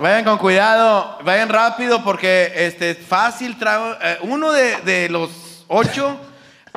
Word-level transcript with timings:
Vayan 0.00 0.24
con 0.24 0.38
cuidado, 0.38 1.18
vayan 1.24 1.48
rápido 1.48 2.04
porque 2.04 2.52
este 2.54 2.90
es 2.90 2.98
fácil. 3.06 3.58
trago- 3.58 3.96
eh, 4.00 4.18
uno 4.22 4.52
de, 4.52 4.76
de 4.82 5.08
los 5.08 5.30
ocho 5.66 6.16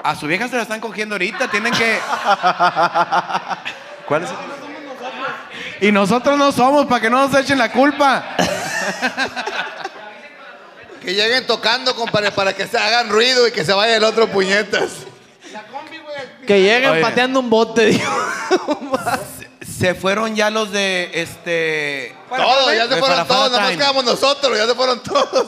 a 0.04 0.16
su 0.16 0.25
vieja 0.25 0.47
se 0.47 0.55
la 0.55 0.63
están 0.63 0.79
cogiendo 0.79 1.16
ahorita. 1.16 1.47
Tienen 1.49 1.73
que. 1.73 1.99
¿Cuál 4.07 4.23
es? 4.23 4.29
Y 5.81 5.92
nosotros 5.92 6.37
no 6.37 6.51
somos 6.51 6.85
para 6.87 7.01
que 7.01 7.09
no 7.09 7.27
nos 7.27 7.35
echen 7.39 7.57
la 7.59 7.71
culpa. 7.71 8.23
Que 11.01 11.13
lleguen 11.13 11.45
tocando, 11.47 11.95
compadre, 11.95 12.31
para 12.31 12.53
que 12.53 12.65
se 12.67 12.77
hagan 12.77 13.09
ruido 13.09 13.47
y 13.47 13.51
que 13.51 13.63
se 13.65 13.73
vaya 13.73 13.97
el 13.97 14.03
otro 14.03 14.27
puñetas. 14.29 14.91
Que 16.47 16.61
lleguen 16.61 16.91
Oye. 16.91 17.01
pateando 17.01 17.39
un 17.39 17.49
bote, 17.49 17.85
digo. 17.88 18.11
Se 19.82 19.95
fueron 19.95 20.36
ya 20.36 20.50
los 20.50 20.71
de 20.71 21.09
este. 21.14 22.16
Todos, 22.29 22.73
ya 22.73 22.84
se 22.84 22.88
Pues 22.89 23.00
fueron 23.00 23.27
todos, 23.27 23.52
nada 23.52 23.64
más 23.64 23.71
quedamos 23.71 24.05
nosotros, 24.05 24.57
ya 24.57 24.65
se 24.68 24.75
fueron 24.75 25.01
todos. 25.04 25.47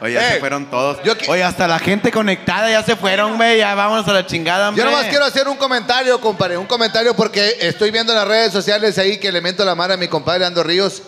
Oye, 0.00 0.12
ya 0.14 0.28
Eh, 0.28 0.32
se 0.34 0.40
fueron 0.40 0.66
todos. 0.70 0.98
yo 1.04 1.14
Oye, 1.28 1.42
hasta 1.42 1.66
la 1.66 1.78
gente 1.78 2.10
conectada 2.12 2.70
ya 2.70 2.82
se 2.82 2.96
fueron, 2.96 3.36
güey. 3.36 3.58
Ya 3.58 3.74
vámonos 3.74 4.06
a 4.08 4.12
la 4.12 4.26
chingada, 4.26 4.64
Yo 4.64 4.68
hombre. 4.70 4.84
nomás 4.84 5.06
quiero 5.06 5.24
hacer 5.24 5.48
un 5.48 5.56
comentario, 5.56 6.20
compadre. 6.20 6.56
Un 6.58 6.66
comentario 6.66 7.14
porque 7.14 7.56
estoy 7.60 7.90
viendo 7.90 8.12
en 8.12 8.18
las 8.18 8.28
redes 8.28 8.52
sociales 8.52 8.98
ahí 8.98 9.18
que 9.18 9.30
le 9.32 9.40
mento 9.40 9.64
la 9.64 9.74
mano 9.74 9.94
a 9.94 9.96
mi 9.96 10.08
compadre 10.08 10.44
Ando 10.44 10.62
Ríos. 10.62 11.02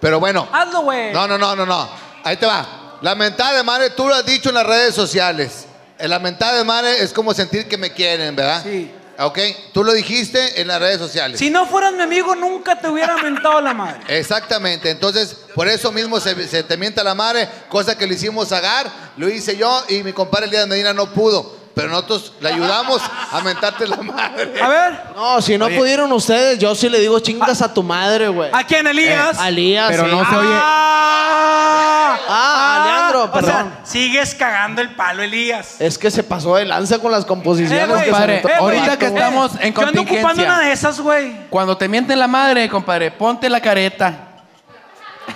Pero 0.00 0.18
bueno. 0.20 0.48
Hazlo, 0.52 0.82
güey. 0.82 1.12
No, 1.12 1.26
no, 1.28 1.36
no, 1.38 1.54
no, 1.56 1.66
no. 1.66 1.88
Ahí 2.24 2.36
te 2.36 2.46
va. 2.46 2.98
La 3.02 3.14
mentada 3.16 3.52
de 3.56 3.62
madre, 3.64 3.90
tú 3.90 4.08
lo 4.08 4.14
has 4.14 4.24
dicho 4.24 4.48
en 4.48 4.54
las 4.56 4.66
redes 4.66 4.94
sociales. 4.94 5.66
Eh, 5.98 6.06
La 6.08 6.18
mentada 6.20 6.56
de 6.58 6.64
madre 6.64 7.02
es 7.02 7.12
como 7.12 7.34
sentir 7.34 7.66
que 7.68 7.76
me 7.76 7.92
quieren, 7.92 8.34
¿verdad? 8.36 8.62
Sí. 8.62 8.90
Ok, 9.18 9.38
tú 9.72 9.84
lo 9.84 9.92
dijiste 9.92 10.60
en 10.60 10.68
las 10.68 10.80
redes 10.80 10.98
sociales. 10.98 11.38
Si 11.38 11.50
no 11.50 11.66
fueras 11.66 11.92
mi 11.92 12.02
amigo, 12.02 12.34
nunca 12.34 12.80
te 12.80 12.88
hubiera 12.88 13.16
mentado 13.22 13.60
la 13.60 13.74
madre. 13.74 14.00
Exactamente, 14.08 14.90
entonces 14.90 15.36
por 15.54 15.68
eso 15.68 15.92
mismo 15.92 16.18
se, 16.18 16.48
se 16.48 16.62
te 16.62 16.76
mienta 16.76 17.04
la 17.04 17.14
madre, 17.14 17.48
cosa 17.68 17.96
que 17.96 18.06
le 18.06 18.14
hicimos 18.14 18.52
a 18.52 18.60
Gar, 18.60 18.90
lo 19.16 19.28
hice 19.28 19.56
yo 19.56 19.84
y 19.88 20.02
mi 20.02 20.12
compadre 20.12 20.46
Elías 20.46 20.66
Medina 20.66 20.92
no 20.92 21.12
pudo, 21.12 21.61
pero 21.74 21.88
nosotros 21.88 22.34
le 22.40 22.48
ayudamos 22.50 23.00
a 23.30 23.40
mentarte 23.40 23.86
la 23.86 23.96
madre. 23.96 24.60
A 24.60 24.68
ver, 24.68 25.00
No, 25.16 25.40
si 25.40 25.56
no 25.56 25.66
Oye. 25.66 25.76
pudieron 25.78 26.12
ustedes, 26.12 26.58
yo 26.58 26.74
sí 26.74 26.88
le 26.88 27.00
digo 27.00 27.18
chingas 27.20 27.62
a 27.62 27.72
tu 27.72 27.82
madre, 27.82 28.28
güey. 28.28 28.50
¿a 28.52 28.64
quién, 28.64 28.86
Elías? 28.86 29.38
A 29.38 29.48
Elías, 29.48 29.88
Pero 29.90 30.04
sí. 30.04 30.10
no 30.10 30.28
se 30.28 30.36
oye. 30.36 30.48
Ah, 30.52 32.18
Ah, 32.34 32.82
Leandro, 32.86 33.24
o 33.24 33.32
perdón. 33.32 33.50
sea, 33.52 33.80
sigues 33.84 34.34
cagando 34.34 34.80
el 34.80 34.94
palo, 34.94 35.22
Elías. 35.22 35.80
Es 35.80 35.98
que 35.98 36.10
se 36.10 36.22
pasó 36.22 36.56
de 36.56 36.64
lanza 36.64 36.98
con 36.98 37.10
las 37.10 37.24
composiciones. 37.24 37.84
Eh, 37.84 37.86
güey, 37.92 38.04
compadre, 38.10 38.36
eh, 38.36 38.40
güey, 38.42 38.54
ahorita 38.78 38.98
que 38.98 39.06
estamos 39.06 39.52
en 39.60 39.74
Yo 39.74 39.80
ando 39.86 40.00
ocupando 40.02 40.02
contingencia. 40.28 40.44
una 40.44 40.60
de 40.60 40.72
esas, 40.72 41.00
güey. 41.00 41.48
Cuando 41.50 41.76
te 41.76 41.88
mienten 41.88 42.18
la 42.18 42.28
madre, 42.28 42.68
compadre, 42.68 43.10
ponte 43.10 43.48
la 43.50 43.60
careta. 43.60 44.14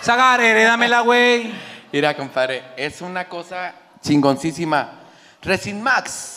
Sagar, 0.00 0.40
herédamela, 0.40 1.00
güey. 1.00 1.52
Mira, 1.92 2.14
compadre, 2.16 2.62
es 2.76 3.00
una 3.00 3.26
cosa 3.28 3.72
chingoncísima. 4.02 4.90
Resin 5.46 5.82
Max. 5.82 6.32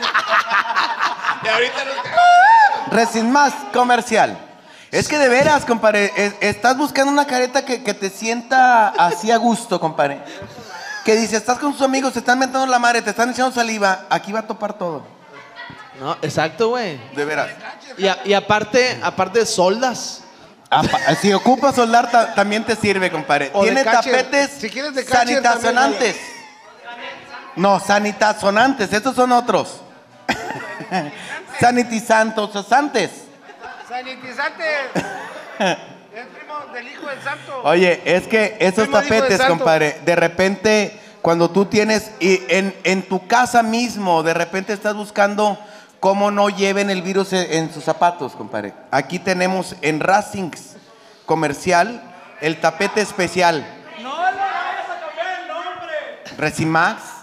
Resin 2.90 3.30
Max 3.30 3.54
comercial. 3.72 4.38
Es 4.90 5.08
que 5.08 5.18
de 5.18 5.28
veras, 5.28 5.64
compadre, 5.64 6.12
es- 6.16 6.34
estás 6.40 6.76
buscando 6.76 7.12
una 7.12 7.26
careta 7.26 7.64
que, 7.64 7.82
que 7.82 7.92
te 7.92 8.08
sienta 8.08 8.88
así 8.88 9.30
a 9.30 9.36
gusto, 9.36 9.78
compadre. 9.80 10.20
Que 11.04 11.14
dice, 11.16 11.36
estás 11.36 11.58
con 11.58 11.72
tus 11.72 11.82
amigos, 11.82 12.12
te 12.14 12.20
están 12.20 12.38
metiendo 12.38 12.66
la 12.66 12.78
madre, 12.78 13.02
te 13.02 13.10
están 13.10 13.30
echando 13.30 13.52
saliva, 13.52 14.06
aquí 14.08 14.32
va 14.32 14.40
a 14.40 14.46
topar 14.46 14.72
todo. 14.74 15.04
No, 16.00 16.16
exacto, 16.22 16.70
güey. 16.70 16.98
De 17.14 17.24
veras. 17.24 17.48
Y, 17.98 18.06
a- 18.06 18.18
y 18.24 18.32
aparte, 18.32 18.98
aparte 19.02 19.44
soldas. 19.46 20.22
Apa- 20.70 20.98
Si 21.20 21.32
ocupas 21.32 21.74
soldar, 21.74 22.10
ta- 22.10 22.34
también 22.34 22.64
te 22.64 22.74
sirve, 22.76 23.10
compadre. 23.10 23.50
O 23.54 23.62
Tiene 23.62 23.84
tapetes 23.84 24.50
Si 24.60 24.70
quieres 24.70 24.94
de 24.94 25.04
sanitazonantes. 25.04 26.16
No, 27.56 27.80
sanitazonantes, 27.80 28.92
estos 28.92 29.16
son 29.16 29.32
otros. 29.32 29.80
Sanitizantes, 31.58 32.66
santes. 32.66 33.10
Sanitizante. 33.88 34.64
Es 35.58 36.26
primo 36.26 36.72
del 36.72 36.88
hijo 36.88 37.06
del 37.06 37.22
santo. 37.22 37.62
Oye, 37.64 38.02
es 38.04 38.26
que 38.26 38.56
esos 38.60 38.90
tapetes, 38.90 39.40
compadre, 39.42 40.00
de 40.04 40.16
repente, 40.16 41.00
cuando 41.22 41.50
tú 41.50 41.64
tienes, 41.64 42.10
y 42.20 42.42
en, 42.48 42.74
en 42.84 43.02
tu 43.02 43.26
casa 43.26 43.62
mismo, 43.62 44.22
de 44.22 44.34
repente 44.34 44.72
estás 44.72 44.94
buscando 44.94 45.58
cómo 45.98 46.30
no 46.30 46.50
lleven 46.50 46.90
el 46.90 47.02
virus 47.02 47.32
en, 47.32 47.50
en 47.52 47.72
sus 47.72 47.84
zapatos, 47.84 48.32
compadre. 48.34 48.74
Aquí 48.90 49.18
tenemos 49.18 49.76
en 49.80 50.00
Racings 50.00 50.76
comercial 51.24 52.02
el 52.40 52.60
tapete 52.60 53.00
especial. 53.00 53.66
No 54.02 54.16
le 54.16 54.36
vayas 54.36 54.90
a 54.90 55.06
cambiar 55.06 55.40
el 55.40 55.48
nombre. 55.48 55.94
Resimax. 56.36 57.15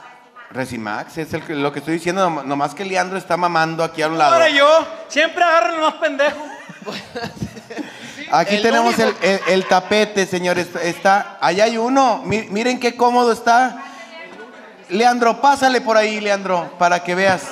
Resimax, 0.53 1.17
es 1.17 1.33
el 1.33 1.43
que- 1.43 1.55
lo 1.55 1.71
que 1.71 1.79
estoy 1.79 1.95
diciendo, 1.95 2.27
nom- 2.29 2.43
nomás 2.45 2.75
que 2.75 2.85
Leandro 2.85 3.17
está 3.17 3.37
mamando 3.37 3.83
aquí 3.83 4.01
a 4.01 4.07
un 4.07 4.17
lado. 4.17 4.33
Ahora 4.33 4.49
yo, 4.49 4.87
siempre 5.07 5.43
agarro 5.43 5.75
el 5.75 5.81
más 5.81 5.93
pendejo. 5.95 6.37
Aquí 8.31 8.55
El 8.55 8.61
tenemos 8.63 8.97
el, 8.97 9.15
el- 9.21 9.41
el 9.47 9.65
tapete, 9.67 10.25
señores. 10.25 10.67
Está, 10.81 11.37
allá 11.39 11.65
hay 11.65 11.77
uno. 11.77 12.21
Mi- 12.25 12.43
miren 12.49 12.79
qué 12.79 12.95
cómodo 12.95 13.31
está. 13.31 13.77
Leandro, 14.89 15.39
pásale 15.39 15.81
por 15.81 15.97
ahí, 15.97 16.19
Leandro, 16.19 16.73
para 16.79 17.03
que 17.03 17.13
veas. 17.13 17.43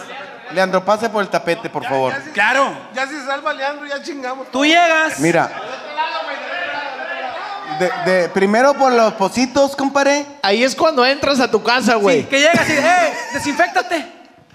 Leandro, 0.54 0.84
pase 0.84 1.10
por 1.10 1.22
el 1.22 1.30
tapete, 1.30 1.70
por 1.70 1.84
favor. 1.86 2.14
Claro. 2.34 2.74
Ya 2.96 3.06
si 3.08 3.20
salva 3.22 3.54
Leandro, 3.54 3.86
ya 3.86 4.02
chingamos. 4.02 4.50
Tú 4.52 4.66
llegas. 4.66 5.20
Mira. 5.20 5.52
De, 7.80 8.12
de- 8.12 8.30
primero 8.30 8.74
por 8.74 8.92
los 8.92 9.14
pocitos, 9.14 9.76
compadre. 9.76 10.26
Ahí 10.42 10.64
es 10.64 10.76
cuando 10.76 11.06
entras 11.06 11.40
a 11.40 11.50
tu 11.50 11.62
casa, 11.64 11.96
güey. 11.96 12.22
Sí, 12.22 12.28
que 12.28 12.40
llegas 12.40 12.70
y, 12.70 12.74
¡eh! 12.74 13.14
Desinféctate. 13.34 14.06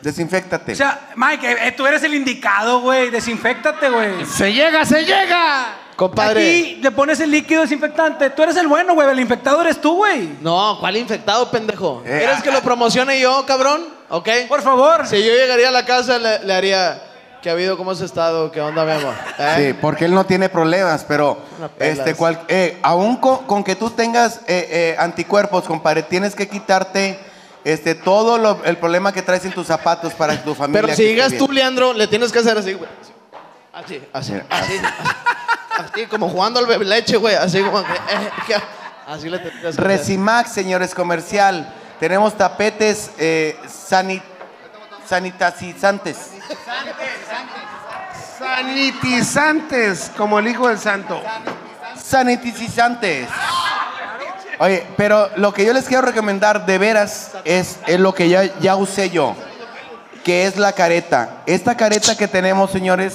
Desinféctate. 0.03 0.73
O 0.73 0.77
sea, 0.77 1.09
Mike, 1.17 1.57
eh, 1.67 1.73
tú 1.73 1.87
eres 1.87 2.03
el 2.03 2.15
indicado, 2.15 2.81
güey. 2.81 3.11
Desinféctate, 3.11 3.89
güey. 3.91 4.25
Se 4.27 4.53
llega, 4.53 4.85
se 4.85 5.05
llega. 5.05 5.67
Compadre. 5.97 6.41
Aquí 6.61 6.79
le 6.83 6.91
pones 6.91 7.19
el 7.21 7.31
líquido 7.31 7.63
desinfectante. 7.63 8.29
Tú 8.31 8.43
eres 8.43 8.57
el 8.57 8.69
bueno, 8.69 8.95
güey. 8.95 9.09
El 9.09 9.19
infectado 9.19 9.63
eres 9.63 9.81
tú, 9.81 9.97
güey. 9.97 10.37
No, 10.43 10.77
¿cuál 10.79 10.97
infectado, 10.99 11.51
pendejo? 11.51 12.03
Eh, 12.05 12.19
¿Quieres 12.19 12.43
que 12.43 12.51
lo 12.51 12.61
promocione 12.61 13.19
yo, 13.19 13.45
cabrón? 13.47 13.83
¿Ok? 14.11 14.29
Por 14.49 14.61
favor. 14.63 15.07
Si 15.07 15.17
yo 15.25 15.33
llegaría 15.33 15.69
a 15.69 15.73
la 15.73 15.85
casa, 15.87 16.19
le, 16.19 16.41
le 16.45 16.55
haría. 16.55 17.03
¿Qué 17.43 17.51
ha 17.51 17.53
habido? 17.53 17.77
¿Cómo 17.77 17.93
has 17.93 18.01
estado? 18.01 18.51
¿Qué 18.51 18.61
onda, 18.61 18.85
mi 18.85 18.93
amor? 18.93 19.15
¿Eh? 19.39 19.55
Sí, 19.73 19.79
porque 19.81 20.07
él 20.07 20.15
no 20.15 20.25
tiene 20.27 20.49
problemas, 20.49 21.05
pero 21.05 21.39
este, 21.79 22.15
cual, 22.17 22.41
eh, 22.49 22.79
aún 22.83 23.17
con, 23.17 23.45
con 23.47 23.63
que 23.63 23.77
tú 23.77 23.91
tengas 23.91 24.39
eh, 24.49 24.67
eh, 24.71 24.97
anticuerpos, 24.99 25.65
compadre, 25.65 26.03
tienes 26.03 26.35
que 26.35 26.49
quitarte 26.49 27.19
este, 27.63 27.95
todo 27.95 28.39
lo- 28.39 28.65
el 28.65 28.77
problema 28.79 29.13
que 29.13 29.23
traes 29.23 29.45
en 29.45 29.53
tus 29.53 29.67
zapatos 29.67 30.13
para 30.15 30.43
tu 30.43 30.55
familia. 30.55 30.83
Pero 30.83 30.95
si 30.97 31.03
que 31.03 31.09
llegas 31.11 31.33
tú, 31.35 31.51
Leandro, 31.53 31.93
le 31.93 32.07
tienes 32.09 32.33
que 32.33 32.39
hacer 32.41 32.57
así, 32.59 32.73
güey. 32.73 32.91
Así, 33.73 34.03
así, 34.13 34.33
así. 34.51 34.81
Así, 35.79 36.07
como 36.07 36.29
jugando 36.29 36.59
al 36.59 36.67
bebé 36.67 36.85
leche, 36.85 37.17
güey. 37.17 37.35
Así 37.37 37.63
como 37.63 37.83
que. 37.85 37.93
eh, 37.93 38.31
que- 38.47 38.55
así 39.07 39.29
le 39.29 39.39
tienes 39.39 39.61
que 39.61 39.67
hacer. 39.69 39.85
Señores, 40.49 40.95
comercial. 40.95 41.73
Tenemos 42.01 42.35
tapetes 42.37 43.11
eh, 43.19 43.57
sani- 43.69 44.23
sanitizantes. 48.39 50.11
Como 50.17 50.39
el 50.39 50.49
hijo 50.49 50.69
del 50.69 50.79
santo. 50.79 51.23
Sanitizantes. 52.03 53.29
Oye, 54.59 54.87
pero 54.97 55.31
lo 55.37 55.53
que 55.53 55.65
yo 55.65 55.73
les 55.73 55.85
quiero 55.85 56.03
recomendar 56.03 56.65
de 56.65 56.79
veras 56.79 57.33
es, 57.45 57.79
es 57.87 58.01
lo 58.01 58.15
que 58.15 58.29
ya, 58.29 58.59
ya 58.59 58.77
usé 58.77 59.11
yo, 59.11 59.37
que 60.25 60.47
es 60.47 60.57
la 60.57 60.73
careta. 60.73 61.43
Esta 61.45 61.77
careta 61.77 62.17
que 62.17 62.27
tenemos, 62.27 62.71
señores, 62.71 63.15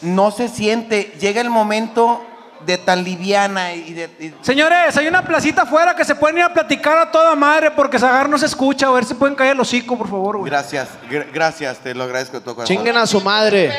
no 0.00 0.30
se 0.30 0.48
siente. 0.48 1.14
Llega 1.20 1.42
el 1.42 1.50
momento 1.50 2.24
de 2.66 2.78
tan 2.78 3.02
liviana 3.04 3.72
y 3.74 3.92
de... 3.92 4.04
y- 4.20 4.34
Señores, 4.44 4.96
hay 4.96 5.06
una 5.08 5.22
placita 5.22 5.62
afuera 5.62 5.94
que 5.96 6.04
se 6.04 6.14
pueden 6.14 6.38
ir 6.38 6.44
a 6.44 6.52
platicar 6.52 6.98
a 6.98 7.10
toda 7.10 7.34
madre 7.34 7.70
porque 7.70 7.98
Sagar 7.98 8.28
no 8.28 8.36
se 8.38 8.46
escucha. 8.46 8.86
A 8.86 8.90
ver 8.90 9.04
si 9.04 9.14
pueden 9.14 9.34
caer 9.34 9.52
el 9.52 9.60
hocico, 9.60 9.96
por 9.96 10.08
favor, 10.08 10.38
güey. 10.38 10.50
Gracias, 10.50 10.88
gr- 11.08 11.26
gracias, 11.32 11.78
te 11.78 11.94
lo 11.94 12.04
agradezco 12.04 12.38
de 12.38 12.44
todo 12.44 12.56
corazón. 12.56 12.76
Chinguen 12.76 12.96
a 12.96 13.06
su 13.06 13.20
madre. 13.20 13.72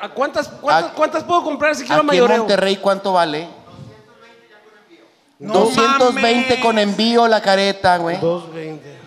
¿a 0.00 0.08
cuántas, 0.10 0.48
cuántas, 0.48 0.92
cuántas 0.92 1.24
puedo 1.24 1.42
comprar 1.42 1.74
si 1.74 1.82
quiero 1.84 1.96
Aquí 1.96 2.00
en 2.02 2.06
mayoreo? 2.06 2.38
Monterrey, 2.38 2.76
¿cuánto 2.76 3.12
vale? 3.12 3.48
No 5.40 5.54
220 5.54 6.48
mames. 6.48 6.58
con 6.64 6.78
envío 6.78 7.26
la 7.26 7.40
careta, 7.40 7.96
güey. 7.96 8.18
220. 8.20 8.98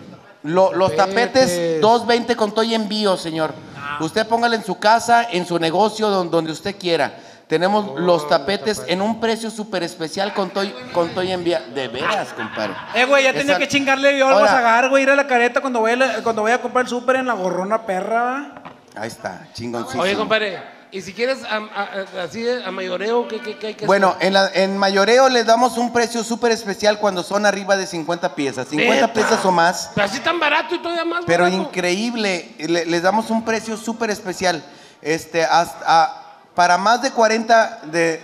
Lo- 0.42 0.74
los 0.74 0.94
tapetes, 0.94 1.46
Tapetes. 1.50 1.80
220 1.80 2.36
con 2.36 2.52
todo 2.52 2.64
y 2.64 2.74
envío, 2.74 3.16
señor. 3.16 3.54
Usted 4.00 4.26
póngale 4.26 4.56
en 4.56 4.64
su 4.64 4.78
casa, 4.78 5.26
en 5.30 5.46
su 5.46 5.58
negocio, 5.58 6.08
don- 6.10 6.30
donde 6.30 6.52
usted 6.52 6.76
quiera. 6.76 7.14
Tenemos 7.46 7.98
los 8.00 8.26
tapetes 8.28 8.82
en 8.88 9.00
un 9.02 9.20
precio 9.20 9.50
súper 9.50 9.82
especial 9.82 10.32
con 10.34 10.50
todo 10.50 10.64
y- 10.64 10.72
con 10.92 11.10
todo 11.10 11.22
y 11.22 11.30
envío. 11.30 11.58
De 11.74 11.88
veras, 11.88 12.32
compadre. 12.32 12.72
Eh, 12.94 13.04
güey, 13.04 13.24
ya 13.24 13.32
tenía 13.32 13.58
que 13.58 13.68
chingarle 13.68 14.18
yo 14.18 14.28
algo 14.28 14.44
a 14.44 14.48
Zagar, 14.48 14.88
güey, 14.88 15.02
ir 15.04 15.10
a 15.10 15.14
la 15.16 15.26
careta 15.26 15.60
cuando 15.60 15.80
voy 15.80 15.92
a, 15.92 15.96
la- 15.96 16.22
cuando 16.22 16.42
voy 16.42 16.52
a 16.52 16.60
comprar 16.60 16.84
el 16.84 16.88
súper 16.88 17.16
en 17.16 17.26
la 17.26 17.34
gorrona 17.34 17.86
perra. 17.86 18.22
¿va? 18.22 18.62
Ahí 18.96 19.08
está, 19.08 19.46
chingoncísimo. 19.52 20.02
Oye, 20.02 20.14
compadre, 20.16 20.58
y 20.96 21.02
si 21.02 21.12
quieres 21.12 21.42
a- 21.42 21.56
a- 21.56 22.18
a- 22.20 22.22
así 22.22 22.46
a 22.48 22.70
mayoreo, 22.70 23.26
¿qué, 23.26 23.40
qué, 23.40 23.58
qué 23.58 23.66
hay 23.68 23.74
que 23.74 23.84
Bueno, 23.84 24.16
en, 24.20 24.32
la- 24.32 24.48
en 24.54 24.78
mayoreo 24.78 25.28
les 25.28 25.44
damos 25.44 25.76
un 25.76 25.92
precio 25.92 26.22
súper 26.22 26.52
especial 26.52 26.98
cuando 27.00 27.22
son 27.24 27.44
arriba 27.46 27.76
de 27.76 27.86
50 27.86 28.34
piezas. 28.36 28.68
50 28.68 28.94
Neta. 29.08 29.12
piezas 29.12 29.44
o 29.44 29.50
más. 29.50 29.90
Pero 29.94 30.06
así 30.06 30.20
tan 30.20 30.38
barato 30.38 30.74
y 30.74 30.78
todavía 30.78 31.04
más 31.04 31.24
Pero 31.26 31.44
barato. 31.44 31.62
increíble, 31.62 32.54
le- 32.58 32.86
les 32.86 33.02
damos 33.02 33.30
un 33.30 33.44
precio 33.44 33.76
súper 33.76 34.10
especial. 34.10 34.64
Este, 35.02 35.44
hasta, 35.44 35.84
a- 35.86 36.20
para 36.54 36.78
más 36.78 37.02
de 37.02 37.10
40, 37.10 37.80
de 37.86 38.22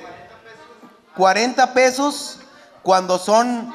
40 1.17 1.73
pesos 1.75 2.39
cuando 2.83 3.19
son 3.19 3.73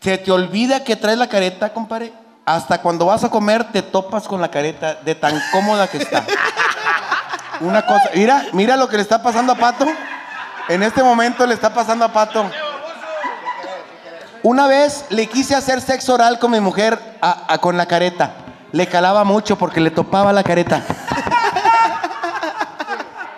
Se 0.00 0.18
te 0.18 0.32
olvida 0.32 0.82
que 0.82 0.96
traes 0.96 1.18
la 1.18 1.28
careta, 1.28 1.72
compadre. 1.72 2.12
Hasta 2.44 2.80
cuando 2.80 3.06
vas 3.06 3.22
a 3.24 3.28
comer 3.28 3.64
te 3.70 3.82
topas 3.82 4.26
con 4.26 4.40
la 4.40 4.50
careta 4.50 4.94
de 4.94 5.14
tan 5.14 5.40
cómoda 5.52 5.88
que 5.88 5.98
está. 5.98 6.24
Una 7.60 7.84
cosa, 7.86 8.10
mira, 8.14 8.46
mira 8.52 8.76
lo 8.76 8.88
que 8.88 8.96
le 8.96 9.02
está 9.02 9.22
pasando 9.22 9.52
a 9.52 9.56
Pato. 9.56 9.86
En 10.68 10.82
este 10.82 11.02
momento 11.02 11.46
le 11.46 11.54
está 11.54 11.72
pasando 11.72 12.04
a 12.04 12.12
Pato. 12.12 12.50
Una 14.42 14.66
vez 14.66 15.04
le 15.10 15.26
quise 15.26 15.54
hacer 15.54 15.80
sexo 15.80 16.14
oral 16.14 16.38
con 16.38 16.50
mi 16.50 16.60
mujer 16.60 16.98
a- 17.20 17.46
a- 17.52 17.58
con 17.58 17.76
la 17.76 17.86
careta. 17.86 18.32
Le 18.72 18.86
calaba 18.86 19.24
mucho 19.24 19.56
porque 19.56 19.80
le 19.80 19.90
topaba 19.90 20.32
la 20.32 20.42
careta. 20.44 20.82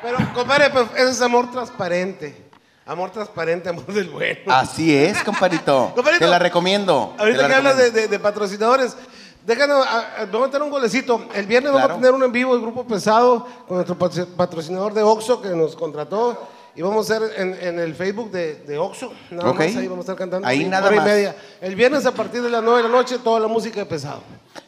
Pero, 0.02 0.18
compadre, 0.34 0.70
pues 0.70 0.86
eso 0.96 1.08
es 1.10 1.20
amor 1.22 1.50
transparente. 1.50 2.44
Amor 2.86 3.10
transparente, 3.10 3.68
amor 3.68 3.86
del 3.86 4.08
bueno. 4.08 4.40
Así 4.52 4.94
es, 4.96 5.22
compadrito. 5.22 5.92
Compadrito, 5.94 6.24
Te 6.24 6.30
la 6.30 6.38
recomiendo. 6.38 7.14
Ahorita 7.18 7.42
la 7.42 7.48
que 7.48 7.54
hablas 7.54 7.76
de, 7.76 7.82
recomiendo. 7.84 8.00
de- 8.10 8.16
de 8.16 8.18
patrocinadores, 8.18 8.96
déjanos, 9.48 9.84
a- 9.84 10.22
a- 10.22 10.26
vamos 10.26 10.42
a 10.42 10.46
meter 10.46 10.62
un 10.62 10.70
golecito. 10.70 11.26
El 11.34 11.46
viernes 11.46 11.72
vamos 11.72 11.90
a 11.90 11.94
tener 11.96 12.12
un 12.12 12.22
en 12.22 12.30
vivo 12.30 12.52
del 12.52 12.62
Grupo 12.62 12.84
Pesado 12.86 13.44
con 13.66 13.78
nuestro 13.78 13.98
patro- 13.98 14.26
patrocinador 14.36 14.94
de 14.94 15.02
Oxxo 15.02 15.40
que 15.42 15.48
nos 15.48 15.74
contrató. 15.74 16.46
Y 16.76 16.82
vamos 16.82 17.10
a 17.10 17.16
hacer 17.16 17.32
en, 17.40 17.54
en 17.60 17.80
el 17.80 17.96
Facebook 17.96 18.30
de, 18.30 18.54
de 18.56 18.78
Oxxo. 18.78 19.12
Nada 19.32 19.52
más 19.52 19.60
ahí 19.60 19.88
vamos 19.88 19.98
a 20.08 20.12
estar 20.12 20.16
cantando. 20.16 20.46
Ahí 20.46 20.64
nada 20.64 20.86
hora 20.86 20.94
y 20.94 20.98
más. 20.98 21.06
media. 21.08 21.34
El 21.60 21.74
viernes 21.74 22.06
a 22.06 22.12
partir 22.12 22.40
de 22.40 22.50
las 22.50 22.62
9 22.62 22.82
de 22.84 22.88
la 22.88 22.94
noche, 22.94 23.18
toda 23.18 23.40
la 23.40 23.48
música 23.48 23.80
de 23.80 23.86
Pesado. 23.86 24.20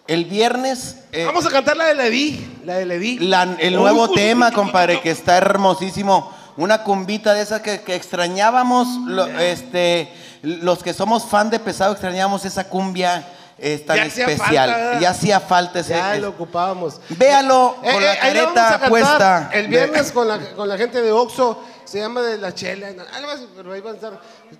El 0.09 0.25
viernes. 0.25 1.05
eh, 1.13 1.25
Vamos 1.25 1.47
a 1.47 1.51
cantar 1.51 1.77
la 1.77 1.85
de 1.85 1.95
Levi. 1.95 2.61
La 2.65 2.79
de 2.79 2.87
Levi. 2.87 3.19
la- 3.21 3.55
el 3.61 3.77
nuevo 3.77 4.05
uy, 4.09 4.15
tema, 4.17 4.51
compadre, 4.51 5.01
que 5.01 5.11
está 5.13 5.37
hermosísimo. 5.37 6.33
Una 6.57 6.83
cumbita 6.83 7.33
de 7.33 7.43
esa 7.43 7.63
que, 7.63 7.83
que 7.83 7.95
extrañábamos. 7.95 8.89
lo- 9.07 9.27
este, 9.39 10.13
los 10.43 10.83
que 10.83 10.93
somos 10.95 11.27
fan 11.27 11.49
de 11.49 11.61
pesado 11.61 11.93
extrañábamos 11.93 12.45
esa 12.45 12.65
cumbia 12.69 13.25
eh, 13.61 13.79
tan 13.87 13.97
Ya 13.97 14.05
especial. 14.07 14.71
falta. 14.71 14.99
ya 15.01 15.11
hacía 15.11 15.41
falta 15.41 15.81
ese. 15.81 15.91
Ya 15.91 16.15
es- 16.17 16.23
lo 16.23 16.31
ocupábamos. 16.31 17.01
Véalo 17.11 17.77
Eh, 17.83 17.93
con 17.93 18.03
eh, 18.03 18.07
la 18.07 18.13
le 18.33 18.41
vamos 18.43 18.55
careta 18.55 18.89
puesta. 18.89 19.51
El 19.53 19.63
de- 19.65 19.69
viernes 19.69 20.13
con, 20.13 20.27
la, 20.29 20.39
con 20.57 20.69
la 20.69 20.77
gente 20.79 21.03
de 21.03 21.13
Oxxo. 21.13 21.63
Se 21.85 21.99
llama 21.99 22.23
de 22.23 22.39
la 22.39 22.55
chela. 22.55 22.87
Algo 23.13 23.31
así, 23.33 23.49
pero 23.57 23.73
ahí 23.73 23.81
van 23.81 23.95
a 23.95 23.97
estar. 23.97 24.13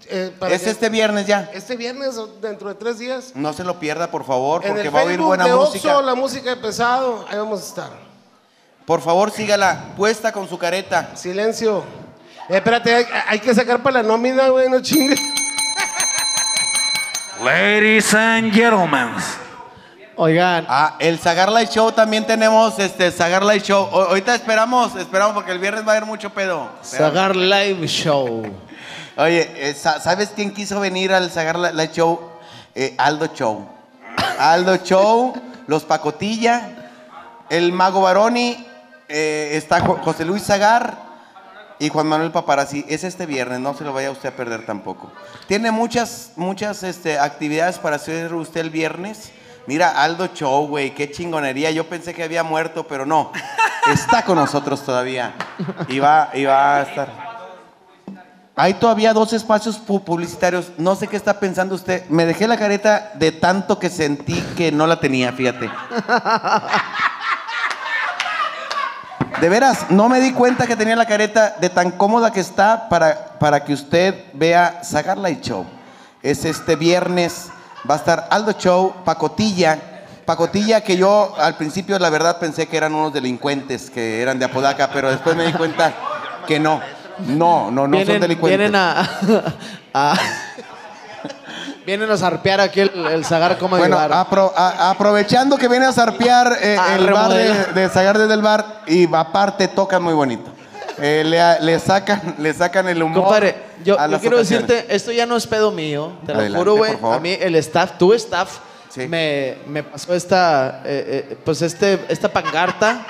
eh, 0.09 0.33
para 0.39 0.53
es 0.55 0.63
que- 0.63 0.71
este 0.71 0.89
viernes 0.89 1.27
ya. 1.27 1.49
Este 1.55 1.77
viernes, 1.77 2.17
o 2.19 2.27
dentro 2.27 2.69
de 2.69 2.75
tres 2.75 2.99
días. 2.99 3.33
No 3.35 3.53
se 3.53 3.63
lo 3.63 3.79
pierda, 3.79 4.11
por 4.11 4.25
favor, 4.25 4.63
En 4.65 4.73
porque 4.73 4.89
el 4.89 4.95
va 4.97 5.01
a 5.03 5.05
oír 5.05 5.21
buena 5.21 5.45
de 5.45 5.55
música. 5.55 5.89
Oxxo, 5.97 6.03
la 6.03 6.15
música 6.17 6.51
de 6.51 6.57
pesado. 6.57 7.25
Ahí 7.31 7.39
vamos 7.39 7.61
a 7.63 7.65
estar. 7.67 7.91
Por 8.85 9.01
favor, 9.01 9.31
sígala 9.31 9.93
puesta 9.97 10.33
con 10.33 10.49
su 10.49 10.59
careta. 10.59 11.11
Silencio. 11.15 11.85
Eh, 12.49 12.57
espérate, 12.57 12.93
hay, 12.93 13.07
hay 13.29 13.39
que 13.39 13.55
sacar 13.55 13.81
para 13.81 14.03
la 14.03 14.09
nómina, 14.09 14.49
güey, 14.49 14.69
no 14.69 14.81
chingues. 14.81 15.21
Ladies 17.43 18.13
and 18.15 18.53
gentlemen. 18.53 19.09
Oigan, 20.17 20.67
Ah, 20.69 20.97
el 20.99 21.19
Sagar 21.19 21.51
Light 21.51 21.71
Show 21.71 21.93
también 21.93 22.27
tenemos 22.27 22.79
este 22.79 23.11
Sagar 23.11 23.43
Light 23.43 23.63
Show. 23.65 23.89
O- 23.91 24.03
ahorita 24.09 24.35
esperamos, 24.35 24.95
esperamos 24.97 25.33
porque 25.35 25.53
el 25.53 25.59
viernes 25.59 25.83
va 25.87 25.93
a 25.93 25.97
haber 25.97 26.05
mucho 26.07 26.31
pedo. 26.31 26.69
Sagar 26.83 27.35
Live 27.35 27.87
Show. 27.89 28.43
Oye, 29.17 29.51
eh, 29.57 29.75
sa- 29.75 30.01
¿sabes 30.01 30.31
quién 30.35 30.53
quiso 30.53 30.79
venir 30.81 31.13
al 31.15 31.31
Sagar 31.31 31.59
Li- 31.59 31.73
Light 31.73 31.93
Show? 31.93 32.21
Eh, 32.75 32.95
Aldo 32.99 33.29
Show. 33.35 33.67
Aldo 34.39 34.77
Show, 34.77 35.33
los 35.67 35.85
Pacotilla, 35.85 36.91
el 37.49 37.73
Mago 37.73 38.03
Baroni, 38.03 38.67
eh, 39.09 39.53
está 39.55 39.81
Jo- 39.81 39.99
José 40.05 40.25
Luis 40.27 40.43
Zagar 40.45 41.10
y 41.81 41.89
Juan 41.89 42.07
Manuel 42.07 42.31
Paparazzi. 42.31 42.85
Es 42.89 43.03
este 43.03 43.27
viernes, 43.27 43.59
no 43.59 43.75
se 43.75 43.83
lo 43.83 43.93
vaya 43.93 44.13
usted 44.13 44.29
a 44.29 44.37
perder 44.37 44.65
tampoco. 44.65 45.11
Tiene 45.49 45.73
muchas, 45.73 46.31
muchas 46.37 46.85
este, 46.85 47.19
actividades 47.19 47.79
para 47.79 47.97
hacer 47.97 48.33
usted 48.35 48.61
el 48.61 48.71
viernes. 48.71 49.33
Mira, 49.67 50.03
Aldo 50.03 50.29
Show, 50.29 50.69
güey, 50.69 50.95
qué 50.95 51.11
chingonería. 51.11 51.71
Yo 51.71 51.89
pensé 51.89 52.15
que 52.15 52.23
había 52.23 52.43
muerto, 52.45 52.87
pero 52.87 53.05
no. 53.07 53.33
Está 53.93 54.25
con 54.25 54.37
nosotros 54.37 54.83
todavía. 54.85 55.35
Y 55.89 55.99
va, 55.99 56.31
y 56.35 56.45
va 56.45 56.77
a 56.77 56.83
estar. 56.83 57.31
Hay 58.57 58.75
todavía 58.75 59.13
dos 59.15 59.33
espacios 59.33 59.81
pu- 59.87 60.03
publicitarios. 60.05 60.71
No 60.77 60.95
sé 60.97 61.07
qué 61.07 61.17
está 61.17 61.41
pensando 61.41 61.75
usted. 61.75 62.07
Me 62.11 62.27
dejé 62.27 62.47
la 62.47 62.59
careta 62.59 63.13
de 63.15 63.33
tanto 63.33 63.79
que 63.79 63.89
sentí 63.89 64.39
que 64.57 64.71
no 64.71 64.87
la 64.87 65.01
tenía, 65.01 65.33
fíjate. 65.33 65.71
De 69.41 69.49
veras, 69.49 69.87
no 69.91 70.09
me 70.09 70.21
di 70.21 70.33
cuenta 70.33 70.67
que 70.67 70.77
tenía 70.77 70.97
la 70.97 71.07
careta 71.07 71.57
de 71.61 71.71
tan 71.71 71.93
cómoda 71.93 72.31
que 72.33 72.41
está 72.41 72.89
para, 72.89 73.39
para 73.39 73.65
que 73.65 73.73
usted 73.73 74.15
vea 74.35 74.81
Sagar 74.85 75.17
Light 75.17 75.43
Show. 75.43 75.65
Es 76.23 76.45
este 76.45 76.77
viernes, 76.77 77.49
va 77.89 77.95
a 77.95 77.99
estar 77.99 78.29
Aldo 78.31 78.53
Show, 78.53 78.95
Pacotilla. 79.05 79.79
Pacotilla 80.27 80.83
que 80.83 80.97
yo 80.99 81.35
al 81.39 81.57
principio 81.57 81.99
la 81.99 82.11
verdad 82.11 82.39
pensé 82.39 82.67
que 82.69 82.77
eran 82.77 82.95
unos 82.95 83.13
delincuentes 83.15 83.89
que 83.91 84.21
eran 84.21 84.39
de 84.39 84.45
Apodaca, 84.45 84.91
pero 84.93 85.11
después 85.11 85.35
me 85.35 85.47
di 85.47 85.53
cuenta 85.53 85.95
que 86.47 86.61
no. 86.61 86.81
No, 87.27 87.71
no, 87.71 87.87
no 87.87 88.05
son 88.05 88.21
delincuentes. 88.21 88.59
vienen 88.59 88.77
a, 88.77 89.01
a- 89.95 90.15
vienen 91.87 92.11
a 92.11 92.17
zarpear 92.17 92.61
aquí 92.61 92.81
el, 92.81 92.91
el 93.07 93.25
Zagar 93.25 93.59
como 93.59 93.77
Bueno, 93.77 93.97
bar. 93.97 94.11
apro- 94.13 94.53
a- 94.57 94.91
aprovechando 94.91 95.57
que 95.57 95.69
viene 95.69 95.87
a 95.87 95.93
zarpear 95.93 96.59
eh, 96.63 96.77
A 96.79 96.97
el 96.97 97.11
bar 97.11 97.33
de, 97.33 97.65
de 97.81 97.89
Zagar 97.89 98.19
desde 98.19 98.35
el 98.35 98.43
bar 98.43 98.83
y 98.87 99.09
aparte 99.15 99.69
tocan 99.69 100.03
muy 100.03 100.15
bonito. 100.15 100.51
Eh, 100.99 101.23
le, 101.25 101.61
le 101.65 101.79
sacan, 101.79 102.35
le 102.39 102.53
sacan 102.53 102.89
el 102.89 103.03
humor. 103.03 103.23
Compadre, 103.23 103.57
yo, 103.85 103.99
a 103.99 104.07
yo 104.09 104.21
quiero 104.21 104.37
ocasiones. 104.37 104.69
decirte, 104.69 104.95
esto 104.95 105.13
ya 105.13 105.25
no 105.27 105.37
es 105.37 105.47
pedo 105.47 105.71
mío, 105.71 106.13
te 106.27 106.35
lo 106.35 106.59
juro, 106.59 106.77
güey. 106.77 106.93
A 107.03 107.19
mí 107.19 107.37
el 107.41 107.55
staff, 107.57 107.93
tu 107.99 108.13
staff, 108.13 108.59
Sí. 108.91 109.07
me, 109.07 109.59
me 109.69 109.85
pasó 109.85 110.13
esta, 110.15 110.81
eh, 110.85 111.27
eh, 111.31 111.39
pues 111.45 111.63
este, 111.63 112.05
esta 112.09 112.29
pancarta 112.29 113.07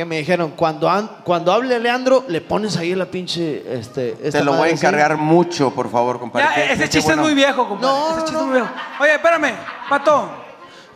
que 0.00 0.04
me 0.06 0.16
dijeron, 0.16 0.52
cuando, 0.52 0.88
an- 0.88 1.10
cuando 1.24 1.52
hable 1.52 1.78
Leandro, 1.78 2.24
le 2.26 2.40
pones 2.40 2.74
ahí 2.78 2.94
la 2.94 3.04
pinche, 3.04 3.62
este, 3.78 4.16
esta 4.22 4.38
Te 4.38 4.44
lo 4.46 4.52
voy 4.54 4.70
a 4.70 4.72
así. 4.72 4.86
encargar 4.86 5.18
mucho, 5.18 5.74
por 5.74 5.90
favor, 5.90 6.18
compadre. 6.18 6.46
Ya, 6.48 6.54
Qué- 6.54 6.64
ese 6.64 6.72
qué- 6.72 6.78
qué 6.84 6.88
chiste 6.88 7.08
bueno. 7.08 7.22
es 7.22 7.28
muy 7.28 7.34
viejo, 7.34 7.68
compadre. 7.68 7.94
No, 7.94 8.06
ese 8.08 8.16
no, 8.16 8.20
chiste 8.22 8.32
no. 8.32 8.40
es 8.40 8.46
muy 8.46 8.54
viejo. 8.60 8.68
Oye, 9.00 9.14
espérame, 9.14 9.52
Pato. 9.90 10.30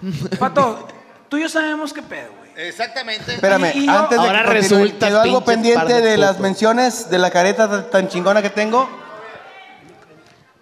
Pato, 0.39 0.89
tú 1.29 1.37
y 1.37 1.43
yo 1.43 1.51
sabemos 1.51 1.93
qué 1.93 2.01
pedo, 2.01 2.31
güey. 2.39 2.67
Exactamente. 2.67 3.35
Espérame, 3.35 3.73
Y- 3.75 3.81
y 3.81 3.87
yo- 3.87 3.93
antes 3.93 4.19
de 4.19 4.27
Ahora 4.27 4.43
que 4.45 4.51
resulta 4.51 5.07
¿quedó 5.09 5.21
algo 5.21 5.45
pendiente 5.45 5.93
de 5.93 6.01
de 6.01 6.17
las 6.17 6.41
menciones 6.41 7.11
de 7.11 7.19
la 7.19 7.31
careta 7.31 7.91
tan- 7.91 8.09
chingona 8.09 8.41
que 8.41 8.49
tengo? 8.49 8.89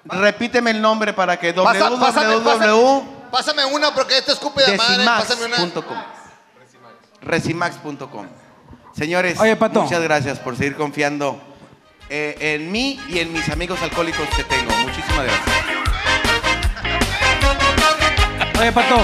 Repíteme 0.05 0.73
el 0.73 0.83
nombre 0.83 1.13
para 1.13 1.39
que 1.39 1.53
Pasa- 1.55 1.91
pásame, 1.91 2.35
www 2.35 2.43
pásame, 2.43 3.31
pásame 3.31 3.65
una 3.67 3.95
porque 3.95 4.19
este 4.19 4.33
escupe 4.33 4.65
de 4.69 4.77
madre. 4.77 5.05
Pásame 5.05 5.45
una. 5.45 5.59
Recimax.com. 7.23 8.27
Señores, 8.95 9.39
Oye, 9.41 9.57
Pato. 9.57 9.83
muchas 9.83 10.03
gracias 10.03 10.39
por 10.39 10.57
seguir 10.57 10.75
confiando 10.77 11.41
eh, 12.11 12.37
en 12.41 12.71
mí 12.71 13.01
y 13.09 13.19
en 13.21 13.33
mis 13.33 13.49
amigos 13.49 13.81
alcohólicos 13.83 14.29
que 14.37 14.45
tengo. 14.45 14.71
Muchísimas 14.85 15.25
gracias. 15.25 15.57
Oye, 18.61 18.73
Pato, 18.73 18.97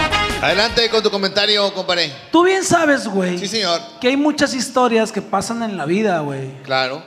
Adelante 0.43 0.89
con 0.89 1.03
tu 1.03 1.11
comentario, 1.11 1.73
compadre. 1.75 2.13
tú 2.31 2.45
bien 2.45 2.63
sabes, 2.63 3.09
güey, 3.09 3.39
Sí, 3.39 3.49
señor. 3.49 3.81
que 4.01 4.09
hay 4.09 4.17
muchas 4.17 4.55
historias 4.55 5.11
que 5.11 5.21
pasan 5.21 5.63
en 5.65 5.77
la 5.77 5.85
vida, 5.85 6.21
güey. 6.21 6.53
Claro. 6.63 7.03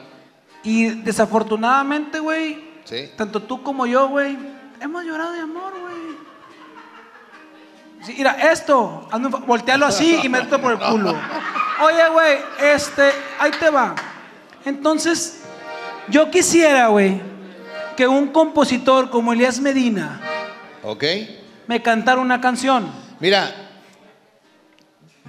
Y 0.64 0.90
desafortunadamente, 0.90 2.20
güey, 2.20 2.62
Sí. 2.84 3.10
tanto 3.16 3.42
tú 3.44 3.64
como 3.64 3.86
yo, 3.86 4.10
güey, 4.10 4.38
hemos 4.82 5.04
llorado 5.06 5.32
de 5.32 5.40
amor, 5.40 5.72
güey. 5.80 5.91
Sí, 8.06 8.16
mira, 8.18 8.32
esto, 8.52 9.08
voltealo 9.46 9.86
así 9.86 10.20
y 10.24 10.30
mételo 10.30 10.60
por 10.62 10.72
el 10.74 10.80
culo. 10.80 11.16
Oye, 11.84 12.10
güey, 12.12 12.38
este, 12.74 13.12
ahí 13.40 13.52
te 13.60 13.70
va. 13.70 13.96
Entonces, 14.66 15.42
yo 16.08 16.30
quisiera, 16.32 16.88
güey, 16.88 17.22
que 17.96 18.08
un 18.08 18.28
compositor 18.30 19.10
como 19.10 19.34
Elías 19.34 19.60
Medina 19.60 20.20
Ok. 20.84 21.04
me 21.68 21.82
cantara 21.82 22.20
una 22.22 22.42
canción. 22.42 22.92
Mira, 23.20 23.54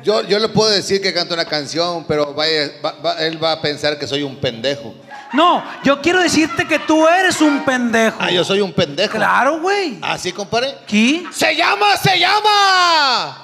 yo, 0.02 0.23
yo 0.23 0.38
le 0.38 0.49
puedo 0.49 0.71
decir 0.71 1.00
que 1.02 1.12
canta 1.12 1.35
una 1.35 1.45
canción, 1.45 2.05
pero 2.09 2.33
vaya, 2.35 2.71
va- 2.85 2.93
va- 3.05 3.19
él 3.25 3.43
va 3.43 3.52
a 3.52 3.61
pensar 3.62 3.99
que 3.99 4.07
soy 4.07 4.23
un 4.23 4.37
pendejo. 4.37 4.95
No, 5.32 5.62
yo 5.82 6.00
quiero 6.02 6.20
decirte 6.20 6.66
que 6.66 6.78
tú 6.78 7.06
eres 7.08 7.40
un 7.40 7.64
pendejo. 7.64 8.16
Ah, 8.20 8.30
yo 8.30 8.44
soy 8.44 8.60
un 8.60 8.72
pendejo. 8.72 9.16
Claro, 9.16 9.60
güey. 9.60 9.98
¿Así, 10.02 10.30
compadre? 10.32 10.74
¿Qué? 10.86 11.24
¡Se 11.32 11.56
llama, 11.56 11.96
se 11.96 12.18
llama! 12.18 13.38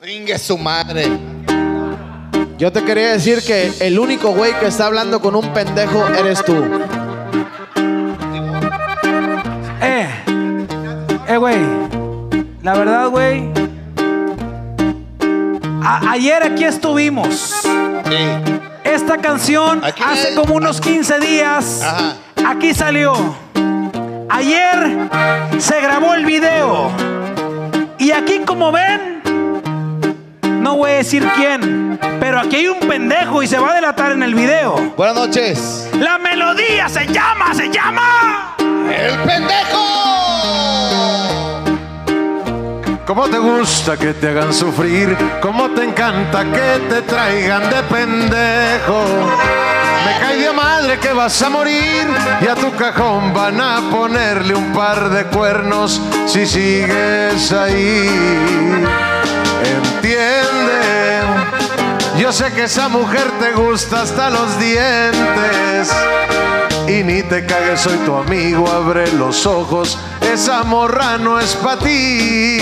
Ringue 0.00 0.38
su 0.38 0.56
madre. 0.56 1.06
Yo 2.56 2.72
te 2.72 2.82
quería 2.84 3.12
decir 3.12 3.42
que 3.44 3.72
el 3.80 3.98
único 3.98 4.30
güey 4.32 4.58
que 4.58 4.66
está 4.68 4.86
hablando 4.86 5.20
con 5.20 5.34
un 5.34 5.52
pendejo 5.52 6.06
eres 6.08 6.42
tú. 6.44 6.56
Eh, 9.82 10.08
eh, 11.28 11.36
güey. 11.36 11.58
La 12.62 12.74
verdad, 12.74 13.08
güey. 13.08 13.50
a- 15.82 16.10
ayer 16.12 16.42
aquí 16.42 16.64
estuvimos. 16.64 17.60
Sí. 17.64 18.69
Esta 18.84 19.18
canción 19.18 19.84
Aquí 19.84 20.02
hace 20.04 20.30
es- 20.30 20.34
como 20.36 20.54
unos 20.54 20.80
15 20.80 21.18
días. 21.20 21.82
Ajá. 21.82 22.14
Aquí 22.46 22.74
salió. 22.74 23.12
Ayer 24.28 25.08
se 25.58 25.80
grabó 25.80 26.14
el 26.14 26.24
video. 26.24 26.90
Y 27.98 28.12
aquí, 28.12 28.40
como 28.46 28.72
ven, 28.72 29.20
no 30.62 30.76
voy 30.76 30.90
a 30.92 30.94
decir 30.94 31.26
quién, 31.36 31.98
pero 32.18 32.40
aquí 32.40 32.56
hay 32.56 32.68
un 32.68 32.80
pendejo 32.80 33.42
y 33.42 33.46
se 33.46 33.58
va 33.58 33.72
a 33.72 33.74
delatar 33.74 34.12
en 34.12 34.22
el 34.22 34.34
video. 34.34 34.92
Buenas 34.96 35.16
noches. 35.16 35.88
La 35.98 36.18
melodía 36.18 36.88
se 36.88 37.06
llama, 37.06 37.52
se 37.54 37.68
llama. 37.70 38.54
¡El 38.58 39.16
pendejo! 39.26 40.19
¿Cómo 43.10 43.28
te 43.28 43.40
gusta 43.40 43.96
que 43.96 44.14
te 44.14 44.28
hagan 44.28 44.54
sufrir? 44.54 45.16
¿Cómo 45.42 45.68
te 45.70 45.82
encanta 45.82 46.44
que 46.44 46.78
te 46.88 47.02
traigan 47.02 47.68
de 47.68 47.82
pendejo? 47.82 49.04
Me 50.04 50.20
cae 50.20 50.36
de 50.36 50.52
madre 50.52 50.96
que 51.00 51.12
vas 51.12 51.42
a 51.42 51.50
morir 51.50 52.06
y 52.40 52.46
a 52.46 52.54
tu 52.54 52.72
cajón 52.76 53.34
van 53.34 53.60
a 53.60 53.80
ponerle 53.90 54.54
un 54.54 54.72
par 54.72 55.10
de 55.10 55.24
cuernos 55.24 56.00
si 56.26 56.46
sigues 56.46 57.50
ahí. 57.50 58.08
Entiende, 59.64 61.20
yo 62.16 62.32
sé 62.32 62.52
que 62.52 62.62
esa 62.62 62.88
mujer 62.88 63.28
te 63.40 63.50
gusta 63.60 64.02
hasta 64.02 64.30
los 64.30 64.56
dientes. 64.60 65.92
Y 66.86 67.02
ni 67.02 67.24
te 67.24 67.44
cagues, 67.44 67.80
soy 67.80 67.96
tu 68.06 68.14
amigo, 68.14 68.70
abre 68.70 69.10
los 69.14 69.46
ojos, 69.46 69.98
esa 70.32 70.62
morra 70.62 71.18
no 71.18 71.40
es 71.40 71.56
para 71.56 71.78
ti. 71.80 72.58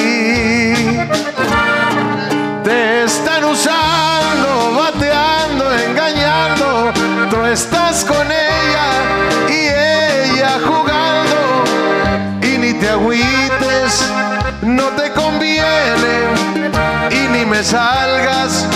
Te 2.64 3.04
están 3.04 3.44
usando, 3.44 4.74
bateando, 4.74 5.72
engañando, 5.74 6.92
tú 7.30 7.44
estás 7.44 8.04
con 8.04 8.26
ella 8.26 8.88
y 9.48 9.68
ella 9.68 10.58
jugando. 10.66 11.64
Y 12.42 12.58
ni 12.58 12.72
te 12.74 12.88
agüites, 12.88 14.12
no 14.62 14.84
te 14.96 15.12
conviene, 15.12 16.14
y 17.10 17.28
ni 17.28 17.44
me 17.44 17.62
salgas 17.62 18.66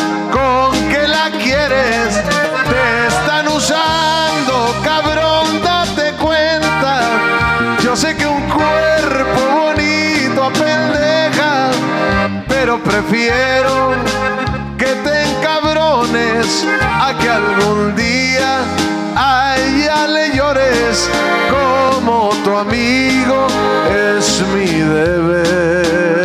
prefiero 13.12 13.92
que 14.78 14.86
te 14.86 15.22
encabrones 15.24 16.66
a 16.80 17.18
que 17.18 17.28
algún 17.28 17.94
día 17.94 18.60
a 19.14 19.54
ella 19.58 20.06
le 20.06 20.34
llores 20.34 21.10
como 21.50 22.30
tu 22.42 22.56
amigo 22.56 23.46
es 24.16 24.40
mi 24.54 24.80
deber. 24.80 26.22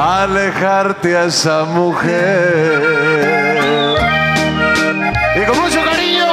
Alejarte 0.00 1.16
a 1.16 1.24
esa 1.24 1.64
mujer. 1.64 2.80
Y 5.34 5.44
con 5.46 5.58
mucho 5.58 5.84
cariño 5.84 6.26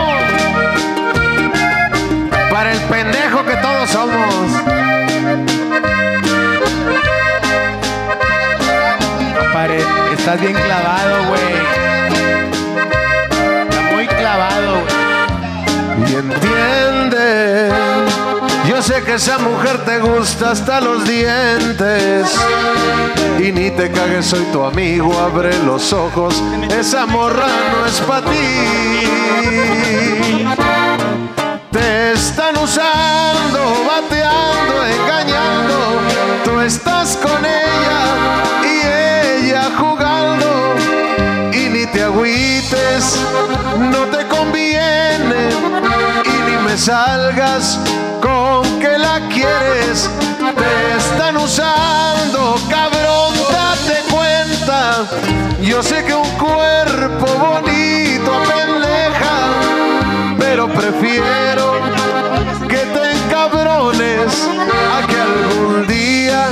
para 2.51 2.71
el 2.71 2.79
pendejo 2.81 3.43
que 3.45 3.55
todos 3.55 3.89
somos 3.89 4.70
estás 10.21 10.39
bien 10.39 10.53
clavado, 10.53 11.29
güey. 11.29 11.53
Está 13.67 13.81
muy 13.91 14.07
clavado, 14.07 14.81
güey. 14.81 16.11
y 16.11 16.15
entiende. 16.15 17.71
Yo 18.69 18.83
sé 18.83 19.01
que 19.01 19.15
esa 19.15 19.39
mujer 19.39 19.83
te 19.83 19.97
gusta 19.97 20.51
hasta 20.51 20.79
los 20.79 21.05
dientes. 21.05 22.35
Y 23.39 23.51
ni 23.51 23.71
te 23.71 23.89
cagues, 23.89 24.27
soy 24.27 24.43
tu 24.53 24.63
amigo, 24.63 25.11
abre 25.19 25.57
los 25.63 25.91
ojos. 25.91 26.39
Esa 26.69 27.07
morra 27.07 27.47
no 27.71 27.87
es 27.87 27.99
para 28.01 28.29
ti. 28.29 29.47
Te 31.71 32.11
están 32.11 32.55
usando, 32.59 33.85
bateando, 33.87 34.85
engañando. 34.85 35.99
Tú 36.45 36.59
estás 36.59 37.17
con 37.17 37.43
ella 37.43 37.70
salgas 46.77 47.79
con 48.21 48.79
que 48.79 48.97
la 48.97 49.19
quieres. 49.29 50.09
Te 50.55 50.97
están 50.97 51.37
usando, 51.37 52.55
cabrón, 52.69 53.33
date 53.51 54.03
cuenta. 54.09 55.05
Yo 55.61 55.83
sé 55.83 56.03
que 56.03 56.13
un 56.13 56.29
cuerpo 56.37 57.25
bonito 57.25 58.33
apendeja, 58.33 59.35
pero 60.37 60.67
prefiero 60.69 61.79
que 62.67 62.77
te 62.77 63.11
encabrones 63.11 64.47
a 64.95 65.07
que 65.07 65.19
algún 65.19 65.87
día 65.87 66.47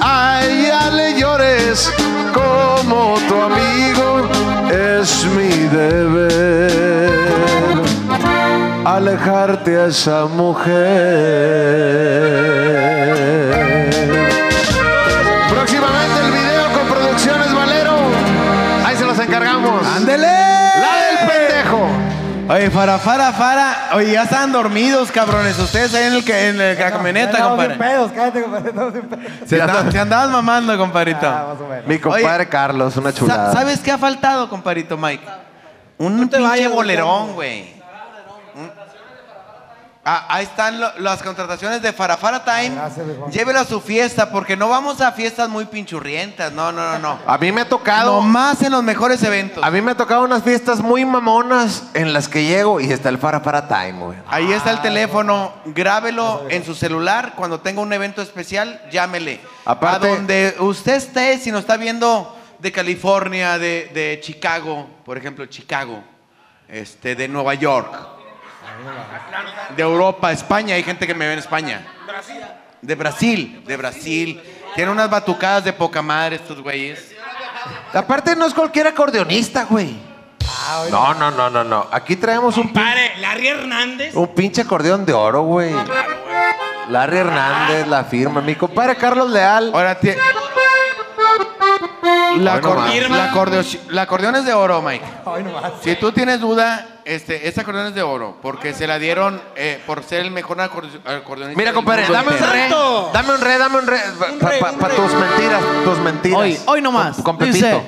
a 0.00 0.44
ella 0.44 0.90
le 0.90 1.18
llores 1.18 1.92
como 2.32 3.16
tu 3.28 3.34
amigo 3.40 4.28
es 4.70 5.24
mi 5.26 5.48
deber 5.68 6.95
alejarte 8.94 9.78
a 9.80 9.86
esa 9.86 10.26
mujer 10.26 10.76
próximamente 15.50 16.20
el 16.24 16.32
video 16.32 16.72
con 16.72 16.86
producciones 16.96 17.54
Valero 17.54 17.96
ahí 18.84 18.96
se 18.96 19.04
los 19.04 19.18
encargamos 19.18 19.86
¡Ándele! 19.86 20.26
la 20.26 20.96
del 21.06 21.18
pendejo 21.30 21.88
Oye, 22.48 22.70
para, 22.70 22.96
para, 22.98 23.32
para. 23.36 23.88
Oye, 23.94 24.12
ya 24.12 24.22
están 24.22 24.52
dormidos, 24.52 25.10
cabrones. 25.10 25.58
Ustedes 25.58 25.92
ahí 25.94 26.04
en, 26.04 26.12
el, 26.12 26.24
que- 26.24 26.48
en 26.50 26.58
la 26.58 26.76
camioneta, 26.92 27.42
compadre. 27.42 27.74
pedos, 27.74 28.12
cállate, 28.14 28.40
compadre. 28.42 28.68
Estamos 28.68 28.92
sin 28.92 29.02
pedos. 29.02 29.24
Se, 29.46 29.60
anda- 29.60 29.90
se 29.90 29.98
andabas 29.98 30.30
mamando, 30.30 30.78
compadrito. 30.78 31.26
Ah, 31.26 31.46
más 31.52 31.60
o 31.60 31.66
menos. 31.68 31.86
mi 31.88 31.98
compadre 31.98 32.42
Oye, 32.44 32.48
Carlos 32.48 32.96
una 32.98 33.10
Sa- 33.10 33.18
chulada 33.18 33.52
¿Sabes 33.52 33.80
qué 33.80 33.90
ha 33.90 33.98
faltado, 33.98 34.48
compadrito 34.48 34.96
Mike? 34.96 35.24
Un 35.98 36.18
pinche 36.28 36.38
vayas, 36.40 36.70
bolerón, 36.70 37.32
güey. 37.32 37.74
Ah, 40.08 40.24
ahí 40.28 40.44
están 40.44 40.78
lo- 40.78 40.96
las 41.00 41.20
contrataciones 41.20 41.82
de 41.82 41.92
Farafara 41.92 42.44
Time. 42.44 42.76
Gracias. 42.76 43.04
Llévelo 43.32 43.58
a 43.58 43.64
su 43.64 43.80
fiesta, 43.80 44.30
porque 44.30 44.56
no 44.56 44.68
vamos 44.68 45.00
a 45.00 45.10
fiestas 45.10 45.48
muy 45.48 45.64
pinchurrientas. 45.64 46.52
No, 46.52 46.70
no, 46.70 46.92
no, 46.92 46.98
no. 47.00 47.18
a 47.26 47.36
mí 47.38 47.50
me 47.50 47.62
ha 47.62 47.68
tocado 47.68 48.22
Nomás 48.22 48.62
en 48.62 48.70
los 48.70 48.84
mejores 48.84 49.20
eventos. 49.24 49.64
A 49.64 49.70
mí 49.72 49.80
me 49.82 49.90
ha 49.90 49.96
tocado 49.96 50.22
unas 50.22 50.44
fiestas 50.44 50.78
muy 50.80 51.04
mamonas 51.04 51.82
en 51.94 52.12
las 52.12 52.28
que 52.28 52.44
llego 52.44 52.80
y 52.80 52.92
está 52.92 53.08
el 53.08 53.18
Fara 53.18 53.42
para 53.42 53.66
Time, 53.66 53.94
güey. 53.94 54.18
Ahí 54.28 54.52
está 54.52 54.70
el 54.70 54.80
teléfono, 54.80 55.52
grábelo 55.64 56.46
en 56.50 56.64
su 56.64 56.76
celular. 56.76 57.32
Cuando 57.34 57.58
tenga 57.58 57.80
un 57.80 57.92
evento 57.92 58.22
especial, 58.22 58.80
llámele. 58.92 59.40
Aparte- 59.64 60.06
a 60.06 60.10
donde 60.14 60.54
usted 60.60 60.94
esté, 60.94 61.36
si 61.38 61.50
nos 61.50 61.62
está 61.62 61.76
viendo 61.76 62.32
de 62.60 62.70
California, 62.70 63.58
de, 63.58 63.90
de 63.92 64.20
Chicago, 64.22 64.86
por 65.04 65.18
ejemplo, 65.18 65.44
Chicago, 65.46 66.00
este, 66.68 67.16
de 67.16 67.26
Nueva 67.28 67.54
York, 67.54 68.14
de 69.76 69.82
Europa, 69.82 70.32
España, 70.32 70.74
hay 70.74 70.82
gente 70.82 71.06
que 71.06 71.14
me 71.14 71.26
ve 71.26 71.32
en 71.34 71.38
España. 71.38 71.86
De 72.82 72.94
Brasil, 72.94 73.62
de 73.66 73.76
Brasil. 73.76 74.42
Tiene 74.74 74.90
unas 74.90 75.08
batucadas 75.10 75.64
de 75.64 75.72
poca 75.72 76.02
madre 76.02 76.36
estos 76.36 76.60
güeyes. 76.60 77.12
Aparte 77.92 78.36
no 78.36 78.46
es 78.46 78.54
cualquier 78.54 78.86
acordeonista, 78.86 79.64
güey. 79.64 79.96
No, 80.90 81.14
no, 81.14 81.30
no, 81.30 81.50
no, 81.50 81.64
no. 81.64 81.86
Aquí 81.90 82.16
traemos 82.16 82.56
un, 82.56 82.68
pin- 82.72 82.82
Pare, 82.82 83.16
Larry 83.18 83.48
Hernández. 83.48 84.14
un 84.14 84.34
pinche 84.34 84.62
acordeón 84.62 85.04
de 85.04 85.12
oro, 85.12 85.42
güey. 85.42 85.74
Larry 86.88 87.18
Hernández, 87.18 87.86
la 87.88 88.04
firma. 88.04 88.40
Mi 88.40 88.54
compadre 88.54 88.96
Carlos 88.96 89.28
Leal. 89.30 89.70
Ahora 89.74 89.98
tie- 89.98 90.16
La, 92.38 92.60
no 92.60 92.68
acor- 92.74 93.08
la 93.08 93.24
la 93.90 94.02
acordeón 94.02 94.36
es 94.36 94.44
de 94.44 94.52
oro, 94.52 94.82
Mike. 94.82 95.04
Ay. 95.24 95.44
Si 95.82 95.96
tú 95.96 96.12
tienes 96.12 96.40
duda, 96.40 96.86
este, 97.04 97.48
esta 97.48 97.62
acordeón 97.62 97.86
es 97.88 97.94
de 97.94 98.02
oro, 98.02 98.36
porque 98.42 98.74
se 98.74 98.86
la 98.86 98.98
dieron 98.98 99.40
eh, 99.56 99.80
por 99.86 100.02
ser 100.02 100.20
el 100.20 100.30
mejor 100.30 100.58
acorde- 100.60 101.00
acordeonista. 101.04 101.58
Mira, 101.58 101.72
compadre, 101.72 102.06
dame 102.10 102.28
un 102.30 102.38
re. 102.38 102.68
Dame 103.12 103.34
un 103.34 103.40
re, 103.40 103.58
dame 103.58 103.78
un 103.78 103.86
re. 103.86 104.00
Para 104.80 104.94
tus 104.94 105.12
mentiras, 105.14 105.62
tus 105.84 105.98
mentiras. 105.98 106.38
Hoy- 106.38 106.58
hoy 106.66 106.82
nomás. 106.82 107.16
Con, 107.22 107.36
con 107.36 107.50
Dice. 107.50 107.80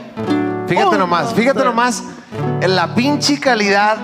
Fíjate 0.66 0.86
hoy 0.88 0.98
nomás, 0.98 1.32
fíjate 1.34 1.64
nomás 1.64 2.04
en 2.60 2.76
la 2.76 2.94
pinche 2.94 3.40
calidad 3.40 3.96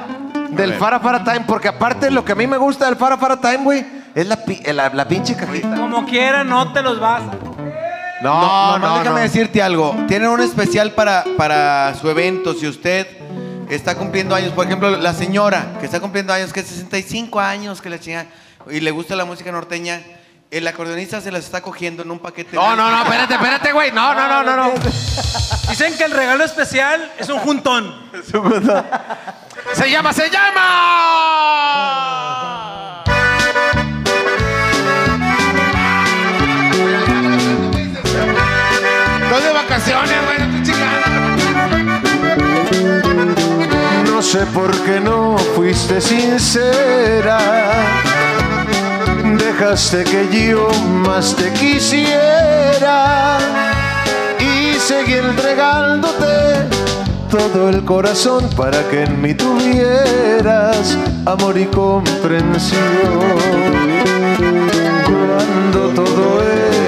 del. 0.50 0.74
Fara 0.74 0.98
Fara 1.00 1.22
Time, 1.22 1.42
porque 1.46 1.68
aparte 1.68 2.10
lo 2.10 2.24
que 2.24 2.32
a 2.32 2.34
mí 2.34 2.46
me 2.46 2.56
gusta 2.56 2.87
del 2.87 2.96
Fara 2.96 3.18
Fara 3.18 3.38
Time, 3.38 3.58
güey, 3.58 3.87
es 4.14 4.26
la, 4.26 4.37
pi- 4.37 4.62
la, 4.72 4.88
la 4.88 5.06
pinche 5.06 5.37
cajita. 5.37 5.74
Como 5.76 6.06
quiera, 6.06 6.42
no 6.44 6.72
te 6.72 6.80
los 6.82 6.98
vas. 7.00 7.22
No, 8.24 8.78
No, 8.78 8.78
no, 8.78 8.98
déjame 9.00 9.20
decirte 9.20 9.62
algo. 9.62 9.94
Tienen 10.08 10.30
un 10.30 10.40
especial 10.40 10.92
para, 10.92 11.24
para 11.37 11.94
su 12.00 12.08
evento. 12.08 12.54
Si 12.54 12.66
usted 12.66 13.06
está 13.68 13.96
cumpliendo 13.96 14.34
años, 14.34 14.52
por 14.52 14.64
ejemplo, 14.64 14.90
la 14.96 15.12
señora 15.12 15.76
que 15.78 15.84
está 15.84 16.00
cumpliendo 16.00 16.32
años, 16.32 16.50
que 16.50 16.60
es 16.60 16.66
65 16.66 17.38
años, 17.38 17.82
que 17.82 17.90
la 17.90 18.00
chinga, 18.00 18.24
y 18.70 18.80
le 18.80 18.90
gusta 18.92 19.14
la 19.14 19.26
música 19.26 19.52
norteña, 19.52 20.00
el 20.50 20.66
acordeonista 20.66 21.20
se 21.20 21.30
las 21.30 21.44
está 21.44 21.60
cogiendo 21.60 22.02
en 22.02 22.10
un 22.10 22.18
paquete. 22.18 22.56
No, 22.56 22.74
no, 22.74 22.90
no, 22.90 23.02
espérate, 23.02 23.34
espérate, 23.34 23.72
güey. 23.72 23.92
No, 23.92 24.14
no, 24.14 24.26
no, 24.26 24.42
no, 24.42 24.56
no. 24.56 24.72
Dicen 25.68 25.94
que 25.98 26.04
el 26.04 26.12
regalo 26.12 26.44
especial 26.44 27.12
es 27.18 27.28
un 27.28 27.40
juntón. 27.40 27.94
Se 29.74 29.90
llama, 29.90 30.14
se 30.14 30.30
llama. 30.30 30.64
De 39.34 39.52
vacaciones, 39.52 40.16
no. 44.04 44.12
No 44.12 44.22
sé 44.22 44.46
por 44.46 44.70
qué 44.84 45.00
no 45.00 45.36
fuiste 45.56 46.00
sincera. 46.00 47.38
Dejaste 49.36 50.04
que 50.04 50.28
yo 50.48 50.68
más 51.04 51.34
te 51.34 51.52
quisiera 51.52 53.38
y 54.38 54.74
seguí 54.78 55.14
entregándote 55.14 56.68
todo 57.28 57.68
el 57.70 57.84
corazón 57.84 58.48
para 58.56 58.88
que 58.88 59.02
en 59.02 59.20
mí 59.20 59.34
tuvieras 59.34 60.96
amor 61.26 61.58
y 61.58 61.66
comprensión. 61.66 62.80
Cuando 65.04 65.88
todo 65.88 66.40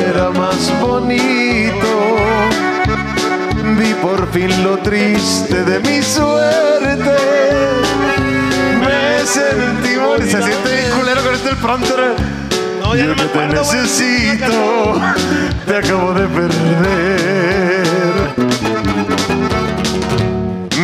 era 0.09 0.30
más 0.30 0.72
bonito, 0.80 1.86
por 4.02 4.30
fin 4.32 4.50
lo 4.62 4.78
triste 4.78 5.64
de 5.64 5.80
mi 5.80 6.02
suerte. 6.02 7.16
Me 8.80 9.26
sentí 9.26 9.96
mal. 9.96 10.22
Se 10.22 10.42
siente 10.42 10.72
bien 10.72 10.90
culero 10.98 11.22
con 11.22 11.35
este 11.35 11.50
el 11.50 11.56
prompter. 11.56 12.14
No, 12.80 12.94
ya 12.94 13.04
Yo 13.06 13.14
que 13.14 13.24
te 13.24 13.46
necesito, 13.46 15.00
te 15.66 15.76
acabo 15.76 16.12
de 16.14 16.26
perder. 16.26 17.87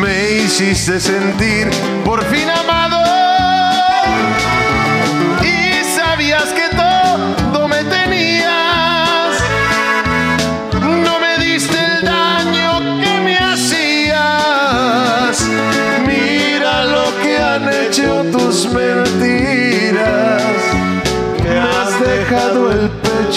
Me 0.01 0.31
hiciste 0.33 1.01
sentir 1.01 1.71
por 2.05 2.25
fin 2.25 2.49
amado 2.51 3.12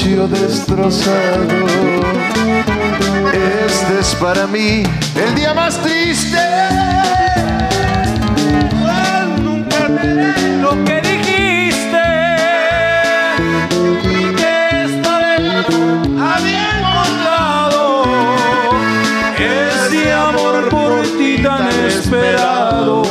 pecho 0.06 0.28
destrozado. 0.28 1.42
Este 3.34 4.00
es 4.00 4.16
para 4.16 4.46
mí 4.48 4.84
el 5.16 5.36
día 5.36 5.54
más 5.54 5.82
triste. 5.82 6.38
Nunca 9.44 9.88
te 9.88 10.58
Lo 10.62 10.72
que 10.84 11.02
dijiste. 11.02 12.06
Y 14.04 14.36
que 14.36 14.84
esta 14.86 15.20
vez 15.20 15.66
había 16.20 16.66
encontrado 16.80 18.04
ese 19.38 20.14
amor 20.14 20.70
por 20.70 21.02
ti 21.18 21.42
tan 21.42 21.68
esperado. 21.88 23.04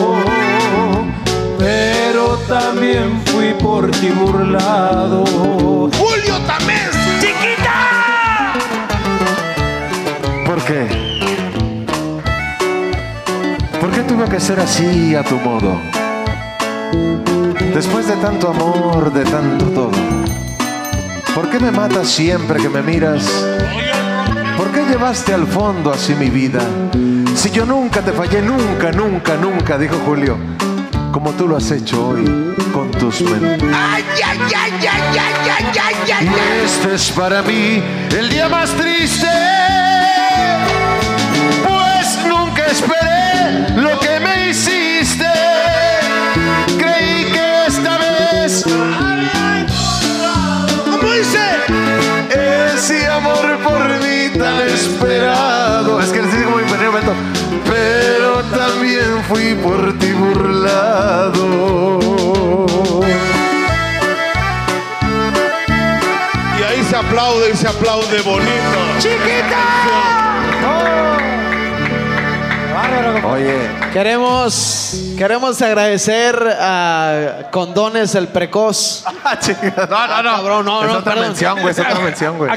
Pero 1.59 2.39
también 2.49 3.21
fui 3.27 3.53
por 3.55 3.91
ti 3.91 4.11
burlado. 4.11 5.25
Que 14.35 14.41
ser 14.41 14.59
así 14.59 15.15
a 15.15 15.23
tu 15.23 15.37
modo? 15.37 15.81
Después 17.73 18.09
de 18.09 18.17
tanto 18.17 18.49
amor, 18.49 19.13
de 19.13 19.23
tanto 19.23 19.67
todo. 19.67 19.93
¿Por 21.37 21.49
qué 21.51 21.61
me 21.61 21.71
matas 21.71 22.09
siempre 22.09 22.61
que 22.61 22.69
me 22.69 22.83
miras? 22.83 23.25
¿Por 24.57 24.73
qué 24.73 24.87
llevaste 24.87 25.33
al 25.33 25.47
fondo 25.47 25.93
así 25.93 26.17
mi 26.17 26.31
vida? 26.31 26.63
Si 27.37 27.53
yo 27.53 27.65
nunca 27.65 28.03
te 28.03 28.11
fallé, 28.11 28.43
nunca, 28.43 28.91
nunca, 28.91 29.37
nunca, 29.37 29.79
dijo 29.79 30.01
Julio. 30.05 30.37
Como 31.13 31.31
tú 31.35 31.47
lo 31.47 31.57
has 31.57 31.71
hecho 31.71 32.09
hoy 32.09 32.25
con 32.73 32.91
tus 32.91 33.21
mentiras. 33.21 34.03
Este 36.65 36.95
es 36.97 37.11
para 37.13 37.41
mí 37.43 37.81
el 38.11 38.29
día 38.31 38.49
más 38.49 38.71
triste. 38.71 39.84
Lo 43.77 43.99
que 44.01 44.21
me 44.21 44.51
hiciste. 44.51 45.27
Creí 46.79 47.25
que 47.33 47.67
esta 47.67 47.99
vez. 47.99 48.65
¿Cómo 50.85 51.13
dice? 51.13 51.45
Ese 52.75 53.07
amor 53.07 53.59
por 53.63 53.89
mí 54.01 54.31
tan 54.39 54.61
esperado. 54.61 56.01
Es 56.01 56.11
que 56.11 56.23
les 56.23 56.39
digo 56.39 56.51
muy 56.51 56.65
momento. 56.65 57.15
Pero 57.65 58.43
también 58.45 59.23
fui 59.29 59.55
por 59.55 59.99
ti 59.99 60.13
burlado. 60.13 61.99
Y 66.59 66.63
ahí 66.63 66.85
se 66.89 66.97
aplaude 66.97 67.51
y 67.53 67.57
se 67.57 67.69
aplaude 67.69 68.21
bonito. 68.23 68.79
Oye, 73.25 73.69
Queremos, 73.93 74.95
queremos 75.19 75.61
agradecer 75.63 76.37
a 76.61 77.49
Condones 77.51 78.15
el 78.15 78.29
Precoz. 78.29 79.05
ah, 79.25 79.39
chica, 79.41 79.73
no, 79.91 80.07
no, 80.07 80.23
no. 80.23 80.37
Cabrón, 80.37 80.65
no, 80.67 80.83
es 80.83 80.89
no, 80.89 80.99
otra 80.99 81.13
perdón. 81.15 81.29
mención, 81.29 81.61
güey. 81.61 81.71
Es 81.73 81.79
otra 81.79 81.99
mención, 81.99 82.39
güey. 82.39 82.51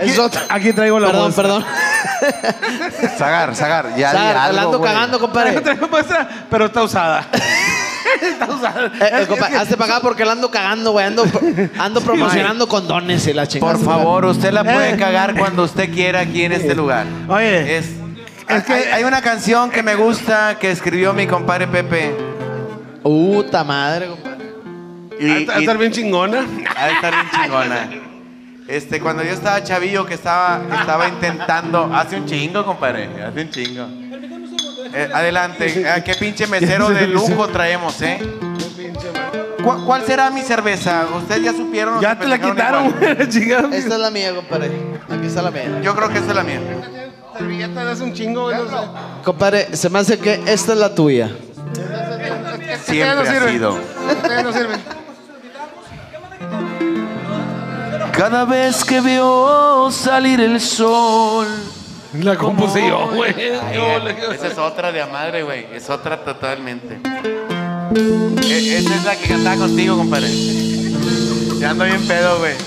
Aquí, 0.50 0.74
traigo 0.74 1.00
la 1.00 1.08
Perdón, 1.08 1.24
bolsa. 1.24 1.42
perdón. 1.42 1.66
Sagar, 3.18 3.56
Sagar, 3.56 3.96
ya 3.96 4.12
di 4.12 4.18
Sar, 4.18 4.38
algo, 4.38 4.56
la 4.56 4.62
ando 4.64 4.78
güey. 4.80 4.92
cagando, 4.94 5.20
compadre. 5.20 5.62
Traigo 5.62 5.88
muestra, 5.88 6.28
pero 6.50 6.66
está 6.66 6.84
usada. 6.84 7.28
está 8.22 8.46
usada. 8.48 8.86
Eh, 8.88 9.26
eh, 9.30 9.56
hazte 9.58 9.78
para 9.78 9.94
acá 9.96 10.02
porque 10.02 10.26
la 10.26 10.34
ando 10.34 10.52
cagando, 10.52 10.92
güey. 10.92 11.06
Ando, 11.06 11.26
ando 11.80 12.02
promocionando 12.02 12.68
condones 12.68 13.26
y 13.28 13.34
la 13.34 13.48
chingada. 13.48 13.74
Por 13.74 13.84
favor, 13.84 14.26
usted 14.26 14.52
la 14.52 14.64
puede 14.64 14.92
Eh. 14.94 14.98
cagar 14.98 15.36
cuando 15.36 15.64
usted 15.64 15.92
quiera 15.92 16.22
aquí 16.22 16.44
en 16.44 16.52
este 16.52 16.76
lugar. 16.76 17.06
Oye. 17.28 17.78
Es, 17.78 17.86
Es 18.50 18.64
que- 18.64 18.74
hay, 18.94 19.04
una 19.04 19.22
canción 19.22 19.70
que 19.70 19.84
me 19.84 19.96
gusta 19.96 20.58
que 20.60 20.72
escribió 20.72 21.14
mi 21.14 21.28
compadre 21.28 21.68
Pepe. 21.68 22.16
Puta 23.04 23.64
madre, 23.64 24.08
compadre. 24.08 24.38
Y, 25.20 25.46
Va 25.46 25.56
a 25.56 25.60
estar- 25.60 25.78
bien 25.78 25.92
chingona. 25.92 26.46
ha 26.76 26.86
de 26.86 26.92
estar 26.94 27.14
bien 27.14 27.30
chingona. 27.32 27.90
Este, 28.68 29.00
cuando 29.00 29.24
yo 29.24 29.32
estaba 29.32 29.64
chavillo, 29.64 30.06
que 30.06 30.14
estaba, 30.14 30.62
que 30.70 30.76
estaba 30.76 31.08
intentando. 31.08 31.90
Hace 31.94 32.18
un 32.18 32.26
chingo, 32.26 32.66
compadre. 32.66 33.10
Hace 33.24 33.42
un 33.42 33.50
chingo. 33.50 33.88
Eh, 34.94 35.10
adelante. 35.14 35.86
Ah, 35.90 36.02
¿Qué 36.04 36.14
pinche 36.16 36.48
mesero 36.48 36.90
de 36.90 37.08
lujo 37.08 37.48
traemos, 37.48 38.02
eh? 38.02 38.20
¿Cu- 39.64 39.86
¿Cuál 39.86 40.04
será 40.06 40.30
mi 40.30 40.42
cerveza? 40.42 41.06
¿Ustedes 41.18 41.44
ya 41.44 41.52
supieron? 41.54 41.98
o 41.98 42.02
Ya 42.02 42.12
se 42.12 42.16
te 42.18 42.28
la 42.28 42.38
pendejaron 42.38 42.56
quitaron, 42.56 42.86
igual? 42.88 43.16
güey. 43.16 43.30
chingada. 43.30 43.76
Esta 43.76 43.94
es 43.96 44.00
la 44.02 44.12
mía, 44.12 44.36
compadre. 44.36 44.72
Aquí 45.10 45.28
está 45.28 45.42
la 45.42 45.52
mía. 45.52 45.80
Yo 45.82 45.96
creo 45.96 46.10
que 46.10 46.18
esa 46.20 46.28
es 46.30 46.36
la 46.36 46.44
mía. 46.44 46.60
Servilleta 47.38 47.86
de 47.86 47.92
hace 47.92 48.04
un 48.04 48.14
chingo, 48.14 48.44
güey, 48.44 48.56
no 48.58 48.70
sé. 48.70 48.88
Compadre, 49.24 49.76
se 49.76 49.90
me 49.90 50.00
hace 50.00 50.18
que 50.18 50.42
esta 50.48 50.74
es 50.74 50.80
la 50.80 50.94
tuya. 50.96 51.30
Siempre 52.86 53.16
no 53.16 53.22
ha 53.22 53.26
sirve. 53.26 53.52
sido. 53.52 53.80
No 54.44 54.54
sirven. 54.54 54.80
Cada 58.14 58.46
vez 58.46 58.84
que 58.84 59.00
veo 59.02 59.92
salir 59.92 60.42
el 60.42 60.60
sol. 60.60 61.48
La 62.22 62.36
compuse 62.36 62.88
yo, 62.88 63.10
güey. 63.14 63.36
Esa 64.34 64.48
es 64.48 64.58
otra 64.58 64.92
de 64.92 65.02
a 65.02 65.08
madre, 65.08 65.44
güey. 65.44 65.68
Es 65.74 65.90
otra 65.90 66.24
totalmente. 66.24 67.00
E- 68.44 68.78
esa 68.78 68.96
es 68.96 69.04
la 69.06 69.16
que 69.16 69.28
cantaba 69.28 69.58
contigo, 69.58 69.98
compadre. 69.98 70.30
Ya 71.60 71.72
ando 71.72 71.86
bien 71.86 72.06
pedo, 72.08 72.40
güey. 72.40 72.54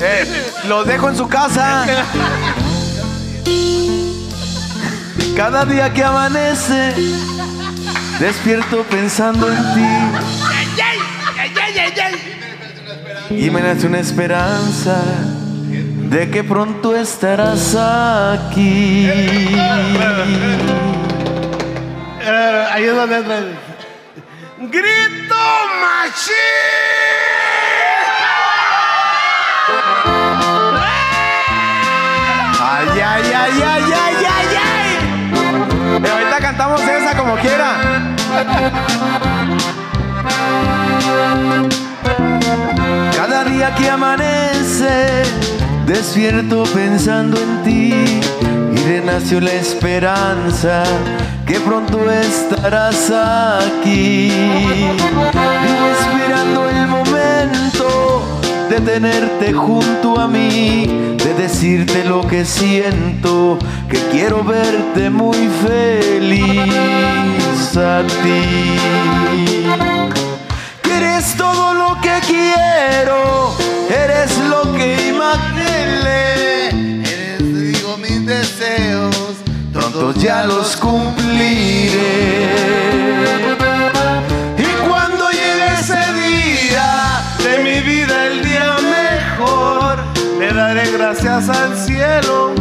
Eh, 0.00 0.26
los 0.66 0.86
dejo 0.86 1.08
en 1.08 1.16
su 1.16 1.28
casa. 1.28 1.86
Cada 5.36 5.64
día 5.64 5.92
que 5.92 6.04
amanece, 6.04 6.94
despierto 8.20 8.84
pensando 8.84 9.50
en 9.50 9.74
ti. 9.74 9.88
Y 13.30 13.50
me 13.50 13.60
nace 13.60 13.86
una 13.86 13.98
esperanza 13.98 15.02
de 16.10 16.30
que 16.30 16.44
pronto 16.44 16.94
estarás 16.94 17.74
aquí. 17.74 19.08
Eh, 22.26 22.66
Ahí 22.72 22.84
es 22.84 22.94
Ay, 32.92 33.00
ay, 33.00 33.32
ay, 33.34 33.62
ay, 33.62 33.82
ay, 33.94 34.26
ay, 34.36 34.46
ay. 34.62 36.00
Pero 36.02 36.14
ahorita 36.14 36.38
cantamos 36.38 36.80
esa 36.82 37.16
como 37.16 37.34
quiera. 37.36 37.76
Cada 43.16 43.44
día 43.44 43.74
que 43.74 43.88
amanece, 43.88 45.22
despierto 45.86 46.64
pensando 46.74 47.40
en 47.40 47.62
ti 47.62 48.20
y 48.74 48.76
renació 48.86 49.40
la 49.40 49.52
esperanza 49.52 50.84
que 51.46 51.60
pronto 51.60 52.10
estarás 52.10 53.10
aquí. 53.10 54.30
Vivo 55.00 55.86
esperando 56.00 56.68
el 56.68 56.86
momento 56.86 58.43
de 58.68 58.80
tenerte 58.80 59.52
junto 59.52 60.18
a 60.18 60.26
mí, 60.26 61.16
de 61.18 61.34
decirte 61.34 62.04
lo 62.04 62.26
que 62.26 62.44
siento, 62.44 63.58
que 63.88 63.98
quiero 64.10 64.42
verte 64.44 65.10
muy 65.10 65.48
feliz 65.66 66.72
a 67.76 68.02
ti. 68.22 68.76
Que 70.82 70.96
eres 70.96 71.34
todo 71.36 71.74
lo 71.74 72.00
que 72.00 72.18
quiero, 72.26 73.54
eres 73.88 74.38
lo 74.48 74.72
que 74.72 75.08
imaginé, 75.08 76.68
Eres, 77.02 77.40
digo, 77.40 77.96
mis 77.98 78.24
deseos. 78.26 79.16
pronto 79.72 80.12
ya 80.14 80.44
los 80.44 80.76
cumpliré. 80.76 81.94
Daré 90.74 90.90
gracias 90.90 91.48
al 91.48 91.76
cielo 91.76 92.52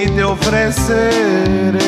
y 0.00 0.08
te 0.10 0.24
ofreceré 0.24 1.78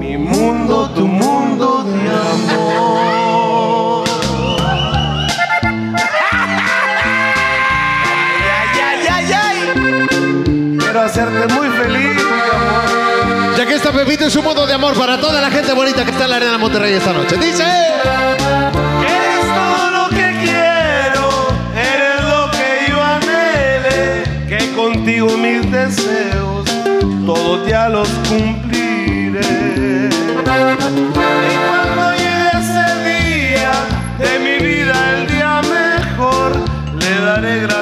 mi 0.00 0.16
mundo, 0.16 0.90
tu 0.94 1.06
mundo 1.06 1.84
de 1.84 2.08
amor. 2.10 4.04
ay, 8.80 9.06
ay, 9.08 9.08
ay, 9.10 9.32
ay. 9.32 9.58
Quiero 10.78 11.00
hacerte 11.02 11.54
muy 11.54 11.68
feliz, 11.68 12.14
mi 12.14 12.20
amor. 12.20 13.56
Ya 13.56 13.66
que 13.66 13.74
está 13.74 13.92
Pepito 13.92 14.24
en 14.24 14.30
su 14.30 14.42
mundo 14.42 14.66
de 14.66 14.74
amor 14.74 14.94
para 14.94 15.20
toda 15.20 15.40
la 15.40 15.50
gente 15.50 15.72
bonita 15.72 16.04
que 16.04 16.10
está 16.10 16.24
en 16.24 16.30
la 16.30 16.36
Arena 16.36 16.58
Monterrey 16.58 16.94
esta 16.94 17.12
noche. 17.12 17.36
Dice. 17.36 17.64
Eres 19.06 19.21
mis 25.26 25.70
deseos, 25.70 26.64
todos 27.24 27.66
ya 27.68 27.88
los 27.88 28.08
cumpliré. 28.28 29.40
Y 30.10 31.56
cuando 31.62 32.12
llegue 32.12 32.50
ese 32.60 32.86
día 33.08 33.72
de 34.18 34.38
mi 34.40 34.56
vida, 34.66 34.94
el 35.16 35.26
día 35.28 35.60
mejor, 35.62 36.50
le 36.98 37.20
daré 37.20 37.60
gracias 37.60 37.81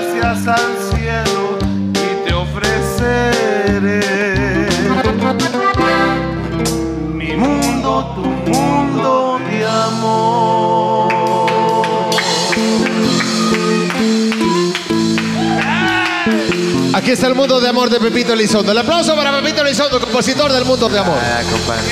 Aquí 17.11 17.15
está 17.17 17.27
el 17.27 17.35
mundo 17.35 17.61
de 17.61 17.69
amor 17.69 17.91
de 17.91 17.99
Pepito 17.99 18.35
Elizondo. 18.35 18.71
El 18.71 18.79
aplauso 18.79 19.17
para 19.17 19.33
Pepito 19.43 19.63
Elizondo, 19.63 19.99
compositor 19.99 20.53
del 20.53 20.65
mundo 20.65 20.89
de 20.89 21.01
amor. 21.01 21.19
Ah, 21.21 21.43
compadre. 21.51 21.83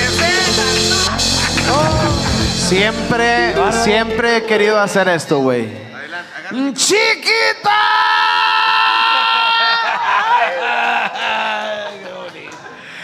Siempre, 2.69 3.53
siempre 3.83 4.37
he 4.37 4.45
querido 4.45 4.79
hacer 4.79 5.09
esto, 5.09 5.41
güey. 5.41 5.73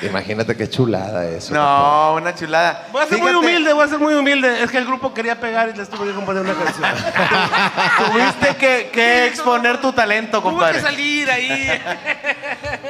Imagínate 0.07 0.57
qué 0.57 0.69
chulada 0.69 1.27
eso. 1.27 1.53
No, 1.55 2.15
una 2.15 2.35
chulada. 2.35 2.87
Voy 2.93 3.03
a 3.03 3.07
ser 3.07 3.19
muy 3.19 3.33
humilde, 3.33 3.73
voy 3.73 3.85
a 3.85 3.89
ser 3.89 3.99
muy 3.99 4.15
humilde. 4.15 4.63
Es 4.63 4.71
que 4.71 4.79
el 4.79 4.87
grupo 4.87 5.13
quería 5.15 5.39
pegar 5.39 5.69
y 5.69 5.77
les 5.77 5.89
tuve 5.89 6.07
que 6.09 6.13
componer 6.15 6.43
una 6.43 6.55
canción. 6.55 6.85
Tuviste 8.13 8.57
que, 8.57 8.91
que 8.93 9.27
exponer 9.27 9.81
tu 9.81 9.93
talento, 9.93 10.41
Tuve 10.41 10.51
compadre. 10.51 10.75
que 10.79 10.81
salir 10.85 11.31
ahí. 11.31 11.71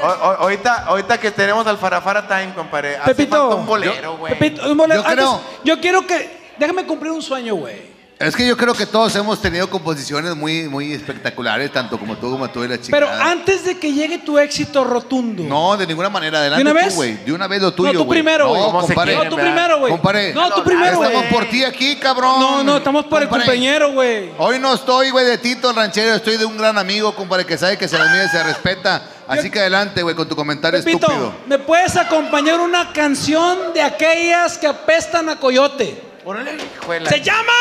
O- 0.03 0.07
o- 0.07 0.37
ahorita, 0.43 0.85
ahorita 0.87 1.19
que 1.19 1.31
tenemos 1.31 1.67
al 1.67 1.79
Farafara 1.79 2.27
Time, 2.27 2.53
compadre. 2.55 2.97
hace 2.97 3.15
Pepito. 3.15 3.37
falta 3.41 3.55
un 3.57 3.67
bolero, 3.67 4.17
güey. 4.17 4.39
Pepito, 4.39 4.71
un 4.71 4.77
bolero. 4.77 5.03
Yo 5.03 5.09
creo- 5.11 5.35
Antes, 5.35 5.47
yo 5.65 5.81
quiero 5.81 6.07
que. 6.07 6.45
Déjame 6.59 6.85
cumplir 6.85 7.11
un 7.13 7.23
sueño, 7.23 7.57
güey. 7.57 7.94
Es 8.17 8.37
que 8.37 8.47
yo 8.47 8.57
creo 8.57 8.75
que 8.75 8.87
todos 8.87 9.15
hemos 9.17 9.43
tenido 9.43 9.69
composiciones 9.69 10.37
muy, 10.37 10.69
muy 10.69 10.93
espectaculares, 10.93 11.73
tanto 11.73 11.99
como 11.99 12.17
tú 12.17 12.31
como 12.31 12.49
tú 12.49 12.63
y 12.63 12.69
la 12.69 12.81
chica. 12.81 12.97
Pero 12.97 13.09
antes 13.11 13.65
de 13.65 13.77
que 13.77 13.93
llegue 13.93 14.19
tu 14.19 14.39
éxito 14.39 14.85
rotundo. 14.85 15.43
No, 15.43 15.77
de 15.77 15.85
ninguna 15.85 16.09
manera. 16.09 16.39
Adelante 16.39 16.65
¿De 16.65 16.71
una 16.71 16.81
vez? 16.81 16.95
güey. 16.95 17.15
De 17.25 17.33
una 17.33 17.49
vez 17.49 17.61
lo 17.61 17.75
tuyo, 17.75 17.93
No, 17.93 17.99
tú 17.99 18.05
güey. 18.05 18.21
primero, 18.21 18.49
güey. 18.49 18.61
No, 18.61 18.67
¿Cómo 18.69 18.81
se 18.83 18.87
compadre. 18.95 19.17
No, 19.17 19.23
tú 19.29 19.37
¿verdad? 19.37 19.51
primero, 19.53 19.79
güey. 19.81 19.93
Compadre. 19.93 20.33
No, 20.33 20.51
tú 20.53 20.63
primero, 20.65 20.97
güey. 20.99 21.11
Estamos 21.11 21.33
por 21.33 21.51
ti 21.51 21.65
aquí, 21.65 21.97
cabrón. 21.97 22.39
No, 22.41 22.63
no, 22.63 22.77
estamos 22.77 23.05
por 23.07 23.21
el 23.21 23.29
Compadre. 23.29 23.47
compañero, 23.47 23.93
güey. 23.93 24.31
Hoy 24.39 24.61
no 24.61 24.75
estoy, 24.75 25.11
güey, 25.11 25.27
de 25.27 25.39
Tito 25.39 25.71
el 25.71 25.77
ranchero. 25.77 26.15
Estoy 26.15 26.37
de 26.37 26.45
un 26.45 26.57
gran 26.57 26.79
amigo, 26.79 27.13
compadre, 27.17 27.45
que 27.45 27.59
sabe 27.59 27.77
que 27.77 27.89
se 27.89 27.99
las 27.99 28.11
mide 28.13 28.27
y 28.27 28.29
se 28.29 28.43
respeta. 28.45 29.03
Así 29.27 29.51
que 29.51 29.59
adelante, 29.59 30.03
güey, 30.03 30.15
con 30.15 30.29
tu 30.29 30.37
comentario 30.37 30.79
Pepito, 30.85 31.07
estúpido. 31.09 31.35
¿me 31.47 31.59
puedes 31.59 31.97
acompañar 31.97 32.61
una 32.61 32.93
canción 32.93 33.73
de 33.75 33.83
aquellas 33.83 34.57
que 34.57 34.69
apestan 34.69 35.29
a 35.31 35.41
coyote? 35.41 36.01
Órale, 36.25 36.57
hijuela. 36.81 37.11
¡Se 37.11 37.21
llama! 37.21 37.53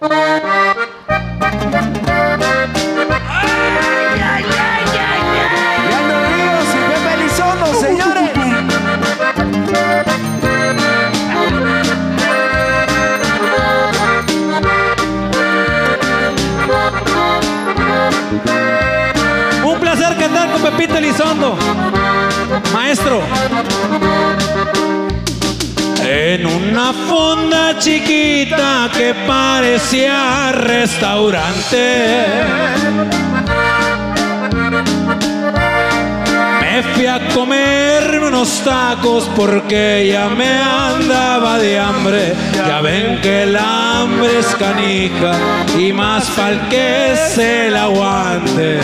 Leandro 0.00 0.10
Ríos 6.28 6.68
y 6.72 6.78
Pepe 6.88 7.14
Elizondo, 7.14 7.66
señores. 7.74 8.07
Chiquita 27.78 28.90
que 28.92 29.14
parecía 29.26 30.52
restaurante. 30.52 32.16
Me 36.60 36.82
fui 36.94 37.06
a 37.06 37.28
comerme 37.34 38.28
unos 38.28 38.60
tacos 38.62 39.28
porque 39.36 40.08
ya 40.12 40.28
me 40.28 40.48
andaba 40.48 41.58
de 41.58 41.78
hambre. 41.78 42.34
Ya 42.54 42.80
ven 42.80 43.20
que 43.20 43.44
el 43.44 43.56
hambre 43.56 44.38
es 44.38 44.46
canija 44.56 45.32
y 45.78 45.92
más 45.92 46.24
pa'l 46.30 46.68
que 46.68 47.16
se 47.34 47.70
la 47.70 47.84
aguante. 47.84 48.80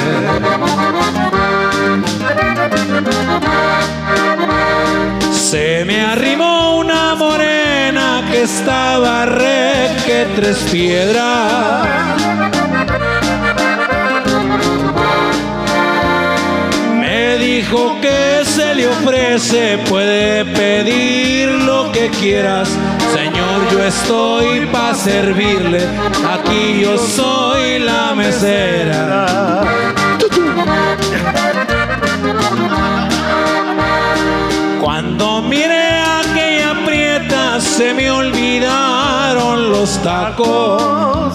Se 5.54 5.84
me 5.84 6.00
arrimó 6.00 6.78
una 6.78 7.14
morena 7.14 8.24
que 8.28 8.42
estaba 8.42 9.24
re 9.24 9.88
que 10.04 10.26
tres 10.34 10.56
piedras. 10.72 11.86
Me 16.96 17.38
dijo 17.38 18.00
que 18.00 18.44
se 18.44 18.74
le 18.74 18.88
ofrece, 18.88 19.78
puede 19.88 20.44
pedir 20.44 21.50
lo 21.50 21.92
que 21.92 22.10
quieras. 22.10 22.68
Señor, 23.14 23.70
yo 23.70 23.84
estoy 23.84 24.66
para 24.72 24.94
servirle, 24.96 25.86
aquí 26.32 26.80
yo 26.80 26.98
soy 26.98 27.78
la 27.78 28.12
mesera. 28.16 29.64
Cuando 34.94 35.42
miré 35.42 35.88
a 35.88 36.20
aquella 36.20 36.84
prieta, 36.86 37.60
se 37.60 37.92
me 37.94 38.08
olvidaron 38.12 39.72
los 39.72 40.00
tacos. 40.04 41.34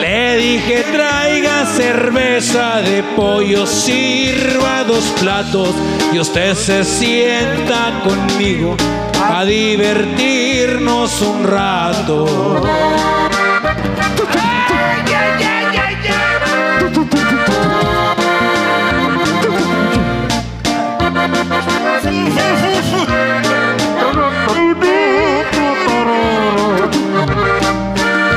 Le 0.00 0.36
dije 0.38 0.82
traiga 0.90 1.66
cerveza 1.66 2.80
de 2.80 3.02
pollo, 3.14 3.66
sirva 3.66 4.82
dos 4.84 5.12
platos 5.20 5.74
y 6.14 6.18
usted 6.20 6.54
se 6.54 6.84
sienta 6.84 8.00
conmigo 8.02 8.78
a 9.22 9.44
divertirnos 9.44 11.20
un 11.20 11.44
rato. 11.44 12.62
Te 22.04 22.10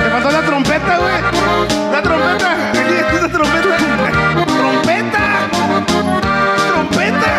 faltó 0.09 0.31
la 0.31 0.41
trompeta, 0.45 0.97
güey. 0.97 1.21
La 1.91 2.01
trompeta. 2.01 2.49
La 3.21 3.29
trompeta. 3.29 3.77
Trompeta. 4.45 5.23
Trompeta. 6.69 7.31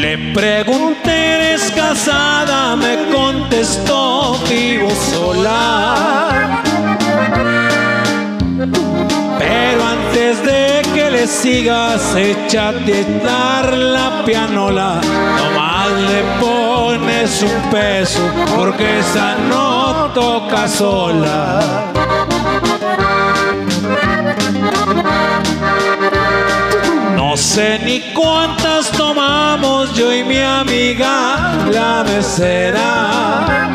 Le 0.00 0.12
pregunté, 0.32 1.34
¿eres 1.34 1.70
casada? 1.72 2.76
Me 2.76 3.10
contestó, 3.12 4.38
vivo 4.48 4.88
sola. 5.12 6.67
Pero 8.58 9.84
antes 9.84 10.42
de 10.42 10.82
que 10.92 11.10
le 11.10 11.28
sigas, 11.28 12.16
échate 12.16 13.06
a 13.22 13.24
dar 13.24 13.72
la 13.72 14.24
pianola. 14.24 15.00
Nomás 15.36 15.90
le 16.10 16.22
pones 16.40 17.42
un 17.42 17.70
peso, 17.70 18.20
porque 18.56 18.98
esa 18.98 19.36
no 19.48 20.10
toca 20.12 20.66
sola. 20.66 21.60
No 27.14 27.36
sé 27.36 27.78
ni 27.84 28.00
cuántas 28.12 28.90
tomamos 28.90 29.94
yo 29.94 30.12
y 30.12 30.24
mi 30.24 30.40
amiga 30.40 31.54
la 31.70 32.02
mesera. 32.02 33.68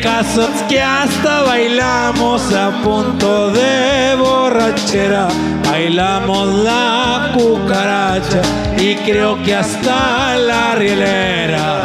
El 0.00 0.06
caso 0.06 0.48
es 0.48 0.62
que 0.62 0.80
hasta 0.80 1.42
bailamos 1.42 2.54
a 2.54 2.70
punto 2.82 3.50
de 3.50 4.14
borrachera. 4.16 5.28
Bailamos 5.70 6.48
la 6.64 7.32
cucaracha 7.34 8.40
y 8.78 8.94
creo 8.96 9.42
que 9.42 9.54
hasta 9.54 10.38
la 10.38 10.74
rielera. 10.74 11.82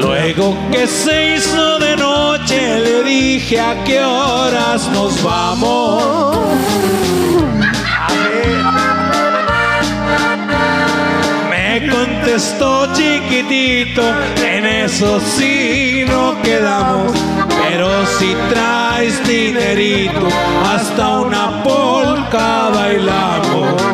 Luego 0.00 0.56
que 0.72 0.86
se 0.86 1.36
hizo 1.36 1.78
de 1.78 1.94
noche 1.98 2.80
le 2.80 3.04
dije 3.04 3.60
a 3.60 3.84
qué 3.84 4.02
horas 4.02 4.88
nos 4.94 5.22
vamos. 5.22 6.38
Me 7.58 7.66
contestó 12.26 12.92
chiquitito, 12.92 14.02
en 14.44 14.66
eso 14.66 15.20
sí 15.20 16.04
no 16.08 16.34
quedamos. 16.42 17.12
Pero 17.68 18.04
si 18.18 18.34
traes 18.50 19.24
dinerito, 19.28 20.26
hasta 20.64 21.20
una 21.20 21.62
polca 21.62 22.70
bailamos. 22.74 23.80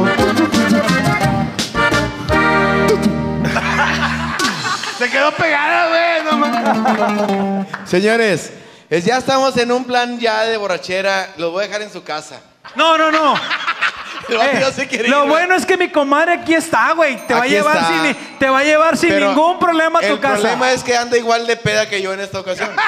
Se 4.99 5.11
quedó 5.11 5.31
pegada, 5.33 5.88
güey. 5.88 6.25
No 6.25 6.38
mames. 6.38 7.66
Señores, 7.85 8.51
es- 8.88 9.05
ya 9.05 9.18
estamos 9.18 9.55
en 9.59 9.73
un 9.73 9.85
plan 9.85 10.18
ya 10.18 10.45
de 10.45 10.57
borrachera. 10.57 11.35
Los 11.37 11.53
voy 11.53 11.64
a 11.64 11.66
dejar 11.66 11.83
en 11.83 11.92
su 11.92 12.03
casa. 12.03 12.40
No, 12.77 12.97
no, 12.97 13.12
no. 13.12 13.35
El 14.29 15.01
ir, 15.01 15.09
Lo 15.09 15.27
bueno 15.27 15.55
es 15.55 15.67
que 15.67 15.77
mi 15.77 15.91
comadre 15.91 16.35
aquí 16.35 16.55
está, 16.55 16.93
güey. 16.93 17.27
Te 17.27 17.35
va 17.35 17.43
a 17.43 17.47
llevar 17.47 17.79
sin, 17.87 18.39
te 18.39 18.49
va 18.49 18.59
a 18.61 18.65
llevar 18.65 18.97
sin 18.97 19.11
Pero 19.11 19.29
ningún 19.29 19.59
problema 19.59 19.99
a 19.99 20.03
tu 20.03 20.15
El 20.15 20.21
casa. 20.21 20.35
problema 20.35 20.71
es 20.73 20.83
que 20.85 20.97
anda 20.97 21.17
igual 21.17 21.47
de 21.47 21.57
peda 21.57 21.89
que 21.89 22.01
yo 22.01 22.13
en 22.13 22.21
esta 22.21 22.41
ocasión. 22.41 22.71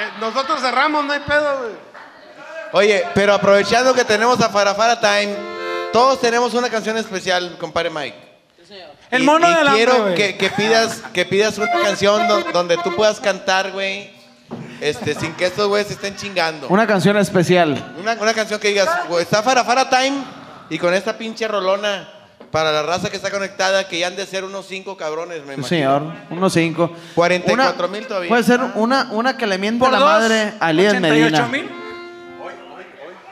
Eh, 0.00 0.10
nosotros 0.20 0.60
cerramos, 0.60 1.04
no 1.04 1.12
hay 1.12 1.18
pedo, 1.18 1.58
güey. 1.58 1.72
Oye, 2.70 3.04
pero 3.16 3.34
aprovechando 3.34 3.92
que 3.94 4.04
tenemos 4.04 4.40
a 4.40 4.48
Farafara 4.48 5.00
Time, 5.00 5.34
todos 5.92 6.20
tenemos 6.20 6.54
una 6.54 6.70
canción 6.70 6.96
especial, 6.98 7.56
compadre 7.58 7.90
Mike. 7.90 8.16
El 9.10 9.22
Y- 9.22 9.26
mono 9.26 9.50
y 9.50 9.54
del 9.54 9.66
hambre, 9.66 9.74
quiero 9.84 10.02
güey. 10.02 10.14
que, 10.14 10.36
que 10.36 10.50
pidas, 10.50 11.02
que 11.12 11.24
pidas 11.24 11.58
una 11.58 11.72
canción 11.82 12.28
do- 12.28 12.44
donde 12.52 12.76
tú 12.76 12.94
puedas 12.94 13.18
cantar, 13.18 13.72
güey, 13.72 14.12
este, 14.80 15.14
sin 15.14 15.32
que 15.34 15.46
estos 15.46 15.66
güeyes 15.68 15.88
se 15.88 15.94
estén 15.94 16.16
chingando. 16.16 16.68
Una 16.68 16.86
canción 16.86 17.16
especial. 17.16 17.94
Una, 18.00 18.14
una 18.14 18.34
canción 18.34 18.58
que 18.60 18.68
digas, 18.68 18.88
güey, 19.08 19.22
está 19.22 19.42
Farafara 19.42 19.88
Time 19.90 20.18
y 20.70 20.78
con 20.78 20.92
esta 20.94 21.16
pinche 21.18 21.46
rolona 21.48 22.08
para 22.50 22.72
la 22.72 22.82
raza 22.82 23.10
que 23.10 23.16
está 23.16 23.30
conectada, 23.30 23.86
que 23.88 23.98
ya 23.98 24.06
han 24.06 24.16
de 24.16 24.24
ser 24.24 24.42
unos 24.44 24.66
cinco 24.66 24.96
cabrones, 24.96 25.40
me 25.44 25.54
Sí, 25.54 25.58
imagino. 25.60 25.66
señor. 25.68 26.02
Unos 26.30 26.52
cinco. 26.52 26.90
44 27.14 27.86
Una- 27.86 27.92
mil 27.98 28.06
todavía. 28.06 28.28
Puede 28.28 28.42
ser 28.42 28.60
una, 28.74 29.08
una 29.12 29.36
que 29.36 29.46
le 29.46 29.58
miente 29.58 29.84
la 29.90 29.98
dos, 29.98 30.08
madre 30.08 30.54
a 30.58 30.68
88 30.70 31.00
Medina. 31.00 31.46
mil. 31.48 31.68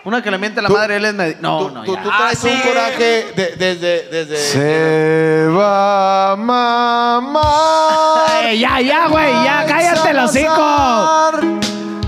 Una 0.06 0.22
que 0.22 0.30
le 0.30 0.38
miente 0.38 0.62
la 0.62 0.68
Tú- 0.68 0.74
madre 0.74 0.94
a 0.94 0.96
Elías 0.98 1.14
Medina. 1.14 1.38
No, 1.40 1.58
tú, 1.66 1.74
no, 1.74 1.82
tú- 1.82 1.96
ya. 1.96 2.02
tú 2.04 2.08
traes 2.16 2.44
Ah, 2.44 2.46
un 2.46 2.52
sí. 2.52 2.62
coraje 2.62 3.32
de- 3.34 3.56
desde... 3.56 4.36
Se 4.36 5.48
va 5.48 6.32
a 6.32 6.36
mamar. 6.36 8.44
Ey, 8.44 8.60
ya, 8.60 8.80
ya, 8.80 9.08
güey, 9.08 9.32
ya, 9.44 9.64
cállate 9.66 10.14
los 10.14 10.30
hocico. 10.30 10.64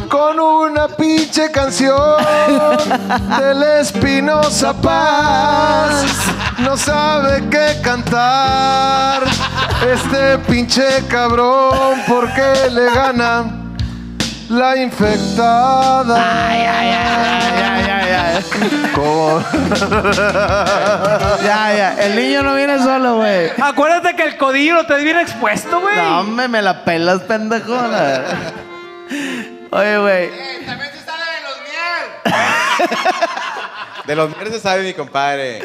Con 0.09 0.39
una 0.39 0.87
pinche 0.89 1.51
canción 1.51 2.23
del 3.41 3.63
Espinosa 3.81 4.73
Paz. 4.75 6.05
No 6.59 6.77
sabe 6.77 7.49
qué 7.51 7.81
cantar 7.83 9.25
este 9.93 10.39
pinche 10.49 11.05
cabrón 11.09 12.01
porque 12.09 12.71
le 12.71 12.85
gana 12.95 13.45
la 14.49 14.77
infectada. 14.77 16.17
Ya, 16.17 16.83
ya, 16.83 18.07
ya. 18.09 18.43
Como- 18.95 19.43
Ya, 21.45 21.75
ya. 21.77 21.97
El 22.01 22.17
niño 22.17 22.43
no 22.43 22.55
viene 22.55 22.79
solo, 22.79 23.17
güey. 23.17 23.51
Acuérdate 23.61 24.15
que 24.17 24.23
el 24.25 24.37
codillo 24.37 24.75
lo 24.75 24.87
te 24.87 24.97
viene 25.03 25.23
expuesto, 25.23 25.81
güey. 25.81 25.97
No, 25.97 26.21
hombre, 26.21 26.49
me 26.49 26.63
la 26.63 26.85
pelas, 26.85 27.21
pendejo. 27.23 27.75
la- 27.75 28.25
Oye, 29.71 29.99
güey. 29.99 30.31
También 30.67 30.91
se 30.93 31.05
sale 31.05 31.25
de 31.25 31.41
los 31.43 32.35
miel. 32.35 32.35
De 34.07 34.17
los 34.17 34.31
mierdes 34.31 34.55
se 34.55 34.61
sabe 34.61 34.83
mi 34.83 34.95
compadre. 34.95 35.61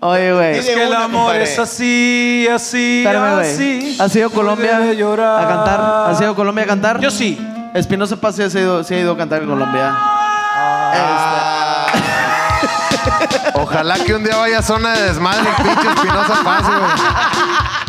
Oye, 0.00 0.32
güey. 0.32 0.54
Dile 0.60 0.74
que 0.74 0.82
el 0.84 0.92
amor 0.94 1.10
compadre. 1.26 1.42
es 1.44 1.58
así, 1.58 2.48
así, 2.52 3.04
Espérame, 3.06 3.40
así. 3.40 3.96
¿Has 4.00 4.14
ido 4.16 4.26
a 4.28 4.30
Colombia 4.32 4.76
a 4.78 5.46
cantar? 5.48 5.80
¿Has 6.10 6.20
ido 6.20 6.32
a 6.32 6.34
Colombia 6.34 6.64
a 6.64 6.66
cantar? 6.66 6.98
Yo 7.00 7.10
sí. 7.12 7.38
Espinosa 7.74 8.16
Paz 8.16 8.36
sí, 8.36 8.42
ha 8.42 8.46
ido, 8.46 8.82
sí 8.84 8.94
ha 8.94 8.98
ido 9.00 9.12
a 9.12 9.16
cantar 9.16 9.42
en 9.42 9.48
Colombia. 9.48 9.94
Ojalá 13.54 13.96
que 14.04 14.14
un 14.14 14.24
día 14.24 14.36
vaya 14.36 14.58
a 14.58 14.62
zona 14.62 14.92
de 14.92 15.02
desmadre 15.04 15.48
pinche 15.56 15.88
Espinosa 15.88 16.42
Paz, 16.44 16.62
güey. 16.66 16.80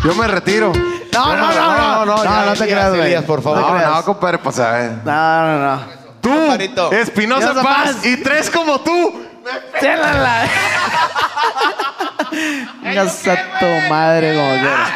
Yo 0.04 0.15
me 0.15 0.28
retiro. 0.28 0.72
No, 1.13 1.36
no, 1.36 1.54
no, 1.54 2.06
no. 2.06 2.15
No, 2.15 2.24
ya, 2.24 2.46
no 2.46 2.54
te 2.54 2.60
ya, 2.60 2.65
creas, 2.65 2.96
güey. 2.96 3.22
Por 3.26 3.42
favor. 3.42 3.62
No 3.62 3.68
te 3.68 3.86
No, 3.86 3.96
no, 3.96 4.04
compadre, 4.04 4.38
pues 4.38 4.60
a 4.60 4.72
ver. 4.72 4.92
No, 5.04 5.42
no, 5.46 5.76
no. 5.76 6.00
Tú. 6.22 6.92
Espinosa 6.92 7.54
Paz, 7.54 7.63
Paz. 7.63 8.06
y 8.06 8.18
tres 8.18 8.50
como 8.50 8.80
tú. 8.82 9.26
Chélala. 9.80 10.44
Vengas 12.84 13.28
a 13.28 13.36
tu 13.60 13.65
madre, 13.89 14.36
como 14.36 14.52
quieras. 14.52 14.89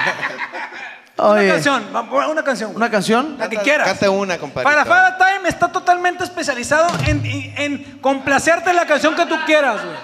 Una 1.15 1.47
canción, 1.47 1.83
una 2.31 2.43
canción. 2.43 2.75
¿una 2.75 2.89
canción? 2.89 3.35
La 3.37 3.49
que 3.49 3.57
quieras. 3.57 3.87
Canta 3.87 4.09
una, 4.09 4.37
compadre. 4.37 4.63
Para 4.63 4.83
Fada 4.83 5.17
Time 5.17 5.47
está 5.47 5.71
totalmente 5.71 6.23
especializado 6.23 6.87
en, 7.05 7.23
en- 7.25 7.53
en 7.57 7.99
complacerte 7.99 8.73
la 8.73 8.85
canción 8.87 9.15
que 9.15 9.25
tú 9.27 9.35
quieras, 9.45 9.75
güey. 9.83 9.95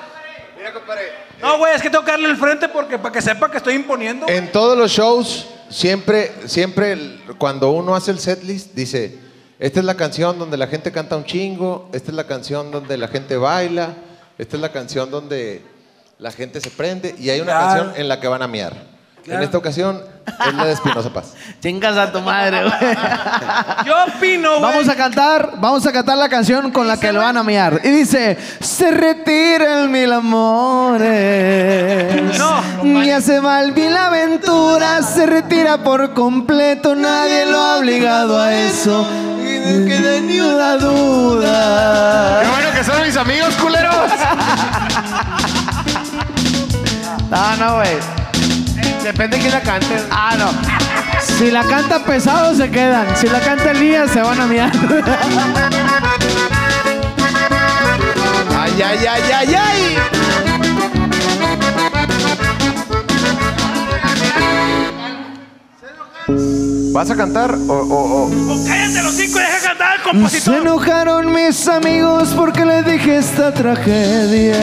Mira, 0.58 0.74
compadre. 0.74 1.02
No, 1.42 1.58
güey, 1.58 1.74
es 1.76 1.82
que 1.82 1.90
tengo 1.90 2.04
que 2.06 2.12
darle 2.12 2.30
el 2.30 2.38
frente 2.38 2.68
porque 2.70 3.00
para 3.00 3.12
que 3.14 3.22
sepa 3.22 3.50
que 3.50 3.58
estoy 3.58 3.74
imponiendo. 3.76 4.28
En 4.28 4.52
todos 4.52 4.78
los 4.78 4.92
shows, 4.92 5.48
siempre, 5.70 6.32
siempre 6.46 7.20
cuando 7.38 7.72
uno 7.72 7.96
hace 7.96 8.12
el 8.12 8.20
setlist, 8.20 8.74
dice, 8.76 9.18
esta 9.58 9.80
es 9.80 9.86
la 9.86 9.96
canción 9.96 10.38
donde 10.38 10.58
la 10.58 10.68
gente 10.68 10.92
canta 10.92 11.16
un 11.16 11.26
chingo, 11.26 11.90
esta 11.94 12.12
es 12.12 12.16
la 12.16 12.26
canción 12.28 12.70
donde 12.72 12.98
la 12.98 13.08
gente 13.08 13.36
baila, 13.38 13.94
esta 14.38 14.58
es 14.58 14.62
la 14.62 14.72
canción 14.72 15.10
donde 15.10 15.64
la 16.20 16.32
gente 16.32 16.62
se 16.62 16.70
prende 16.70 17.16
y 17.18 17.30
hay 17.30 17.40
una 17.42 17.54
Claro. 17.54 17.68
canción 17.84 18.02
en 18.02 18.08
la 18.10 18.20
que 18.20 18.28
van 18.28 18.42
a 18.44 18.48
miar. 18.48 18.99
En 19.26 19.44
esta 19.44 19.58
ocasión 19.58 20.02
es 20.48 20.54
la 20.54 20.66
de 20.66 20.74
Espinosa 20.74 21.12
Paz. 21.12 21.34
Chingas 21.62 21.98
a 21.98 22.12
tu 22.12 22.22
madre, 22.22 22.64
güey. 22.64 22.74
Yo 23.86 23.94
opino, 24.06 24.60
güey. 24.60 24.62
Vamos 24.62 24.90
a 24.90 24.96
cantar, 24.96 25.52
vamos 25.58 25.86
a 25.86 25.92
cantar 25.92 26.18
la 26.18 26.30
canción 26.30 26.72
con 26.72 26.88
la 26.88 26.98
que 27.00 27.12
lo 27.12 27.20
van 27.20 27.38
a 27.38 27.44
miar. 27.44 27.82
Y 27.84 27.90
dice, 27.90 28.38
se 28.60 28.92
retiran 28.92 29.92
mil 29.92 30.12
amores. 30.12 31.10
No. 32.38 33.04
Ya 33.04 33.22
se 33.22 33.40
va 33.40 33.62
el 33.62 33.74
mil 33.74 33.96
aventuras, 33.96 35.14
se 35.14 35.26
retira 35.26 35.84
por 35.84 36.14
completo, 36.14 36.96
nadie 36.96 37.46
lo 37.46 37.60
ha 37.60 37.78
obligado 37.78 38.40
a 38.40 38.54
eso. 38.54 39.06
No 39.06 39.86
queda 39.86 40.20
ni 40.22 40.40
una 40.40 40.78
duda. 40.78 42.42
Qué 42.42 42.48
bueno 42.48 42.72
que 42.72 42.84
son 42.84 43.02
mis 43.04 43.18
amigos, 43.18 43.56
culeros. 43.56 43.96
No, 47.30 47.56
no, 47.58 47.76
güey. 47.76 48.19
Depende 49.12 49.38
de 49.38 49.42
quién 49.42 49.52
la 49.54 49.62
cante. 49.62 49.96
Ah, 50.12 50.36
no. 50.38 50.52
Si 51.38 51.50
la 51.50 51.64
canta 51.64 52.04
pesado 52.04 52.54
se 52.56 52.70
quedan. 52.70 53.08
Si 53.18 53.28
la 53.28 53.40
canta 53.40 53.72
Elías 53.72 54.12
se 54.12 54.22
van 54.22 54.40
a 54.40 54.46
miar. 54.46 54.72
Ay, 58.56 58.82
ay, 58.82 59.06
ay, 59.08 59.32
ay, 59.34 59.56
ay. 59.56 59.98
¿Vas 66.94 67.10
a 67.10 67.16
cantar 67.16 67.56
o, 67.68 67.74
o- 67.74 68.26
o- 68.26 68.66
Cállate 68.68 69.02
los 69.04 69.14
cinco 69.14 69.40
y 69.40 69.42
deja 69.42 69.60
cantar 69.68 69.92
al 69.94 69.98
Se 69.98 70.04
compositor. 70.04 70.56
enojaron 70.62 71.34
mis 71.34 71.68
amigos 71.68 72.30
porque 72.36 72.66
les 72.66 72.86
dije 72.86 73.18
esta 73.18 73.54
tragedia. 73.54 74.60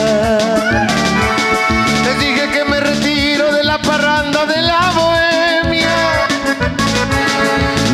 De 4.45 4.61
la 4.61 4.93
bohemia. 4.95 5.97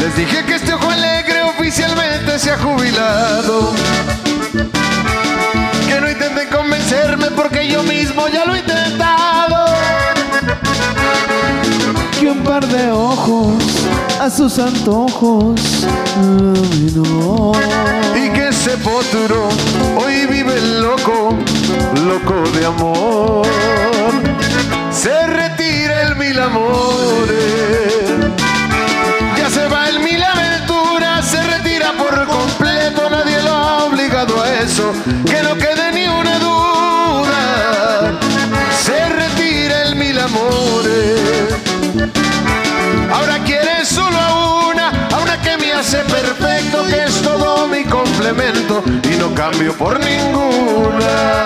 Les 0.00 0.16
dije 0.16 0.44
que 0.44 0.56
este 0.56 0.72
ojo 0.72 0.90
alegre 0.90 1.42
oficialmente 1.42 2.36
se 2.38 2.50
ha 2.50 2.58
jubilado. 2.58 3.72
Que 5.86 6.00
no 6.00 6.10
intenten 6.10 6.48
convencerme 6.48 7.30
porque 7.30 7.68
yo 7.68 7.84
mismo 7.84 8.26
ya 8.26 8.44
lo 8.44 8.56
he 8.56 8.58
intentado. 8.58 9.66
Que 12.18 12.26
un 12.26 12.42
par 12.42 12.66
de 12.66 12.90
ojos 12.90 13.62
a 14.20 14.28
sus 14.28 14.58
antojos. 14.58 15.60
No. 16.96 17.52
Y 18.16 18.30
que 18.30 18.48
ese 18.48 18.76
potro 18.78 19.48
hoy 19.96 20.26
vive 20.26 20.60
loco, 20.80 21.36
loco 22.04 22.42
de 22.50 22.66
amor. 22.66 23.46
Se 24.90 25.26
mil 26.32 26.40
amores. 26.40 28.04
Ya 29.36 29.50
se 29.50 29.66
va 29.68 29.88
el 29.88 30.00
mil 30.00 30.22
aventuras, 30.22 31.26
se 31.26 31.42
retira 31.42 31.92
por 31.92 32.26
completo, 32.26 33.10
nadie 33.10 33.42
lo 33.42 33.50
ha 33.50 33.84
obligado 33.84 34.42
a 34.42 34.50
eso, 34.60 34.94
que 35.26 35.42
no 35.42 35.54
quede 35.56 35.92
ni 35.92 36.08
una 36.08 36.38
duda. 36.38 38.12
Se 38.82 39.08
retira 39.10 39.82
el 39.82 39.96
mil 39.96 40.18
amores. 40.18 41.54
Ahora 43.12 43.38
quiere 43.44 43.84
solo 43.84 44.18
a 44.18 44.68
una, 44.70 44.88
a 44.88 45.18
una 45.18 45.38
que 45.42 45.58
me 45.58 45.72
hace 45.72 45.98
perfecto, 45.98 46.86
que 46.86 47.04
es 47.04 47.20
todo 47.20 47.68
mi 47.68 47.84
complemento 47.84 48.82
y 49.04 49.16
no 49.18 49.34
cambio 49.34 49.74
por 49.74 50.00
ninguna. 50.00 51.42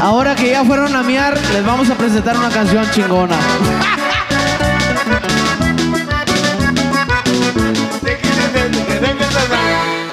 Ahora 0.00 0.34
que 0.34 0.50
ya 0.50 0.64
fueron 0.64 0.96
a 0.96 1.02
miar, 1.02 1.38
les 1.52 1.64
vamos 1.64 1.90
a 1.90 1.94
presentar 1.94 2.36
una 2.36 2.48
canción 2.48 2.90
chingona. 2.90 3.36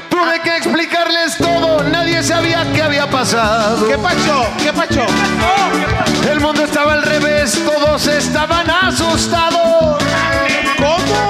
Tuve 0.10 0.42
que 0.44 0.58
explicarles 0.58 1.38
todo, 1.38 1.84
nadie 1.86 2.22
sabía 2.22 2.66
qué 2.74 2.84
había 2.84 3.10
pasado. 3.10 3.88
¿Qué 3.88 3.98
pacho? 3.98 4.46
¿Qué 4.62 4.74
pacho? 4.74 5.06
El 6.30 6.42
mundo 6.42 6.66
estaba 6.66 6.94
al 6.94 7.04
revés, 7.04 7.58
todos 7.66 8.08
estaban 8.08 8.70
asustados. 8.70 10.04
¿Cómo? 10.78 11.30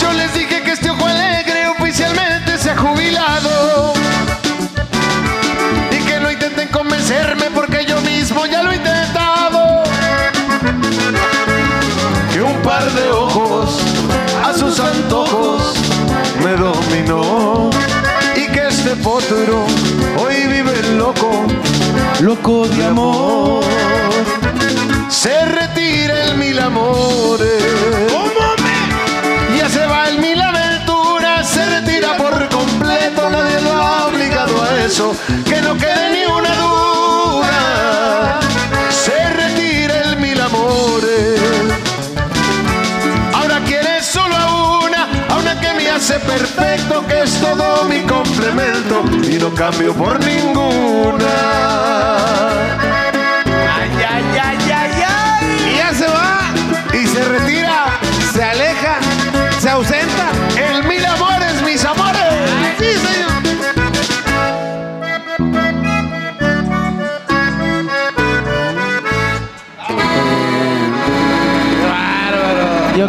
Yo 0.00 0.12
les 0.14 0.32
dije 0.32 0.62
que 0.62 0.72
este 0.72 0.90
ojo 0.90 1.06
alegre 1.06 1.68
oficialmente 1.68 2.56
se 2.56 2.70
ha 2.70 2.76
jubilado. 2.76 3.92
Y 5.90 5.96
que 6.04 6.20
no 6.20 6.30
intenten 6.30 6.68
convencerme 6.68 7.50
porque 7.54 7.61
ya 8.46 8.62
lo 8.62 8.72
he 8.72 8.76
intentado. 8.76 9.82
Que 12.32 12.42
un 12.42 12.60
par 12.62 12.84
de 12.92 13.10
ojos 13.10 13.78
a 14.44 14.52
sus 14.54 14.80
antojos 14.80 15.74
me 16.42 16.52
dominó. 16.52 17.70
Y 18.36 18.46
que 18.48 18.68
este 18.68 18.96
potro 18.96 19.64
hoy 20.18 20.46
vive 20.46 20.82
loco, 20.96 21.46
loco 22.20 22.66
de 22.68 22.86
amor. 22.86 23.64
Se 25.08 25.44
retira 25.46 26.24
el 26.24 26.36
mil 26.36 26.58
amores. 26.58 27.62
Ya 29.58 29.68
se 29.68 29.86
va 29.86 30.08
el 30.08 30.18
mil 30.18 30.40
aventuras, 30.40 31.48
se 31.48 31.64
retira 31.66 32.16
por 32.16 32.48
completo, 32.48 33.30
nadie 33.30 33.60
lo 33.60 33.72
ha 33.72 34.06
obligado 34.06 34.62
a 34.62 34.84
eso, 34.84 35.14
que 35.44 35.60
no 35.62 35.76
quede 35.76 36.10
ni 36.10 36.24
una 36.32 36.52
duda. 36.56 36.91
Hace 46.02 46.18
perfecto, 46.18 47.06
que 47.06 47.22
es 47.22 47.40
todo 47.40 47.84
mi 47.84 48.00
complemento 48.00 49.04
y 49.22 49.38
no 49.38 49.54
cambio 49.54 49.94
por 49.94 50.18
ninguna. 50.18 51.28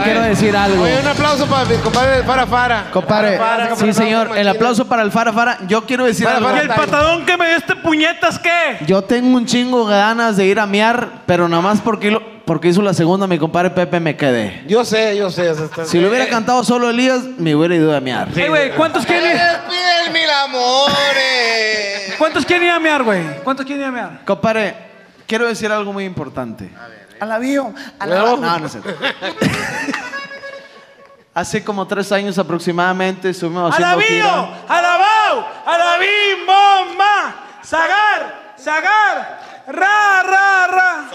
Quiero 0.04 0.22
decir 0.22 0.56
algo. 0.56 0.84
Oye, 0.84 1.00
un 1.00 1.08
aplauso 1.08 1.46
para 1.48 1.66
mi 1.66 1.76
compadre 1.78 2.24
Fara 2.24 2.46
Fara. 2.48 2.86
Compadre, 2.92 3.38
Fara, 3.38 3.64
Fara, 3.68 3.76
sí 3.76 3.94
señor, 3.94 4.38
el 4.38 4.48
aplauso 4.48 4.86
para 4.88 5.04
el 5.04 5.12
Fara 5.12 5.32
Fara. 5.34 5.58
Yo 5.68 5.86
quiero 5.86 6.06
decir 6.06 6.28
algo. 6.28 6.50
¿Y 6.56 6.60
el 6.60 6.68
patadón 6.70 7.26
que 7.26 7.38
me 7.38 7.48
dio 7.48 7.58
este 7.58 7.76
puñetas 7.76 8.40
qué? 8.40 8.78
Yo 8.86 9.02
tengo 9.04 9.36
un 9.38 9.46
chingo 9.46 9.88
de 9.90 9.96
ganas 9.96 10.38
de 10.38 10.46
ir 10.46 10.60
a 10.60 10.66
miar, 10.66 11.24
pero 11.26 11.48
nada 11.48 11.62
más 11.62 11.82
porque, 11.82 12.12
lo- 12.12 12.22
porque 12.46 12.68
hizo 12.70 12.82
la 12.82 12.94
segunda 12.94 13.26
mi 13.28 13.38
compadre 13.40 13.70
Pepe 13.70 14.00
me 14.00 14.16
quedé. 14.18 14.64
Yo 14.68 14.84
sé, 14.86 15.16
yo 15.16 15.30
sé. 15.30 15.54
Si 15.86 16.00
lo 16.00 16.10
hubiera 16.10 16.26
eh, 16.26 16.30
cantado 16.30 16.64
solo 16.64 16.90
Elías, 16.90 17.22
me 17.38 17.56
hubiera 17.56 17.76
ido 17.76 17.96
a 17.96 18.00
miar. 18.00 18.28
Ey, 18.38 18.50
güey, 18.50 18.72
¿cuántos 18.76 19.06
quieren 19.06 19.32
ir? 19.32 19.38
Mil 20.12 20.30
amores. 21.14 22.14
¿Cuántos 22.18 22.46
quieren 22.46 22.68
ir 22.68 22.72
a 22.74 22.80
mear, 22.80 23.04
güey? 23.04 23.22
¿Cuántos 23.44 23.66
quieren 23.66 23.82
ir 23.84 23.88
a 23.88 23.92
mear? 23.92 24.20
Compadre, 24.26 24.76
quiero 25.26 25.48
decir 25.48 25.72
algo 25.72 25.92
muy 25.94 26.06
importante. 26.06 26.70
Alabío. 27.20 27.74
No, 28.08 28.38
no, 28.38 28.60
no 28.60 28.70
sé. 28.70 28.80
Hace 31.36 31.64
como 31.64 31.88
tres 31.88 32.12
años 32.12 32.38
aproximadamente 32.38 33.30
estuvimos 33.32 33.74
haciendo 33.74 33.96
¡Alabío! 33.96 34.50
¡Alabao! 34.68 35.48
¡Alabim, 35.66 36.46
bomba! 36.46 37.36
¡Sagar! 37.64 38.54
¡Sagar! 38.56 39.40
¡Ra, 39.68 40.24
ra, 40.24 40.68
ra! 40.68 41.10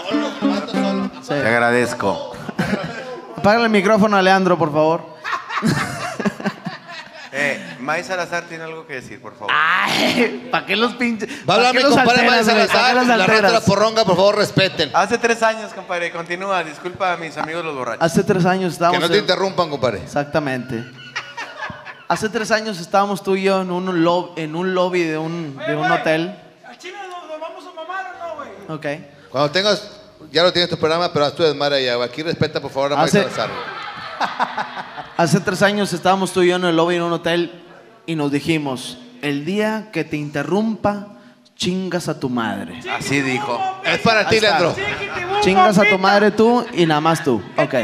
Te 1.25 1.47
agradezco. 1.47 2.33
Apágale 3.37 3.65
el 3.65 3.71
micrófono 3.71 4.17
a 4.17 4.21
Leandro, 4.21 4.57
por 4.57 4.73
favor. 4.73 5.17
Eh, 7.41 7.77
May 7.79 8.03
Salazar 8.03 8.43
tiene 8.43 8.63
algo 8.65 8.85
que 8.85 8.93
decir, 8.95 9.21
por 9.21 9.33
favor. 9.33 9.47
Ay, 9.55 10.47
¿para 10.51 10.65
qué 10.65 10.75
los 10.75 10.93
pinches? 10.95 11.29
Va 11.49 11.53
a 11.53 11.57
hablar 11.57 11.75
mi 11.75 11.81
compadre 11.83 12.23
Mario 12.27 12.43
Salazar. 12.43 12.95
La 13.05 13.25
raza 13.25 13.41
de 13.47 13.53
la 13.53 13.61
porronga, 13.61 14.03
por 14.03 14.15
favor, 14.15 14.35
respeten. 14.37 14.89
Hace 14.93 15.17
tres 15.17 15.41
años, 15.43 15.73
compadre, 15.73 16.11
continúa. 16.11 16.63
Disculpa 16.63 17.13
a 17.13 17.17
mis 17.17 17.37
amigos 17.37 17.63
los 17.63 17.75
borrachos. 17.75 18.03
Hace 18.03 18.23
tres 18.23 18.45
años 18.45 18.71
Que 18.71 18.73
estábamos. 18.73 19.01
no 19.01 19.07
te 19.07 19.13
en- 19.15 19.21
interrumpan, 19.21 19.69
compadre. 19.69 19.99
Exactamente. 20.03 20.83
Hace 22.07 22.27
tres 22.29 22.49
años 22.51 22.79
estábamos 22.79 23.21
tú 23.23 23.35
y 23.35 23.43
yo 23.43 23.61
en 23.61 23.69
un, 23.71 24.03
lob- 24.03 24.33
en 24.35 24.55
un 24.55 24.73
lobby 24.73 25.03
de 25.03 25.17
un, 25.17 25.55
de 25.67 25.75
un 25.75 25.91
hotel. 25.91 26.35
¿A 26.67 26.75
China 26.77 26.97
nos, 27.07 27.29
nos 27.29 27.39
vamos 27.39 27.63
a 27.65 27.73
mamar 27.75 28.15
o 28.15 28.27
no, 28.27 28.35
güey? 28.77 28.95
Ok. 28.97 29.03
Cuando 29.29 29.51
tengas, 29.51 29.91
ya 30.31 30.41
lo 30.43 30.51
tienes 30.51 30.69
tu 30.71 30.77
programa, 30.77 31.13
pero 31.13 31.25
haz 31.25 31.35
tu 31.35 31.43
desmadre 31.43 31.77
allá. 31.77 31.95
güey. 31.95 32.09
Aquí 32.09 32.23
respeta, 32.23 32.59
por 32.59 32.71
favor, 32.71 32.93
a 32.93 32.95
Mario 32.95 33.09
Hace- 33.21 33.29
Salazar. 33.29 33.49
Hace 35.19 35.41
tres 35.41 35.61
años 35.63 35.91
estábamos 35.91 36.31
tú 36.31 36.43
y 36.43 36.47
yo 36.47 36.55
en 36.55 36.63
el 36.63 36.77
lobby 36.77 36.95
de 36.95 37.01
un 37.01 37.11
hotel 37.11 37.51
y 38.05 38.15
nos 38.15 38.31
dijimos, 38.31 38.97
el 39.21 39.43
día 39.43 39.89
que 39.91 40.05
te 40.05 40.15
interrumpa, 40.15 41.07
chingas 41.57 42.07
a 42.07 42.17
tu 42.17 42.29
madre. 42.29 42.79
Así 42.89 43.21
dijo. 43.21 43.59
Es 43.83 43.99
para 43.99 44.29
ti, 44.29 44.39
Leandro. 44.39 44.73
Chingas 45.41 45.77
a 45.77 45.83
tu 45.83 45.97
madre 45.97 46.31
tú 46.31 46.65
y 46.71 46.85
nada 46.85 47.01
más 47.01 47.21
tú. 47.21 47.43
Ok. 47.57 47.73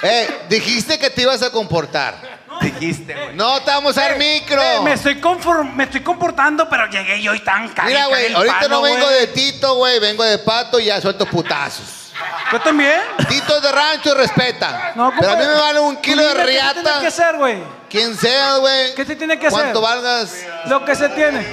Eh, 0.00 0.28
dijiste 0.48 0.96
que 0.96 1.10
te 1.10 1.22
ibas 1.22 1.42
a 1.42 1.50
comportar. 1.50 2.14
Dijiste, 2.62 3.12
güey. 3.12 3.34
No 3.34 3.60
te 3.62 3.72
vamos 3.72 3.98
a 3.98 4.02
dar 4.02 4.16
micro. 4.16 4.62
Eh, 4.62 4.78
me, 4.84 4.92
estoy 4.92 5.16
conform- 5.16 5.72
me 5.74 5.84
estoy 5.84 6.02
comportando, 6.02 6.68
pero 6.68 6.88
llegué 6.88 7.20
yo 7.20 7.34
y 7.34 7.40
tan 7.40 7.68
caro. 7.70 7.88
Mira, 7.88 8.06
güey, 8.06 8.32
ahorita 8.32 8.68
no 8.68 8.80
vengo 8.80 9.08
de 9.08 9.26
Tito, 9.26 9.74
güey, 9.74 9.98
vengo 9.98 10.22
de 10.22 10.38
Pato 10.38 10.78
y 10.78 10.84
ya 10.84 11.00
suelto 11.00 11.26
putazos. 11.26 12.07
¿Yo 12.52 12.60
también? 12.60 13.00
Tito 13.28 13.56
es 13.56 13.62
de 13.62 13.72
rancho 13.72 14.14
y 14.14 14.18
respeta. 14.18 14.92
No, 14.94 15.12
pero 15.18 15.32
a 15.32 15.36
mí 15.36 15.42
me 15.44 15.60
vale 15.60 15.80
un 15.80 15.96
kilo 15.96 16.22
de 16.22 16.28
dime 16.28 16.44
¿Qué 16.44 16.52
tiene 16.52 16.74
que 16.74 16.82
riata. 16.82 17.06
hacer, 17.06 17.36
güey? 17.36 17.58
Quien 17.90 18.16
sea, 18.16 18.56
güey. 18.56 18.94
¿Qué 18.94 19.04
se 19.04 19.16
tiene 19.16 19.38
que 19.38 19.46
hacer? 19.48 19.60
¿Cuánto 19.60 19.80
valgas? 19.80 20.34
Lo 20.66 20.84
que 20.84 20.94
se 20.94 21.08
tiene. 21.10 21.44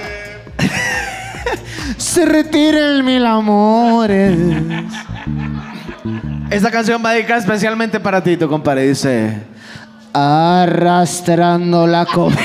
Se 1.97 2.25
retiren 2.25 3.05
mil 3.05 3.25
amores. 3.25 4.37
Esta 6.49 6.71
canción 6.71 7.03
va 7.05 7.11
dedicada 7.11 7.39
especialmente 7.39 7.99
para 7.99 8.23
ti, 8.23 8.37
tu 8.37 8.49
compadre. 8.49 8.87
Dice: 8.87 9.43
Arrastrando 10.13 11.87
la 11.87 12.05
copa. 12.05 12.35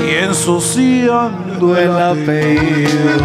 Y 0.00 0.14
ensuciando 0.14 1.76
el 1.76 1.96
apellido. 1.96 3.24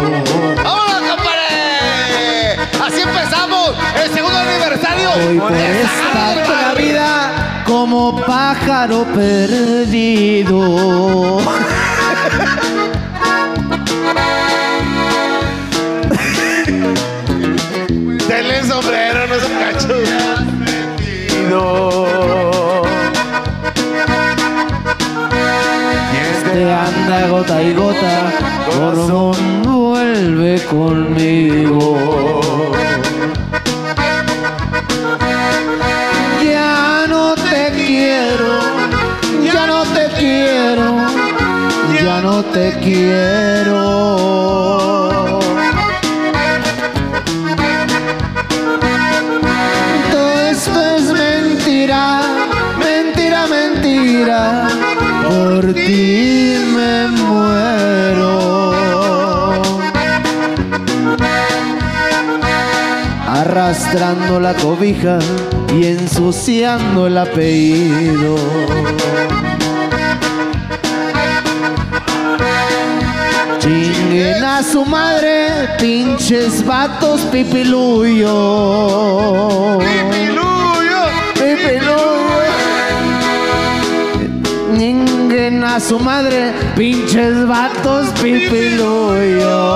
Hoy 5.16 5.38
por 5.38 5.52
esta 5.52 6.34
la 6.46 6.74
vida 6.74 7.62
como 7.66 8.20
pájaro 8.26 9.04
perdido. 9.14 10.58
Denle 18.28 18.58
el 18.58 18.66
sombrero, 18.66 19.26
no 19.26 19.34
se 19.36 19.48
cacho. 19.58 19.96
Este 26.12 26.72
anda 26.72 27.28
gota 27.28 27.62
y 27.62 27.72
gota, 27.72 28.32
corazón 28.70 29.62
vuelve 29.62 30.60
conmigo. 30.66 31.96
Ya 38.06 39.66
no 39.66 39.82
te 39.94 40.06
quiero, 40.18 40.96
ya 42.04 42.20
no 42.20 42.44
te 42.44 42.72
quiero. 42.80 43.80
Todo 50.12 50.40
esto 50.50 50.80
es 50.96 51.04
mentira, 51.12 52.20
mentira, 52.78 53.46
mentira. 53.46 54.68
Por 55.28 55.74
ti 55.74 56.35
Arrastrando 63.76 64.40
la 64.40 64.54
cobija 64.54 65.18
y 65.74 65.84
ensuciando 65.84 67.08
el 67.08 67.18
apellido. 67.18 68.36
Chinguen 73.58 74.42
a 74.42 74.62
su 74.62 74.82
madre, 74.86 75.68
pinches 75.78 76.64
vatos 76.64 77.20
pipiluyo. 77.30 78.28
Pipiluyo. 79.78 81.02
Pipiluyo. 81.34 81.96
Chinguen 84.74 85.62
a 85.64 85.78
su 85.80 85.98
madre, 85.98 86.54
pinches 86.74 87.46
vatos 87.46 88.06
pipiluyo. 88.22 89.66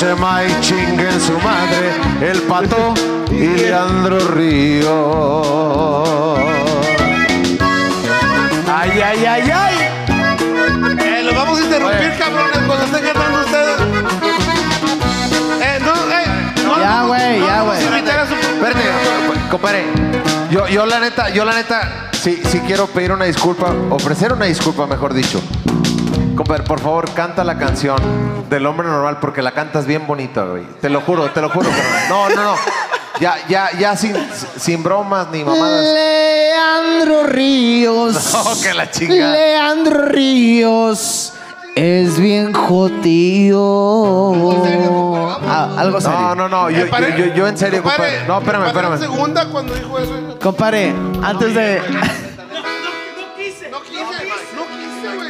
May 0.00 0.46
chingue 0.60 1.10
en 1.10 1.20
su 1.20 1.32
madre, 1.40 1.90
el 2.20 2.40
pato 2.42 2.94
y 3.32 3.48
Leandro 3.48 4.20
Río. 4.28 4.86
Ay, 8.72 9.00
ay, 9.04 9.24
ay, 9.26 9.50
ay. 9.52 9.74
Eh, 11.04 11.22
los 11.24 11.34
vamos 11.34 11.58
a 11.58 11.62
interrumpir, 11.64 12.16
cabrones, 12.16 12.58
cuando 12.64 12.84
estén 12.84 13.04
cantando 13.06 13.40
ustedes. 13.40 13.80
Eh, 15.62 15.78
no, 15.80 15.94
eh, 16.12 16.26
no. 16.64 16.78
Ya, 16.78 17.02
güey, 17.02 17.40
ya, 17.40 17.62
güey. 17.62 17.82
Espérate, 17.82 18.84
compadre. 19.50 19.84
Yo, 20.48 20.68
yo 20.68 20.86
la 20.86 21.00
neta, 21.00 21.30
yo 21.30 21.44
la 21.44 21.54
neta, 21.54 22.08
sí, 22.12 22.40
sí 22.48 22.60
quiero 22.60 22.86
pedir 22.86 23.10
una 23.10 23.24
disculpa, 23.24 23.74
ofrecer 23.90 24.32
una 24.32 24.44
disculpa, 24.44 24.86
mejor 24.86 25.12
dicho. 25.12 25.42
Compadre, 26.38 26.62
por 26.62 26.78
favor, 26.78 27.10
canta 27.14 27.42
la 27.42 27.58
canción 27.58 27.98
del 28.48 28.64
hombre 28.64 28.86
normal 28.86 29.18
porque 29.20 29.42
la 29.42 29.50
cantas 29.50 29.86
bien 29.86 30.06
bonita, 30.06 30.44
güey. 30.44 30.62
Te 30.80 30.88
lo 30.88 31.00
juro, 31.00 31.28
te 31.32 31.40
lo 31.40 31.50
juro. 31.50 31.68
carnal. 31.68 32.08
No, 32.08 32.28
no, 32.28 32.44
no. 32.44 32.54
Ya, 33.18 33.34
ya, 33.48 33.72
ya 33.76 33.96
sin, 33.96 34.14
sin 34.56 34.84
bromas 34.84 35.26
ni 35.32 35.42
mamadas. 35.42 35.84
Leandro 35.84 37.26
Ríos. 37.26 38.32
No, 38.44 38.62
que 38.62 38.72
la 38.72 38.88
chingada. 38.88 39.32
Leandro 39.32 40.02
Ríos 40.02 41.32
es 41.74 42.20
bien 42.20 42.52
jodido. 42.52 44.32
Ah, 45.44 45.70
algo 45.76 46.00
serio. 46.00 46.20
No, 46.20 46.34
no, 46.36 46.48
no. 46.48 46.70
Yo, 46.70 46.86
yo, 46.86 47.08
yo, 47.16 47.34
yo 47.34 47.48
en 47.48 47.58
serio, 47.58 47.82
compadre. 47.82 48.24
No, 48.28 48.38
espérame, 48.38 48.66
espérame. 48.68 48.96
segunda 49.00 49.44
cuando 49.46 49.74
dijo 49.74 49.98
eso. 49.98 50.38
Compadre, 50.40 50.94
antes 51.20 51.52
de. 51.52 51.82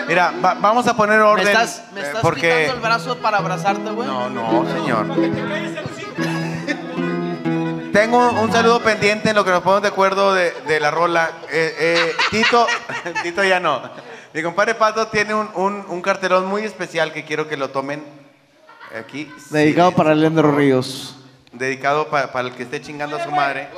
Mira, 0.08 0.32
va- 0.44 0.54
vamos 0.54 0.86
a 0.86 0.94
poner 0.96 1.18
¿Me 1.18 1.22
orden. 1.24 1.46
estás, 1.48 1.84
me 1.92 2.00
eh, 2.00 2.04
estás 2.06 2.22
porque 2.22 2.40
quitando 2.62 2.74
el 2.74 2.80
brazo 2.80 3.18
para 3.18 3.38
abrazarte, 3.38 3.90
güey? 3.90 4.08
No, 4.08 4.28
no, 4.30 4.64
señor. 4.72 5.06
Tengo 7.92 8.30
un 8.30 8.52
saludo 8.52 8.80
pendiente 8.82 9.30
en 9.30 9.36
lo 9.36 9.44
que 9.44 9.50
nos 9.50 9.62
ponemos 9.62 9.82
de 9.82 9.88
acuerdo 9.88 10.32
de, 10.34 10.52
de 10.66 10.80
la 10.80 10.90
rola. 10.90 11.30
Eh, 11.50 11.74
eh, 11.78 12.12
Tito, 12.30 12.66
Tito 13.22 13.42
ya 13.44 13.60
no. 13.60 13.82
Mi 14.32 14.42
compadre 14.42 14.74
Pato 14.74 15.08
tiene 15.08 15.34
un, 15.34 15.50
un- 15.54 15.84
un 15.88 16.02
cartelón 16.02 16.46
muy 16.46 16.62
especial 16.64 17.12
que 17.12 17.24
quiero 17.24 17.48
que 17.48 17.56
lo 17.56 17.70
tomen 17.70 18.04
aquí. 18.98 19.30
Dedicado 19.50 19.90
Sí, 19.90 19.96
para 19.96 20.14
Leandro 20.14 20.52
Ríos. 20.52 21.16
Dedicado 21.52 22.08
pa- 22.08 22.30
para 22.30 22.48
el 22.48 22.54
que 22.54 22.62
esté 22.62 22.80
chingando 22.80 23.16
a 23.16 23.24
su 23.24 23.30
madre. 23.30 23.68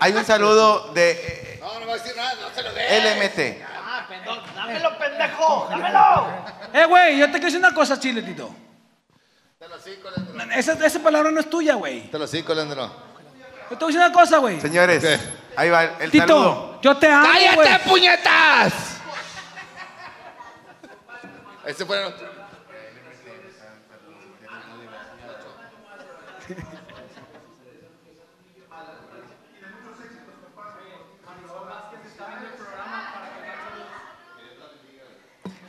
Hay 0.00 0.12
un 0.12 0.24
saludo 0.24 0.92
de 0.92 1.10
eh, 1.12 1.60
No, 1.60 1.80
no 1.80 1.86
va 1.86 1.92
a 1.92 1.96
decir 1.96 2.16
nada, 2.16 2.32
no 2.40 2.54
se 2.54 2.62
lo 2.62 2.72
dé. 2.72 3.00
LMT. 3.00 3.73
¡Dámelo, 4.54 4.98
pendejo! 4.98 5.66
¡Dámelo! 5.70 6.26
Eh, 6.72 6.84
güey, 6.86 7.18
yo 7.18 7.26
te 7.26 7.32
quiero 7.32 7.46
decir 7.46 7.58
una 7.58 7.74
cosa, 7.74 7.98
Chile, 7.98 8.22
Tito. 8.22 8.54
Esa, 10.56 10.72
esa 10.84 10.98
palabra 11.00 11.30
no 11.30 11.40
es 11.40 11.48
tuya, 11.48 11.74
güey. 11.74 12.10
Te 12.10 12.18
lo 12.18 12.26
sí, 12.26 12.44
Leandro. 12.46 12.90
Yo 13.70 13.78
te 13.78 13.84
voy 13.84 13.84
a 13.84 13.86
decir 13.96 14.00
una 14.00 14.12
cosa, 14.12 14.38
güey. 14.38 14.60
Señores, 14.60 15.02
¿Qué? 15.02 15.18
ahí 15.56 15.70
va 15.70 15.84
el 15.84 16.10
Tito, 16.10 16.26
saludo. 16.26 16.78
yo 16.82 16.96
te 16.96 17.10
amo, 17.10 17.28
güey. 17.28 17.56
¡Cállate, 17.56 17.88
puñetas! 17.88 18.72
Ese 21.64 21.86
fue 21.86 22.06
el- 22.06 22.33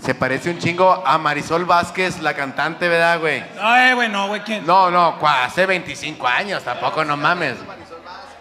Se 0.05 0.13
parece 0.13 0.51
un 0.51 0.59
chingo 0.59 1.03
a 1.05 1.17
Marisol 1.17 1.65
Vázquez, 1.65 2.19
la 2.21 2.35
cantante, 2.35 2.87
¿verdad, 2.87 3.19
güey? 3.19 3.43
No, 3.55 3.75
eh, 3.77 3.93
güey, 3.95 4.09
no, 4.09 4.27
güey, 4.27 4.41
¿quién? 4.41 4.63
No, 4.65 4.91
no, 4.91 5.19
cua- 5.19 5.45
hace 5.45 5.65
25 5.65 6.27
años, 6.27 6.63
tampoco, 6.63 7.03
no 7.03 7.17
mames. 7.17 7.55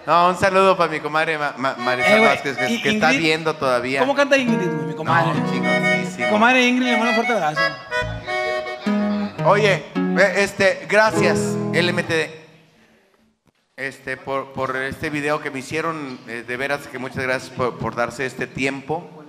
No, 0.07 0.29
un 0.29 0.37
saludo 0.37 0.77
para 0.77 0.91
mi 0.93 1.01
comadre 1.01 1.39
Ma- 1.39 1.55
Ma- 1.57 1.75
Marisol 1.79 2.13
Eh, 2.13 2.19
güey, 2.19 2.31
Vázquez, 2.31 2.57
que, 2.59 2.91
está 2.91 3.11
viendo 3.13 3.55
todavía. 3.55 4.01
¿Cómo 4.01 4.15
canta 4.15 4.37
Ingrid, 4.37 4.69
güey, 4.71 4.87
mi 4.89 4.95
comadre? 4.95 5.33
No, 5.41 5.51
chingoncísimo. 5.51 6.27
Mi 6.27 6.31
comadre 6.33 6.67
Ingrid 6.67 6.87
le 6.87 6.97
mando 6.99 7.09
un 7.09 7.15
fuerte 7.15 7.33
abrazo. 7.33 7.61
Oye, 9.47 9.85
este, 10.37 10.87
gracias, 10.89 11.39
LMTD. 11.73 12.45
Este, 13.77 14.19
por, 14.19 14.53
por 14.53 14.77
este 14.77 15.09
video 15.09 15.41
que 15.41 15.51
me 15.51 15.61
hicieron, 15.61 16.19
eh, 16.29 16.45
de 16.47 16.57
veras 16.59 16.87
que 16.87 16.99
muchas 16.99 17.23
gracias 17.25 17.51
por, 17.51 17.79
por 17.79 17.95
darse 17.97 18.27
este 18.27 18.47
tiempo. 18.47 19.24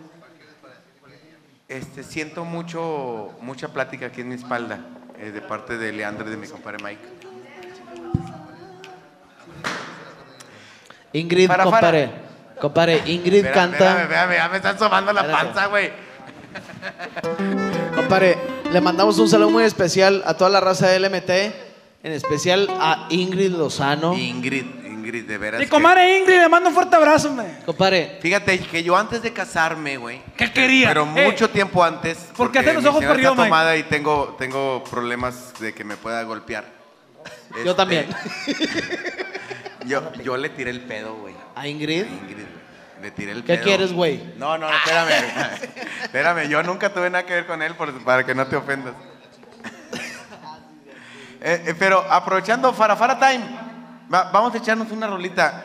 Este, 1.68 2.04
siento 2.04 2.46
mucho, 2.46 3.32
mucha 3.42 3.70
plática 3.70 4.08
aquí 4.08 4.22
en 4.22 4.30
mi 4.30 4.36
espalda, 4.36 4.80
eh, 5.20 5.32
de 5.32 5.42
parte 5.42 5.78
de 5.78 5.92
Leandro 5.92 6.28
y 6.28 6.32
de 6.32 6.38
mi 6.38 6.48
compadre 6.48 6.78
Mike. 6.84 7.02
Ingrid, 11.14 11.48
Para, 11.48 11.64
compadre. 11.64 12.10
Compadre, 12.62 13.02
Ingrid 13.08 13.46
canta. 13.52 13.78
espérame, 13.78 14.02
espérame, 14.04 14.36
ya 14.36 14.50
me 14.50 14.58
están 14.58 14.78
sobando 14.80 15.12
la 15.12 15.22
Espérate. 15.22 15.46
panza, 15.46 15.66
güey. 15.68 15.92
Compadre, 17.96 18.38
le 18.72 18.82
mandamos 18.82 19.18
un 19.18 19.28
saludo 19.28 19.50
muy 19.50 19.64
especial 19.64 20.24
a 20.26 20.36
toda 20.36 20.50
la 20.52 20.60
raza 20.62 20.88
de 20.88 21.00
LMT, 21.00 21.30
en 22.04 22.12
especial 22.12 22.68
a 22.80 23.08
Ingrid 23.10 23.52
Lozano. 23.54 24.14
Ingrid, 24.14 24.66
Ingrid, 25.06 25.26
de 25.26 25.38
veras. 25.38 25.60
Mi 25.60 25.66
que- 25.66 25.70
comadre 25.70 26.18
Ingrid 26.20 26.38
le 26.40 26.50
mando 26.50 26.70
un 26.70 26.76
fuerte 26.76 26.96
abrazo, 26.96 27.34
güey. 27.34 27.48
Compadre, 27.66 28.18
Fíjate 28.22 28.60
que 28.60 28.84
yo 28.84 28.98
antes 28.98 29.22
de 29.22 29.32
casarme, 29.34 29.98
güey. 29.98 30.22
¿Qué 30.36 30.52
quería? 30.52 30.88
Pero 30.90 31.04
Eh, 31.16 31.26
mucho 31.26 31.50
tiempo 31.50 31.84
antes. 31.84 32.18
¿por 32.18 32.28
qué 32.28 32.34
porque 32.36 32.60
haces 32.60 32.74
los 32.76 32.86
ojos 32.86 33.04
arriba, 33.06 33.32
está 33.32 33.44
tomada 33.44 33.76
y 33.78 33.84
tengo, 33.84 34.36
tengo 34.40 34.84
problemas 34.84 35.54
de 35.60 35.74
que 35.74 35.84
me 35.84 35.96
pueda 35.98 36.24
golpear. 36.24 36.66
yo 37.52 37.58
Este, 37.58 37.74
también. 37.76 38.08
Yo, 39.86 40.12
yo 40.24 40.36
le 40.36 40.50
tiré 40.50 40.72
el 40.72 40.82
pedo, 40.82 41.14
güey. 41.18 41.36
¿A 41.56 41.68
Ingrid? 41.68 42.06
Ingrid, 42.08 42.38
güey. 42.38 43.04
Le 43.04 43.12
tiré 43.12 43.32
el 43.34 43.44
¿Qué 43.44 43.54
pedo. 43.54 43.64
quieres, 43.66 43.94
güey? 43.94 44.34
No, 44.36 44.58
no, 44.58 44.68
espérame. 44.68 45.12
espérame, 46.04 46.50
yo 46.50 46.64
nunca 46.64 46.92
tuve 46.92 47.08
nada 47.12 47.24
que 47.24 47.34
ver 47.36 47.46
con 47.46 47.62
él 47.62 47.76
por- 47.76 47.94
para 48.04 48.26
que 48.26 48.34
no 48.34 48.48
te 48.48 48.56
ofendas. 48.56 48.96
Eh, 51.42 51.62
eh, 51.68 51.76
pero 51.78 52.00
aprovechando 52.10 52.74
Farafara 52.74 53.20
Time, 53.20 53.44
va- 54.14 54.30
vamos 54.32 54.54
a 54.54 54.58
echarnos 54.58 54.92
una 54.92 55.08
rolita. 55.08 55.64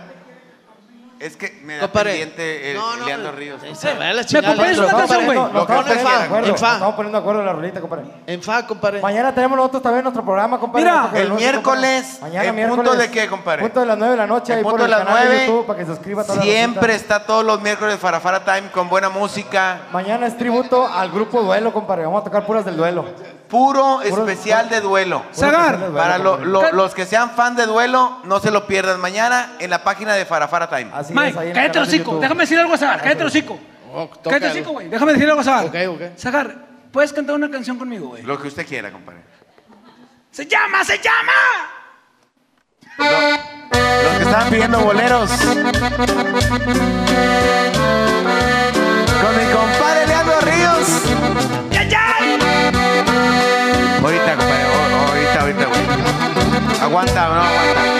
Es 1.19 1.37
que 1.37 1.61
me 1.65 1.77
da 1.77 1.87
pendiente 1.89 2.71
el 2.71 2.79
No, 2.79 2.97
no, 2.97 3.05
Leandro 3.05 3.33
no. 3.33 3.37
Ríos. 3.37 3.61
Se 3.75 3.93
va 3.93 4.07
a 4.07 4.15
la 4.15 4.23
¿Me 4.23 4.25
chingada, 4.25 4.53
acompañas 4.55 4.79
Leandro, 4.79 4.85
una 4.97 5.07
canción, 5.07 5.19
compadre. 5.19 5.27
güey? 5.27 5.37
Lo 5.37 5.53
que 5.53 5.61
estamos 5.61 5.81
usted 5.85 5.93
poniendo 5.93 5.93
de 5.93 6.01
quiera. 6.01 6.25
acuerdo, 6.25 6.47
En 6.49 6.57
fa. 6.57 6.67
nos 6.67 6.73
estamos 6.77 6.95
poniendo 6.95 7.19
de 7.19 7.21
acuerdo 7.21 7.41
en 7.41 7.47
la 7.47 7.53
rolita, 7.53 7.81
compadre. 7.83 8.05
En 8.27 8.43
fa, 8.43 8.67
compadre. 8.67 9.01
Mañana 9.03 9.35
tenemos 9.35 9.57
nosotros 9.59 9.83
también 9.83 10.03
nuestro 10.05 10.25
programa, 10.25 10.59
compadre. 10.59 10.85
Mira, 10.87 10.97
Nosotros 11.03 11.21
el 11.23 11.33
miércoles, 11.35 12.03
compadre. 12.07 12.21
Mañana 12.31 12.45
¿en 12.49 12.55
miércoles. 12.55 12.85
punto 12.89 12.97
de 13.03 13.11
qué, 13.11 13.29
compadre? 13.29 13.63
Punto 13.63 13.81
de 13.81 13.87
las 13.87 13.99
9 13.99 14.11
de 14.13 14.17
la 14.17 14.27
noche. 14.27 14.53
En 14.55 14.59
ahí 14.61 14.63
punto 14.65 14.79
por 14.79 14.81
de 14.81 14.85
el 14.87 14.91
las 14.93 15.01
canal 15.01 15.19
de 15.19 15.29
9. 15.29 15.47
YouTube 15.47 15.67
para 15.67 15.79
que 15.79 15.85
se 15.85 15.91
suscriba 15.93 16.23
a 16.23 16.25
toda 16.25 16.37
la 16.39 16.43
Siempre 16.43 16.93
racita. 16.95 17.15
está 17.15 17.27
todos 17.27 17.45
los 17.45 17.61
miércoles 17.61 17.99
Farafara 17.99 18.43
Time 18.43 18.71
con 18.73 18.89
buena 18.89 19.11
música. 19.11 19.81
Mañana 19.93 20.27
es 20.27 20.39
tributo 20.39 20.87
al 20.89 21.11
grupo 21.11 21.43
Duelo, 21.43 21.71
compadre. 21.71 22.05
Vamos 22.05 22.23
a 22.23 22.25
tocar 22.25 22.47
puras 22.47 22.65
del 22.65 22.79
duelo. 22.79 23.05
Puro 23.51 24.01
especial 24.03 24.69
de 24.69 24.81
duelo. 24.81 25.25
Sagar. 25.33 25.79
Para 25.93 26.19
lo- 26.19 26.37
compadre. 26.39 26.51
lo- 26.53 26.73
los 26.73 26.95
que 26.95 27.05
sean 27.05 27.31
fan 27.33 27.57
de 27.57 27.67
duelo, 27.67 28.19
no 28.25 28.39
se 28.41 28.51
lo 28.53 28.67
pierdan 28.67 29.01
mañana 29.01 29.55
en 29.59 29.71
la 29.71 29.83
página 29.83 30.15
de 30.15 30.25
Farafara 30.25 30.69
Time. 30.69 30.91
Así 30.95 31.13
Mike, 31.13 31.31
es, 31.31 31.37
ahí 31.37 31.43
en 31.43 31.49
el 31.49 31.55
cállate 31.55 31.67
el 31.67 31.73
canal 31.73 31.73
de 31.73 31.81
hocico. 31.97 32.05
YouTube. 32.13 32.21
Déjame 32.23 32.41
decir 32.45 32.59
algo 32.61 32.75
a 32.75 32.79
Sagar. 32.79 33.01
Cállate 33.03 33.21
el 33.23 33.27
hocico. 33.27 33.59
Cállate 34.23 34.47
el 34.47 34.53
hocico, 34.53 34.71
güey. 34.71 34.89
Déjame 34.89 35.13
decir 35.15 35.29
algo 35.29 35.41
a 35.41 35.45
Sagar. 35.45 35.65
Ok, 35.67 35.75
ok. 35.89 36.01
Sagar, 36.17 36.55
¿puedes 36.93 37.13
cantar 37.13 37.35
una 37.35 37.51
canción 37.51 37.77
conmigo, 37.77 38.09
güey? 38.11 38.23
Lo 38.23 38.41
que 38.41 38.47
usted 38.49 38.65
quiera, 38.67 38.91
compadre. 38.93 39.21
¡Se 40.31 40.47
llama, 40.47 40.85
se 40.85 40.99
llama! 40.99 41.33
Los 42.99 44.17
que 44.17 44.23
estaban 44.23 44.51
pidiendo 44.51 44.79
boleros. 44.81 45.31
Con 49.21 49.37
mi 49.37 49.45
compadre 49.53 49.80
Ahorita, 54.11 54.37
compadre. 54.37 54.65
Ahorita, 55.07 55.41
ahorita, 55.41 55.65
güey. 55.67 56.83
Aguanta, 56.83 57.29
no 57.29 57.43
aguanta. 57.43 58.00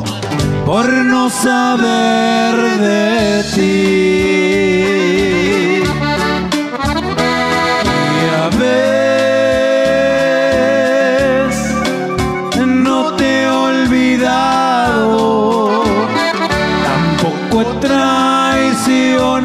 por 0.65 0.89
no 0.89 1.29
saber 1.29 2.55
de 2.79 3.43
ti. 3.53 4.21
No 12.65 13.13
te 13.15 13.43
he 13.43 13.47
olvidado 13.47 15.13
tampoco 16.85 17.61
he 17.61 17.65
traicionado 17.81 19.35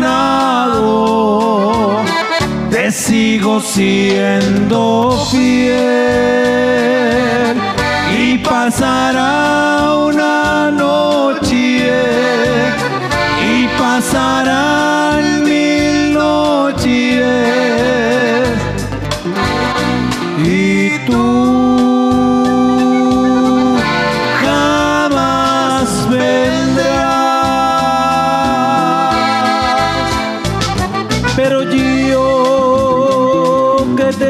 sigo 2.91 3.61
siendo 3.61 5.27
fiel 5.31 6.10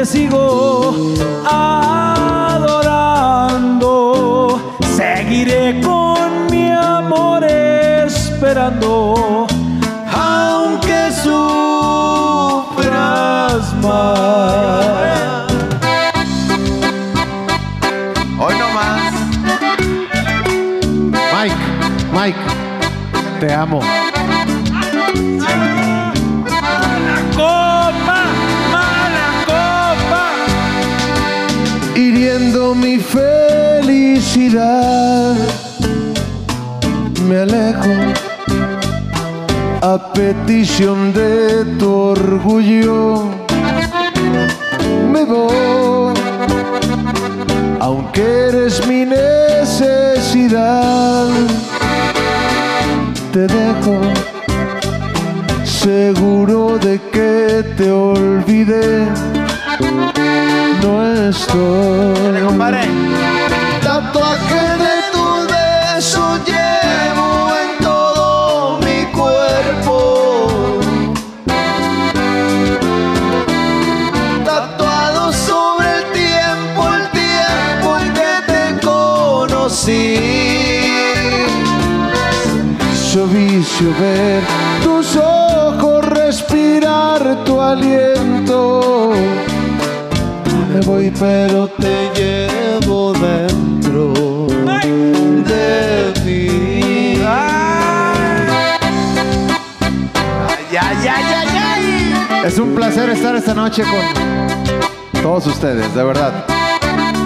sigo 0.05 0.95
adorando, 1.45 2.59
seguiré 4.95 5.79
con 5.81 6.47
mi 6.49 6.71
amor 6.71 7.43
esperando, 7.43 9.10
Me 34.51 34.57
alejo 37.37 37.89
a 39.81 40.11
petición 40.13 41.13
de 41.13 41.63
tu 41.79 41.89
orgullo. 41.89 43.29
Me 45.09 45.23
voy, 45.23 46.13
aunque 47.79 48.47
eres 48.49 48.85
mi 48.87 49.05
necesidad. 49.05 50.49
Te 53.31 53.47
dejo 53.47 54.01
seguro 55.63 56.77
de 56.77 56.99
que 57.13 57.63
te 57.77 57.89
olvidé. 57.89 59.07
No 60.81 61.29
estoy. 61.29 62.41
Compadre. 62.45 62.81
Tatuaje 63.91 64.63
de 64.83 64.95
tu 65.11 65.25
beso 65.51 66.23
llevo 66.45 67.29
en 67.61 67.69
todo 67.83 68.79
mi 68.79 69.03
cuerpo. 69.11 69.97
Tatuado 74.45 75.33
sobre 75.33 75.89
el 75.97 76.05
tiempo, 76.13 76.81
el 76.87 77.05
tiempo 77.11 77.97
en 77.99 78.13
que 78.13 78.33
te 78.47 78.63
conocí. 78.85 80.15
Hizo 82.93 83.27
vicio 83.27 83.89
ver 83.99 84.41
tus 84.81 85.17
ojos, 85.17 86.05
respirar 86.05 87.43
tu 87.43 87.59
aliento. 87.59 89.11
Me 90.73 90.79
voy 90.79 91.11
pero 91.19 91.67
te 91.67 92.09
llevo 92.15 93.11
dentro 93.11 93.70
de 93.91 94.07
mí. 96.25 97.17
Ya, 100.71 100.93
ya, 101.03 101.15
ya. 101.21 101.43
Es 102.47 102.57
un 102.57 102.73
placer 102.73 103.09
estar 103.09 103.35
esta 103.35 103.53
noche 103.53 103.83
con 103.83 103.99
todos 105.21 105.45
ustedes, 105.47 105.93
de 105.93 106.03
verdad. 106.03 106.45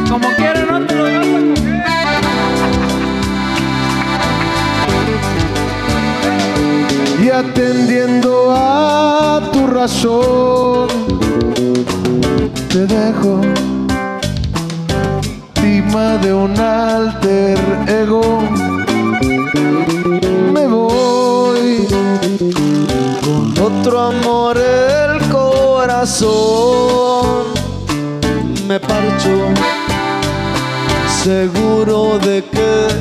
Como 0.09 0.27
quieran, 0.35 0.67
no 0.67 0.81
te 0.85 0.95
lo 0.95 1.03
vas 1.03 1.13
a 1.13 1.19
coger. 1.21 1.53
Y 7.23 7.29
atendiendo 7.29 8.51
a 8.55 9.49
tu 9.51 9.67
razón, 9.67 10.87
te 12.69 12.85
dejo 12.85 13.41
de 15.95 16.33
un 16.33 16.59
alter 16.59 17.57
ego. 17.87 18.43
Me 20.51 20.67
voy 20.67 21.87
con 23.23 23.53
otro 23.61 24.01
amor 24.01 24.57
el 24.57 25.29
corazón. 25.29 26.25
Me 28.67 28.77
parcho 28.77 29.29
seguro 31.23 32.19
de 32.19 32.43
que 32.43 32.94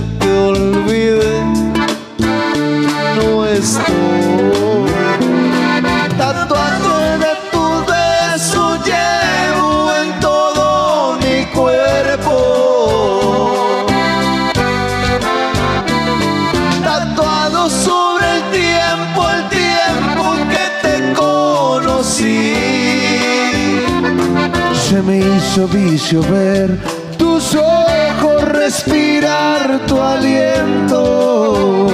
Se 25.52 25.60
me 25.60 25.66
hizo 25.66 25.68
vicio 25.68 26.22
ver 26.22 26.78
tus 27.18 27.54
ojos, 27.54 28.42
respirar 28.48 29.80
tu 29.86 30.00
aliento. 30.00 31.88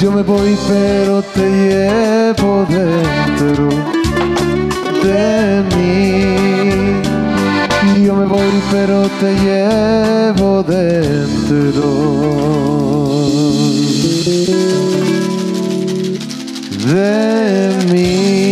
Yo 0.00 0.12
me 0.12 0.22
voy 0.22 0.56
pero 0.68 1.22
te 1.22 1.48
llevo 1.48 2.66
dentro 2.68 3.68
de 5.02 5.62
mí. 5.74 7.02
Yo 8.04 8.14
me 8.14 8.26
voy 8.26 8.62
pero 8.70 9.08
te 9.20 9.34
llevo 9.34 10.62
dentro 10.62 11.90
de 16.86 17.74
mí. 17.92 18.49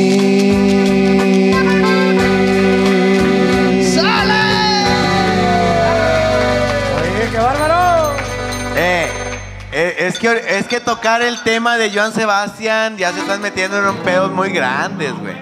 Es, 10.09 10.19
que, 10.19 10.59
es 10.59 10.67
que 10.67 10.81
tocar 10.81 11.23
el 11.23 11.43
tema 11.43 11.77
de 11.77 11.93
Joan 11.93 12.13
Sebastián 12.13 12.97
ya 12.97 13.13
se 13.13 13.21
están 13.21 13.41
metiendo 13.41 13.79
en 13.79 13.87
un 13.87 13.97
pedos 13.99 14.31
muy 14.31 14.51
grandes, 14.51 15.13
güey. 15.19 15.37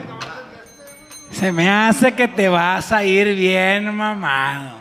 Se 1.32 1.52
me 1.52 1.68
hace 1.70 2.14
que 2.14 2.28
te 2.28 2.48
vas 2.48 2.92
a 2.92 3.04
ir 3.04 3.34
bien 3.34 3.94
mamado. 3.94 4.76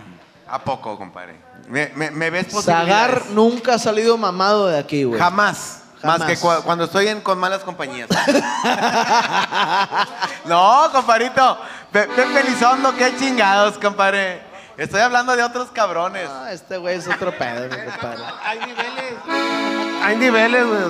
¿A 0.48 0.60
poco, 0.60 0.98
compadre? 0.98 1.36
¿Me, 1.68 1.92
me, 1.96 2.12
me 2.12 2.30
ves 2.30 2.48
Zagar 2.64 3.24
nunca 3.32 3.74
ha 3.74 3.80
salido 3.80 4.18
mamado 4.18 4.68
de 4.68 4.78
aquí, 4.80 5.04
güey. 5.04 5.20
Jamás. 5.20 5.82
Más 6.04 6.22
que 6.22 6.38
cua- 6.38 6.62
cuando 6.62 6.84
estoy 6.84 7.08
en, 7.08 7.20
con 7.22 7.40
malas 7.40 7.64
compañías. 7.64 8.08
no, 10.46 10.90
compadrito. 10.92 11.58
Pe- 11.92 12.08
Pepe 12.08 12.40
Elizondo, 12.42 12.94
qué 12.96 13.16
chingados, 13.18 13.78
compadre. 13.80 14.42
Estoy 14.78 15.00
hablando 15.02 15.36
de 15.36 15.44
otros 15.44 15.72
cabrones. 15.72 16.28
Ah, 16.30 16.50
este 16.52 16.78
güey 16.78 16.98
es 16.98 17.08
otro 17.08 17.32
pedo, 17.38 17.64
mi 17.70 17.92
compadre. 17.92 18.24
Hay 18.44 18.60
niveles. 18.60 19.14
Hay 20.04 20.16
niveles, 20.18 20.66
güey. 20.68 20.82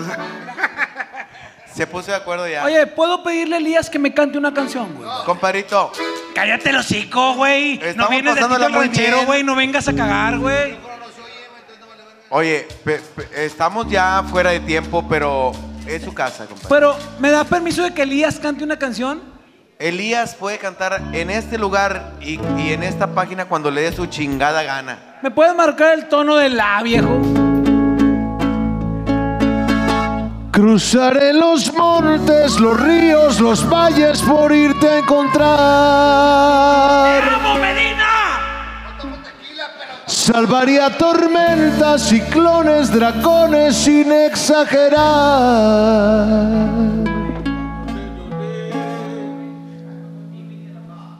Se 1.73 1.85
puso 1.85 2.11
de 2.11 2.17
acuerdo 2.17 2.47
ya. 2.47 2.63
Oye, 2.63 2.87
¿puedo 2.87 3.21
pedirle 3.21 3.55
a 3.55 3.59
Elías 3.59 3.89
que 3.89 3.99
me 3.99 4.13
cante 4.13 4.37
una 4.37 4.53
canción, 4.53 4.93
güey? 4.95 5.09
Compadrito, 5.25 5.91
Cállate 6.33 6.69
el 6.69 6.77
hocico, 6.77 7.33
güey. 7.35 7.79
No 7.95 8.07
vienes 8.09 8.35
de 8.35 8.41
ranchero, 8.41 9.15
bien. 9.17 9.25
güey. 9.25 9.43
No 9.43 9.55
vengas 9.55 9.87
a 9.87 9.93
cagar, 9.95 10.37
güey. 10.39 10.77
oye, 12.29 12.67
pe- 12.83 12.99
pe- 13.15 13.45
estamos 13.45 13.87
ya 13.89 14.23
fuera 14.29 14.51
de 14.51 14.59
tiempo, 14.61 15.05
pero 15.07 15.51
es 15.85 16.03
su 16.03 16.13
casa, 16.13 16.45
compadre. 16.45 16.67
Pero, 16.69 16.97
¿me 17.19 17.29
da 17.31 17.43
permiso 17.43 17.83
de 17.83 17.93
que 17.93 18.01
Elías 18.03 18.39
cante 18.39 18.63
una 18.63 18.77
canción? 18.79 19.21
Elías 19.77 20.35
puede 20.35 20.57
cantar 20.57 21.01
en 21.11 21.29
este 21.29 21.57
lugar 21.57 22.13
y, 22.21 22.39
y 22.57 22.71
en 22.71 22.81
esta 22.83 23.07
página 23.07 23.45
cuando 23.45 23.69
le 23.69 23.81
dé 23.81 23.91
su 23.91 24.05
chingada 24.05 24.63
gana. 24.63 25.17
¿Me 25.21 25.31
puedes 25.31 25.53
marcar 25.53 25.93
el 25.93 26.07
tono 26.07 26.37
de 26.37 26.47
la, 26.47 26.81
viejo? 26.81 27.19
Cruzaré 30.51 31.33
los 31.33 31.73
montes, 31.73 32.57
los 32.57 32.79
ríos, 32.79 33.41
los 33.41 33.69
valles 33.69 34.21
por 34.21 34.53
irte 34.53 34.87
a 34.87 34.99
encontrar. 34.99 35.45
Salvaría 40.05 40.97
tormentas, 40.97 42.03
ciclones, 42.03 42.91
dragones 42.91 43.75
sin 43.75 44.11
exagerar. 44.11 44.95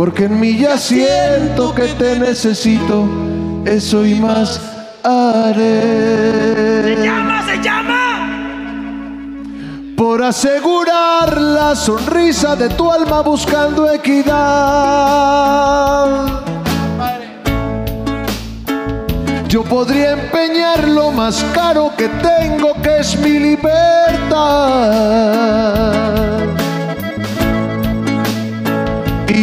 Porque 0.00 0.24
en 0.24 0.40
mí 0.40 0.56
ya 0.56 0.78
siento 0.78 1.74
que 1.74 1.86
te 1.88 2.18
necesito, 2.18 3.04
eso 3.66 4.06
y 4.06 4.14
más 4.14 4.58
haré. 5.04 5.82
¡Se 6.84 7.04
llama, 7.04 7.44
se 7.46 7.62
llama! 7.62 8.30
Por 9.98 10.24
asegurar 10.24 11.38
la 11.38 11.76
sonrisa 11.76 12.56
de 12.56 12.70
tu 12.70 12.90
alma 12.90 13.20
buscando 13.20 13.92
equidad. 13.92 14.30
Yo 19.48 19.62
podría 19.64 20.12
empeñar 20.12 20.88
lo 20.88 21.12
más 21.12 21.44
caro 21.52 21.92
que 21.94 22.08
tengo, 22.08 22.72
que 22.80 23.00
es 23.00 23.18
mi 23.18 23.38
libertad. 23.38 24.30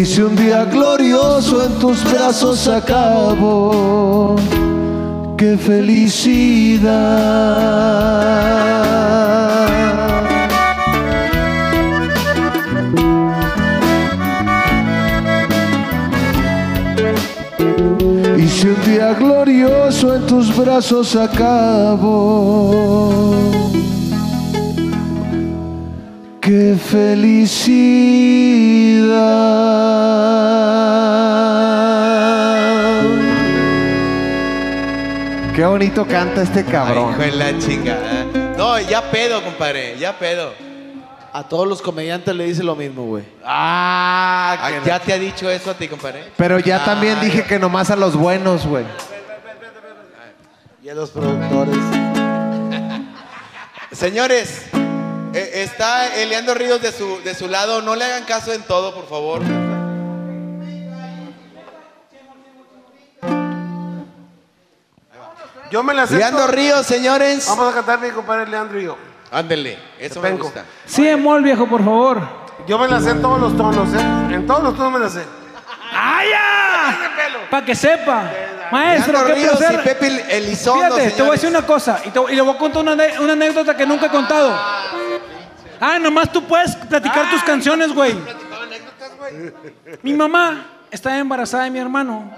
Y 0.00 0.06
si 0.06 0.22
un 0.22 0.34
día 0.34 0.64
glorioso 0.64 1.62
en 1.62 1.74
tus 1.78 2.02
brazos 2.10 2.66
acabo, 2.68 4.34
qué 5.36 5.58
felicidad. 5.58 6.88
Y 18.38 18.48
si 18.48 18.68
un 18.68 18.82
día 18.86 19.12
glorioso 19.12 20.16
en 20.16 20.26
tus 20.26 20.56
brazos 20.56 21.14
acabo, 21.14 22.10
qué 26.40 26.74
felicidad. 34.50 35.52
Qué 35.54 35.64
bonito 35.66 36.06
canta 36.06 36.42
este 36.42 36.64
cabrón. 36.64 37.12
Hijo 37.12 37.22
de 37.22 37.32
la 37.32 37.58
chingada. 37.58 38.24
No, 38.56 38.78
ya 38.80 39.10
pedo, 39.10 39.42
compadre, 39.42 39.96
ya 39.98 40.18
pedo. 40.18 40.52
A 41.32 41.48
todos 41.48 41.68
los 41.68 41.80
comediantes 41.82 42.34
le 42.34 42.44
dice 42.44 42.62
lo 42.62 42.74
mismo, 42.74 43.04
güey. 43.04 43.24
Ah, 43.44 44.56
Ah, 44.60 44.70
que- 44.82 44.88
¿Ya 44.88 44.98
te 44.98 45.12
ha 45.12 45.18
dicho 45.18 45.48
eso 45.50 45.70
a 45.70 45.74
ti, 45.74 45.86
compadre? 45.86 46.24
Pero 46.36 46.58
ya 46.58 46.84
también 46.84 47.20
dije 47.20 47.44
que 47.44 47.58
nomás 47.58 47.90
a 47.90 47.96
los 47.96 48.16
buenos, 48.16 48.66
güey. 48.66 48.84
Y 50.82 50.88
a 50.88 50.94
los 50.94 51.10
productores. 51.10 51.76
Señores, 53.92 54.66
eh, 54.72 54.79
está 55.62 56.14
Eliando 56.16 56.54
Ríos 56.54 56.80
de 56.82 56.92
su, 56.92 57.20
de 57.22 57.34
su 57.34 57.48
lado. 57.48 57.82
No 57.82 57.94
le 57.96 58.04
hagan 58.04 58.24
caso 58.24 58.52
en 58.52 58.62
todo, 58.62 58.94
por 58.94 59.08
favor. 59.08 59.42
Yo 65.70 65.82
me 65.82 65.94
la 65.94 66.06
todas. 66.06 66.50
Ríos, 66.50 66.86
señores. 66.86 67.46
Vamos 67.48 67.70
a 67.72 67.74
cantar 67.74 68.00
mi 68.00 68.10
compadre 68.10 68.46
Leandro 68.50 68.80
y 68.80 68.84
yo. 68.84 68.96
Ándele, 69.30 69.78
eso 69.98 70.20
me 70.20 70.32
gusta. 70.32 70.64
Sí, 70.84 71.06
Emol, 71.06 71.42
viejo, 71.42 71.66
por 71.68 71.84
favor. 71.84 72.20
Yo 72.66 72.78
me 72.78 72.88
la 72.88 73.00
sé 73.00 73.10
en 73.10 73.22
todos 73.22 73.40
los 73.40 73.56
tonos, 73.56 73.88
¿eh? 73.94 74.34
En 74.34 74.46
todos 74.46 74.62
los 74.64 74.76
tonos 74.76 74.92
me 74.92 74.98
la 74.98 75.08
sé. 75.08 75.22
¡Ah, 75.92 76.22
ya! 76.28 77.48
Para 77.50 77.64
que 77.64 77.74
sepa. 77.74 78.30
Maestro, 78.72 79.24
qué 79.26 79.34
Ríos 79.34 79.56
placer. 79.58 79.80
y 79.80 79.84
Pepe 79.84 80.36
Elizondo, 80.36 80.96
Fíjate, 80.96 81.10
te 81.10 81.22
voy 81.22 81.36
a 81.36 81.38
señores. 81.38 81.40
decir 81.40 81.48
una 81.56 81.66
cosa. 81.66 82.00
Y, 82.04 82.10
te- 82.10 82.32
y 82.32 82.34
le 82.36 82.42
voy 82.42 82.54
a 82.54 82.58
contar 82.58 82.82
una, 82.82 82.92
ane- 82.92 83.18
una 83.20 83.32
anécdota 83.32 83.76
que 83.76 83.86
nunca 83.86 84.06
he 84.06 84.10
contado. 84.10 84.56
Ah, 85.80 85.98
nomás 85.98 86.30
tú 86.30 86.42
puedes 86.44 86.76
platicar 86.76 87.30
tus 87.30 87.42
canciones, 87.42 87.92
güey. 87.94 88.14
Mi 90.02 90.12
mamá 90.12 90.66
estaba 90.90 91.16
embarazada 91.16 91.64
de 91.64 91.70
mi 91.70 91.78
hermano. 91.78 92.30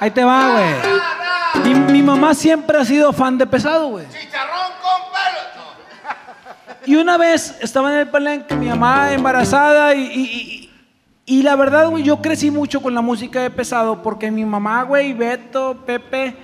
Ahí 0.00 0.10
te 0.10 0.24
va, 0.24 0.50
güey. 0.52 1.70
Y 1.70 1.74
mi 1.74 2.02
mamá 2.02 2.34
siempre 2.34 2.78
ha 2.78 2.84
sido 2.84 3.12
fan 3.12 3.36
de 3.38 3.46
pesado, 3.46 3.88
güey. 3.88 4.06
Y 6.86 6.94
una 6.96 7.16
vez 7.18 7.56
estaba 7.60 7.92
en 7.92 7.98
el 7.98 8.08
palenque, 8.08 8.54
mi 8.54 8.66
mamá 8.68 9.12
embarazada 9.12 9.94
y, 9.94 10.00
y- 10.02 10.22
y- 10.22 10.70
y 11.38 11.42
la 11.42 11.56
verdad, 11.56 11.88
güey, 11.88 12.04
yo 12.04 12.22
crecí 12.22 12.52
mucho 12.52 12.80
con 12.80 12.94
la 12.94 13.00
música 13.00 13.40
de 13.40 13.50
pesado 13.50 14.00
porque 14.02 14.30
mi 14.30 14.44
mamá, 14.44 14.84
güey, 14.84 15.12
Beto, 15.12 15.82
Pepe, 15.84 16.36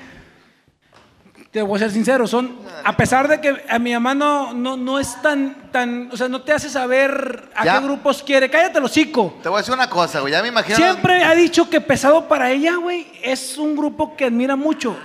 te 1.52 1.60
voy 1.60 1.76
a 1.76 1.80
ser 1.80 1.90
sincero, 1.90 2.26
son, 2.26 2.56
a 2.82 2.96
pesar 2.96 3.28
de 3.28 3.38
que 3.38 3.62
a 3.68 3.78
mi 3.78 3.92
mamá 3.92 4.14
no, 4.14 4.54
no, 4.54 4.74
no 4.74 4.98
es 4.98 5.20
tan, 5.20 5.70
tan, 5.70 6.08
o 6.10 6.16
sea, 6.16 6.26
no 6.26 6.40
te 6.40 6.50
hace 6.52 6.70
saber 6.70 7.50
a 7.54 7.62
Ya. 7.64 7.78
qué 7.78 7.84
grupos 7.84 8.22
quiere, 8.22 8.48
cállate 8.48 8.80
los 8.80 8.90
hocico. 8.90 9.34
Te 9.42 9.50
voy 9.50 9.58
a 9.58 9.60
decir 9.60 9.74
una 9.74 9.90
cosa, 9.90 10.20
güey. 10.20 10.32
Ya 10.32 10.40
me 10.40 10.48
imagino. 10.48 10.76
Siempre 10.76 11.22
ha 11.22 11.34
dicho 11.34 11.68
que 11.68 11.82
Pesado 11.82 12.26
para 12.26 12.50
ella, 12.50 12.76
güey, 12.76 13.06
es 13.22 13.58
un 13.58 13.76
grupo 13.76 14.16
que 14.16 14.24
admira 14.24 14.56
mucho. 14.56 14.96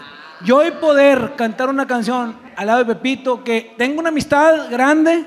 Yo 0.46 0.58
hoy 0.58 0.72
poder 0.72 1.34
cantar 1.36 1.68
una 1.68 1.86
canción 1.86 2.38
al 2.56 2.68
lado 2.68 2.80
de 2.80 2.86
Pepito, 2.96 3.44
que 3.44 3.74
tengo 3.78 4.00
una 4.00 4.10
amistad 4.10 4.70
grande 4.72 5.26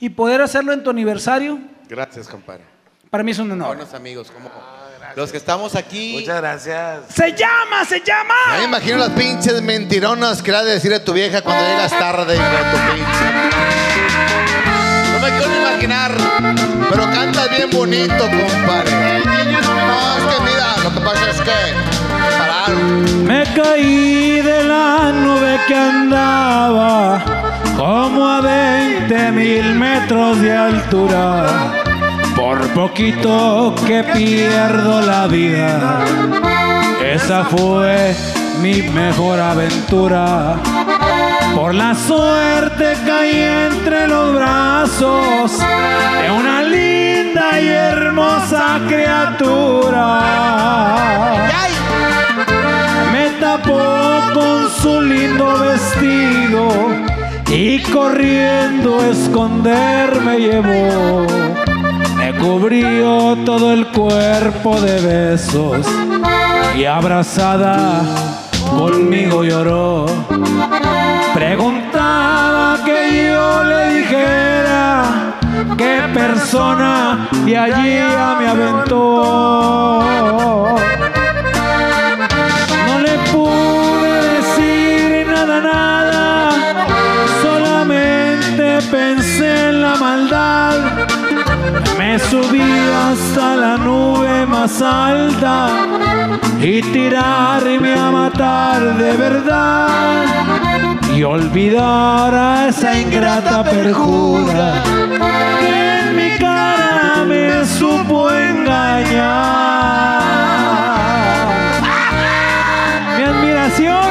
y 0.00 0.08
poder 0.08 0.40
hacerlo 0.40 0.72
en 0.72 0.82
tu 0.82 0.88
aniversario, 0.88 1.58
Gracias, 1.90 2.26
compadre. 2.26 2.64
para 3.10 3.22
mí 3.22 3.32
es 3.32 3.38
un 3.38 3.50
honor. 3.52 3.68
Buenos 3.76 3.92
amigos, 3.92 4.30
los 5.16 5.30
que 5.30 5.36
estamos 5.38 5.74
aquí. 5.74 6.12
Muchas 6.20 6.36
gracias. 6.40 7.00
¡Se 7.14 7.32
llama, 7.32 7.84
se 7.88 8.00
llama! 8.00 8.34
Ya 8.52 8.58
me 8.58 8.64
imagino 8.64 8.98
las 8.98 9.10
pinches 9.10 9.60
mentironas 9.62 10.42
que 10.42 10.50
le 10.50 10.58
has 10.58 10.64
de 10.64 10.72
decir 10.72 10.92
a 10.94 11.04
tu 11.04 11.12
vieja 11.12 11.42
cuando 11.42 11.62
llegas 11.64 11.90
tarde, 11.90 12.34
hijo 12.34 12.44
de 12.44 12.70
tu 12.70 12.76
pinche. 12.94 13.26
No 15.12 15.18
me 15.20 15.38
quiero 15.38 15.56
imaginar, 15.56 16.12
pero 16.90 17.04
cantas 17.04 17.50
bien 17.50 17.70
bonito, 17.70 18.18
compadre. 18.18 19.22
No, 19.24 20.18
es 20.18 20.34
que 20.34 20.40
mira, 20.42 20.76
lo 20.84 20.94
que 20.94 21.00
pasa 21.00 21.30
es 21.30 21.40
que 21.40 22.38
pararon. 22.38 23.24
Me 23.26 23.44
caí 23.54 24.40
de 24.40 24.64
la 24.64 25.12
nube 25.12 25.58
que 25.66 25.74
andaba 25.74 27.22
como 27.76 28.28
a 28.28 28.40
20 28.40 29.32
mil 29.32 29.74
metros 29.74 30.40
de 30.40 30.52
altura. 30.56 31.77
Por 32.48 32.66
poquito 32.68 33.74
que 33.86 34.02
pierdo 34.02 35.02
la 35.02 35.26
vida. 35.26 36.00
Esa 37.04 37.44
fue 37.44 38.16
mi 38.62 38.80
mejor 38.84 39.38
aventura. 39.38 40.56
Por 41.54 41.74
la 41.74 41.94
suerte 41.94 42.96
caí 43.04 43.36
entre 43.36 44.08
los 44.08 44.34
brazos 44.34 45.58
de 45.58 46.30
una 46.30 46.62
linda 46.62 47.60
y 47.60 47.68
hermosa 47.68 48.80
criatura. 48.88 50.22
Me 53.12 53.28
tapó 53.40 54.22
con 54.32 54.70
su 54.70 55.02
lindo 55.02 55.58
vestido 55.58 56.66
y 57.50 57.78
corriendo 57.92 59.00
a 59.00 59.06
esconderme 59.08 60.38
llevó. 60.38 61.67
Me 62.30 62.34
cubrió 62.34 63.38
todo 63.46 63.72
el 63.72 63.86
cuerpo 63.86 64.78
de 64.82 65.00
besos 65.00 65.86
y 66.76 66.84
abrazada 66.84 68.02
conmigo 68.68 69.44
lloró. 69.44 70.04
Preguntaba 71.32 72.84
que 72.84 73.30
yo 73.32 73.64
le 73.64 73.94
dijera 73.94 75.38
qué 75.78 76.02
persona 76.12 77.30
y 77.46 77.54
allí 77.54 77.94
ya 77.94 78.36
me 78.38 78.46
aventó. 78.46 79.17
Más 94.68 94.82
alta 94.82 95.68
y 96.60 96.82
tirarme 96.82 97.94
a 97.94 98.10
matar 98.10 98.98
de 98.98 99.16
verdad 99.16 100.24
y 101.14 101.22
olvidar 101.22 102.34
a 102.34 102.68
esa 102.68 102.98
ingrata 102.98 103.64
perjura 103.64 104.82
que 105.60 106.00
en 106.00 106.16
mi 106.16 106.38
cara 106.38 107.24
me 107.26 107.64
supo 107.64 108.30
engañar. 108.30 110.22
Mi 113.16 113.24
admiración, 113.24 114.06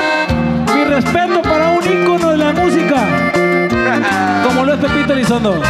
mi 0.73 0.83
respeto 0.85 1.41
para 1.43 1.67
un 1.69 1.85
ícono 1.85 2.31
de 2.31 2.37
la 2.37 2.51
música, 2.51 3.05
como 4.43 4.65
lo 4.65 4.73
es 4.73 4.79
Pepito 4.79 5.13
Elizondo. 5.13 5.61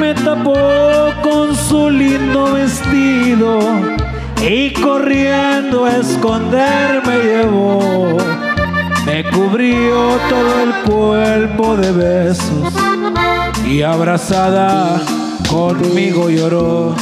Me 0.00 0.14
tapó 0.14 1.12
con 1.22 1.54
su 1.54 1.90
lindo 1.90 2.54
vestido 2.54 3.60
y 4.42 4.72
corriendo 4.72 5.84
a 5.84 5.98
esconderme 5.98 7.18
llevó. 7.22 8.16
Me 9.04 9.22
cubrió 9.24 10.18
todo 10.30 10.62
el 10.62 10.72
cuerpo 10.90 11.76
de 11.76 11.92
besos 11.92 12.72
y 13.66 13.82
abrazada 13.82 15.02
conmigo 15.50 16.30
lloró. 16.30 16.94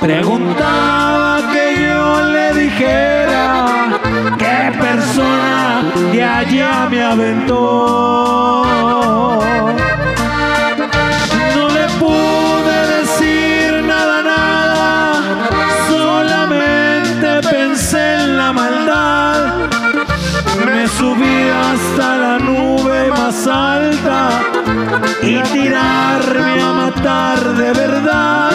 Preguntaba 0.00 1.50
que 1.52 1.86
yo 1.86 2.22
le 2.32 2.52
dijera 2.52 3.98
qué 4.38 4.78
persona 4.78 5.84
de 6.12 6.22
allá 6.22 6.88
me 6.90 7.02
aventó. 7.02 8.62
Pude 12.02 12.78
decir 12.96 13.84
nada, 13.84 14.22
nada, 14.22 14.82
solamente 15.88 17.28
pensé 17.48 18.14
en 18.14 18.36
la 18.36 18.52
maldad. 18.52 19.38
Me 20.66 20.88
subí 20.88 21.38
hasta 21.66 22.16
la 22.24 22.38
nube 22.40 23.08
más 23.10 23.46
alta 23.46 24.30
y 25.22 25.38
tirarme 25.54 26.60
a 26.60 26.72
matar 26.72 27.38
de 27.54 27.72
verdad 27.72 28.50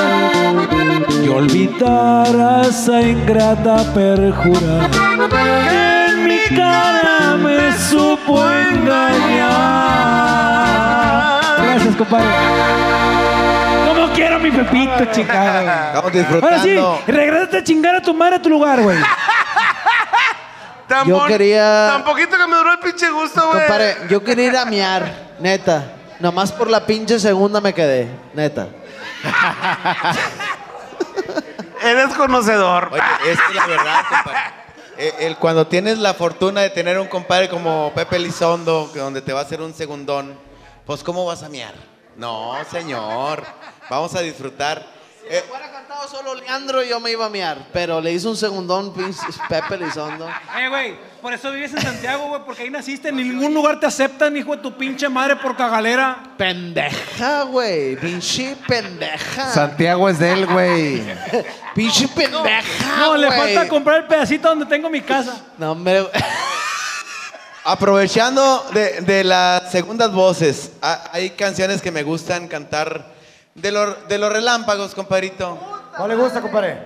y 1.24 1.28
olvidar 1.30 2.36
a 2.36 2.62
esa 2.64 3.02
ingrata 3.02 3.78
perjura 3.94 4.90
en 5.72 6.28
mi 6.28 6.40
cara 6.54 7.38
me 7.38 7.78
supo 7.78 8.44
engañar. 8.52 9.37
Gracias, 11.78 11.96
compadre. 11.96 12.26
Como 13.86 14.12
quiero 14.14 14.40
mi 14.40 14.50
Pepito, 14.50 15.06
chica. 15.12 15.94
Estamos 15.94 16.44
Ahora 16.44 16.60
sí, 16.62 16.70
disfrutando. 16.72 17.02
regrésate 17.06 17.58
a 17.60 17.64
chingar 17.64 17.96
a 17.96 18.02
tu 18.02 18.14
madre 18.16 18.38
a 18.38 18.42
tu 18.42 18.50
lugar, 18.50 18.82
güey. 18.82 18.98
Tan 20.88 21.08
Yo 21.08 21.20
bon- 21.20 21.28
quería- 21.28 21.90
Tan 21.94 22.04
poquito 22.04 22.36
que 22.36 22.48
me 22.48 22.56
duró 22.58 22.72
el 22.72 22.80
pinche 22.80 23.10
gusto, 23.12 23.46
güey. 23.48 23.60
Compadre, 23.60 23.96
yo 24.10 24.24
quería 24.24 24.46
ir 24.48 24.58
a 24.58 24.66
miar, 24.66 25.12
neta. 25.40 25.92
Nomás 26.20 26.52
por 26.52 26.68
la 26.68 26.84
pinche 26.86 27.20
segunda 27.20 27.62
me 27.62 27.74
quedé, 27.74 28.08
neta. 28.34 28.68
Eres 31.84 32.12
conocedor. 32.16 32.90
Oye, 32.92 33.02
es 33.32 33.38
que 33.40 33.54
la 33.54 33.68
verdad, 33.68 34.00
compadre. 34.10 34.40
eh, 34.98 35.14
el- 35.20 35.38
cuando 35.38 35.68
tienes 35.68 36.00
la 36.00 36.16
fortuna 36.16 36.62
de 36.62 36.72
tener 36.72 36.98
un 36.98 37.08
compadre 37.08 37.50
como 37.50 37.92
Pepe 37.94 38.18
Lizondo, 38.18 38.90
que 38.92 38.98
donde 39.00 39.22
te 39.22 39.32
va 39.32 39.42
a 39.42 39.44
hacer 39.44 39.62
un 39.62 39.76
segundón, 39.76 40.40
pues 40.88 41.04
¿cómo 41.04 41.24
vas 41.26 41.44
a 41.44 41.50
miar? 41.50 41.74
No, 42.16 42.54
señor. 42.72 43.44
Vamos 43.90 44.16
a 44.16 44.22
disfrutar. 44.22 44.84
Eh, 45.30 45.42
Si 45.44 45.50
fuera 45.50 45.70
cantado 45.70 46.08
solo 46.08 46.34
Leandro, 46.36 46.82
yo 46.84 47.00
me 47.02 47.12
iba 47.12 47.26
a 47.26 47.30
miar. 47.30 47.58
Pero 47.74 48.00
le 48.02 48.12
hizo 48.14 48.30
un 48.30 48.38
segundón, 48.38 48.94
pinche 48.94 49.20
Pepe 49.50 49.78
Lizondo. 49.78 50.26
Eh, 50.58 50.70
güey, 50.70 50.96
por 51.22 51.34
eso 51.34 51.52
vives 51.52 51.74
en 51.74 51.82
Santiago, 51.82 52.30
güey, 52.30 52.42
porque 52.46 52.64
ahí 52.64 52.70
naciste. 52.70 53.10
En 53.10 53.18
ningún 53.18 53.54
lugar 53.54 53.80
te 53.80 53.86
aceptan, 53.86 54.36
hijo 54.38 54.56
de 54.56 54.62
tu 54.64 54.76
pinche 54.78 55.10
madre, 55.10 55.36
por 55.36 55.56
cagalera. 55.58 56.34
Pendeja, 56.38 57.44
güey. 57.44 57.98
Pinche 57.98 58.56
pendeja. 58.68 59.52
Santiago 59.52 60.08
es 60.10 60.18
de 60.18 60.32
él, 60.32 60.46
güey. 60.48 61.04
pinche 61.76 62.08
pendeja, 62.08 62.98
No, 62.98 63.18
le 63.18 63.28
güey. 63.28 63.38
falta 63.56 63.68
comprar 63.70 63.98
el 63.98 64.08
pedacito 64.08 64.48
donde 64.48 64.66
tengo 64.66 64.90
mi 64.90 65.02
casa. 65.02 65.40
No, 65.58 65.74
hombre. 65.74 66.08
Aprovechando 67.68 68.66
de, 68.74 69.02
de 69.02 69.24
las 69.26 69.70
segundas 69.72 70.12
voces, 70.14 70.72
ha- 70.82 71.04
hay 71.12 71.32
canciones 71.32 71.82
que 71.82 71.92
me 71.92 72.04
gustan 72.04 72.48
cantar 72.48 73.06
de, 73.56 73.72
los 73.72 74.08
de 74.08 74.18
los 74.18 74.32
relámpagos, 74.32 74.96
compadrito. 74.96 75.60
¿Cuál 75.98 76.10
le 76.10 76.16
gusta, 76.16 76.42
compadre? 76.42 76.82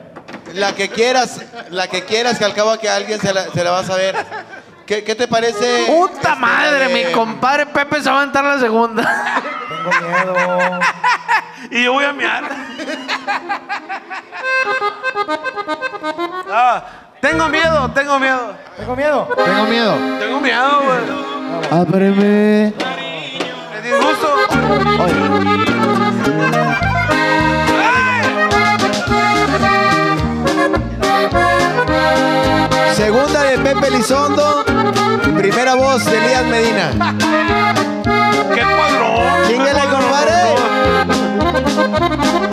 La 0.54 0.74
que 0.74 0.90
quieras, 0.90 1.40
la 1.70 1.88
que 1.88 2.04
quieras, 2.04 2.38
que 2.40 2.46
al 2.46 2.54
cabo 2.56 2.78
que 2.80 2.90
a 2.90 2.96
alguien 2.96 3.20
se 3.22 3.32
la, 3.34 3.44
se 3.52 3.64
la 3.64 3.72
va 3.72 3.80
a 3.80 3.84
saber. 3.86 4.16
¿Qué, 4.88 5.04
qué 5.04 5.14
te 5.16 5.28
parece? 5.28 5.86
Puta 5.88 6.30
este, 6.30 6.36
madre, 6.36 6.88
de- 6.88 7.06
mi 7.06 7.12
compadre 7.14 7.68
Pepe 7.68 8.02
se 8.02 8.10
va 8.10 8.16
a 8.18 8.22
aventar 8.24 8.44
la 8.44 8.60
segunda. 8.60 9.42
Tengo 9.70 10.08
miedo. 10.10 10.80
Y 11.70 11.84
yo 11.84 11.94
voy 11.94 12.04
a 12.06 12.12
miar. 12.12 12.44
Ah, 16.54 16.84
tengo 17.22 17.48
miedo, 17.50 17.92
tengo 17.94 18.20
miedo. 18.20 18.56
Tengo 18.78 18.96
miedo. 18.96 19.28
Tengo 19.36 19.66
miedo. 19.66 19.96
Tengo 20.20 20.40
miedo, 20.42 20.82
güey. 20.84 21.82
Ábreme. 21.82 22.74
Me 23.72 23.82
disgusto. 23.82 24.28
Segunda 32.96 33.42
de 33.44 33.58
Pepe 33.60 33.92
Lizondo, 33.92 34.66
primera 35.38 35.76
voz 35.76 36.06
de 36.06 36.18
Elías 36.18 36.46
Medina. 36.46 36.92
¡Qué 38.54 38.62
padrón! 38.62 39.48
Chíngale, 39.48 39.82
compadre. 39.90 40.32
Tengo 42.00 42.51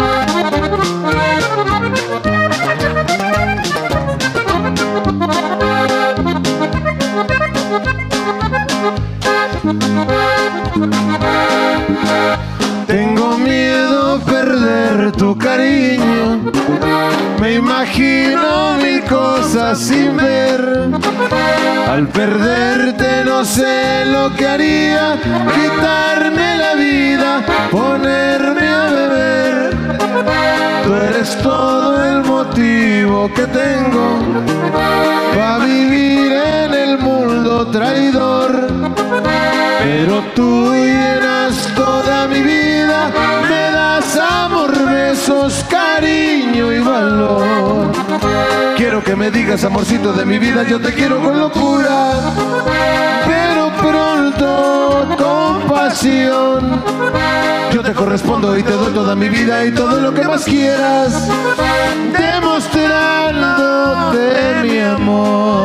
cosas 19.08 19.78
sin 19.78 20.16
ver. 20.16 20.88
Al 21.88 22.06
perderte 22.08 23.24
no 23.24 23.44
sé 23.44 24.04
lo 24.06 24.34
que 24.36 24.46
haría. 24.46 25.16
Quitarme 25.54 26.56
la 26.56 26.74
vida, 26.74 27.42
ponerme 27.70 28.68
a 28.68 28.84
beber. 28.86 29.70
Tú 30.84 30.94
eres 30.94 31.36
todo 31.42 32.04
el 32.04 32.22
motivo 32.24 33.30
que 33.34 33.46
tengo 33.46 34.18
para 35.34 35.58
vivir 35.58 36.32
en 36.32 36.74
el 36.74 36.98
mundo 36.98 37.66
traidor. 37.68 38.68
Pero 39.82 40.22
tú 40.34 40.74
llenas 40.74 41.68
toda 41.74 42.26
mi 42.26 42.40
vida, 42.42 43.10
me 43.48 43.70
das 43.70 44.16
amor, 44.16 44.72
besos, 44.86 45.64
cariño 45.70 46.72
y 46.72 46.80
valor. 46.80 47.97
Quiero 48.76 49.02
que 49.02 49.16
me 49.16 49.30
digas, 49.30 49.64
amorcito 49.64 50.12
de 50.12 50.24
mi 50.24 50.38
vida, 50.38 50.62
yo 50.62 50.80
te 50.80 50.94
quiero 50.94 51.22
con 51.22 51.38
locura, 51.38 52.12
pero 53.26 53.70
pronto 53.76 55.08
con 55.18 55.62
pasión. 55.68 56.82
Yo 57.72 57.82
te 57.82 57.92
correspondo 57.92 58.56
y 58.56 58.62
te 58.62 58.72
doy 58.72 58.92
toda 58.92 59.14
mi 59.14 59.28
vida 59.28 59.64
y 59.64 59.72
todo 59.72 60.00
lo 60.00 60.14
que 60.14 60.22
más 60.22 60.44
quieras, 60.44 61.28
demostrándote 62.12 64.62
mi 64.62 64.78
amor. 64.78 65.58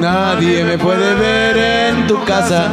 Nadie 0.00 0.64
me 0.64 0.76
puede 0.76 1.14
ver 1.14 1.56
en 1.56 2.06
tu 2.08 2.24
casa, 2.24 2.68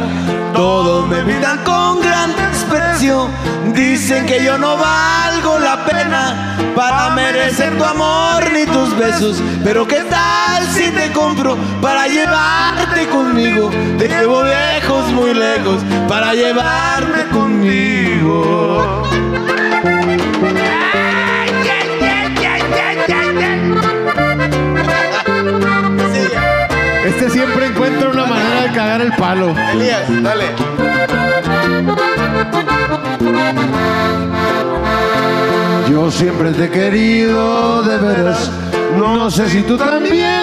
todos 0.54 1.06
me 1.08 1.22
miran 1.22 1.58
con 1.62 2.00
gran 2.00 2.34
desprecio. 2.34 3.28
Dicen 3.74 4.26
que 4.26 4.42
yo 4.42 4.58
no 4.58 4.76
valgo 4.76 5.60
la 5.60 5.84
pena 5.84 6.56
para 6.74 7.10
merecer 7.10 7.78
tu 7.78 7.84
amor 7.84 8.42
ni 8.52 8.66
tus 8.66 8.96
besos. 8.96 9.40
Pero 9.62 9.86
qué 9.86 10.02
tal 10.10 10.66
si 10.72 10.90
te 10.90 11.12
compro 11.12 11.56
para 11.80 12.08
llevarte 12.08 13.06
conmigo. 13.06 13.70
Te 13.98 14.08
llevo 14.08 14.42
lejos, 14.42 15.12
muy 15.12 15.32
lejos, 15.32 15.80
para 16.08 16.34
llevarme 16.34 17.24
conmigo. 17.32 19.02
Este 27.04 27.30
siempre 27.30 27.66
encuentra 27.66 28.08
una 28.08 28.26
manera 28.26 28.62
de 28.62 28.72
cagar 28.72 29.00
el 29.00 29.12
palo. 29.12 29.54
Elías, 29.72 30.22
dale. 30.22 30.44
Yo 35.90 36.10
siempre 36.10 36.50
te 36.52 36.64
he 36.64 36.70
querido 36.70 37.82
de 37.82 37.98
veras. 37.98 38.50
No 38.96 39.30
sé 39.30 39.48
si 39.48 39.62
tú 39.62 39.76
también 39.76 40.41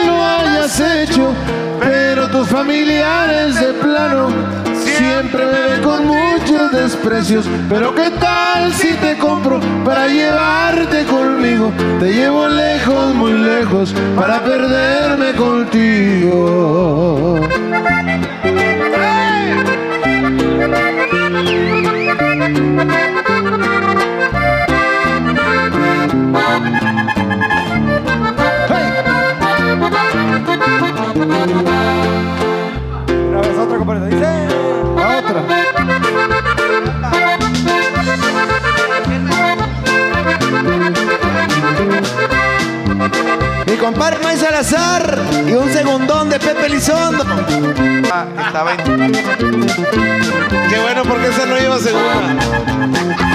pero 1.80 2.30
tus 2.30 2.47
familiares 2.47 3.59
de 3.59 3.74
plano 3.74 4.30
siempre 4.76 5.45
me 5.45 5.59
ven 5.72 5.82
con 5.82 6.05
muchos 6.05 6.72
desprecios. 6.72 7.45
Pero 7.67 7.95
qué 7.95 8.11
tal 8.20 8.72
si 8.74 8.93
te 8.93 9.17
compro 9.17 9.59
para 9.84 10.07
llevarte 10.07 11.05
conmigo? 11.05 11.72
Te 11.99 12.13
llevo 12.13 12.47
lejos, 12.47 13.15
muy 13.15 13.34
lejos, 13.34 13.95
para 14.15 14.43
perderme 14.43 15.34
contigo. 15.34 16.59
Una 31.22 31.36
vez 33.41 33.57
otra, 33.57 33.78
compadre. 33.78 34.05
Dice. 34.05 34.26
Otra. 34.95 35.43
Mi 43.67 43.76
compadre 43.76 44.20
May 44.24 44.38
Salazar 44.38 45.20
y 45.45 45.51
un 45.51 45.70
segundón 45.74 46.30
de 46.30 46.39
Pepe 46.39 46.70
Lizondo. 46.70 47.26
Ah, 48.11 48.26
estaba 48.45 48.74
en... 48.74 48.78
Qué 50.70 50.80
bueno 50.82 51.03
porque 51.03 51.28
esa 51.28 51.45
no 51.45 51.57
lleva 51.57 51.80
segunda. 51.80 53.28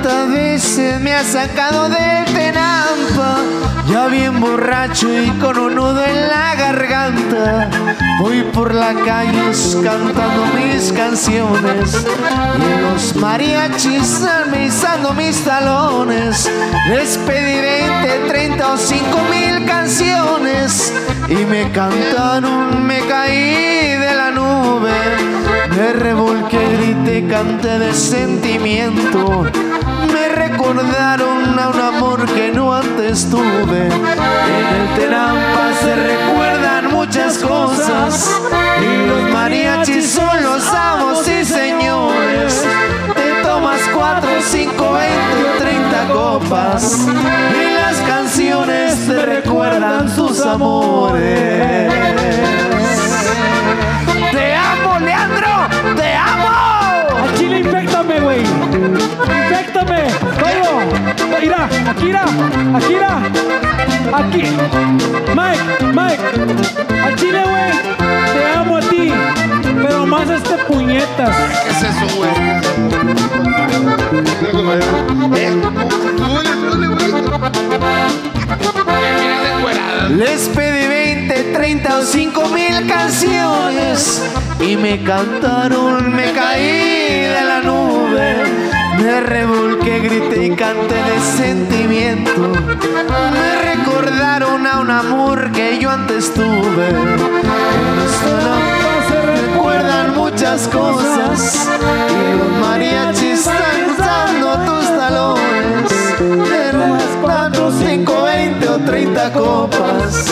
Cuántas 0.00 0.30
veces 0.30 1.00
me 1.00 1.12
ha 1.12 1.24
sacado 1.24 1.88
del 1.88 2.24
tenampa? 2.26 3.38
Ya 3.88 4.06
bien 4.06 4.38
borracho 4.40 5.08
y 5.12 5.30
con 5.40 5.58
un 5.58 5.74
nudo 5.74 6.04
en 6.04 6.28
la 6.28 6.54
garganta. 6.54 7.70
Voy 8.20 8.42
por 8.52 8.74
la 8.74 8.94
calle 8.94 9.52
cantando 9.82 10.46
mis 10.54 10.92
canciones. 10.92 12.06
Y 12.56 12.82
los 12.82 13.16
mariachis 13.16 14.22
amisando 14.24 15.14
mis 15.14 15.42
talones. 15.42 16.48
Les 16.90 17.16
pedí 17.18 17.60
20, 17.60 18.28
30 18.28 18.72
o 18.72 18.76
5 18.76 19.04
mil 19.30 19.64
canciones. 19.66 20.92
Y 21.28 21.44
me 21.46 21.70
cantaron, 21.72 22.86
me 22.86 23.00
caí 23.00 23.96
de 23.96 24.14
la 24.14 24.30
nube. 24.30 24.92
Me 25.76 25.92
revolqué, 25.92 26.58
grité, 26.76 27.26
canté 27.26 27.78
de 27.78 27.94
sentimiento. 27.94 29.46
Recordaron 30.68 31.58
a 31.58 31.68
un 31.70 31.80
amor 31.80 32.26
que 32.26 32.52
no 32.52 32.74
antes 32.74 33.30
tuve. 33.30 33.86
En 33.86 34.66
el 34.76 34.98
Tenampa 34.98 35.72
se 35.80 35.96
recuerdan 35.96 36.90
muchas 36.92 37.38
cosas. 37.38 38.38
Y 38.78 39.06
los 39.06 39.30
mariachis 39.32 40.10
son 40.10 40.42
los 40.42 40.68
amos 40.74 41.26
y 41.26 41.42
señores. 41.42 42.66
Te 43.14 43.42
tomas 43.42 43.80
cuatro, 43.94 44.28
cinco, 44.46 44.92
veinte 44.92 45.58
treinta 45.58 46.06
copas. 46.12 47.06
Y 47.08 47.74
las 47.74 47.96
canciones 48.06 49.06
te 49.06 49.24
recuerdan 49.24 50.14
sus 50.14 50.38
amores. 50.44 51.94
¡Te 54.32 54.54
amo, 54.54 54.98
Leandro! 54.98 55.66
¡Te 55.96 56.14
amo! 56.14 56.48
Al 57.22 57.34
chile, 57.38 57.62
infectame, 58.18 58.20
güey. 58.20 58.40
Infectame. 59.44 60.02
Todo. 60.38 60.70
Mira, 61.40 61.68
aquí, 61.88 62.04
mira. 62.04 63.14
Aquí. 64.14 64.42
Mike, 65.34 65.62
Mike. 65.92 66.22
Al 67.04 67.14
chile, 67.16 67.42
güey. 67.44 67.70
Te 68.32 68.58
amo 68.58 68.76
a 68.76 68.80
ti. 68.80 69.12
Pero 69.82 70.06
más 70.06 70.28
a 70.28 70.36
este 70.36 70.56
puñetas. 70.64 71.36
¿Qué 71.64 71.70
es 71.70 71.82
eso, 71.82 72.06
güey? 72.16 72.30
Les 80.16 80.48
pedí 80.48 80.86
20, 80.86 81.52
30 81.52 81.98
o 81.98 82.02
5 82.02 82.48
mil 82.48 82.86
canciones 82.86 84.22
y 84.58 84.76
me 84.76 85.02
cantaron, 85.04 86.14
me 86.14 86.32
caí 86.32 87.26
de 87.26 87.42
la 87.46 87.60
nube. 87.60 88.36
Me 88.98 89.20
revolqué, 89.20 90.00
grité 90.00 90.46
y 90.46 90.50
canté 90.56 90.94
de 90.94 91.20
sentimiento. 91.36 92.52
Me 93.32 93.74
recordaron 93.74 94.66
a 94.66 94.80
un 94.80 94.90
amor 94.90 95.52
que 95.52 95.78
yo 95.78 95.90
antes 95.90 96.32
tuve. 96.32 96.88
En 96.88 98.08
se 99.08 99.22
recuerdan 99.22 100.16
muchas 100.16 100.68
cosas 100.68 101.68
y 102.10 102.38
los 102.38 102.66
mariachis 102.66 103.46
30 109.14 109.32
copas. 109.32 110.26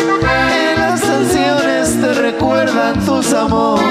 En 0.52 0.78
las 0.80 1.00
canciones 1.00 2.00
te 2.00 2.12
recuerdan 2.14 3.04
tus 3.04 3.32
amores. 3.32 3.86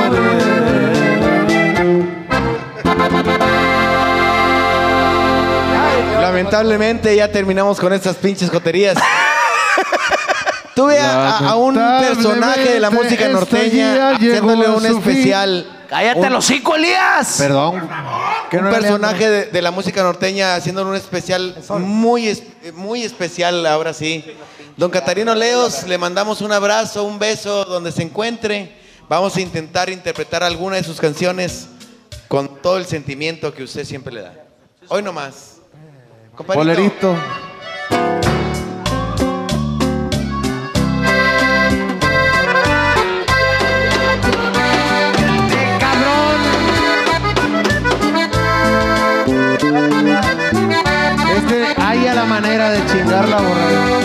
Lamentablemente 6.22 7.16
ya 7.16 7.32
terminamos 7.32 7.80
con 7.80 7.94
estas 7.94 8.16
pinches 8.16 8.50
joterías. 8.50 8.98
Tuve 10.76 11.00
a, 11.00 11.38
a- 11.38 11.56
un 11.56 11.76
personaje 11.76 12.74
de 12.74 12.80
la 12.80 12.90
música 12.90 13.28
norteña 13.30 14.12
haciéndole 14.12 14.68
un 14.70 14.86
especial. 14.86 15.72
¡Cállate 15.90 16.20
Un- 16.20 16.26
el 16.26 16.36
hocico, 16.36 16.76
Elías! 16.76 17.36
Perdón. 17.38 17.88
¿Qué 18.50 18.58
un 18.58 18.66
no 18.66 18.72
personaje 18.72 19.30
de, 19.30 19.46
de 19.46 19.62
la 19.62 19.72
música 19.72 20.04
norteña 20.04 20.56
haciéndole 20.56 20.90
un 20.90 20.96
especial 20.96 21.56
muy, 21.80 22.44
muy 22.74 23.04
especial, 23.04 23.66
ahora 23.66 23.94
sí. 23.94 24.26
Don 24.78 24.92
Catarino 24.92 25.34
Leos, 25.34 25.88
le 25.88 25.98
mandamos 25.98 26.42
un 26.42 26.52
abrazo, 26.52 27.06
un 27.06 27.18
beso 27.18 27.64
donde 27.64 27.94
se 27.94 28.04
encuentre. 28.04 28.76
Vamos 29.08 29.34
a 29.38 29.42
intentar 29.42 29.90
interpretar 29.90 30.44
alguna 30.44 30.76
de 30.76 30.84
sus 30.84 31.00
canciones 31.00 31.68
con 32.28 32.62
todo 32.62 32.78
el 32.78 32.86
sentimiento 32.86 33.54
que 33.54 33.64
usted 33.64 33.86
siempre 33.86 34.14
le 34.14 34.22
da. 34.22 34.34
Hoy 34.90 35.02
nomás. 35.02 35.62
Compadrito. 36.36 37.16
Polerito. 37.16 37.16
Este 51.38 51.82
haya 51.82 52.14
la 52.14 52.26
manera 52.26 52.72
de 52.72 52.86
chingarla, 52.92 53.38
borrego. 53.38 54.05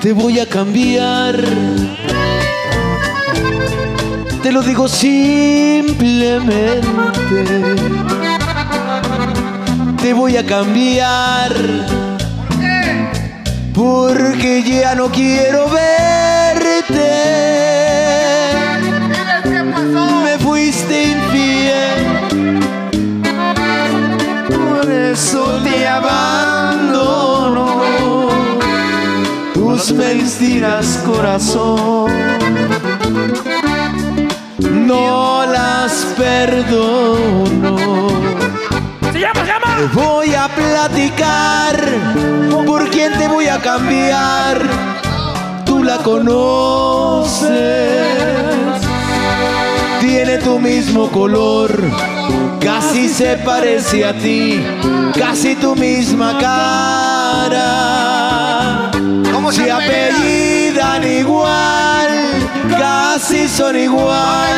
Te 0.00 0.12
voy 0.12 0.38
a 0.38 0.46
cambiar. 0.46 1.36
Te 4.42 4.52
lo 4.52 4.62
digo 4.62 4.86
simplemente. 4.86 6.80
Te 10.02 10.12
voy 10.12 10.36
a 10.36 10.44
cambiar. 10.44 11.54
Porque 13.72 14.62
ya 14.62 14.94
no 14.94 15.10
quiero 15.10 15.70
verte. 15.70 17.73
Mentiras, 29.92 31.02
corazón. 31.04 32.10
No 34.58 35.44
las 35.46 35.92
perdono. 36.16 37.76
Se 39.12 39.20
llama, 39.20 39.40
se 39.40 39.46
llama. 39.46 39.76
Te 39.76 39.86
voy 39.94 40.34
a 40.34 40.48
platicar 40.48 41.76
por 42.66 42.88
quién 42.90 43.12
te 43.18 43.28
voy 43.28 43.46
a 43.48 43.60
cambiar. 43.60 44.62
Tú 45.64 45.82
la 45.82 45.98
conoces. 45.98 47.50
Tiene 50.00 50.38
tu 50.38 50.58
mismo 50.58 51.10
color. 51.10 51.70
Casi 52.60 53.08
se 53.08 53.36
parece 53.38 54.04
a 54.04 54.12
ti. 54.18 54.64
Casi 55.14 55.56
tu 55.56 55.74
misma 55.76 56.38
cara. 56.38 57.94
¿Cómo 59.32 59.52
se 59.52 59.70
apellidan 59.70 61.04
igual. 61.04 62.08
Casi 62.70 63.48
son 63.48 63.76
igual. 63.76 64.54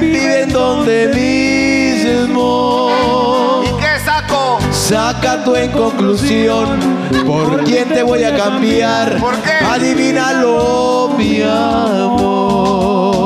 Viven 0.00 0.52
donde 0.52 1.08
mismo. 2.28 2.90
¿Y 3.64 3.68
qué 3.80 3.98
saco? 4.04 4.58
Saca 4.70 5.42
tú 5.44 5.56
en 5.56 5.70
conclusión 5.72 6.78
por 7.26 7.64
quién 7.64 7.88
te 7.88 8.02
voy 8.02 8.24
a 8.24 8.36
cambiar. 8.36 9.18
¿Por 9.18 9.36
qué? 9.36 9.52
Adivínalo, 9.64 11.14
mi 11.16 11.42
amor. 11.42 13.25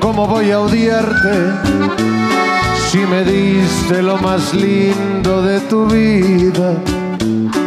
Cómo 0.00 0.26
voy 0.26 0.50
a 0.50 0.60
odiarte 0.60 1.52
si 2.90 2.98
me 2.98 3.24
diste 3.24 4.02
lo 4.02 4.16
más 4.18 4.54
lindo 4.54 5.42
de 5.42 5.60
tu 5.60 5.86
vida. 5.86 6.74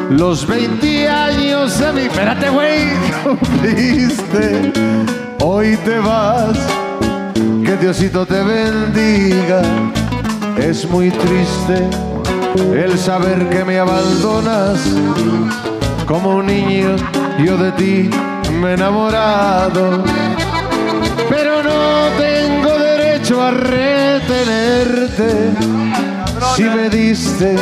Los 0.10 0.48
20 0.48 1.10
años 1.10 1.80
de 1.80 1.94
mi... 1.94 2.02
Espérate, 2.02 2.50
güey. 2.50 2.86
Cumpliste. 3.24 4.72
Hoy 5.44 5.78
te 5.84 6.00
vas. 6.00 6.58
Que 7.66 7.76
Diosito 7.76 8.26
te 8.26 8.42
bendiga. 8.42 9.62
Es 10.58 10.90
muy 10.90 11.12
triste 11.12 11.90
el 12.74 12.98
saber 12.98 13.50
que 13.50 13.66
me 13.66 13.80
abandonas. 13.80 14.80
Como 16.06 16.38
un 16.38 16.46
niño 16.46 16.96
yo 17.44 17.58
de 17.58 17.72
ti 17.74 18.10
me 18.62 18.72
he 18.72 18.74
enamorado. 18.74 20.04
Pero 21.30 21.64
no 21.64 22.08
tengo 22.18 22.78
derecho 22.78 23.42
a 23.44 23.52
retenerte. 23.52 25.30
Si 26.56 26.64
me 26.64 26.90
diste 26.90 27.56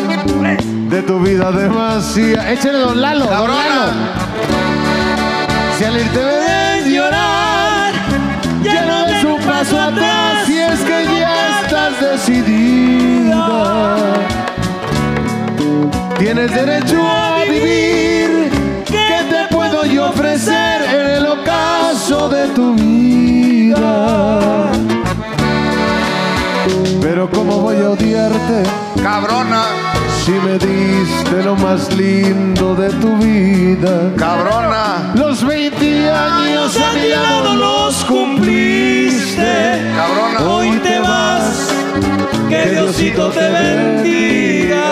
de 0.89 1.01
tu 1.01 1.20
vida 1.20 1.51
demasiado. 1.51 2.47
Échale 2.47 2.80
don 2.80 3.01
Lalo, 3.01 3.26
don 3.26 3.49
Lalo. 3.49 3.91
Si 5.78 5.84
al 5.84 5.97
irte 5.97 6.20
me 6.20 6.26
ves 6.26 6.86
llorar, 6.88 7.93
ya 8.63 8.86
no 8.86 9.05
des 9.05 9.24
un 9.24 9.41
paso 9.41 9.80
atrás. 9.82 10.45
Si 10.45 10.57
es 10.59 10.80
que 10.82 11.05
ya 11.20 11.61
estás 11.61 11.99
decidida. 11.99 13.47
Tienes 16.18 16.51
derecho 16.53 17.01
a 17.01 17.43
vivir. 17.43 18.49
¿Qué 18.86 19.26
te 19.30 19.53
puedo 19.53 19.86
yo 19.86 20.09
ofrecer 20.09 20.82
en 20.84 21.07
el 21.18 21.26
ocaso 21.26 22.30
de 22.30 22.47
tu 22.49 22.74
vida? 22.76 23.44
Pero 27.01 27.30
cómo 27.30 27.59
voy 27.61 27.78
a 27.78 27.91
odiarte 27.91 28.63
Cabrona, 29.01 29.63
si 30.26 30.32
me 30.32 30.53
diste 30.53 31.43
lo 31.43 31.55
más 31.55 31.93
lindo 31.95 32.76
de 32.76 32.89
tu 32.89 33.15
vida. 33.17 34.11
cabrona, 34.17 35.11
Los 35.15 35.45
20 35.45 36.09
años 36.11 36.76
a 36.78 36.93
mi 36.93 37.07
lado 37.09 37.55
los 37.55 38.03
cumpliste. 38.05 39.82
cabrona. 39.95 40.49
Hoy 40.51 40.71
te 40.84 40.99
vas. 40.99 41.69
Que 42.49 42.71
Diosito 42.71 43.30
te 43.30 43.49
bendiga. 43.51 44.86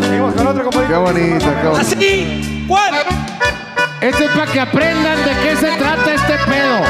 Seguimos 0.00 0.34
con 0.34 0.46
otro, 0.46 0.62
compadre. 0.64 0.86
Qué 0.88 0.96
bonita, 0.96 1.60
qué 1.62 1.68
bonita. 1.68 1.80
Así. 1.80 2.45
Esto 4.16 4.30
es 4.30 4.34
para 4.34 4.50
que 4.50 4.60
aprendan 4.60 5.18
de 5.26 5.30
qué 5.42 5.56
se 5.56 5.76
trata 5.76 6.14
este 6.14 6.38
pedo. 6.46 6.80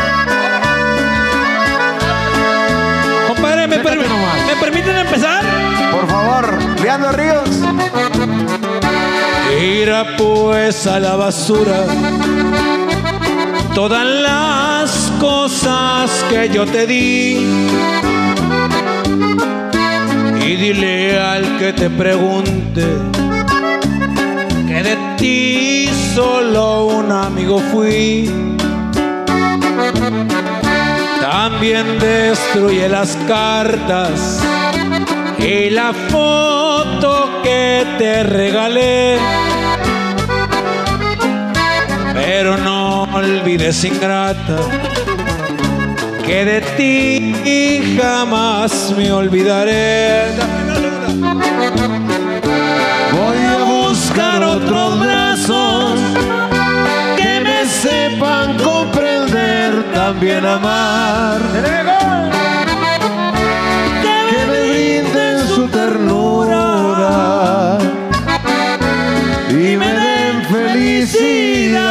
Compadre, 3.26 3.66
¿me, 3.66 3.78
nomás. 3.78 4.46
¿me 4.46 4.54
permiten 4.60 4.96
empezar? 4.96 5.42
Por 5.90 6.06
favor, 6.06 6.56
Leandro 6.80 7.10
Ríos. 7.10 7.50
Tira 9.58 10.06
pues 10.16 10.86
a 10.86 11.00
la 11.00 11.16
basura 11.16 11.86
todas 13.74 14.06
las 14.06 15.12
cosas 15.18 16.24
que 16.30 16.48
yo 16.48 16.64
te 16.64 16.86
di. 16.86 17.38
Y 20.44 20.56
dile 20.56 21.18
al 21.20 21.58
que 21.58 21.72
te 21.72 21.90
pregunte 21.90 22.86
de 24.86 24.96
ti 25.16 25.90
solo 26.14 26.86
un 26.86 27.10
amigo 27.10 27.58
fui. 27.72 28.30
También 31.20 31.98
destruye 31.98 32.88
las 32.88 33.16
cartas 33.26 34.40
y 35.38 35.70
la 35.70 35.92
foto 35.92 37.40
que 37.42 37.84
te 37.98 38.22
regalé. 38.22 39.18
Pero 42.14 42.56
no 42.56 43.02
olvides, 43.12 43.84
ingrata, 43.84 44.58
que 46.24 46.44
de 46.44 46.60
ti 46.76 47.96
jamás 47.98 48.94
me 48.96 49.10
olvidaré. 49.10 50.65
También 60.16 60.46
amar. 60.46 61.40
Que 64.02 64.46
me 64.46 64.60
brinden 64.70 65.46
su 65.46 65.68
ternura 65.68 66.64
y 69.50 69.76
me 69.76 69.92
den 69.92 70.42
felicidad. 70.50 71.82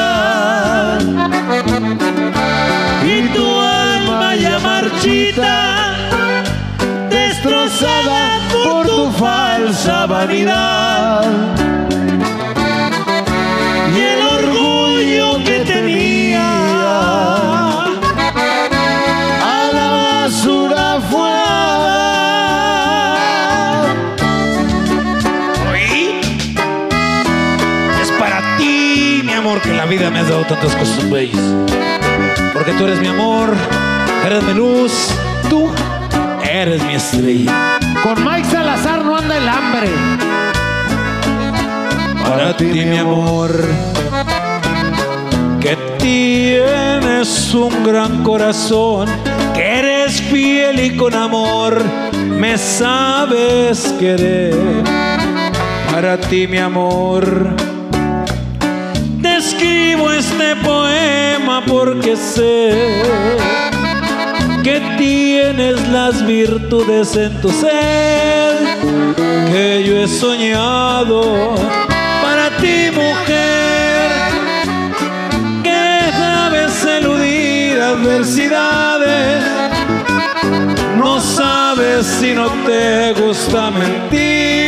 Y 3.05 3.27
tu 3.27 3.61
alma 3.61 4.35
ya 4.35 4.57
marchita, 4.57 5.93
destrozada 7.11 8.39
por 8.51 8.87
tu 8.87 9.11
falsa 9.11 10.07
vanidad. 10.07 11.74
Vida 30.05 30.11
me 30.11 30.19
has 30.19 30.29
dado 30.29 30.43
tantas 30.45 30.75
cosas 30.75 31.09
bellas. 31.09 31.41
Porque 32.53 32.71
tú 32.73 32.85
eres 32.85 32.99
mi 32.99 33.07
amor, 33.07 33.53
eres 34.25 34.43
mi 34.43 34.53
luz, 34.53 35.09
tú 35.49 35.69
eres 36.43 36.83
mi 36.83 36.95
estrella. 36.95 37.79
Con 38.03 38.23
Mike 38.23 38.49
Salazar 38.49 39.03
no 39.03 39.17
anda 39.17 39.37
el 39.37 39.47
hambre. 39.47 39.89
Para 42.23 42.55
ti, 42.57 42.65
mi 42.65 42.97
amor, 42.97 43.51
que 45.59 45.75
tienes 45.97 47.53
un 47.53 47.83
gran 47.83 48.23
corazón, 48.23 49.07
que 49.53 49.79
eres 49.79 50.21
fiel 50.21 50.79
y 50.79 50.95
con 50.95 51.13
amor 51.13 51.81
me 52.13 52.57
sabes 52.57 53.93
querer. 53.99 54.55
Para 55.91 56.17
ti, 56.19 56.47
mi 56.47 56.57
amor, 56.57 57.55
poema 60.65 61.63
porque 61.65 62.17
sé 62.17 63.01
que 64.63 64.81
tienes 64.97 65.87
las 65.89 66.25
virtudes 66.25 67.15
en 67.15 67.39
tu 67.39 67.49
ser 67.51 68.57
que 69.51 69.83
yo 69.87 70.01
he 70.01 70.07
soñado 70.07 71.55
para 72.21 72.49
ti, 72.57 72.89
mujer, 72.91 74.11
que 75.63 76.11
sabes 76.19 76.85
eludir 76.85 77.79
adversidades. 77.79 79.43
No 80.97 81.21
sabes 81.21 82.05
si 82.19 82.33
no 82.33 82.47
te 82.65 83.13
gusta 83.13 83.71
mentir. 83.71 84.64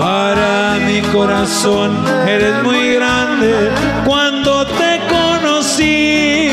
Para 0.00 0.78
mi 0.86 1.02
corazón 1.12 1.90
eres 2.26 2.62
muy 2.62 2.94
grande. 2.94 3.70
Cuando 4.06 4.64
te 4.64 4.98
conocí, 5.10 6.48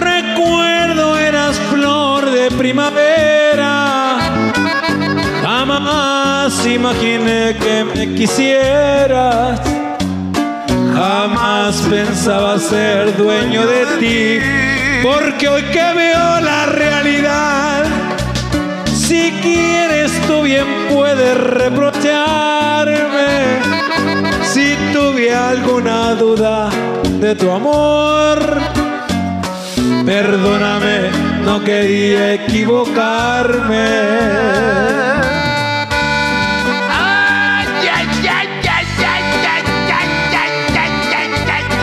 recuerdo 0.00 1.18
eras 1.18 1.58
flor 1.70 2.30
de 2.30 2.50
primavera. 2.52 4.16
Jamás 5.42 6.64
imaginé 6.64 7.56
que 7.60 7.84
me 7.84 8.14
quisieras. 8.14 9.60
Jamás 10.94 11.76
pensaba 11.90 12.58
ser 12.58 13.14
dueño 13.18 13.66
de 13.66 13.86
ti. 14.00 14.38
Porque 15.02 15.46
hoy 15.46 15.62
que 15.64 15.92
veo 15.94 16.40
la 16.40 16.64
realidad, 16.66 17.61
si 19.12 19.30
quieres 19.42 20.10
tú 20.26 20.42
bien 20.42 20.66
puedes 20.90 21.36
reprocharme. 21.36 23.30
Si 24.52 24.74
tuve 24.94 25.34
alguna 25.34 26.14
duda 26.14 26.70
de 27.20 27.34
tu 27.34 27.50
amor, 27.50 28.38
perdóname, 30.06 31.10
no 31.44 31.62
quería 31.62 32.34
equivocarme. 32.34 33.88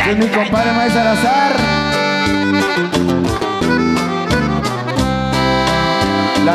Es 0.10 0.18
mi 0.18 0.28
compadre 0.30 0.72
Maíz 0.72 0.94
Salazar. 0.94 1.70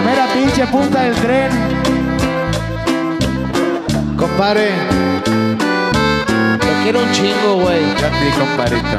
Mera 0.04 0.26
pinche 0.34 0.66
punta 0.66 1.00
del 1.02 1.14
tren. 1.14 1.50
Compadre, 4.16 4.70
te 6.60 6.82
quiero 6.82 7.00
un 7.00 7.12
chingo, 7.12 7.60
güey. 7.62 7.82
Ya 8.00 8.10
ti, 8.10 8.30
compadrito. 8.38 8.98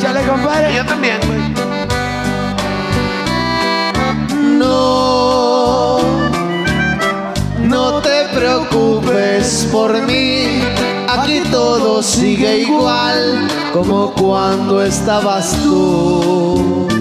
Chale, 0.00 0.22
compadre. 0.22 0.74
Yo 0.74 0.84
también, 0.84 1.18
güey. 1.26 1.54
No, 4.58 5.98
no 7.60 8.00
te 8.00 8.24
preocupes 8.34 9.68
por 9.70 9.92
mí. 10.02 10.62
Aquí 11.08 11.42
todo 11.50 12.02
sigue 12.02 12.58
igual 12.58 13.48
como 13.72 14.12
cuando 14.12 14.82
estabas 14.82 15.56
tú. 15.62 16.93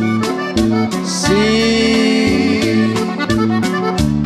Sí, 1.33 2.93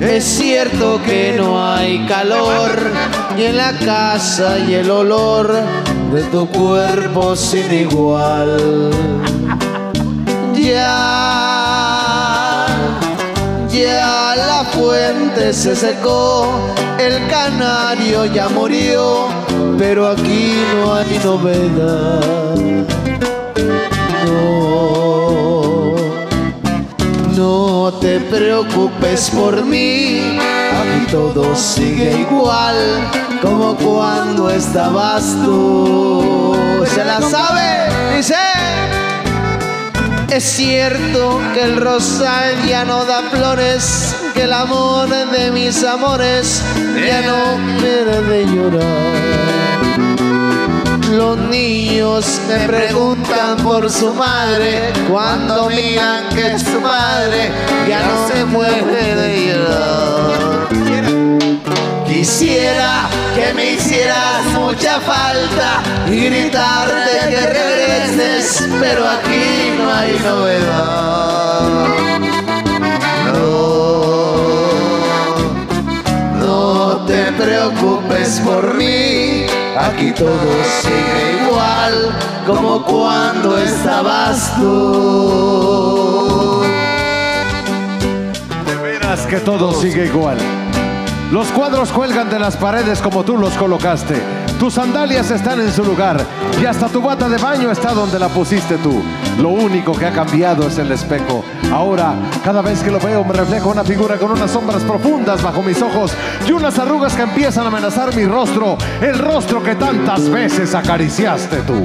es 0.01 0.23
cierto 0.23 0.99
que 1.05 1.35
no 1.37 1.63
hay 1.63 2.05
calor 2.05 2.71
ni 3.35 3.45
en 3.45 3.57
la 3.57 3.71
casa 3.73 4.57
y 4.59 4.73
el 4.73 4.91
olor 4.91 5.53
de 6.13 6.21
tu 6.23 6.47
cuerpo 6.47 7.35
sin 7.35 7.71
igual. 7.73 8.91
Ya, 10.55 10.97
ya 13.69 14.33
la 14.35 14.63
fuente 14.71 15.53
se 15.53 15.75
secó, 15.75 16.51
el 16.99 17.27
canario 17.27 18.25
ya 18.25 18.49
murió, 18.49 19.27
pero 19.77 20.07
aquí 20.09 20.55
no 20.75 20.95
hay 20.95 21.19
novedad. 21.23 22.55
No, 24.25 25.06
no 27.37 27.93
te 28.01 28.19
preocupes 28.19 29.29
por 29.29 29.63
mí, 29.63 30.39
aquí 30.71 31.11
todo 31.11 31.55
sigue 31.55 32.21
igual 32.21 32.75
como 33.41 33.75
cuando 33.75 34.49
estabas 34.49 35.35
tú. 35.43 36.55
¿Se 36.93 37.05
la 37.05 37.21
sabe? 37.21 38.15
Dice. 38.15 38.35
Es 40.31 40.43
cierto 40.43 41.39
que 41.53 41.63
el 41.63 41.77
rosal 41.77 42.55
ya 42.67 42.83
no 42.83 43.05
da 43.05 43.21
flores, 43.31 44.15
que 44.33 44.43
el 44.43 44.53
amor 44.53 45.07
de 45.07 45.51
mis 45.51 45.83
amores 45.83 46.61
ya 47.07 47.21
no 47.21 47.57
me 47.57 47.89
de 48.29 48.45
llorar. 48.45 49.37
Los 51.11 51.37
niños 51.37 52.41
me 52.47 52.67
preguntan 52.67 53.16
por 53.63 53.89
su 53.89 54.13
madre 54.13 54.93
cuando 55.09 55.67
miran 55.69 56.29
que 56.29 56.57
su 56.57 56.79
madre 56.79 57.51
ya 57.87 57.99
no 58.01 58.27
se 58.27 58.45
mueve 58.45 59.15
de 59.15 59.47
llorar. 59.47 60.67
Quisiera 62.07 63.09
que 63.35 63.53
me 63.53 63.71
hicieras 63.73 64.45
mucha 64.53 64.99
falta 65.01 65.83
y 66.09 66.25
gritarte 66.25 67.29
que 67.29 67.41
regreses, 67.47 68.67
pero 68.79 69.07
aquí 69.07 69.75
no 69.77 69.93
hay 69.93 70.19
novedad. 70.23 71.87
Te 77.07 77.31
preocupes 77.31 78.39
por 78.41 78.75
mí, 78.75 79.45
aquí 79.79 80.11
todo 80.11 80.51
sigue 80.81 81.47
igual 81.47 82.13
como 82.45 82.83
cuando 82.83 83.57
estabas 83.57 84.53
tú. 84.57 86.61
De 88.65 88.75
veras 88.75 89.25
que 89.25 89.37
todo 89.37 89.73
sigue 89.81 90.05
igual. 90.05 90.37
Los 91.31 91.47
cuadros 91.47 91.91
cuelgan 91.91 92.29
de 92.29 92.39
las 92.39 92.57
paredes 92.57 93.01
como 93.01 93.23
tú 93.23 93.37
los 93.37 93.53
colocaste. 93.53 94.21
Tus 94.59 94.73
sandalias 94.73 95.31
están 95.31 95.59
en 95.59 95.71
su 95.71 95.83
lugar 95.83 96.17
y 96.61 96.65
hasta 96.65 96.87
tu 96.87 97.01
bata 97.01 97.29
de 97.29 97.37
baño 97.37 97.71
está 97.71 97.93
donde 97.93 98.19
la 98.19 98.27
pusiste 98.27 98.77
tú. 98.77 99.01
Lo 99.39 99.49
único 99.49 99.93
que 99.93 100.05
ha 100.05 100.11
cambiado 100.11 100.67
es 100.67 100.77
el 100.77 100.91
espejo. 100.91 101.43
Ahora, 101.71 102.15
cada 102.43 102.61
vez 102.61 102.81
que 102.81 102.89
lo 102.89 102.99
veo, 102.99 103.23
me 103.23 103.33
refleja 103.33 103.67
una 103.67 103.83
figura 103.83 104.17
con 104.17 104.31
unas 104.31 104.51
sombras 104.51 104.83
profundas 104.83 105.41
bajo 105.43 105.61
mis 105.61 105.81
ojos 105.81 106.11
y 106.47 106.51
unas 106.51 106.77
arrugas 106.79 107.13
que 107.15 107.23
empiezan 107.23 107.65
a 107.65 107.67
amenazar 107.67 108.15
mi 108.15 108.25
rostro, 108.25 108.77
el 109.01 109.19
rostro 109.19 109.61
que 109.61 109.75
tantas 109.75 110.29
veces 110.29 110.73
acariciaste 110.73 111.57
tú. 111.57 111.83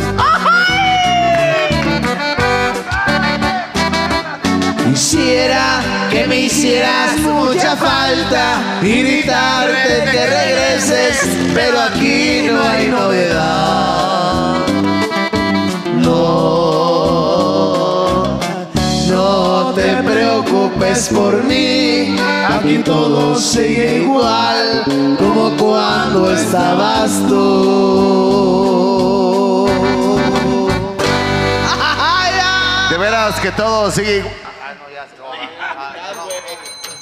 Quisiera 4.89 5.81
que 6.11 6.27
me 6.27 6.37
hicieras 6.43 7.19
mucha 7.21 7.75
falta 7.77 8.61
y 8.83 9.03
gritarte 9.03 10.11
que 10.11 10.27
regreses, 10.27 11.29
pero 11.55 11.81
aquí 11.81 12.43
no 12.51 12.63
hay 12.63 12.89
novedad. 12.89 14.57
No, 15.97 16.62
preocupes 20.53 21.09
por 21.09 21.43
mí, 21.45 22.15
aquí 22.47 22.79
todo 22.85 23.35
sigue 23.37 24.03
igual 24.03 24.85
como 25.19 25.57
cuando 25.57 26.31
estabas 26.31 27.11
tú. 27.27 28.53
De 32.91 32.99
veras 32.99 33.41
que 33.41 33.51
todo 33.53 33.91
sigue 33.91 34.19
igual. 34.19 34.35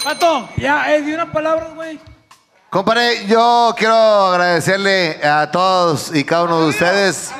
Pato, 0.05 0.49
ya, 0.57 0.95
eh, 0.95 1.03
di 1.03 1.13
unas 1.13 1.31
palabras, 1.31 1.75
güey. 1.75 1.99
Compadre, 2.71 3.27
yo 3.27 3.75
quiero 3.77 3.95
agradecerle 4.29 5.21
a 5.25 5.51
todos 5.51 6.15
y 6.15 6.23
cada 6.23 6.45
uno 6.45 6.61
de 6.63 6.69
ustedes. 6.69 7.33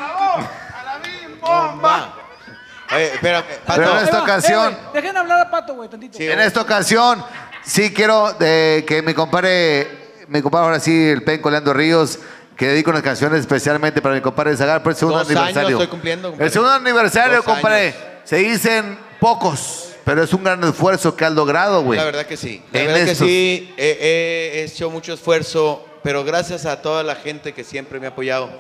Oye, 2.95 3.11
Pato. 3.21 3.81
Pero 3.81 3.99
en 3.99 4.05
esta 4.05 4.19
Eh, 4.19 4.23
ocasión, 4.23 4.77
güey, 4.91 5.03
Dejen 5.03 5.17
hablar 5.17 5.41
a 5.41 5.51
Pato, 5.51 5.75
güey, 5.75 5.89
tantito. 5.89 6.19
en 6.19 6.41
esta 6.41 6.61
ocasión, 6.61 7.25
sí 7.65 7.93
quiero 7.93 8.33
de 8.35 8.85
que 8.87 9.03
mi 9.03 9.15
compadre, 9.15 9.87
mi 10.29 10.43
compadre 10.43 10.67
ahora 10.67 10.81
sí, 10.81 11.09
el 11.09 11.23
penco 11.23 11.51
Leandro 11.51 11.73
Ríos, 11.73 12.19
que 12.57 12.67
dedico 12.69 12.91
unas 12.91 13.03
canciones 13.03 13.41
especialmente 13.41 14.03
para 14.03 14.15
mi 14.15 14.21
compadre 14.21 14.57
Zagar 14.57 14.83
por 14.83 14.93
el 14.93 14.97
segundo 14.97 15.19
Dos 15.21 15.29
años 15.31 15.41
aniversario. 15.41 15.77
estoy 15.79 15.87
cumpliendo, 15.89 16.29
compadre. 16.29 16.47
el 16.47 16.53
segundo 16.53 16.73
aniversario, 16.75 17.37
Dos 17.37 17.45
compadre. 17.45 17.87
años. 17.89 17.97
Se 18.25 18.37
dicen 18.37 18.99
pocos, 19.19 19.93
pero 20.05 20.23
es 20.23 20.33
un 20.35 20.45
gran 20.45 20.63
esfuerzo 20.65 21.17
que 21.17 21.25
has 21.25 21.33
logrado, 21.33 21.83
güey. 21.83 21.99
La 21.99 22.05
verdad 22.05 22.27
que 22.27 22.37
sí. 22.37 22.63
La 22.73 22.81
En 22.81 22.87
verdad 22.89 23.05
que 23.05 23.11
estos- 23.13 23.27
sí. 23.27 23.75
eh, 23.79 24.53
he 24.57 24.65
hecho 24.65 24.91
mucho 24.91 25.15
esfuerzo, 25.15 25.87
pero 26.03 26.23
gracias 26.25 26.67
a 26.67 26.83
toda 26.83 27.03
la 27.03 27.15
gente 27.15 27.55
que 27.55 27.65
siempre 27.65 27.99
me 28.01 28.07
ha 28.07 28.11
apoyado, 28.11 28.51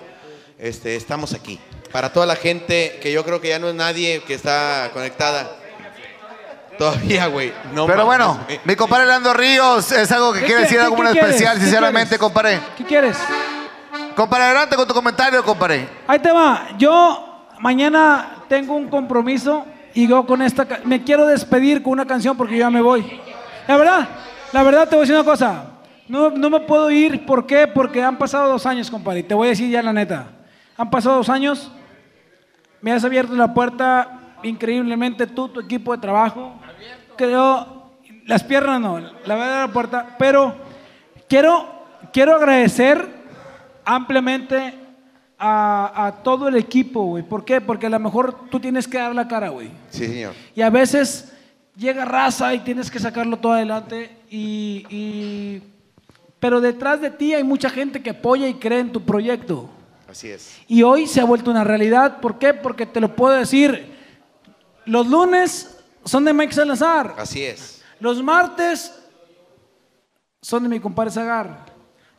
este, 0.58 0.96
estamos 0.96 1.34
aquí. 1.34 1.60
Para 1.92 2.12
toda 2.12 2.26
la 2.26 2.36
gente 2.36 2.98
que 3.02 3.10
yo 3.12 3.24
creo 3.24 3.40
que 3.40 3.48
ya 3.48 3.58
no 3.58 3.68
es 3.68 3.74
nadie 3.74 4.22
que 4.26 4.34
está 4.34 4.90
conectada. 4.92 5.50
Todavía, 6.78 7.26
güey. 7.26 7.52
No 7.74 7.84
Pero 7.86 7.98
mames, 7.98 8.06
bueno, 8.06 8.40
güey. 8.46 8.60
mi 8.64 8.74
compadre 8.76 9.06
Leandro 9.06 9.34
Ríos, 9.34 9.92
es 9.92 10.10
algo 10.12 10.32
que 10.32 10.40
¿Qué 10.40 10.46
quiere 10.46 10.60
quie- 10.60 10.64
decir 10.64 10.78
qué- 10.78 10.84
algo 10.84 10.96
qué 10.96 11.02
muy 11.02 11.18
especial, 11.18 11.56
¿Qué 11.56 11.62
sinceramente, 11.62 12.18
compadre. 12.18 12.60
¿Qué 12.76 12.84
quieres? 12.84 13.18
Compadre, 14.16 14.44
adelante 14.44 14.76
con 14.76 14.86
tu 14.88 14.94
comentario, 14.94 15.42
compadre. 15.44 15.86
Ahí 16.06 16.18
te 16.20 16.30
va. 16.32 16.68
Yo 16.78 17.46
mañana 17.58 18.36
tengo 18.48 18.74
un 18.76 18.88
compromiso 18.88 19.66
y 19.92 20.06
yo 20.08 20.24
con 20.24 20.40
esta 20.42 20.66
me 20.84 21.02
quiero 21.02 21.26
despedir 21.26 21.82
con 21.82 21.92
una 21.92 22.06
canción 22.06 22.36
porque 22.36 22.54
yo 22.54 22.60
ya 22.60 22.70
me 22.70 22.80
voy. 22.80 23.20
La 23.66 23.76
verdad, 23.76 24.08
la 24.52 24.62
verdad 24.62 24.88
te 24.88 24.96
voy 24.96 25.00
a 25.00 25.06
decir 25.06 25.14
una 25.16 25.24
cosa. 25.24 25.64
No, 26.08 26.30
no 26.30 26.48
me 26.50 26.60
puedo 26.60 26.90
ir, 26.90 27.26
¿por 27.26 27.46
qué? 27.46 27.66
Porque 27.66 28.02
han 28.02 28.16
pasado 28.16 28.48
dos 28.48 28.64
años, 28.64 28.90
compadre. 28.90 29.20
y 29.20 29.24
Te 29.24 29.34
voy 29.34 29.48
a 29.48 29.50
decir 29.50 29.70
ya 29.70 29.82
la 29.82 29.92
neta. 29.92 30.28
Han 30.78 30.88
pasado 30.88 31.16
dos 31.16 31.28
años. 31.28 31.70
Me 32.82 32.92
has 32.92 33.04
abierto 33.04 33.34
la 33.34 33.52
puerta 33.52 34.18
increíblemente 34.42 35.26
tú, 35.26 35.48
tu 35.48 35.60
equipo 35.60 35.92
de 35.94 36.00
trabajo. 36.00 36.54
Creo, 37.16 37.90
las 38.26 38.42
piernas 38.42 38.80
no, 38.80 38.98
la 38.98 39.34
verdad 39.34 39.66
la 39.66 39.72
puerta. 39.72 40.16
Pero 40.18 40.54
quiero, 41.28 41.68
quiero 42.12 42.34
agradecer 42.36 43.06
ampliamente 43.84 44.74
a, 45.38 46.06
a 46.06 46.12
todo 46.22 46.48
el 46.48 46.56
equipo, 46.56 47.04
güey. 47.04 47.22
¿Por 47.22 47.44
qué? 47.44 47.60
Porque 47.60 47.86
a 47.86 47.90
lo 47.90 47.98
mejor 47.98 48.48
tú 48.50 48.60
tienes 48.60 48.86
que 48.86 48.98
dar 48.98 49.14
la 49.14 49.28
cara, 49.28 49.48
güey. 49.48 49.70
Sí, 49.90 50.06
señor. 50.06 50.32
Y 50.54 50.62
a 50.62 50.70
veces 50.70 51.32
llega 51.76 52.04
raza 52.04 52.54
y 52.54 52.60
tienes 52.60 52.90
que 52.90 52.98
sacarlo 52.98 53.36
todo 53.38 53.52
adelante. 53.52 54.10
Y, 54.30 54.84
y- 54.90 55.62
Pero 56.38 56.60
detrás 56.60 57.00
de 57.00 57.10
ti 57.10 57.34
hay 57.34 57.44
mucha 57.44 57.68
gente 57.70 58.02
que 58.02 58.10
apoya 58.10 58.48
y 58.48 58.54
cree 58.54 58.80
en 58.80 58.92
tu 58.92 59.02
proyecto. 59.02 59.68
Así 60.10 60.30
es. 60.30 60.56
Y 60.66 60.82
hoy 60.82 61.06
se 61.06 61.20
ha 61.20 61.24
vuelto 61.24 61.50
una 61.50 61.62
realidad. 61.64 62.18
¿Por 62.20 62.38
qué? 62.38 62.52
Porque 62.54 62.84
te 62.86 63.00
lo 63.00 63.14
puedo 63.14 63.34
decir. 63.34 63.96
Los 64.84 65.06
lunes 65.06 65.76
son 66.04 66.24
de 66.24 66.32
Mike 66.32 66.52
Salazar. 66.52 67.14
Así 67.18 67.44
es. 67.44 67.82
Los 68.00 68.22
martes 68.22 68.92
son 70.42 70.62
de 70.64 70.68
mi 70.68 70.80
compadre 70.80 71.10
Zagar. 71.10 71.66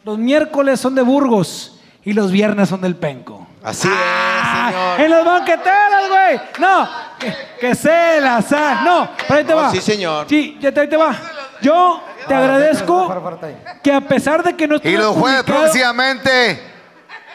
Los 0.06 0.18
miércoles 0.18 0.80
son 0.80 0.96
de 0.96 1.02
Burgos. 1.02 1.78
Y 2.04 2.14
los 2.14 2.32
viernes 2.32 2.68
son 2.70 2.82
del 2.82 2.96
Penco. 2.96 3.48
Así 3.62 3.88
Ah, 3.92 4.96
En 4.98 5.12
los 5.12 5.24
banqueteros, 5.24 6.10
güey. 6.10 6.40
No, 6.60 6.90
que, 7.20 7.36
que 7.60 7.76
se 7.76 8.20
las 8.20 8.46
sa- 8.46 8.82
No, 8.84 9.10
pero 9.28 9.40
ahí 9.40 9.46
te 9.46 9.52
No, 9.52 9.58
va. 9.58 9.72
sí, 9.72 9.82
señor. 9.82 10.26
Sí, 10.28 10.58
ya 10.60 10.72
te, 10.72 10.80
ahí 10.80 10.88
te 10.90 10.98
va. 10.98 11.16
Yo 11.62 12.02
te 12.28 12.34
agradezco 12.34 13.08
que 13.84 13.92
a 13.94 14.02
pesar 14.02 14.42
de 14.44 14.56
que 14.56 14.68
no 14.68 14.76
Y 14.76 14.78
estuve 14.78 14.98
los 14.98 15.16
jueves 15.16 15.44
publicado- 15.44 15.62
próximamente 15.64 16.71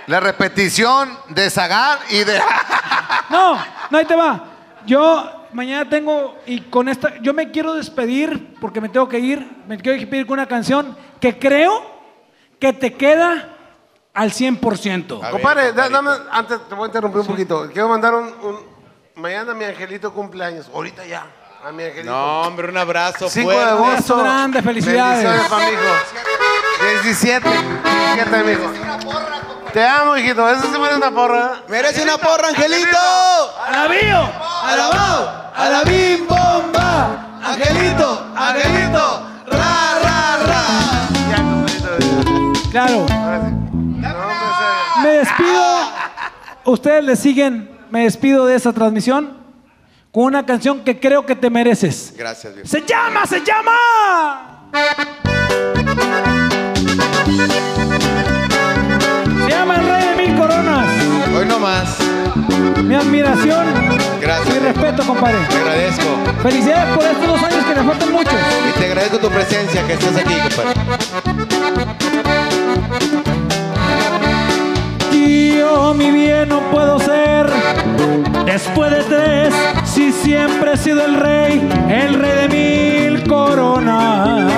la 0.06 0.20
repetición 0.20 1.16
de 1.28 1.50
Zagar 1.50 1.98
y 2.10 2.24
de... 2.24 2.40
No, 3.30 3.56
no, 3.90 3.98
ahí 3.98 4.04
te 4.04 4.14
va. 4.14 4.44
Yo 4.86 5.48
mañana 5.52 5.88
tengo, 5.88 6.36
y 6.46 6.60
con 6.60 6.88
esta, 6.88 7.16
yo 7.22 7.34
me 7.34 7.50
quiero 7.50 7.74
despedir 7.74 8.54
porque 8.60 8.80
me 8.80 8.88
tengo 8.88 9.08
que 9.08 9.18
ir, 9.18 9.64
me 9.66 9.78
quiero 9.78 9.98
despedir 9.98 10.26
con 10.26 10.34
una 10.34 10.46
canción 10.46 10.96
que 11.20 11.36
creo 11.38 11.90
que 12.60 12.72
te 12.72 12.94
queda 12.94 13.48
al 14.14 14.30
100%. 14.30 15.30
Compadre, 15.30 15.72
da- 15.72 15.88
dame, 15.88 16.10
antes 16.30 16.68
te 16.68 16.74
voy 16.74 16.84
a 16.84 16.86
interrumpir 16.86 17.20
un 17.22 17.26
poquito. 17.26 17.68
Quiero 17.72 17.88
mandar 17.88 18.14
un, 18.14 18.26
un- 18.42 18.76
Mañana 19.16 19.54
mi 19.54 19.64
angelito 19.64 20.12
cumpleaños. 20.12 20.70
Ahorita 20.72 21.04
ya. 21.06 21.26
A 21.66 21.72
mi 21.72 21.82
angelito. 21.82 22.12
No, 22.12 22.42
hombre, 22.42 22.68
un 22.68 22.76
abrazo 22.76 23.28
5 23.28 23.44
fuerte. 23.50 23.64
de 23.64 23.70
agosto. 23.72 24.14
Abrazo 24.14 24.16
grande, 24.18 24.62
felicidades. 24.62 25.24
Bendiciones 25.24 25.50
para 25.50 25.66
mi 25.66 25.72
hijo. 25.72 25.82
17. 27.02 27.48
17, 28.14 28.44
mi 28.44 28.52
hijo. 28.52 28.72
Te 29.72 29.84
amo, 29.84 30.16
hijito. 30.16 30.48
Eso 30.48 30.70
se 30.70 30.78
merece 30.78 30.96
una 30.96 31.10
porra. 31.10 31.62
¡Merece 31.66 32.02
una 32.04 32.18
porra, 32.18 32.50
Angelito! 32.50 32.96
¡Alabío! 33.66 34.30
¡Alabao! 34.62 35.50
¡A 35.56 35.68
la 35.68 35.82
bim 35.82 36.24
bomba! 36.28 37.40
¡Angelito! 37.42 38.26
¡Angelito! 38.36 39.26
¡Ra, 39.48 39.98
ra, 40.04 40.36
ra! 40.46 40.62
Ya, 41.28 41.36
compadrito. 41.36 42.70
Claro. 42.70 43.06
Sí. 43.08 43.12
Hombre, 43.12 43.36
ese- 43.36 45.02
Me 45.02 45.08
despido. 45.08 45.90
Ustedes 46.64 47.02
le 47.04 47.16
siguen. 47.16 47.76
Me 47.90 48.04
despido 48.04 48.46
de 48.46 48.54
esa 48.54 48.72
transmisión 48.72 49.45
con 50.16 50.24
una 50.24 50.46
canción 50.46 50.80
que 50.80 50.98
creo 50.98 51.26
que 51.26 51.36
te 51.36 51.50
mereces. 51.50 52.14
Gracias, 52.16 52.54
viejo. 52.54 52.66
¡Se 52.66 52.80
llama! 52.86 53.26
¡Se 53.26 53.42
llama! 53.44 53.76
Se 59.44 59.50
llama 59.50 59.76
El 59.76 59.86
Rey 59.86 60.08
de 60.08 60.26
Mil 60.26 60.38
Coronas. 60.40 60.88
Hoy 61.36 61.44
no 61.44 61.58
más. 61.58 61.98
Mi 62.82 62.94
admiración 62.94 63.66
Gracias. 64.18 64.56
y 64.56 64.58
respeto, 64.58 65.02
compadre. 65.06 65.36
Te 65.50 65.56
agradezco. 65.56 66.06
Felicidades 66.42 66.96
por 66.96 67.04
estos 67.04 67.26
dos 67.26 67.42
años 67.42 67.64
que 67.66 67.74
nos 67.74 67.84
faltan 67.84 68.12
muchos. 68.12 68.34
Y 68.70 68.78
te 68.78 68.86
agradezco 68.86 69.18
tu 69.18 69.28
presencia, 69.28 69.86
que 69.86 69.92
estés 69.92 70.16
aquí, 70.16 70.34
compadre. 70.56 70.80
Yo, 75.58 75.92
mi 75.92 76.10
bien, 76.10 76.48
no 76.48 76.60
puedo 76.70 76.98
ser 77.00 77.46
después 78.44 78.90
de 78.90 79.02
tres. 79.04 79.54
Si 79.84 80.12
siempre 80.12 80.72
he 80.72 80.76
sido 80.76 81.04
el 81.04 81.14
rey, 81.14 81.68
el 81.88 82.14
rey 82.14 82.48
de 82.48 82.48
mil 82.48 83.28
coronas. 83.28 84.52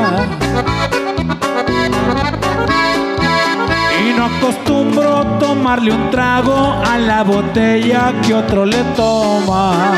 Y 4.04 4.16
no 4.16 4.26
acostumbro 4.26 5.26
tomarle 5.38 5.92
un 5.92 6.10
trago 6.10 6.80
a 6.86 6.98
la 6.98 7.22
botella 7.24 8.12
que 8.22 8.34
otro 8.34 8.64
le 8.64 8.82
toma. 8.96 9.92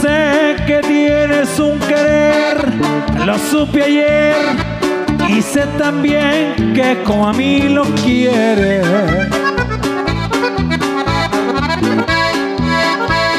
Sé 0.00 0.56
que 0.66 0.80
tienes 0.86 1.58
un 1.58 1.78
querer, 1.80 2.72
lo 3.24 3.38
supe 3.38 3.82
ayer 3.82 4.67
y 5.38 5.42
sé 5.42 5.66
también 5.78 6.72
que 6.74 7.00
como 7.04 7.28
a 7.28 7.32
mí 7.32 7.68
lo. 7.68 7.84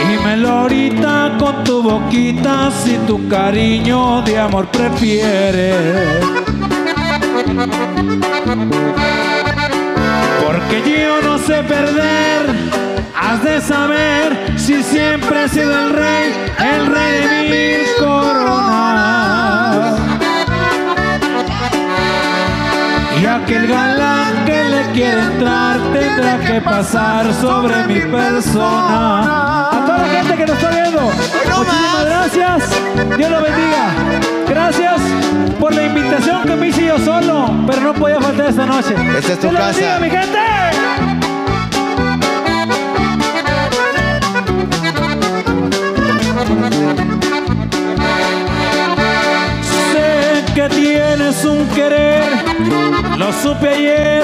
Dímelo 0.07 0.49
ahorita 0.49 1.35
con 1.38 1.63
tu 1.65 1.84
boquita 1.84 2.71
si 2.71 2.95
tu 3.05 3.27
cariño 3.27 4.21
de 4.21 4.39
amor 4.39 4.67
prefieres. 4.67 6.23
Porque 10.45 10.77
yo 10.85 11.21
no 11.21 11.38
sé 11.38 11.63
perder, 11.63 12.41
has 13.13 13.43
de 13.43 13.59
saber 13.59 14.53
si 14.57 14.81
siempre 14.84 15.43
he 15.43 15.49
sido 15.49 15.88
el 15.88 15.89
rey, 15.93 16.34
el 16.59 16.85
rey 16.88 17.27
de 17.27 17.39
mil 17.49 17.81
coronas. 17.99 19.28
Y 23.49 23.51
aquel 23.51 23.67
galán 23.67 24.45
que 24.45 24.63
le 24.63 24.91
quiere 24.91 25.21
entrar 25.21 25.80
tendrá 25.91 26.39
que 26.39 26.61
pasar 26.61 27.34
sobre 27.34 27.84
mi 27.88 27.99
persona. 28.01 29.69
A 29.69 29.85
toda 29.88 29.97
la 29.97 30.07
gente 30.07 30.35
que 30.35 30.45
nos 30.45 30.55
está 30.55 30.69
viendo, 30.69 31.01
muchísimas 31.57 32.05
gracias. 32.05 32.69
Dios 33.17 33.31
lo 33.31 33.41
bendiga. 33.41 33.89
Gracias 34.47 35.01
por 35.59 35.73
la 35.73 35.84
invitación 35.84 36.43
que 36.43 36.55
me 36.55 36.67
hice 36.67 36.85
yo 36.85 36.99
solo, 36.99 37.49
pero 37.65 37.81
no 37.81 37.93
podía 37.95 38.21
faltar 38.21 38.49
esta 38.49 38.67
noche. 38.67 38.93
Esta 39.17 39.34
es 39.34 39.39
tu 39.39 39.49
Dios 39.49 39.59
lo 39.59 39.65
bendiga, 39.65 39.99
mi 39.99 40.09
gente. 40.11 40.39
Sé 49.91 50.45
que 50.53 50.69
tienes 50.69 51.45
un 51.45 51.67
querer, 51.69 52.28
lo 53.20 53.34
supe 53.34 53.68
ayer 53.68 54.24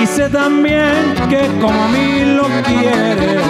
y 0.00 0.06
sé 0.06 0.28
también 0.30 1.12
que 1.28 1.40
como 1.60 1.82
a 1.82 1.88
mí 1.88 2.24
lo 2.24 2.46
quieres. 2.68 3.42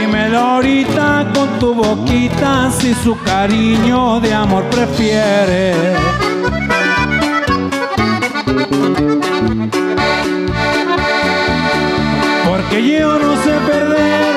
Dímelo 0.00 0.38
ahorita 0.38 1.26
con 1.34 1.58
tu 1.58 1.74
boquita 1.74 2.70
si 2.70 2.94
su 2.94 3.14
cariño 3.24 4.20
de 4.20 4.32
amor 4.32 4.64
prefieres. 4.70 5.76
Porque 12.48 12.88
yo 12.88 13.18
no 13.18 13.36
sé 13.44 13.52
perder, 13.70 14.34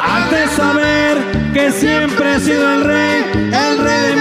has 0.00 0.30
de 0.30 0.46
saber 0.56 1.16
que 1.52 1.72
siempre 1.72 2.36
he 2.36 2.40
sido 2.40 2.72
el 2.74 2.84
rey, 2.84 3.24
el 3.52 3.78
rey 3.78 4.14
de 4.14 4.19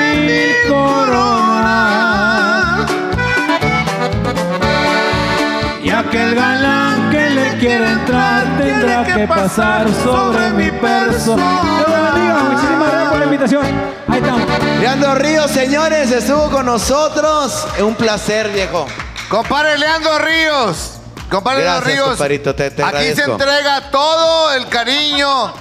quiere 7.59 7.85
entrar 7.91 8.57
tendrá 8.57 9.03
que 9.03 9.27
pasar 9.27 9.87
sobre 10.03 10.49
mi 10.51 10.71
persona. 10.71 11.61
Dios 11.63 11.89
lo 11.89 12.03
bendiga, 12.13 12.33
muchísimas 12.43 12.87
gracias 12.89 13.09
por 13.09 13.19
la 13.19 13.25
invitación. 13.25 13.65
Ahí 14.07 14.19
estamos. 14.19 14.79
Leandro 14.79 15.15
Ríos, 15.15 15.51
señores, 15.51 16.11
estuvo 16.11 16.49
con 16.49 16.65
nosotros. 16.65 17.67
Un 17.79 17.95
placer, 17.95 18.49
viejo. 18.49 18.87
Compadre 19.29 19.77
Leandro 19.77 20.17
Ríos. 20.19 20.95
Compadre 21.29 21.63
Leandro 21.63 21.85
Ríos. 21.91 22.07
compadrito, 22.09 22.55
te- 22.55 22.71
te 22.71 22.83
aquí 22.83 23.13
se 23.13 23.23
entrega 23.23 23.91
todo 23.91 24.53
el 24.53 24.67
cariño 24.67 25.53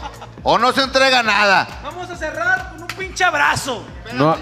o 0.42 0.56
no 0.58 0.72
se 0.72 0.82
entrega 0.82 1.22
nada. 1.22 1.68
Vamos 1.82 2.08
a 2.10 2.16
cerrar 2.16 2.70
con 2.70 2.82
un 2.82 2.88
pinche 2.88 3.24
abrazo. 3.24 3.84
No, 4.14 4.34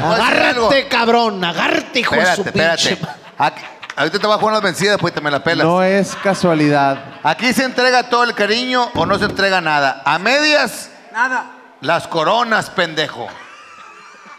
Agárrate, 0.00 0.86
cabrón, 0.88 1.42
agárrate, 1.44 2.00
hijo 2.00 2.14
de 2.14 2.20
Espérate, 2.22 2.42
su 2.42 2.48
espérate. 2.48 2.88
pinche. 2.96 3.06
Aquí- 3.38 3.62
ahorita 3.96 4.18
te 4.18 4.26
voy 4.26 4.36
a 4.36 4.38
jugar 4.38 4.54
las 4.54 4.62
vencidas, 4.62 4.94
después 4.94 5.12
te 5.14 5.20
me 5.20 5.30
la 5.30 5.42
pelas. 5.42 5.66
no 5.66 5.82
es 5.82 6.14
casualidad. 6.16 6.98
Aquí 7.22 7.52
se 7.52 7.64
entrega 7.64 8.08
todo 8.08 8.24
el 8.24 8.34
cariño 8.34 8.90
o 8.94 9.06
no 9.06 9.18
se 9.18 9.24
entrega 9.26 9.60
nada. 9.60 10.02
A 10.04 10.18
medias, 10.18 10.90
Nada. 11.12 11.46
las 11.80 12.06
coronas, 12.08 12.70
pendejo. 12.70 13.26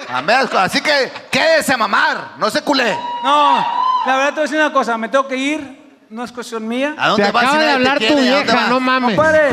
A 0.10 0.22
medias, 0.22 0.54
así 0.56 0.82
que 0.82 1.12
quédese 1.32 1.74
a 1.74 1.78
mamar, 1.78 2.32
no 2.38 2.50
se 2.50 2.62
culé. 2.62 2.98
No, 3.24 3.66
la 4.06 4.16
verdad 4.18 4.30
te 4.30 4.34
voy 4.36 4.40
a 4.40 4.44
decir 4.44 4.58
una 4.60 4.74
cosa. 4.74 4.98
Me 4.98 5.10
tengo 5.10 5.28
que 5.28 5.38
ir. 5.38 5.84
No 6.10 6.24
es 6.24 6.32
cuestión 6.32 6.68
mía. 6.68 6.94
¿A 6.98 7.08
dónde 7.08 7.24
Te 7.26 7.32
vas 7.32 7.44
acaba 7.44 7.60
si 7.60 7.66
de 7.66 7.72
hablar 7.72 7.98
tu 7.98 8.16
vieja, 8.16 8.68
no 8.68 8.80
mames. 8.80 9.16
Compadre, 9.16 9.50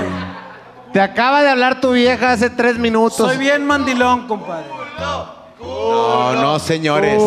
Te 0.92 1.00
acaba 1.00 1.40
de 1.42 1.48
hablar 1.48 1.80
tu 1.80 1.92
vieja 1.92 2.32
hace 2.32 2.50
tres 2.50 2.76
minutos. 2.76 3.16
soy 3.16 3.38
bien 3.38 3.66
mandilón, 3.66 4.26
compadre. 4.28 4.66
No, 5.60 6.32
no, 6.34 6.58
señores. 6.58 7.20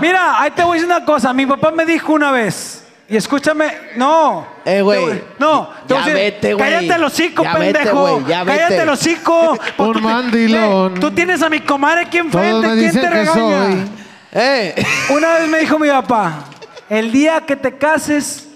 Mira, 0.00 0.40
ahí 0.40 0.50
te 0.50 0.62
voy 0.62 0.72
a 0.78 0.80
decir 0.80 0.94
una 0.94 1.04
cosa. 1.04 1.32
Mi 1.32 1.46
papá 1.46 1.70
me 1.70 1.84
dijo 1.86 2.12
una 2.12 2.30
vez. 2.30 2.84
Y 3.08 3.16
escúchame, 3.16 3.66
no. 3.96 4.46
Eh, 4.64 4.80
güey. 4.80 5.22
No, 5.38 5.68
te 5.86 5.94
Ya 5.94 6.00
voy 6.00 6.10
a 6.10 6.14
decir, 6.14 6.14
vete, 6.14 6.54
güey. 6.54 6.70
Cállate 6.70 6.94
el 6.94 7.04
hocico, 7.04 7.42
Ya 7.42 7.54
vete, 7.58 7.72
pendejo. 7.78 8.00
güey, 8.00 8.24
ya 8.26 8.44
vete. 8.44 8.58
Cállate 8.58 8.82
el 8.82 8.88
hocico. 8.88 9.58
Un 9.78 9.92
te- 9.94 10.00
mandilón. 10.00 10.94
Tú 11.00 11.10
tienes 11.10 11.42
a 11.42 11.50
mi 11.50 11.60
comadre 11.60 12.02
aquí 12.02 12.18
enfrente. 12.18 12.50
Todos 12.50 12.62
me 12.64 12.68
¿Quién 12.74 12.86
dicen 12.86 13.02
te 13.02 13.08
que 13.08 13.14
regaña? 13.14 13.70
soy. 13.70 13.90
Eh, 14.32 14.84
Una 15.10 15.34
vez 15.34 15.48
me 15.48 15.58
dijo 15.58 15.78
mi 15.78 15.88
papá, 15.88 16.44
el 16.88 17.12
día 17.12 17.42
que 17.42 17.54
te 17.56 17.76
cases, 17.76 18.48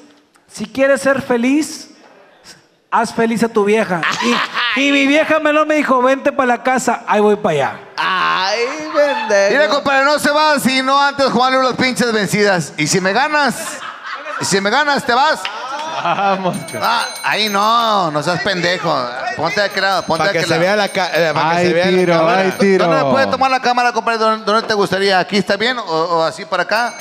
si 0.51 0.65
quieres 0.65 1.03
ser 1.03 1.21
feliz, 1.21 1.91
haz 2.91 3.13
feliz 3.13 3.43
a 3.43 3.49
tu 3.49 3.65
vieja. 3.65 4.01
Y, 4.77 4.81
y 4.89 4.93
mi 4.93 5.07
vieja 5.07 5.39
Melón 5.39 5.69
me 5.69 5.75
dijo, 5.75 6.01
vente 6.01 6.33
para 6.33 6.47
la 6.47 6.63
casa, 6.63 7.03
ahí 7.07 7.21
voy 7.21 7.37
para 7.37 7.51
allá. 7.55 7.81
Ay, 8.49 8.65
pendejo. 8.95 9.51
Mira, 9.53 9.69
compadre, 9.69 10.05
no 10.05 10.19
se 10.19 10.31
va 10.31 10.59
sino 10.61 11.01
antes 11.03 11.27
jugarle 11.31 11.63
las 11.63 11.75
pinches 11.75 12.13
vencidas. 12.13 12.73
Y 12.77 12.87
si 12.87 13.01
me 13.01 13.13
ganas, 13.13 13.55
y 14.41 14.45
si 14.45 14.61
me 14.61 14.71
ganas, 14.71 15.05
te 15.05 15.15
vas. 15.15 15.41
Vamos. 16.03 16.57
Ah, 16.81 17.07
ahí 17.25 17.49
no, 17.49 18.11
no 18.11 18.23
seas 18.23 18.41
pendejo. 18.43 18.95
Ponte 19.37 19.61
de 19.61 19.67
aquel 19.67 19.83
lado, 19.83 20.03
ponte 20.05 20.19
Para 20.19 20.33
de 20.33 20.33
que 20.35 20.39
aquel 20.45 20.53
se 20.53 20.59
vea 20.59 20.77
la 20.77 20.89
ca- 20.89 21.11
eh, 21.13 21.33
para 21.35 21.51
que 21.51 21.57
Ay, 21.57 21.67
se 21.67 21.73
vea 21.73 21.87
la 21.91 21.99
tiro, 21.99 22.13
cámara. 22.19 22.41
ay, 22.43 22.53
tiro. 22.59 22.85
¿Dónde 22.87 23.05
me 23.05 23.11
puedes 23.11 23.31
tomar 23.31 23.51
la 23.51 23.61
cámara, 23.61 23.93
compadre? 23.93 24.19
¿Dónde, 24.19 24.63
te 24.69 24.75
gustaría? 24.75 25.19
¿Aquí 25.19 25.39
está 25.39 25.57
bien 25.57 25.79
o, 25.79 25.83
o 25.83 26.23
así 26.23 26.45
para 26.45 26.63
acá? 26.65 26.95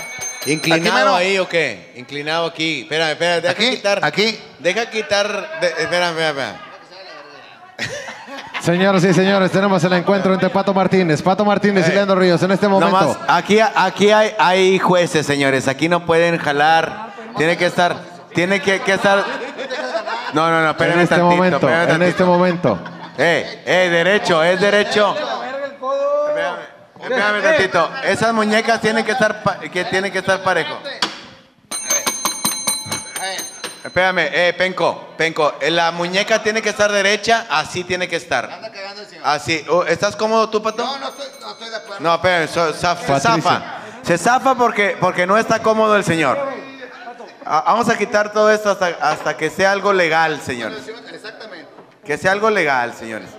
¿Inclinado 0.46 1.16
ahí 1.16 1.38
o 1.40 1.48
qué? 1.50 1.92
Inclinado 1.98 2.46
aquí. 2.48 2.82
Espérame, 2.84 3.12
espérame, 3.12 3.42
deja 3.42 3.52
Aquí, 3.54 3.70
quitar. 3.72 4.00
aquí. 4.04 4.40
Deja 4.60 4.90
quitar. 4.90 5.60
de- 5.60 5.68
espérame, 5.68 6.18
espérame, 6.20 6.56
espérame. 7.78 8.15
Señoras 8.66 9.04
y 9.04 9.14
señores, 9.14 9.52
tenemos 9.52 9.84
el 9.84 9.94
encuentro 9.94 10.34
entre 10.34 10.50
Pato 10.50 10.74
Martínez, 10.74 11.22
Pato 11.22 11.46
Martínez 11.46 11.88
y 11.88 11.92
Leandro 11.92 12.16
Ríos 12.16 12.42
en 12.42 12.50
este 12.50 12.68
momento. 12.68 13.00
Nomás, 13.00 13.18
aquí, 13.28 13.60
aquí 13.60 14.10
hay, 14.10 14.34
hay 14.40 14.80
jueces, 14.80 15.24
señores. 15.24 15.68
Aquí 15.68 15.88
no 15.88 16.04
pueden 16.08 16.40
jalar. 16.40 17.14
Tiene 17.38 17.58
que 17.58 17.68
estar. 17.68 17.96
Tiene 18.34 18.60
que, 18.64 18.80
que 18.80 18.94
estar. 18.94 19.24
No, 20.34 20.50
no, 20.50 20.64
no, 20.64 20.72
espérame 20.72 20.96
en 20.96 21.02
este 21.02 21.16
tantito, 21.16 21.36
momento, 21.36 21.70
en 21.70 22.02
este 22.02 22.24
momento. 22.24 22.80
Eh, 23.20 23.62
eh, 23.68 23.90
derecho, 23.92 24.42
es 24.44 24.60
derecho. 24.60 25.16
Espérame, 25.16 26.58
espérame 27.04 27.44
tantito. 27.44 27.90
Esas 28.04 28.34
muñecas 28.34 28.82
tienen 28.82 29.06
que 29.06 29.12
estar, 29.12 29.60
que 29.72 29.86
tienen 29.86 30.12
que 30.12 30.18
estar 30.18 30.42
parejo. 30.42 30.76
Espérame, 33.86 34.30
eh, 34.32 34.54
Penco, 34.58 35.10
Penco, 35.16 35.54
eh, 35.62 35.70
la 35.70 35.92
muñeca 35.92 36.42
tiene 36.42 36.60
que 36.62 36.70
estar 36.70 36.92
derecha, 36.92 37.46
así 37.52 37.84
tiene 37.84 38.08
que 38.08 38.16
estar. 38.16 38.50
Así, 39.24 39.64
Oh, 39.70 39.84
¿estás 39.84 40.16
cómodo 40.16 40.50
tú, 40.50 40.62
Pato? 40.64 40.84
No, 40.84 40.98
no 40.98 41.10
estoy, 41.10 41.70
de 41.70 41.76
acuerdo. 41.76 41.96
No, 42.00 42.16
espérame, 42.16 42.48
so- 42.48 42.74
zaf- 42.74 43.06
se 43.06 43.20
zafa. 43.20 43.62
Se 44.02 44.18
zafa 44.18 44.56
porque, 44.56 44.98
porque 45.00 45.28
no 45.28 45.38
está 45.38 45.62
cómodo 45.62 45.96
el 45.96 46.04
señor. 46.04 46.36
Ah, 47.46 47.64
Vamos 47.68 47.88
a 47.90 47.96
quitar 47.96 48.32
todo 48.34 48.50
esto 48.52 48.72
hasta, 48.72 48.88
hasta 48.88 49.38
que 49.38 49.52
sea 49.52 49.72
algo 49.72 49.94
legal, 49.94 50.42
señores. 50.42 50.80
Que 52.04 52.18
sea 52.18 52.32
algo 52.32 52.50
legal, 52.50 52.92
señores. 52.96 53.30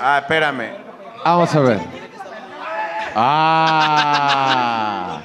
Ah, 0.00 0.18
espérame. 0.22 0.76
Vamos 1.24 1.54
a 1.54 1.60
ver. 1.60 1.80
Ah. 3.14 5.20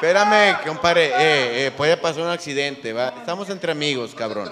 Espérame, 0.00 0.56
compadre. 0.66 1.08
Eh, 1.08 1.66
eh, 1.66 1.70
puede 1.76 1.94
pasar 1.98 2.22
un 2.22 2.30
accidente, 2.30 2.90
¿va? 2.94 3.08
Estamos 3.18 3.50
entre 3.50 3.70
amigos, 3.72 4.14
cabrón. 4.16 4.50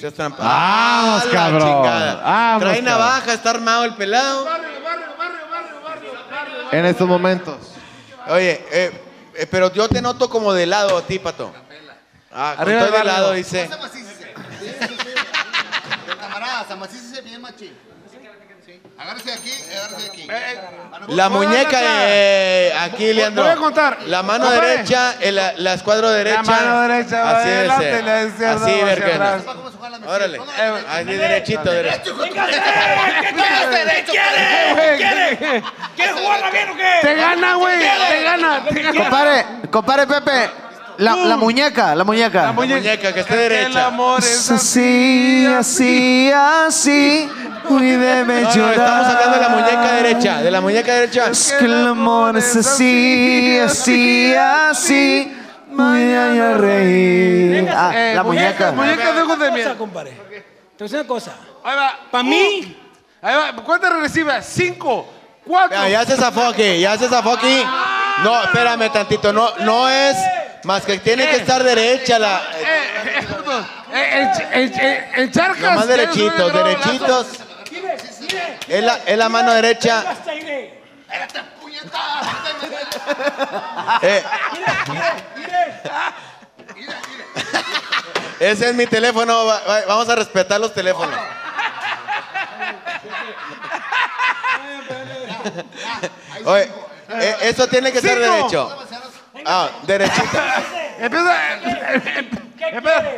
Vamos, 0.00 0.32
Ah, 0.40 1.22
cabrón. 1.30 1.60
Vamos, 1.82 2.60
Trae 2.60 2.78
cabrón. 2.78 2.84
navaja, 2.84 3.34
está 3.34 3.50
armado 3.50 3.84
el 3.84 3.94
pelado. 3.94 4.48
En 6.72 6.86
estos 6.86 7.06
momentos. 7.06 7.56
Oye, 8.28 8.64
eh, 8.72 9.02
eh, 9.34 9.46
pero 9.50 9.70
yo 9.72 9.86
te 9.86 10.00
noto 10.00 10.30
como 10.30 10.54
de 10.54 10.64
lado 10.64 10.96
a 10.96 11.02
ti, 11.02 11.18
pato. 11.18 11.52
Ah, 12.32 12.54
Arriba 12.58 12.84
estoy 12.84 12.98
de 12.98 13.04
lado, 13.04 13.32
dice. 13.32 13.68
Bien, 17.22 17.40
machín. 17.40 17.76
Agárrese 19.04 19.32
aquí, 19.34 19.52
agárrese 19.70 20.06
aquí. 20.10 20.26
La 21.08 21.28
muñeca, 21.28 21.78
eh, 22.08 22.72
aquí, 22.80 23.12
Leandro. 23.12 23.44
voy 23.44 23.52
a 23.52 23.56
contar. 23.56 23.98
La 24.06 24.22
mano 24.22 24.46
Compadre. 24.46 24.68
derecha, 24.70 25.14
el- 25.20 25.34
la, 25.34 25.52
la 25.58 25.74
escuadra 25.74 26.10
derecha. 26.10 26.42
mano 26.42 26.80
derecha 26.88 27.22
va 27.22 27.30
Así 27.40 27.48
es. 27.50 27.54
adelante 27.70 27.90
eh. 27.90 27.98
y 28.00 28.02
la 28.04 28.22
izquierda 28.24 28.64
Así, 28.64 28.82
verga. 28.82 29.40
Órale. 30.06 30.40
Así, 30.90 31.04
derechito, 31.04 31.70
derechito. 31.70 32.16
¿Qué 32.18 32.30
quiere? 34.96 35.62
¿Quieres 35.96 36.14
jugarla 36.14 36.50
bien 36.50 36.70
o 36.70 36.76
qué? 36.76 36.92
Te 37.02 37.14
gana, 37.14 37.54
güey. 37.54 37.78
Te 37.78 38.22
gana. 38.22 38.64
Te 38.68 38.82
gana. 38.82 39.00
Compadre, 39.00 39.46
compadre 39.70 40.06
Pepe, 40.06 40.50
la, 40.98 41.16
la 41.16 41.36
muñeca, 41.36 41.94
la 41.94 42.04
muñeca. 42.04 42.42
La 42.46 42.52
muñeca 42.52 43.12
que 43.12 43.20
esté 43.20 43.34
El 43.34 43.48
derecha. 43.50 43.86
amor 43.86 44.20
es 44.20 44.50
Así, 44.50 45.46
así, 45.46 46.30
así, 46.32 47.28
muy 47.68 47.90
debe 47.90 48.40
No, 48.42 48.48
no, 48.48 48.54
llorar. 48.54 48.72
estamos 48.74 49.06
hablando 49.06 49.36
de 49.36 49.42
la 49.42 49.48
muñeca 49.48 49.92
derecha. 49.92 50.42
De 50.42 50.50
la 50.50 50.60
muñeca 50.60 50.94
derecha. 50.94 51.30
Es 51.30 51.52
que 51.58 51.64
el 51.64 51.86
amor 51.86 52.36
es 52.36 52.56
así, 52.56 53.58
así, 53.58 54.34
así, 54.34 55.36
de 55.68 56.54
reír. 56.54 57.68
Ah, 57.74 57.92
Eh, 57.94 58.12
la 58.14 58.22
muñeca, 58.22 58.72
muñeca. 58.72 58.72
muñeca 58.72 59.12
de 59.12 59.22
ojos 59.22 59.38
de 59.38 59.50
miel. 59.50 59.64
cosa, 59.64 59.78
compadre. 59.78 60.10
Te 60.10 60.18
voy 60.24 60.40
a 60.78 60.82
decir 60.84 60.98
una 60.98 61.08
cosa. 61.08 61.32
Ahí 61.64 61.76
va. 61.76 61.98
Pa' 62.10 62.22
mí. 62.22 62.76
Ahí 63.22 63.34
va. 63.34 63.62
¿Cuántas 63.64 63.92
recibe? 64.00 64.32
Cinco. 64.42 65.06
Cuatro. 65.46 65.76
Ya, 65.76 65.88
ya 65.88 66.04
se 66.06 66.16
zafó 66.16 66.46
aquí, 66.46 66.80
ya 66.80 66.96
se 66.96 67.06
zafó 67.08 67.32
aquí. 67.34 67.62
No, 68.22 68.42
espérame 68.44 68.90
tantito, 68.90 69.30
no, 69.32 69.50
no 69.60 69.88
es 69.90 70.16
más 70.64 70.82
que 70.84 70.98
tiene 70.98 71.26
que 71.28 71.36
estar 71.36 71.62
derecha 71.62 72.18
la. 72.18 72.40
Eh, 72.56 72.64
eh, 72.64 73.26
eh, 73.92 74.32
en, 74.52 74.62
en, 74.62 74.80
en, 74.80 75.04
en 75.22 75.30
charcas. 75.30 75.60
Nomás 75.60 75.86
derechitos, 75.86 76.52
derechitos. 76.52 77.26
Es 78.68 78.82
la, 78.82 78.96
es 79.06 79.18
la 79.18 79.28
mano 79.28 79.52
derecha. 79.52 80.04
Eh, 84.02 84.22
ese 88.40 88.68
es 88.70 88.74
mi 88.74 88.86
teléfono, 88.86 89.46
va- 89.46 89.60
va- 89.68 89.84
vamos 89.86 90.08
a 90.08 90.14
respetar 90.16 90.60
los 90.60 90.72
teléfonos. 90.72 91.18
Oye, 96.44 96.70
eh, 97.10 97.36
eso 97.42 97.66
tiene 97.68 97.92
que 97.92 98.00
ser 98.00 98.18
Cinco. 98.18 98.32
derecho. 98.34 98.78
Ah, 99.44 99.68
derechito. 99.82 100.38
Empieza. 100.98 101.34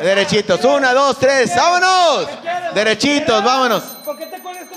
Derechitos. 0.01 0.63
Una, 0.65 0.93
dos, 0.93 1.17
tres. 1.19 1.55
¡Vámonos! 1.55 2.27
Derechitos, 2.73 3.43
vámonos. 3.43 3.83
¿Por 4.03 4.17
qué 4.17 4.25
te 4.25 4.39
cuelgas 4.39 4.67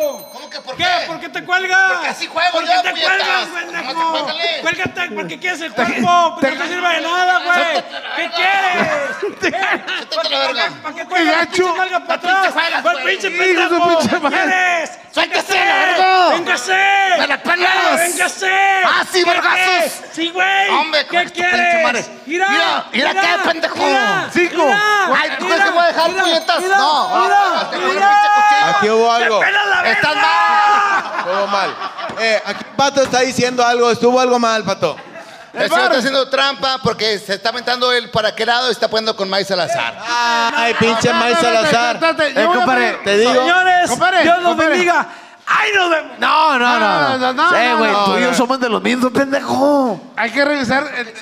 cuerpo? 0.00 0.30
¿Cómo 0.32 0.50
que 0.50 0.60
por 0.60 0.76
¿Qué? 0.76 0.84
qué? 0.84 1.06
¿Por 1.06 1.20
qué 1.20 1.28
te 1.28 1.44
cuelgas? 1.44 1.92
Porque 1.92 2.08
así 2.08 2.26
juego 2.26 2.50
¿Por 2.52 2.64
yo, 2.64 2.72
qué 2.72 2.78
te 2.82 2.90
puñetas. 2.90 3.16
cuelgas, 3.16 3.48
pendejo? 3.48 4.28
Cuélgate 4.62 5.10
porque 5.14 5.38
quieres 5.38 5.60
el 5.60 5.72
cuerpo. 5.72 6.36
Pero 6.40 6.54
no 6.56 6.62
te 6.62 6.68
sirve 6.68 6.88
de 6.94 7.00
nada, 7.00 7.38
güey. 7.44 7.84
¿Qué 8.16 8.30
quieres? 8.34 9.50
Suéltate 10.10 10.30
la 10.30 10.38
verga. 10.38 10.70
¿Para 10.82 10.94
qué 10.94 11.04
cuelgas? 11.04 11.46
Pinche 11.46 11.72
nalga 11.76 12.00
para 12.00 12.14
atrás. 12.14 12.52
juegas, 12.52 12.82
¿Cuál 12.82 13.02
güey. 13.02 13.18
pinche 13.18 13.30
pendejo? 13.38 13.98
pinche 13.98 14.18
madre. 14.20 14.36
¿Quieres? 14.38 14.98
Suéltese, 15.12 15.52
¡Véngase! 15.52 15.66
la 15.66 15.74
verga. 15.74 16.28
¡Véngase! 16.30 17.18
¡Me 17.18 17.26
la 17.26 17.42
pelas! 17.42 17.98
¡Véngase! 17.98 18.82
¡Ah, 18.84 19.02
sí, 19.10 19.24
¿Qué 19.24 19.30
vergazos! 19.30 19.92
¡Sí, 20.12 20.30
güey! 20.30 20.68
Hombre, 20.70 21.06
¿qué 21.06 21.24
quieres? 21.32 22.10
¡Mira! 22.26 22.48
Mira, 22.48 22.84
mira 22.92 23.14
qué 23.14 23.48
pendejo. 23.48 23.76
Cinco. 24.32 24.70
Ay, 25.16 25.30
¿tú 25.38 25.46
crees 25.46 25.64
que 25.64 25.70
voy 25.70 25.82
a 25.82 25.86
dejar 25.88 26.10
puñetas? 26.12 26.62
No. 26.62 27.08
¡Mira! 27.22 27.70
Te 27.70 27.76
voy 27.78 27.90
a 27.90 27.94
¡Mira! 27.94 28.29
Aquí 28.76 28.88
hubo 28.90 29.10
algo. 29.10 29.40
¡Estás 29.84 30.16
mal! 30.16 31.04
Estuvo 31.18 31.46
mal. 31.48 31.74
Eh, 32.18 32.42
aquí 32.44 32.64
Pato 32.76 33.02
está 33.02 33.20
diciendo 33.20 33.64
algo, 33.64 33.90
estuvo 33.90 34.20
algo 34.20 34.38
mal, 34.38 34.64
Pato. 34.64 34.96
El 35.52 35.68
señor 35.68 35.84
está 35.86 35.98
haciendo 35.98 36.28
trampa 36.28 36.78
porque 36.82 37.18
se 37.18 37.34
está 37.34 37.48
aventando 37.48 37.92
él 37.92 38.08
para 38.10 38.34
qué 38.34 38.46
lado 38.46 38.68
y 38.68 38.72
está 38.72 38.88
poniendo 38.88 39.16
con 39.16 39.28
Maíz 39.28 39.48
Salazar. 39.48 39.98
Ay, 40.08 40.74
pinche 40.74 41.12
Maíz 41.12 41.38
Salazar. 41.38 41.98
Eh, 42.20 42.46
compadre, 42.46 42.92
Te 43.04 43.18
digo. 43.18 43.32
Señores, 43.32 43.90
Compadre, 43.90 44.22
Dios 44.22 44.42
los 44.42 44.56
bendiga. 44.56 45.06
¡Ay, 45.52 45.70
nos 45.74 45.90
vemos! 45.90 46.18
No, 46.20 46.58
no, 46.60 46.78
no. 46.78 46.78
No, 46.78 47.18
no, 47.18 47.32
no, 47.32 47.56
Eh, 47.56 47.68
no, 47.70 47.78
güey, 47.78 47.90
no, 47.90 48.04
tú 48.04 48.18
y 48.18 48.20
yo 48.20 48.30
no. 48.30 48.36
somos 48.36 48.60
de 48.60 48.68
los 48.68 48.80
mismos, 48.80 49.10
pendejo. 49.10 50.00
Hay 50.16 50.30
que 50.30 50.44
revisar 50.44 50.84
el, 50.96 51.12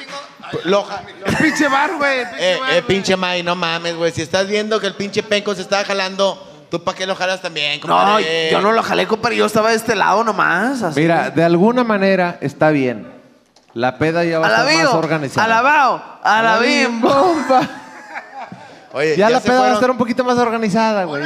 Lo- 0.64 0.86
el 1.24 1.36
pinche 1.36 1.66
bar, 1.68 1.92
güey. 1.96 2.18
el 2.20 2.26
pinche 2.28 2.52
eh, 2.54 2.60
eh, 2.72 2.82
pinche 2.86 3.16
May, 3.16 3.42
no 3.42 3.54
mames, 3.56 3.96
güey. 3.96 4.12
Si 4.12 4.20
estás 4.20 4.46
viendo 4.46 4.78
que 4.78 4.86
el 4.86 4.94
pinche 4.94 5.22
penco 5.22 5.54
se 5.54 5.62
está 5.62 5.82
jalando, 5.86 6.46
¿tú 6.70 6.82
para 6.84 6.96
qué 6.96 7.06
lo 7.06 7.14
jalas 7.14 7.40
también, 7.42 7.80
No, 7.80 7.86
compadre? 7.96 8.50
yo 8.50 8.60
no 8.60 8.72
lo 8.72 8.82
jalé, 8.82 9.06
compadre. 9.06 9.36
Yo 9.36 9.46
estaba 9.46 9.70
de 9.70 9.76
este 9.76 9.94
lado 9.94 10.22
nomás. 10.24 10.82
así. 10.82 11.00
Mira, 11.00 11.30
de 11.30 11.44
alguna 11.44 11.84
manera 11.84 12.38
está 12.40 12.70
bien. 12.70 13.10
La 13.74 13.98
peda 13.98 14.24
ya 14.24 14.38
va 14.38 14.46
a 14.46 14.50
estar 14.50 14.64
más 14.64 14.74
Alabío, 14.74 14.98
organizada. 14.98 15.44
alabao, 15.44 16.02
alabim. 16.22 17.00
Bomba. 17.00 17.60
Oye, 18.92 19.16
Ya, 19.16 19.28
la 19.30 19.40
se 19.40 19.46
peda 19.46 19.54
va 19.54 19.58
a 19.58 19.62
fueron. 19.62 19.74
estar 19.76 19.90
un 19.90 19.98
poquito 19.98 20.24
más 20.24 20.38
organizada, 20.38 21.04
güey. 21.04 21.22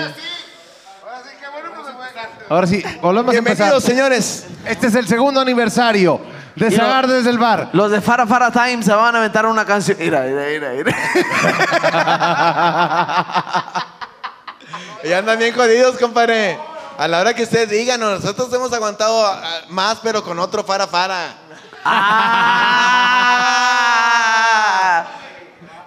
Ahora 2.49 2.67
sí, 2.67 2.83
volvemos 3.01 3.35
a 3.35 3.39
empezar. 3.39 3.57
Bienvenidos, 3.69 3.85
señores. 3.85 4.47
Este 4.67 4.89
es 4.89 4.95
el 4.97 5.07
segundo 5.09 5.41
aniversario 5.41 6.21
de 6.57 6.67
Y 6.67 6.71
lo- 6.71 6.77
Sagar 6.77 7.07
desde 7.07 7.31
el 7.31 7.39
bar. 7.39 7.71
Los 7.73 7.91
de 7.91 8.01
Fara 8.03 8.27
Fara 8.27 8.51
Time 8.51 8.83
se 8.83 8.93
van 8.93 9.15
a 9.15 9.19
aventar 9.19 9.47
una 9.47 9.65
canción. 9.65 9.97
Mira, 9.99 10.23
mira, 10.23 10.43
mira, 10.51 10.71
mira. 10.73 10.95
Ya 15.05 15.19
andan 15.19 15.39
bien 15.39 15.55
jodidos, 15.55 15.97
compadre. 15.99 16.59
A 16.99 17.09
la 17.09 17.21
hora 17.21 17.35
que 17.35 17.43
ustedes 17.45 17.71
digan, 17.71 17.99
nosotros 18.01 18.53
hemos 18.53 18.73
aguantado 18.73 19.27
ah, 19.27 19.63
más, 19.69 19.99
pero 20.03 20.23
con 20.23 20.39
otro 20.39 20.63
fara 20.63 20.87
fara. 20.87 21.35
Ah. 23.75 25.05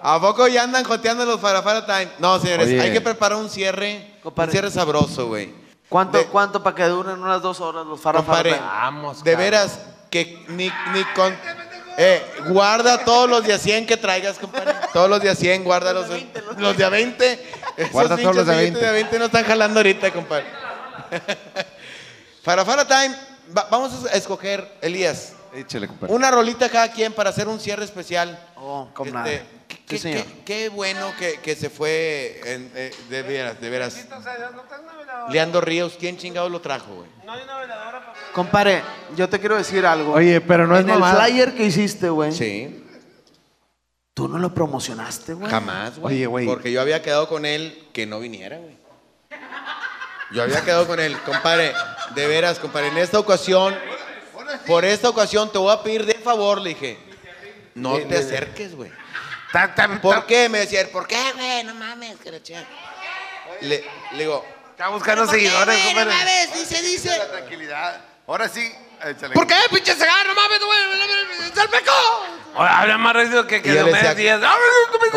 ¿A 0.01 0.19
poco 0.19 0.47
ya 0.47 0.63
andan 0.63 0.83
joteando 0.83 1.25
los 1.25 1.39
fara 1.39 1.61
fara 1.61 1.85
time? 1.85 2.09
No, 2.19 2.39
señores, 2.39 2.67
Oye. 2.67 2.81
hay 2.81 2.91
que 2.91 3.01
preparar 3.01 3.37
un 3.37 3.49
cierre. 3.49 4.19
Compadre. 4.21 4.49
Un 4.49 4.51
cierre 4.51 4.71
sabroso, 4.71 5.27
güey. 5.27 5.53
¿Cuánto, 5.89 6.17
De- 6.17 6.25
cuánto 6.25 6.61
para 6.61 6.75
que 6.75 6.83
duren 6.85 7.21
unas 7.21 7.41
dos 7.41 7.59
horas 7.61 7.85
los 7.85 8.01
Fara 8.01 8.21
Fara 8.23 8.25
Compadre, 8.25 8.53
Time? 8.53 8.65
Vamos, 8.67 9.23
de 9.23 9.31
cabrón. 9.31 9.39
veras, 9.51 9.79
que 10.09 10.43
ni, 10.49 10.71
ni 10.93 11.03
con... 11.15 11.35
Eh, 11.97 12.21
guarda 12.49 13.05
todos 13.05 13.29
los 13.29 13.45
de 13.45 13.53
a 13.53 13.57
100 13.57 13.85
que 13.85 13.95
traigas, 13.95 14.37
compadre. 14.37 14.73
Todos 14.91 15.09
los 15.09 15.21
de 15.21 15.29
a 15.29 15.35
100, 15.35 15.63
guárdalos. 15.63 16.07
Los 16.57 16.75
de 16.75 16.83
a 16.83 16.89
20. 16.89 17.53
Esos 17.77 17.91
Guarda 17.91 18.17
todos 18.17 18.35
los 18.35 18.45
de 18.47 18.53
a 18.53 18.57
pinches 18.57 18.73
20. 18.73 18.79
de 18.79 18.87
a 18.87 18.91
20 18.91 19.19
no 19.19 19.25
están 19.25 19.43
jalando 19.45 19.79
ahorita, 19.79 20.11
compadre. 20.11 20.45
Para 22.43 22.63
Fara 22.63 22.85
Time, 22.87 23.15
va- 23.57 23.67
vamos 23.69 24.05
a 24.05 24.15
escoger, 24.15 24.71
Elías, 24.81 25.33
Échale, 25.53 25.87
compadre. 25.87 26.13
una 26.13 26.29
rolita 26.31 26.69
cada 26.69 26.91
quien 26.91 27.11
para 27.13 27.29
hacer 27.31 27.47
un 27.47 27.59
cierre 27.59 27.83
especial. 27.85 28.39
Oh, 28.57 28.89
con 28.93 29.07
Este, 29.07 29.17
nada. 29.17 29.29
qué- 29.67 29.75
Sí, 29.75 29.81
qué, 29.87 29.97
señor. 29.97 30.23
qué- 30.23 30.43
qué 30.45 30.69
bueno 30.69 31.11
que, 31.17 31.39
que 31.41 31.55
se 31.55 31.69
fue, 31.69 32.39
en- 32.45 32.71
eh, 32.75 32.91
de 33.09 33.21
veras, 33.23 33.59
de 33.59 33.69
veras. 33.69 34.05
Leandro 35.29 35.61
Ríos, 35.61 35.95
¿quién 35.99 36.17
chingado 36.17 36.49
lo 36.49 36.61
trajo, 36.61 36.93
güey? 36.93 37.09
Compadre, 38.33 38.81
yo 39.15 39.27
te 39.29 39.39
quiero 39.39 39.55
decir 39.55 39.85
algo. 39.85 40.13
Oye, 40.13 40.39
pero 40.41 40.67
no 40.67 40.75
es 40.75 40.83
en 40.83 40.89
el 40.89 40.99
mamada. 40.99 41.23
flyer 41.25 41.55
que 41.55 41.65
hiciste, 41.65 42.09
güey, 42.09 42.31
Sí, 42.31 42.84
tú 44.15 44.27
no 44.27 44.39
lo 44.39 44.51
promocionaste, 44.55 45.33
güey. 45.35 45.51
jamás, 45.51 45.99
güey. 45.99 46.15
Oye, 46.15 46.25
güey. 46.25 46.45
Porque 46.47 46.71
yo 46.71 46.81
había 46.81 47.03
quedado 47.03 47.27
con 47.29 47.45
él 47.45 47.87
que 47.93 48.07
no 48.07 48.19
viniera, 48.19 48.57
güey. 48.57 48.75
Yo 50.31 50.41
había 50.41 50.63
quedado 50.65 50.87
con 50.87 50.99
él, 50.99 51.15
compadre, 51.21 51.71
de 52.15 52.27
veras, 52.27 52.57
compadre, 52.57 52.87
en 52.87 52.97
esta 52.97 53.19
ocasión, 53.19 53.77
por 54.65 54.83
esta 54.83 55.07
ocasión 55.09 55.51
te 55.51 55.59
voy 55.59 55.71
a 55.71 55.83
pedir 55.83 56.05
de 56.07 56.15
favor, 56.15 56.59
le 56.59 56.69
dije, 56.69 56.97
no 57.75 57.99
te 57.99 58.17
acerques, 58.17 58.75
güey. 58.75 58.91
¿Por 60.01 60.25
qué? 60.25 60.49
Me 60.49 60.59
decía, 60.59 60.81
él, 60.81 60.89
¿por 60.89 61.05
qué, 61.07 61.31
güey? 61.35 61.63
No 61.63 61.75
mames, 61.75 62.17
que 62.17 62.31
la 62.31 62.41
chingada". 62.41 62.67
Le, 63.61 63.85
le 64.13 64.17
digo, 64.17 64.43
Está 64.71 64.89
buscando 64.89 65.25
seguidores, 65.25 65.77
compadre. 65.85 66.47
dice, 66.53 66.81
dice. 66.81 67.09
Tranquilidad. 67.31 68.01
Ahora 68.27 68.49
sí, 68.49 68.73
échale. 69.03 69.33
¿Por 69.33 69.47
qué, 69.47 69.55
pinche 69.71 69.93
cegar? 69.93 70.25
No 70.27 70.33
mames, 70.35 70.59
güey, 70.63 70.79
¡Es 71.51 71.57
el 71.57 71.69
peco! 71.69 71.91
Oye, 72.57 72.69
Habla 72.69 72.97
más 72.97 73.13
rápido 73.13 73.45
que, 73.47 73.61
que 73.61 73.67
yo 73.69 73.73
Diomedes 73.75 73.95
decía- 74.01 74.15
Díaz. 74.15 74.41
¡Ah, 74.43 74.55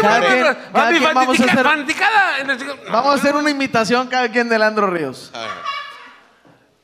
Cada 0.01 0.21
quien- 0.21 0.59
cada 0.73 0.91
mi 0.91 0.99
quien 0.99 1.15
vamos 1.15 1.41
a 1.41 1.45
hacer- 1.45 1.63
fanaticada! 1.65 2.39
En 2.41 2.51
el- 2.51 2.81
Vamos 2.91 3.13
a 3.15 3.19
hacer 3.19 3.37
una 3.37 3.51
imitación 3.51 4.09
cada 4.09 4.29
quien 4.31 4.49
de 4.49 4.59
Leandro 4.59 4.89
Ríos. 4.91 5.31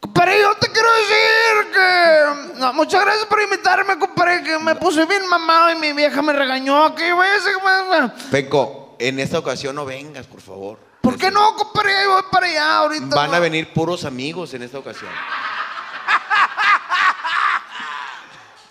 Compadre, 0.01 0.41
yo 0.41 0.55
te 0.57 0.71
quiero 0.71 0.89
decir 0.93 1.73
que... 1.73 2.59
no, 2.61 2.73
muchas 2.75 3.03
gracias 3.05 3.25
por 3.27 3.41
invitarme, 3.43 3.99
compadre, 3.99 4.43
que 4.43 4.59
me 4.59 4.75
puse 4.77 5.07
bien 5.07 5.27
mamado 5.29 5.71
y 5.73 5.77
mi 5.77 5.93
vieja 5.93 6.21
me 6.23 6.33
regañó 6.33 6.85
aquí, 6.85 7.11
güey. 7.11 7.31
ese, 7.37 7.55
güey. 7.55 8.11
Peco, 8.31 8.97
en 8.99 9.19
esta 9.19 9.39
ocasión 9.39 9.75
no 9.75 9.85
vengas, 9.87 10.27
por 10.27 10.41
favor. 10.43 10.79
¿Por 11.01 11.17
qué 11.19 11.31
no, 11.31 11.57
compadre? 11.57 11.97
Ahí 11.97 12.07
voy 12.07 12.23
para 12.31 12.47
allá 12.47 12.77
ahorita. 12.79 13.17
Van 13.17 13.35
a 13.35 13.39
venir 13.39 13.73
puros 13.73 14.05
amigos 14.05 14.53
en 14.55 14.63
esta 14.63 14.79
ocasión. 14.79 15.11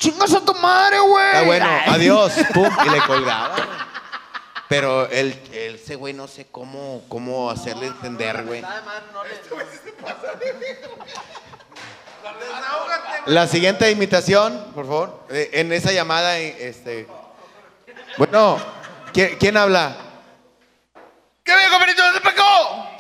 Chingas 0.03 0.33
a 0.33 0.41
tu 0.43 0.53
madre, 0.55 0.99
güey. 0.99 1.27
Está 1.27 1.43
bueno, 1.43 1.65
Ay. 1.65 1.93
adiós. 1.95 2.33
Pum, 2.53 2.69
y 2.85 2.89
le 2.89 3.01
colgaba. 3.03 3.55
Pero 4.67 5.09
él, 5.09 5.41
él, 5.53 5.75
ese 5.75 5.95
güey, 5.95 6.13
no 6.13 6.27
sé 6.27 6.45
cómo, 6.51 7.05
cómo 7.07 7.49
hacerle 7.49 7.87
entender, 7.87 8.43
güey. 8.43 8.61
La 13.27 13.47
siguiente 13.47 13.89
imitación, 13.91 14.71
por 14.75 14.87
favor. 14.87 15.25
Eh, 15.29 15.51
en 15.53 15.71
esa 15.71 15.93
llamada, 15.93 16.37
eh, 16.37 16.67
este. 16.67 17.07
Bueno, 18.17 18.57
¿quién, 19.13 19.37
quién 19.37 19.55
habla? 19.55 19.95
¿Qué 21.45 21.55
bien, 21.55 21.69
compadrito? 21.69 22.03
¿Dónde 22.03 22.19
pecó? 22.19 22.92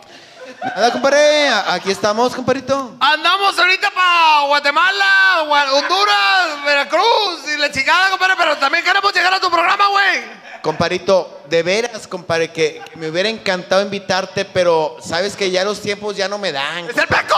Nada, 0.75 0.91
compadre. 0.91 1.49
Aquí 1.67 1.91
estamos, 1.91 2.33
compadrito. 2.35 2.95
Andamos 2.99 3.57
ahorita 3.59 3.91
para 3.91 4.41
Guatemala, 4.47 5.43
Gua- 5.45 5.71
Honduras, 5.73 6.63
Veracruz 6.65 7.41
y 7.53 7.57
la 7.57 7.71
chingada, 7.71 8.09
compadre, 8.11 8.35
pero 8.37 8.57
también 8.57 8.83
queremos 8.83 9.13
llegar 9.13 9.33
a 9.33 9.39
tu 9.39 9.49
programa, 9.51 9.87
güey. 9.89 10.23
Comparito, 10.61 11.41
de 11.49 11.61
veras, 11.63 12.07
compadre, 12.07 12.51
que, 12.53 12.81
que 12.89 12.95
me 12.97 13.09
hubiera 13.09 13.27
encantado 13.27 13.81
invitarte, 13.81 14.45
pero 14.45 14.95
sabes 15.01 15.35
que 15.35 15.51
ya 15.51 15.65
los 15.65 15.81
tiempos 15.81 16.15
ya 16.15 16.29
no 16.29 16.37
me 16.37 16.51
dan. 16.53 16.89
¡Es 16.89 16.97
el 16.97 17.07
peco! 17.07 17.35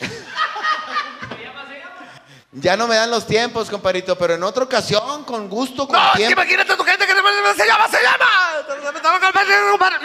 Ya 2.56 2.76
no 2.76 2.86
me 2.86 2.94
dan 2.94 3.10
los 3.10 3.26
tiempos, 3.26 3.68
comparito, 3.68 4.16
pero 4.16 4.34
en 4.34 4.42
otra 4.44 4.62
ocasión, 4.64 5.24
con 5.24 5.48
gusto, 5.48 5.88
con 5.88 5.96
No, 5.96 6.04
es 6.06 6.12
que 6.12 6.18
tiempo. 6.18 6.40
imagínate 6.40 6.76
tu 6.76 6.84
gente 6.84 7.04
que 7.06 7.12
se- 7.12 7.56
se 7.56 7.66
llama, 7.66 7.88
se 7.88 7.98
llama. 8.00 8.26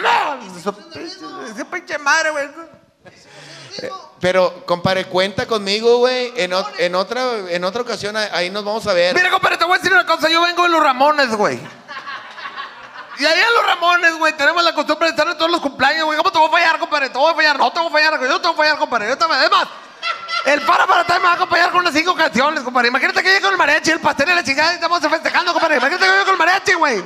No, 0.00 1.46
ese 1.46 1.64
pinche 1.66 1.96
madre, 1.98 2.30
güey. 2.30 2.48
Pero, 4.20 4.66
compadre, 4.66 5.04
cuenta 5.06 5.46
conmigo, 5.46 5.98
güey. 5.98 6.32
En, 6.36 6.50
ot- 6.50 6.72
en 6.78 6.94
otra, 6.96 7.22
en 7.48 7.64
otra 7.64 7.82
ocasión 7.82 8.16
ahí- 8.16 8.28
ahí 8.32 8.50
nos 8.50 8.64
vamos 8.64 8.86
a 8.86 8.92
ver. 8.92 9.14
Mira, 9.14 9.30
compadre, 9.30 9.56
te 9.56 9.64
voy 9.64 9.74
a 9.74 9.78
decir 9.78 9.92
una 9.92 10.04
cosa. 10.04 10.28
Yo 10.28 10.42
vengo 10.42 10.64
de 10.64 10.68
los 10.70 10.82
Ramones, 10.82 11.30
güey. 11.36 11.58
Y 13.18 13.24
allá 13.26 13.46
en 13.46 13.54
los 13.54 13.66
Ramones, 13.66 14.14
güey, 14.18 14.32
tenemos 14.36 14.62
la 14.64 14.74
costumbre 14.74 15.06
de 15.06 15.10
estar 15.10 15.28
en 15.28 15.36
todos 15.38 15.50
los 15.50 15.60
cumpleaños, 15.60 16.04
güey. 16.04 16.18
¿Cómo 16.18 16.32
te 16.32 16.38
voy 16.38 16.48
a 16.48 16.50
fallar, 16.50 16.78
compadre? 16.78 17.10
Te 17.10 17.18
voy 17.18 17.30
a 17.30 17.34
fallar. 17.34 17.58
No 17.58 17.70
te 17.72 17.78
voy 17.78 17.88
a 17.88 17.92
fallar, 17.92 18.18
güey. 18.18 18.30
Yo 18.30 18.40
te 18.40 18.48
voy 18.48 18.54
a 18.54 18.56
fallar, 18.56 18.78
compadre. 18.78 19.08
Yo 19.08 19.16
te 19.18 19.24
voy 19.26 19.36
a... 19.36 19.44
Es 19.44 19.50
más, 19.50 19.68
el 20.46 20.60
para 20.62 20.86
para 20.86 21.04
time 21.04 21.18
me 21.20 21.24
va 21.26 21.32
a 21.32 21.34
acompañar 21.34 21.70
con 21.70 21.80
unas 21.80 21.92
cinco 21.94 22.14
canciones, 22.14 22.62
compadre. 22.62 22.88
Imagínate 22.88 23.22
que 23.22 23.28
llegue 23.28 23.40
con 23.40 23.52
el 23.52 23.58
mariachi, 23.58 23.90
el 23.90 24.00
pastel 24.00 24.30
y 24.30 24.34
la 24.34 24.42
chingada 24.44 24.72
y 24.72 24.74
estamos 24.76 25.00
festejando, 25.00 25.52
compadre. 25.52 25.76
Imagínate 25.76 26.04
que 26.04 26.08
yo 26.08 26.12
llego 26.14 26.24
con 26.24 26.34
el 26.34 26.38
mariachi, 26.38 26.72
güey. 26.74 27.02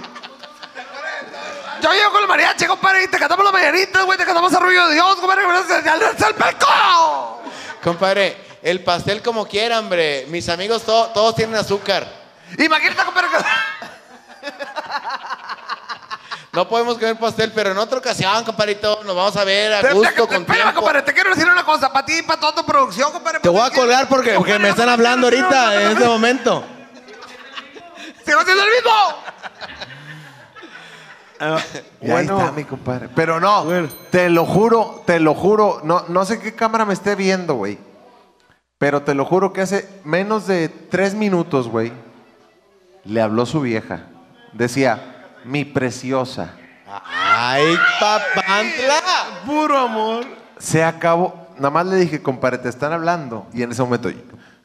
Yo 1.82 1.92
llego 1.92 2.10
con 2.12 2.22
el 2.22 2.28
mariachi, 2.28 2.66
compadre, 2.66 3.04
y 3.04 3.08
te 3.08 3.18
cantamos 3.18 3.44
las 3.44 3.52
mañanitas, 3.52 4.04
güey. 4.04 4.16
Te 4.16 4.24
cantamos 4.24 4.54
Arrullo 4.54 4.86
de 4.88 4.94
Dios, 4.94 5.16
compadre. 5.16 5.42
¡Es 6.16 6.22
el 6.22 6.34
peco! 6.34 7.42
Compadre, 7.82 8.42
el 8.62 8.82
pastel 8.82 9.20
como 9.22 9.46
quiera, 9.46 9.78
hombre. 9.80 10.24
Mis 10.28 10.48
amigos 10.48 10.82
to- 10.84 11.10
todos 11.12 11.34
tienen 11.34 11.56
azúcar. 11.56 12.06
Imagínate, 12.56 13.04
compadre, 13.04 13.28
que... 13.28 13.36
No 16.54 16.68
podemos 16.68 16.94
comer 16.94 17.16
pastel, 17.18 17.50
pero 17.52 17.72
en 17.72 17.78
otra 17.78 17.98
ocasión, 17.98 18.44
compadrito, 18.44 19.00
nos 19.04 19.16
vamos 19.16 19.36
a 19.36 19.42
ver 19.44 19.74
a 19.74 19.80
Pero, 19.80 19.94
gusto, 19.94 20.08
espérame, 20.08 20.28
con 20.28 20.40
espérame, 20.42 20.62
tiempo. 20.62 20.80
compadre, 20.80 21.02
te 21.02 21.12
quiero 21.12 21.30
decir 21.30 21.48
una 21.48 21.64
cosa, 21.64 21.92
para 21.92 22.06
ti 22.06 22.18
y 22.18 22.22
para 22.22 22.38
toda 22.38 22.54
tu 22.54 22.64
producción, 22.64 23.10
compadre. 23.10 23.40
Te 23.40 23.48
voy 23.48 23.60
a 23.60 23.70
colgar 23.70 24.08
porque, 24.08 24.34
porque 24.34 24.58
me 24.60 24.68
están 24.68 24.88
hablando 24.88 25.26
ahorita, 25.26 25.82
en 25.82 25.92
este 25.92 26.04
momento. 26.06 26.64
¡Sigo 28.24 28.40
haciendo 28.40 28.62
el 28.62 28.70
mismo! 28.70 28.90
Y 32.00 32.10
ahí 32.10 32.24
está 32.24 32.52
mi 32.52 32.64
compadre. 32.64 33.08
Pero 33.14 33.40
no, 33.40 33.66
te 34.10 34.30
lo 34.30 34.46
juro, 34.46 35.02
te 35.04 35.18
lo 35.18 35.34
juro, 35.34 35.80
no, 35.82 36.04
no 36.08 36.24
sé 36.24 36.38
qué 36.38 36.54
cámara 36.54 36.84
me 36.84 36.94
esté 36.94 37.16
viendo, 37.16 37.54
güey. 37.54 37.78
Pero 38.78 39.02
te 39.02 39.14
lo 39.14 39.24
juro 39.24 39.52
que 39.52 39.62
hace 39.62 39.88
menos 40.04 40.46
de 40.46 40.68
tres 40.68 41.14
minutos, 41.14 41.68
güey, 41.68 41.92
le 43.04 43.20
habló 43.20 43.44
su 43.44 43.60
vieja. 43.60 44.06
Decía, 44.52 45.13
mi 45.44 45.64
preciosa. 45.64 46.54
¡Ay, 46.86 47.78
papantla! 48.00 49.00
Puro 49.46 49.78
amor. 49.78 50.24
se 50.58 50.84
acabó. 50.84 51.48
Nada 51.56 51.70
más 51.70 51.86
le 51.86 51.96
dije, 51.96 52.22
compadre, 52.22 52.58
te 52.58 52.68
están 52.68 52.92
hablando. 52.92 53.46
Y 53.52 53.62
en 53.62 53.72
ese 53.72 53.82
momento, 53.82 54.10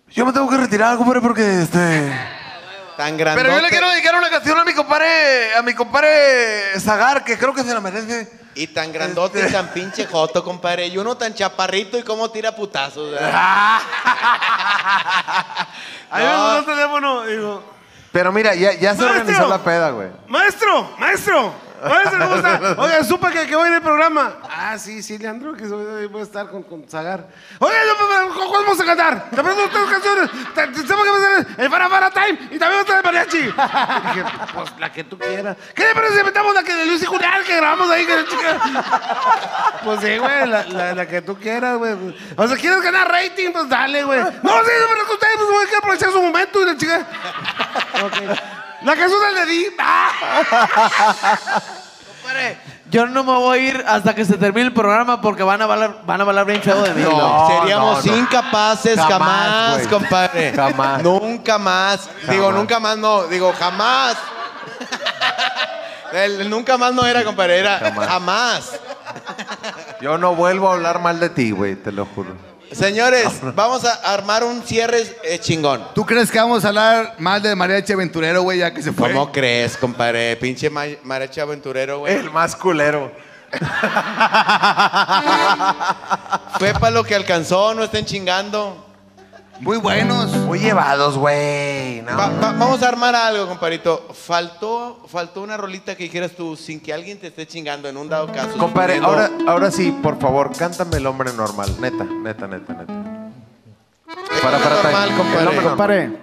yo 0.10 0.26
me 0.26 0.34
tengo 0.34 0.50
que 0.50 0.58
retirar, 0.58 0.98
compadre, 0.98 1.22
porque 1.22 1.62
este. 1.62 2.12
Tan 2.98 3.16
grandote. 3.16 3.46
Pero 3.46 3.56
yo 3.56 3.62
le 3.62 3.70
quiero 3.70 3.90
dedicar 3.90 4.16
una 4.16 4.30
canción 4.30 4.58
a 4.60 4.66
mi 4.66 4.74
compadre, 4.74 5.56
a 5.56 5.62
mi 5.62 5.74
compadre 5.74 6.80
Zagar, 6.80 7.24
que 7.24 7.38
creo 7.38 7.54
que 7.54 7.64
se 7.64 7.74
la 7.74 7.80
merece. 7.80 8.40
Y 8.56 8.68
tan 8.68 8.92
grandote 8.92 9.48
y 9.48 9.52
tan 9.52 9.70
pinche 9.70 10.06
joto, 10.06 10.44
compadre. 10.44 10.88
Y 10.88 10.98
uno 10.98 11.16
tan 11.16 11.34
chaparrito 11.34 11.98
y 11.98 12.04
cómo 12.04 12.30
tira 12.30 12.54
putazos. 12.56 13.16
Ahí 16.12 16.26
me 16.26 16.30
mandó 16.30 16.60
el 16.60 16.66
teléfono. 16.66 17.26
Digo, 17.26 17.64
Pero 18.12 18.32
mira, 18.32 18.56
ya, 18.56 18.74
ya 18.74 18.96
se 18.96 19.02
Maestro. 19.02 19.10
organizó 19.22 19.48
la 19.48 19.58
peda, 19.64 19.92
güey. 19.92 20.10
maestro, 20.28 20.90
maestro. 20.98 21.54
Maestro, 21.88 22.20
¿cómo 22.20 22.36
está? 22.36 22.76
Oiga, 22.78 23.04
supe 23.04 23.28
que, 23.32 23.48
que 23.48 23.56
voy 23.56 23.68
en 23.68 23.76
el 23.76 23.82
programa. 23.82 24.34
Ah, 24.50 24.78
sí, 24.78 25.02
sí, 25.04 25.18
Leandro, 25.18 25.54
que 25.54 25.68
soy- 25.68 26.08
voy 26.08 26.22
a 26.22 26.24
estar 26.24 26.50
con, 26.50 26.64
con 26.64 26.88
Zagar. 26.88 27.28
Pero, 27.60 28.34
¿cu- 28.34 28.50
¿cuál 28.50 28.64
vamos 28.66 28.80
a 28.80 28.86
cantar? 28.86 29.30
Te 29.30 29.42
presento 29.44 29.70
tres 29.72 29.86
canciones. 29.90 30.30
Te- 30.54 30.68
te- 30.68 30.84
Tengo 30.84 31.04
que 31.04 31.10
hacer 31.10 31.48
el 31.58 31.70
Para 31.70 31.90
Para 31.90 32.12
Time 32.12 32.40
y 32.52 32.60
también 32.60 32.82
otra 32.82 32.98
de 32.98 33.04
mariachi. 33.04 33.38
Y 33.38 33.42
dije, 33.44 34.24
pues 34.54 34.72
la 34.80 34.92
que 34.92 35.04
tú 35.04 35.18
quieras. 35.18 35.58
¿Qué 35.76 35.84
le 35.86 35.94
parece 35.96 36.18
si 36.18 36.24
metamos 36.24 36.54
la 36.54 36.64
que 36.64 36.74
de 36.74 36.86
Luis 36.86 37.02
y 37.02 37.06
Julián 37.06 37.44
que 37.46 37.56
grabamos 37.56 37.90
ahí? 37.92 38.06
Que 38.06 38.16
la 38.16 38.26
chica... 38.26 38.60
Pues 39.84 40.02
sí, 40.02 40.18
güey, 40.18 40.48
la, 40.48 40.64
la, 40.66 40.94
la 40.94 41.08
que 41.08 41.22
tú 41.22 41.38
quieras, 41.40 41.78
güey. 41.78 41.94
O 42.36 42.48
sea, 42.48 42.58
¿quieres 42.58 42.82
ganar 42.82 43.10
rating? 43.10 43.52
Pues 43.54 43.70
dale, 43.70 44.04
güey. 44.04 44.20
No, 44.20 44.28
sí, 44.30 44.42
no, 44.44 44.88
pero 44.90 45.14
ustedes, 45.14 45.36
pues, 45.38 45.48
güey, 45.50 45.60
hay 45.62 45.68
que 45.70 45.76
aprovechar 45.78 46.12
su 46.12 46.22
momento 46.22 46.62
y 46.62 46.66
la 46.66 46.76
chica... 46.78 47.06
Ok. 48.04 48.59
La 48.84 48.96
canción 48.96 49.20
del 49.22 49.36
de 49.36 49.46
Di. 49.52 49.66
Compadre, 52.22 52.58
Yo 52.90 53.06
no 53.08 53.24
me 53.24 53.34
voy 53.34 53.58
a 53.60 53.62
ir 53.62 53.84
hasta 53.88 54.14
que 54.16 54.24
se 54.26 54.38
termine 54.38 54.68
el 54.68 54.74
programa 54.74 55.20
porque 55.22 55.44
van 55.44 55.62
a 55.62 55.66
hablar, 55.66 56.02
van 56.06 56.22
a 56.22 56.24
hablar 56.24 56.46
bien 56.46 56.62
feo 56.62 56.82
de 56.82 56.94
mí. 56.94 57.02
No, 57.04 57.48
seríamos 57.48 58.06
no, 58.06 58.12
no. 58.12 58.18
incapaces 58.18 59.00
Jamás, 59.00 59.88
compadre. 59.88 60.54
Jamás. 60.54 61.04
Nunca 61.04 61.58
más. 61.58 62.10
Digo, 62.30 62.52
nunca 62.52 62.80
más 62.80 62.98
no. 62.98 63.24
Digo, 63.24 63.54
jamás. 63.58 64.18
El, 66.14 66.42
el 66.42 66.50
nunca 66.50 66.78
más 66.78 66.94
no 66.94 67.06
era, 67.06 67.24
compadre. 67.24 67.60
Era 67.60 67.78
Jamás. 67.80 68.08
jamás. 68.08 68.80
Yo 70.02 70.18
no 70.18 70.34
vuelvo 70.36 70.70
a 70.70 70.74
hablar 70.74 71.00
mal 71.00 71.20
de 71.20 71.30
ti, 71.30 71.52
güey, 71.52 71.76
te 71.76 71.92
lo 71.92 72.06
juro. 72.06 72.49
Señores, 72.72 73.28
vamos 73.56 73.84
a 73.86 73.94
armar 74.14 74.44
un 74.44 74.62
cierre 74.64 75.04
eh, 75.24 75.40
chingón. 75.40 75.88
¿Tú 75.96 76.06
crees 76.06 76.30
que 76.32 76.38
vamos 76.40 76.64
a 76.66 76.70
hablar 76.70 77.16
mal 77.18 77.42
de 77.42 77.56
Mariachi 77.56 77.94
Aventurero, 77.94 78.44
güey, 78.44 78.60
ya 78.60 78.74
que 78.74 78.82
se 78.82 78.92
fue? 78.92 79.10
¿Cómo 79.12 79.32
crees, 79.32 79.76
compadre? 79.78 80.36
Pinche 80.38 80.70
ma- 80.70 80.86
mariachi 81.04 81.40
aventurero, 81.40 82.00
güey. 82.00 82.16
El 82.16 82.30
más 82.32 82.56
culero. 82.56 83.12
Fue 86.60 86.74
para 86.74 86.92
lo 86.92 87.04
que 87.04 87.16
alcanzó, 87.16 87.74
no 87.74 87.84
estén 87.84 88.06
chingando. 88.06 88.86
Muy 89.60 89.78
buenos. 89.78 90.32
Muy 90.38 90.60
llevados, 90.60 91.18
güey. 91.18 92.02
No. 92.04 92.16
Va- 92.18 92.30
va- 92.30 92.52
vamos 92.54 92.82
a 92.82 92.88
armar 92.88 93.14
algo, 93.16 93.48
compadrito. 93.48 94.08
Faltó, 94.14 95.02
faltó 95.08 95.42
una 95.42 95.58
rolita 95.58 95.96
que 95.96 96.04
dijeras 96.04 96.32
tú 96.32 96.56
sin 96.56 96.80
que 96.80 96.94
alguien 96.94 97.20
te 97.20 97.28
esté 97.28 97.46
chingando 97.46 97.90
en 97.90 97.98
un 97.98 98.08
dado 98.08 98.28
caso. 98.32 98.58
Compadre, 98.58 99.00
ahora, 99.00 99.30
ahora 99.48 99.70
sí, 99.70 99.92
por 100.02 100.18
favor, 100.20 100.56
cántame 100.58 100.98
el 100.98 101.06
hombre 101.08 101.34
normal. 101.34 101.70
Neta, 101.80 102.06
neta, 102.06 102.48
neta, 102.48 102.74
neta. 102.74 102.94
Para, 104.42 104.58
para, 104.60 104.76
normal, 104.84 105.08
time. 105.10 105.18
compadre. 105.18 105.42
El 105.42 105.48
hombre 105.48 105.56
normal. 105.56 105.70
Compadre, 105.70 106.18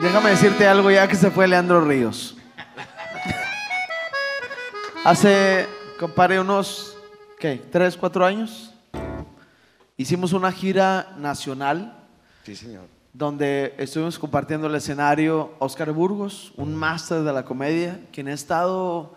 déjame 0.00 0.30
decirte 0.30 0.68
algo 0.68 0.90
ya 0.90 1.08
que 1.08 1.16
se 1.16 1.30
fue 1.32 1.48
Leandro 1.48 1.80
Ríos. 1.84 2.36
Hace, 5.04 5.66
compadre, 5.98 6.38
unos, 6.40 6.96
¿qué? 7.40 7.60
¿Tres, 7.72 7.96
cuatro 7.96 8.24
años? 8.24 8.72
Hicimos 9.96 10.32
una 10.32 10.52
gira 10.52 11.14
nacional 11.18 11.94
Sí, 12.46 12.56
señor. 12.56 12.84
donde 13.12 13.74
estuvimos 13.78 14.18
compartiendo 14.18 14.66
el 14.68 14.74
escenario 14.74 15.52
Oscar 15.58 15.90
Burgos, 15.92 16.52
un 16.56 16.74
máster 16.74 17.22
de 17.22 17.32
la 17.32 17.44
comedia, 17.44 18.00
quien 18.12 18.28
ha 18.28 18.32
estado 18.32 19.14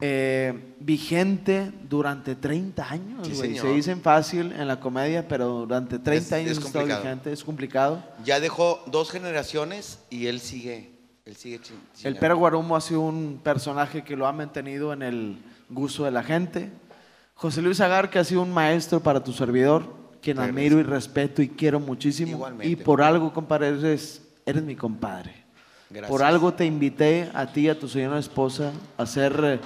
eh, 0.00 0.74
vigente 0.80 1.72
durante 1.88 2.34
30 2.34 2.88
años. 2.90 3.26
Sí. 3.28 3.56
Se 3.56 3.68
dicen 3.72 4.00
fácil 4.02 4.52
en 4.52 4.68
la 4.68 4.78
comedia, 4.78 5.26
pero 5.26 5.48
durante 5.60 5.98
30 5.98 6.26
Es- 6.26 6.32
años 6.32 6.58
es 6.58 6.64
ha 6.64 6.66
estado 6.66 6.86
vigente, 6.86 7.32
es 7.32 7.42
complicado. 7.42 8.02
Ya 8.24 8.38
dejó 8.38 8.82
dos 8.86 9.10
generaciones 9.10 10.00
y 10.10 10.26
él 10.26 10.40
sigue. 10.40 10.92
Él 11.24 11.34
sigue 11.34 11.60
chin- 11.60 11.80
El. 12.04 12.16
Pere 12.16 12.34
Guarumo 12.34 12.76
ha 12.76 12.80
sido 12.80 13.00
un 13.00 13.40
personaje 13.42 14.04
que 14.04 14.14
lo 14.16 14.26
ha 14.26 14.32
mantenido 14.32 14.92
en 14.92 15.02
el 15.02 15.38
gusto 15.70 16.04
de 16.04 16.10
la 16.12 16.22
gente. 16.22 16.70
José 17.34 17.60
Luis 17.62 17.80
Agar, 17.80 18.10
que 18.10 18.18
ha 18.18 18.24
sido 18.24 18.42
un 18.42 18.52
maestro 18.52 19.00
para 19.00 19.24
tu 19.24 19.32
servidor, 19.32 19.95
quien 20.26 20.40
admiro 20.40 20.80
y 20.80 20.82
respeto 20.82 21.40
y 21.40 21.48
quiero 21.48 21.78
muchísimo. 21.78 22.32
Igualmente. 22.32 22.66
Y 22.68 22.74
por 22.76 23.00
algo, 23.00 23.32
compadre, 23.32 23.68
eres, 23.68 24.22
eres 24.44 24.62
mi 24.62 24.74
compadre. 24.74 25.44
Gracias. 25.88 26.10
Por 26.10 26.24
algo 26.24 26.52
te 26.52 26.64
invité 26.64 27.30
a 27.32 27.46
ti 27.52 27.60
y 27.62 27.68
a 27.68 27.78
tu 27.78 27.88
señora 27.88 28.18
esposa 28.18 28.72
a 28.98 29.04
hacer... 29.04 29.40
eh, 29.44 29.60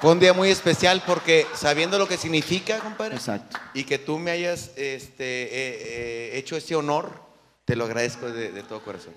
Fue 0.00 0.10
un 0.12 0.18
día 0.18 0.32
muy 0.32 0.48
especial 0.48 1.00
porque 1.06 1.46
sabiendo 1.54 1.96
lo 1.98 2.08
que 2.08 2.16
significa, 2.16 2.78
compadre, 2.80 3.14
Exacto. 3.16 3.56
y 3.74 3.84
que 3.84 3.98
tú 3.98 4.18
me 4.18 4.30
hayas 4.32 4.72
este, 4.76 5.44
eh, 5.44 5.50
eh, 5.52 6.30
hecho 6.38 6.56
ese 6.56 6.74
honor, 6.74 7.12
te 7.64 7.76
lo 7.76 7.84
agradezco 7.84 8.30
de, 8.32 8.50
de 8.50 8.62
todo 8.64 8.80
corazón. 8.82 9.12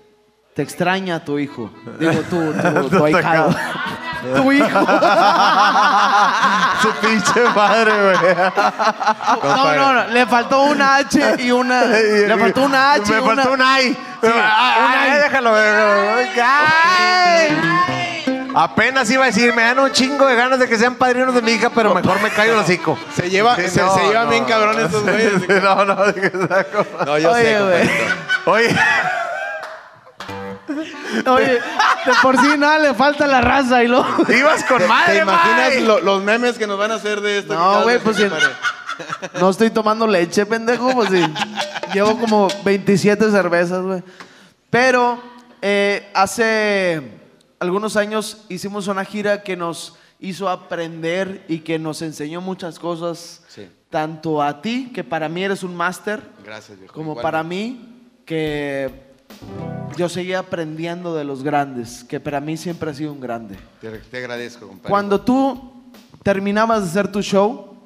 Te 0.54 0.62
extraña 0.62 1.24
tu 1.24 1.38
hijo. 1.40 1.70
Digo, 1.98 2.12
tu, 2.30 2.52
tu, 2.52 2.88
tu 2.88 3.04
ahijado. 3.04 3.50
tu 4.36 4.52
hijo. 4.52 4.68
Su 6.80 6.90
pinche 7.04 7.40
madre, 7.54 7.90
güey. 7.90 8.16
No, 9.42 9.74
no, 9.74 9.94
no. 9.94 10.06
Le 10.08 10.26
faltó 10.26 10.62
una 10.62 10.96
H 10.96 11.36
y 11.40 11.50
una... 11.50 11.84
Le 11.84 12.38
faltó 12.38 12.62
una 12.62 12.92
H 12.92 13.12
Me 13.12 13.16
y 13.16 13.20
una... 13.20 13.34
faltó 13.34 13.52
un 13.52 13.62
ay. 13.62 13.96
Ay, 14.22 15.10
ay, 15.10 15.18
déjalo. 15.22 15.54
Ay. 16.40 17.58
Apenas 18.54 19.10
iba 19.10 19.24
a 19.24 19.26
decir, 19.26 19.52
me 19.52 19.62
dan 19.62 19.80
un 19.80 19.90
chingo 19.90 20.24
de 20.28 20.36
ganas 20.36 20.60
de 20.60 20.68
que 20.68 20.78
sean 20.78 20.94
padrinos 20.94 21.34
de 21.34 21.42
mi 21.42 21.50
hija, 21.52 21.70
pero 21.74 21.92
mejor 21.92 22.22
me 22.22 22.30
callo 22.30 22.52
el 22.52 22.60
hocico. 22.60 22.96
Se 23.12 23.28
lleva, 23.28 23.56
se, 23.56 23.68
se 23.68 23.80
llevan 24.06 24.30
bien 24.30 24.44
cabrón 24.44 24.78
estos 24.78 25.02
güeyes. 25.02 25.32
No, 25.60 25.84
no, 25.84 26.06
de 26.06 26.14
que 26.14 26.30
saco. 26.30 26.86
No, 27.04 27.18
yo 27.18 27.34
sé, 27.34 27.58
Oye. 28.46 28.76
Oye, 31.26 31.52
de 31.54 32.12
por 32.22 32.38
sí 32.38 32.56
nada 32.58 32.78
le 32.78 32.94
falta 32.94 33.26
la 33.26 33.40
raza 33.40 33.82
y 33.84 33.88
luego... 33.88 34.06
ibas 34.32 34.64
con 34.64 34.78
¿Te 34.78 34.86
madre, 34.88 35.18
imaginas 35.18 35.68
May. 35.74 35.84
lo- 35.84 36.00
los 36.00 36.22
memes 36.22 36.56
que 36.58 36.66
nos 36.66 36.78
van 36.78 36.90
a 36.92 36.94
hacer 36.94 37.20
de 37.20 37.38
esto? 37.38 37.54
No, 37.54 37.82
güey, 37.82 37.98
pues 37.98 38.16
sí. 38.16 38.24
No 39.40 39.50
estoy 39.50 39.70
tomando 39.70 40.06
leche, 40.06 40.46
pendejo, 40.46 40.92
pues 40.94 41.10
sí. 41.10 41.22
Llevo 41.92 42.18
como 42.18 42.48
27 42.64 43.30
cervezas, 43.30 43.82
güey. 43.82 44.02
Pero 44.70 45.20
eh, 45.62 46.10
hace 46.14 47.02
algunos 47.60 47.96
años 47.96 48.44
hicimos 48.48 48.86
una 48.88 49.04
gira 49.04 49.42
que 49.42 49.56
nos 49.56 49.96
hizo 50.20 50.48
aprender 50.48 51.44
y 51.48 51.58
que 51.60 51.78
nos 51.78 52.02
enseñó 52.02 52.40
muchas 52.40 52.78
cosas, 52.78 53.42
Sí. 53.48 53.68
tanto 53.90 54.42
a 54.42 54.62
ti, 54.62 54.90
que 54.94 55.04
para 55.04 55.28
mí 55.28 55.44
eres 55.44 55.62
un 55.62 55.76
máster, 55.76 56.22
Gracias, 56.44 56.78
viejo. 56.78 56.94
como 56.94 57.14
para 57.20 57.42
mí, 57.42 58.10
que 58.24 59.03
yo 59.96 60.08
seguía 60.08 60.40
aprendiendo 60.40 61.14
de 61.14 61.24
los 61.24 61.42
grandes, 61.42 62.04
que 62.04 62.18
para 62.20 62.40
mí 62.40 62.56
siempre 62.56 62.90
ha 62.90 62.94
sido 62.94 63.12
un 63.12 63.20
grande. 63.20 63.56
Te, 63.80 63.90
te 63.98 64.16
agradezco, 64.18 64.66
compadre. 64.66 64.90
Cuando 64.90 65.20
tú 65.20 65.72
terminabas 66.22 66.82
de 66.82 66.88
hacer 66.90 67.12
tu 67.12 67.22
show, 67.22 67.76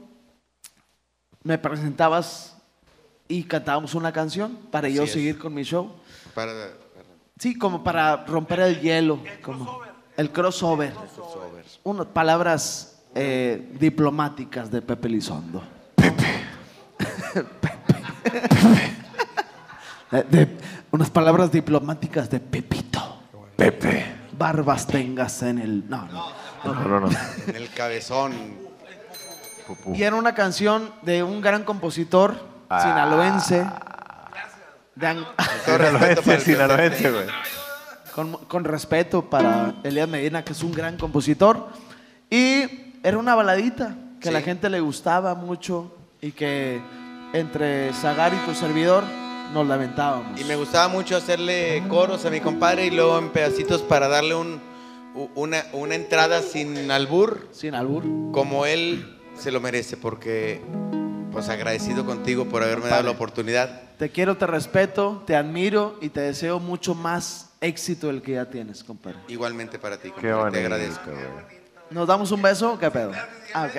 me 1.42 1.58
presentabas 1.58 2.56
y 3.28 3.42
cantábamos 3.44 3.94
una 3.94 4.10
canción 4.12 4.58
para 4.70 4.88
yo 4.88 5.02
es. 5.04 5.12
seguir 5.12 5.38
con 5.38 5.52
mi 5.54 5.62
show. 5.64 5.92
Para, 6.34 6.52
para- 6.52 6.72
Sí, 7.38 7.56
como 7.56 7.84
para 7.84 8.24
romper 8.24 8.60
el 8.60 8.80
hielo. 8.80 9.20
como 9.42 9.80
el 10.16 10.32
crossover. 10.32 10.92
Unas 11.84 12.06
palabras 12.06 13.00
eh, 13.14 13.70
diplomáticas 13.78 14.70
de 14.70 14.82
Pepe 14.82 15.08
Lizondo. 15.08 15.62
Pepe. 15.94 16.24
De- 20.30 20.56
unas 20.90 21.10
palabras 21.10 21.50
diplomáticas 21.52 22.28
de 22.30 22.40
Pepito. 22.40 23.20
Pepe. 23.56 24.06
Barbas 24.36 24.86
tengas 24.86 25.42
en 25.42 25.58
el... 25.58 25.88
No, 25.88 26.06
no. 26.06 26.28
No, 26.64 26.74
no, 26.74 27.00
no. 27.00 27.08
en 27.46 27.56
el 27.56 27.68
cabezón. 27.70 28.32
Y 29.94 30.02
era 30.02 30.16
una 30.16 30.34
canción 30.34 30.90
de 31.02 31.22
un 31.22 31.40
gran 31.40 31.64
compositor 31.64 32.34
sinaloense. 32.68 33.66
de 34.94 35.06
an- 35.06 35.24
Todo 35.66 35.78
respeto 35.78 36.22
para 36.22 36.34
el 36.36 36.42
Sinaloense, 36.42 37.10
güey. 37.10 37.26
con, 38.14 38.32
con 38.46 38.64
respeto 38.64 39.22
para 39.28 39.74
Elías 39.84 40.08
Medina, 40.08 40.42
que 40.42 40.52
es 40.52 40.62
un 40.62 40.72
gran 40.72 40.96
compositor. 40.96 41.68
Y 42.30 42.94
era 43.02 43.18
una 43.18 43.34
baladita 43.34 43.94
que 44.20 44.30
a 44.30 44.32
la 44.32 44.40
gente 44.40 44.68
le 44.70 44.80
gustaba 44.80 45.34
mucho 45.34 45.94
y 46.20 46.32
que 46.32 46.80
entre 47.32 47.92
Zagar 47.92 48.32
y 48.34 48.38
tu 48.38 48.54
servidor 48.54 49.04
nos 49.52 49.66
lamentábamos. 49.66 50.40
Y 50.40 50.44
me 50.44 50.56
gustaba 50.56 50.88
mucho 50.88 51.16
hacerle 51.16 51.82
coros 51.88 52.24
a 52.24 52.30
mi 52.30 52.40
compadre 52.40 52.86
y 52.86 52.90
luego 52.90 53.18
en 53.18 53.30
pedacitos 53.30 53.82
para 53.82 54.08
darle 54.08 54.34
un, 54.34 54.60
una, 55.34 55.64
una 55.72 55.94
entrada 55.94 56.42
sin 56.42 56.90
albur, 56.90 57.48
Sin 57.52 57.74
albur. 57.74 58.02
como 58.32 58.66
él 58.66 59.18
se 59.38 59.50
lo 59.50 59.60
merece 59.60 59.96
porque, 59.96 60.60
pues 61.32 61.48
agradecido 61.48 62.04
contigo 62.04 62.46
por 62.46 62.62
haberme 62.62 62.88
dado 62.88 63.02
la 63.04 63.10
oportunidad. 63.10 63.82
Te 63.98 64.10
quiero, 64.10 64.36
te 64.36 64.46
respeto, 64.46 65.22
te 65.26 65.34
admiro 65.34 65.96
y 66.00 66.10
te 66.10 66.20
deseo 66.20 66.60
mucho 66.60 66.94
más 66.94 67.50
éxito 67.60 68.06
del 68.08 68.22
que 68.22 68.32
ya 68.32 68.44
tienes, 68.48 68.84
compadre. 68.84 69.18
Igualmente 69.28 69.78
para 69.78 69.96
ti, 69.96 70.10
Qué 70.10 70.30
compadre. 70.30 70.36
bonito. 70.38 70.52
Te 70.52 70.64
agradezco. 70.64 71.10
¿Nos 71.90 72.06
damos 72.06 72.30
un 72.30 72.42
beso 72.42 72.74
o 72.74 72.78
qué 72.78 72.90
pedo? 72.90 73.12
Ah. 73.54 73.68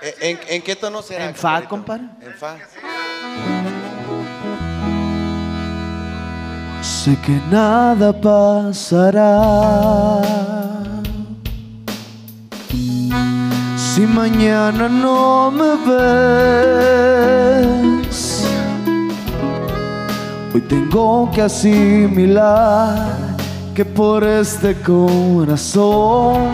Eh, 0.00 0.14
¿En, 0.20 0.38
en 0.48 0.62
qué 0.62 0.76
tono 0.76 1.02
será? 1.02 1.24
En 1.28 1.34
fa, 1.34 1.60
compadre. 1.64 2.04
En 2.20 2.32
fa. 2.34 2.56
Sé 7.00 7.16
que 7.24 7.36
nada 7.48 8.12
pasará 8.12 9.40
si 13.76 14.04
mañana 14.04 14.88
no 14.88 15.52
me 15.52 15.76
ves. 16.88 18.18
Hoy 20.52 20.60
tengo 20.62 21.30
que 21.32 21.42
asimilar 21.42 22.96
que 23.76 23.84
por 23.84 24.24
este 24.24 24.74
corazón 24.82 26.48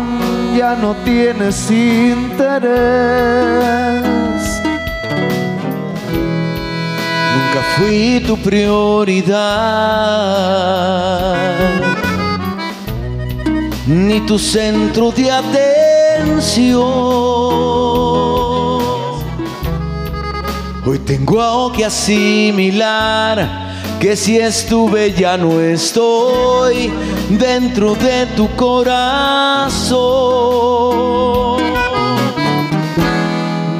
ya 0.54 0.76
no 0.76 0.94
tienes 1.06 1.70
interés. 1.70 3.14
Nunca 7.54 7.68
fui 7.76 8.20
tu 8.26 8.36
prioridad, 8.36 9.38
ni 13.86 14.20
tu 14.22 14.40
centro 14.40 15.12
de 15.12 15.30
atención. 15.30 16.82
Hoy 20.84 20.98
tengo 21.06 21.72
que 21.72 21.84
asimilar 21.84 23.48
que 24.00 24.16
si 24.16 24.36
estuve 24.36 25.12
ya 25.12 25.36
no 25.36 25.60
estoy 25.60 26.90
dentro 27.30 27.94
de 27.94 28.26
tu 28.34 28.48
corazón 28.56 29.94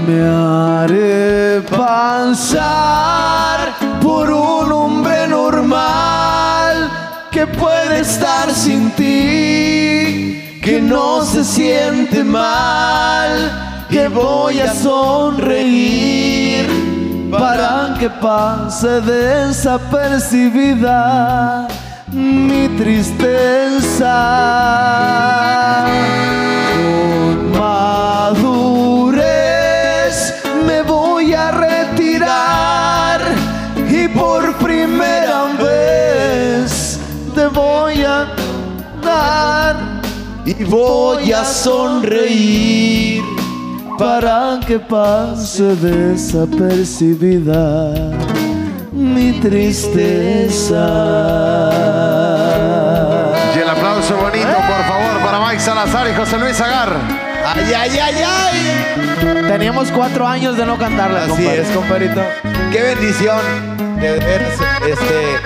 me 0.06 0.20
haré 0.20 1.60
pasar 1.62 3.63
puede 7.46 8.00
estar 8.00 8.50
sin 8.52 8.90
ti, 8.92 10.60
que 10.62 10.80
no 10.80 11.22
se 11.24 11.44
siente 11.44 12.24
mal, 12.24 13.86
que 13.90 14.08
voy 14.08 14.60
a 14.60 14.74
sonreír 14.74 16.66
para 17.30 17.94
que 17.98 18.08
pase 18.08 19.00
desapercibida 19.00 21.68
mi 22.12 22.68
tristeza. 22.76 24.14
Con 26.74 27.58
madurez 27.58 28.93
y 40.46 40.64
voy 40.64 41.32
a 41.32 41.44
sonreír 41.44 43.22
para 43.98 44.60
que 44.66 44.78
pase 44.78 45.74
desapercibida 45.76 47.92
mi 48.92 49.32
tristeza. 49.40 50.86
Y 53.54 53.58
el 53.58 53.68
aplauso 53.68 54.16
bonito, 54.16 54.46
por 54.46 54.84
favor, 54.86 55.20
para 55.24 55.40
Mike 55.46 55.60
Salazar 55.60 56.08
y 56.10 56.14
José 56.14 56.38
Luis 56.38 56.58
Agar. 56.60 56.92
¡Ay, 57.46 57.72
ay, 57.74 57.98
ay, 57.98 58.14
ay! 58.26 58.58
Teníamos 59.48 59.90
cuatro 59.90 60.26
años 60.26 60.56
de 60.56 60.64
no 60.66 60.78
cantarla, 60.78 61.20
Así 61.24 61.30
compadre. 61.30 61.60
es, 61.60 61.68
compadrito. 61.68 62.22
Qué 62.72 62.80
bendición. 62.82 63.40
De 64.00 64.18
veras, 64.18 64.58
este, 64.88 65.36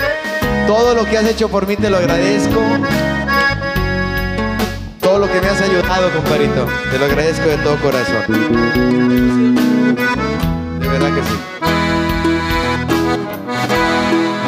todo 0.67 0.95
lo 0.95 1.03
que 1.05 1.17
has 1.17 1.25
hecho 1.25 1.49
por 1.49 1.67
mí 1.67 1.75
te 1.75 1.89
lo 1.89 1.97
agradezco. 1.97 2.61
Lo 5.19 5.27
que 5.29 5.41
me 5.41 5.49
has 5.49 5.61
ayudado, 5.61 6.09
compadrito, 6.13 6.65
te 6.89 6.97
lo 6.97 7.03
agradezco 7.03 7.49
de 7.49 7.57
todo 7.57 7.75
corazón. 7.81 8.23
De 10.79 10.87
verdad 10.87 11.09
que 11.13 11.21
sí. 11.27 11.35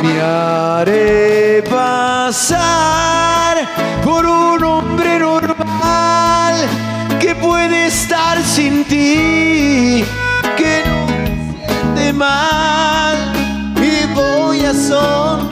Me 0.02 0.22
haré 0.22 1.62
pasar 1.70 3.58
por 4.02 4.26
un 4.26 4.64
hombre 4.64 5.20
normal 5.20 6.56
que 7.20 7.36
puede 7.36 7.88
estar 7.88 8.42
sin 8.42 8.86
ti, 8.86 10.06
que 10.56 10.84
no 10.86 11.06
se 11.10 11.26
siente 11.68 12.14
mal 12.14 13.18
y 13.76 14.06
voy 14.14 14.64
a 14.64 14.74
sonreír 14.74 15.51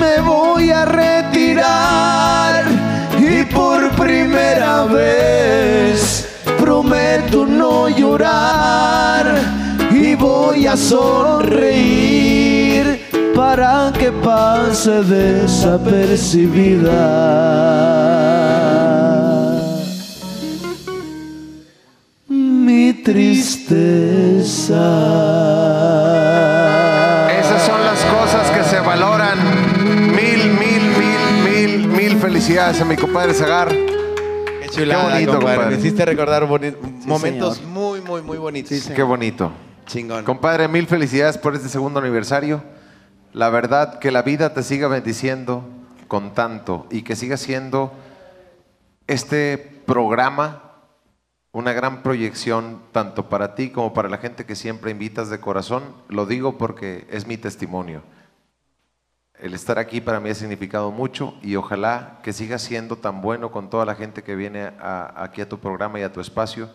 me 0.00 0.14
voy 0.20 0.72
a 0.72 0.84
retirar 0.84 2.64
y 3.20 3.44
por 3.44 3.90
primera 3.90 4.82
vez 4.84 6.26
prometo 6.58 7.46
no 7.46 7.88
llorar 7.88 9.26
y 9.92 10.16
voy 10.16 10.66
a 10.66 10.76
sonreír 10.76 12.63
para 13.34 13.92
que 13.98 14.12
pase 14.12 15.02
desapercibida 15.02 17.02
mi 22.28 22.92
tristeza. 23.02 24.84
Esas 27.40 27.62
son 27.62 27.82
las 27.84 28.00
cosas 28.04 28.50
que 28.50 28.62
se 28.64 28.80
valoran. 28.80 29.38
Mil, 30.14 30.50
mil, 30.50 30.82
mil, 30.98 31.20
mil, 31.44 31.88
mil 31.88 32.16
felicidades 32.18 32.80
a 32.80 32.84
mi 32.84 32.96
compadre 32.96 33.32
Zagar. 33.34 33.68
Qué 33.70 34.68
chulada, 34.70 35.10
bonito, 35.14 35.32
compadre. 35.32 35.56
compadre. 35.56 35.76
Me 35.76 35.80
hiciste 35.82 36.04
recordar 36.04 36.46
boni- 36.46 36.74
momentos 37.06 37.62
muy, 37.62 38.00
muy, 38.00 38.22
muy 38.22 38.38
bonitos. 38.38 38.90
Qué 38.94 39.02
bonito. 39.02 39.52
Chingón. 39.86 40.24
Compadre, 40.24 40.66
mil 40.68 40.86
felicidades 40.86 41.36
por 41.38 41.54
este 41.54 41.68
segundo 41.68 42.00
aniversario. 42.00 42.62
La 43.34 43.50
verdad, 43.50 43.98
que 43.98 44.12
la 44.12 44.22
vida 44.22 44.54
te 44.54 44.62
siga 44.62 44.86
bendiciendo 44.86 45.64
con 46.06 46.34
tanto 46.34 46.86
y 46.88 47.02
que 47.02 47.16
siga 47.16 47.36
siendo 47.36 47.92
este 49.08 49.58
programa 49.58 50.70
una 51.50 51.72
gran 51.72 52.04
proyección 52.04 52.80
tanto 52.92 53.28
para 53.28 53.56
ti 53.56 53.70
como 53.70 53.92
para 53.92 54.08
la 54.08 54.18
gente 54.18 54.46
que 54.46 54.54
siempre 54.54 54.92
invitas 54.92 55.30
de 55.30 55.40
corazón. 55.40 55.82
Lo 56.08 56.26
digo 56.26 56.58
porque 56.58 57.08
es 57.10 57.26
mi 57.26 57.36
testimonio. 57.36 58.04
El 59.40 59.54
estar 59.54 59.80
aquí 59.80 60.00
para 60.00 60.20
mí 60.20 60.30
ha 60.30 60.34
significado 60.36 60.92
mucho 60.92 61.34
y 61.42 61.56
ojalá 61.56 62.20
que 62.22 62.32
siga 62.32 62.60
siendo 62.60 62.98
tan 62.98 63.20
bueno 63.20 63.50
con 63.50 63.68
toda 63.68 63.84
la 63.84 63.96
gente 63.96 64.22
que 64.22 64.36
viene 64.36 64.70
aquí 64.78 65.40
a 65.40 65.48
tu 65.48 65.58
programa 65.58 65.98
y 65.98 66.04
a 66.04 66.12
tu 66.12 66.20
espacio 66.20 66.70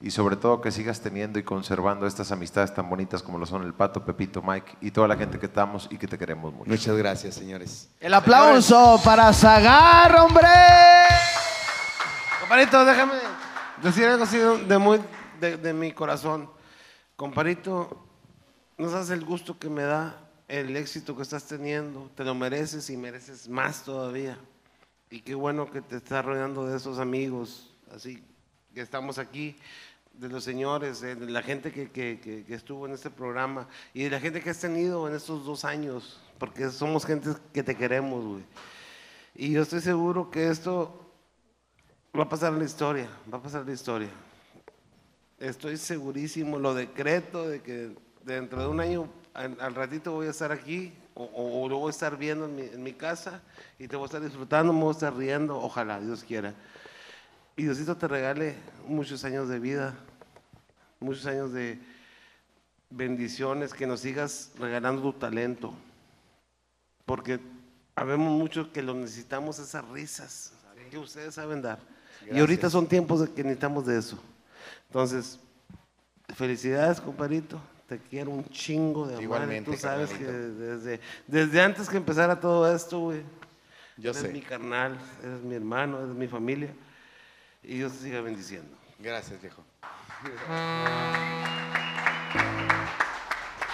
y 0.00 0.10
sobre 0.10 0.36
todo 0.36 0.60
que 0.60 0.70
sigas 0.70 1.00
teniendo 1.00 1.38
y 1.38 1.42
conservando 1.42 2.06
estas 2.06 2.30
amistades 2.32 2.74
tan 2.74 2.88
bonitas 2.90 3.22
como 3.22 3.38
lo 3.38 3.46
son 3.46 3.62
el 3.62 3.74
Pato, 3.74 4.04
Pepito, 4.04 4.42
Mike 4.42 4.76
y 4.80 4.90
toda 4.90 5.08
la 5.08 5.16
gente 5.16 5.38
que 5.38 5.46
estamos 5.46 5.88
y 5.90 5.96
que 5.96 6.06
te 6.06 6.18
queremos 6.18 6.52
mucho. 6.52 6.70
Muchas 6.70 6.96
gracias, 6.96 7.34
señores. 7.34 7.88
El 8.00 8.12
aplauso 8.14 9.00
para 9.04 9.32
Zagar, 9.32 10.14
hombre. 10.16 10.48
Comparito, 12.40 12.84
déjame 12.84 13.14
decir 13.82 14.04
algo 14.04 14.24
así 14.24 14.38
de, 14.38 14.78
muy, 14.78 15.00
de, 15.40 15.56
de 15.56 15.72
mi 15.72 15.92
corazón. 15.92 16.50
Comparito, 17.16 18.06
no 18.76 18.90
sabes 18.90 19.10
el 19.10 19.24
gusto 19.24 19.58
que 19.58 19.70
me 19.70 19.82
da 19.82 20.16
el 20.48 20.76
éxito 20.76 21.16
que 21.16 21.22
estás 21.22 21.44
teniendo. 21.44 22.10
Te 22.14 22.24
lo 22.24 22.34
mereces 22.34 22.90
y 22.90 22.96
mereces 22.96 23.48
más 23.48 23.82
todavía. 23.84 24.38
Y 25.10 25.20
qué 25.20 25.34
bueno 25.34 25.70
que 25.70 25.80
te 25.80 25.96
estás 25.96 26.24
rodeando 26.24 26.66
de 26.66 26.76
esos 26.76 26.98
amigos, 26.98 27.70
así 27.94 28.22
que 28.74 28.80
estamos 28.80 29.18
aquí, 29.18 29.56
de 30.18 30.28
los 30.28 30.44
señores, 30.44 31.00
de 31.00 31.14
la 31.16 31.42
gente 31.42 31.72
que, 31.72 31.90
que- 31.90 32.20
que- 32.46 32.54
estuvo 32.54 32.86
en 32.86 32.92
este 32.92 33.10
programa 33.10 33.68
y 33.92 34.04
de 34.04 34.10
la 34.10 34.20
gente 34.20 34.40
que 34.40 34.50
has 34.50 34.60
tenido 34.60 35.08
en 35.08 35.14
estos 35.14 35.44
dos 35.44 35.64
años, 35.64 36.20
porque 36.38 36.70
somos 36.70 37.04
gente 37.04 37.30
que 37.52 37.62
te 37.62 37.76
queremos, 37.76 38.24
güey. 38.24 38.44
Y 39.34 39.50
yo 39.52 39.62
estoy 39.62 39.80
seguro 39.80 40.30
que 40.30 40.48
esto 40.48 41.00
va 42.16 42.24
a 42.24 42.28
pasar 42.28 42.52
en 42.52 42.60
la 42.60 42.64
historia, 42.64 43.08
va 43.32 43.38
a 43.38 43.42
pasar 43.42 43.62
en 43.62 43.66
la 43.68 43.72
historia. 43.74 44.08
estoy 45.38 45.76
segurísimo, 45.76 46.58
lo 46.58 46.74
decreto 46.74 47.48
de 47.48 47.60
que 47.60 47.90
dentro 48.24 48.62
de 48.62 48.68
un 48.68 48.80
año, 48.80 49.08
al, 49.34 49.56
al 49.60 49.74
ratito 49.74 50.12
voy 50.12 50.28
a 50.28 50.30
estar 50.30 50.52
aquí 50.52 50.92
o, 51.14 51.24
o- 51.24 51.62
o 51.64 51.68
lo 51.68 51.78
voy 51.78 51.88
a 51.88 51.90
estar 51.90 52.16
viendo 52.16 52.44
en 52.46 52.56
mi, 52.56 52.62
en 52.62 52.82
mi 52.82 52.92
casa 52.92 53.42
y 53.78 53.88
te 53.88 53.96
voy 53.96 54.04
a 54.04 54.06
estar 54.06 54.22
disfrutando, 54.22 54.72
me 54.72 54.80
voy 54.80 54.90
a 54.90 54.92
estar 54.92 55.14
riendo, 55.14 55.58
ojalá, 55.58 56.00
Dios 56.00 56.22
quiera. 56.24 56.54
Y 57.56 57.64
Diosito 57.64 57.96
te 57.96 58.08
regale 58.08 58.56
muchos 58.86 59.24
años 59.24 59.48
de 59.48 59.58
vida, 59.60 59.94
muchos 61.00 61.24
años 61.26 61.52
de 61.52 61.78
bendiciones, 62.90 63.72
que 63.72 63.86
nos 63.86 64.00
sigas 64.00 64.50
regalando 64.58 65.02
tu 65.02 65.12
talento. 65.12 65.72
Porque 67.06 67.38
habemos 67.94 68.32
muchos 68.32 68.68
que 68.68 68.82
lo 68.82 68.94
necesitamos 68.94 69.58
esas 69.58 69.86
risas 69.88 70.52
que 70.90 70.98
ustedes 70.98 71.34
saben 71.34 71.62
dar. 71.62 71.78
Y 72.26 72.38
ahorita 72.38 72.62
Gracias. 72.62 72.72
son 72.72 72.86
tiempos 72.88 73.20
de 73.20 73.32
que 73.32 73.42
necesitamos 73.42 73.86
de 73.86 73.98
eso. 73.98 74.18
Entonces, 74.88 75.38
felicidades, 76.34 77.00
compadrito. 77.00 77.60
Te 77.88 77.98
quiero 77.98 78.30
un 78.30 78.44
chingo 78.46 79.06
de 79.06 79.12
amor. 79.14 79.22
Igualmente, 79.22 79.70
Tú 79.70 79.76
sabes 79.76 80.10
que 80.10 80.24
carnalito. 80.24 80.58
desde, 80.58 81.00
desde 81.26 81.60
antes 81.60 81.88
que 81.88 81.98
empezara 81.98 82.40
todo 82.40 82.72
esto, 82.74 82.98
güey. 82.98 83.22
Yo 83.96 84.10
eres 84.10 84.22
sé. 84.22 84.28
mi 84.32 84.40
carnal, 84.40 84.98
eres 85.22 85.42
mi 85.42 85.54
hermano, 85.54 86.00
eres 86.02 86.14
mi 86.16 86.26
familia. 86.26 86.72
Y 87.66 87.78
Dios 87.78 87.92
te 87.92 87.98
siga 87.98 88.20
bendiciendo. 88.20 88.76
Gracias, 88.98 89.40
viejo. 89.40 89.64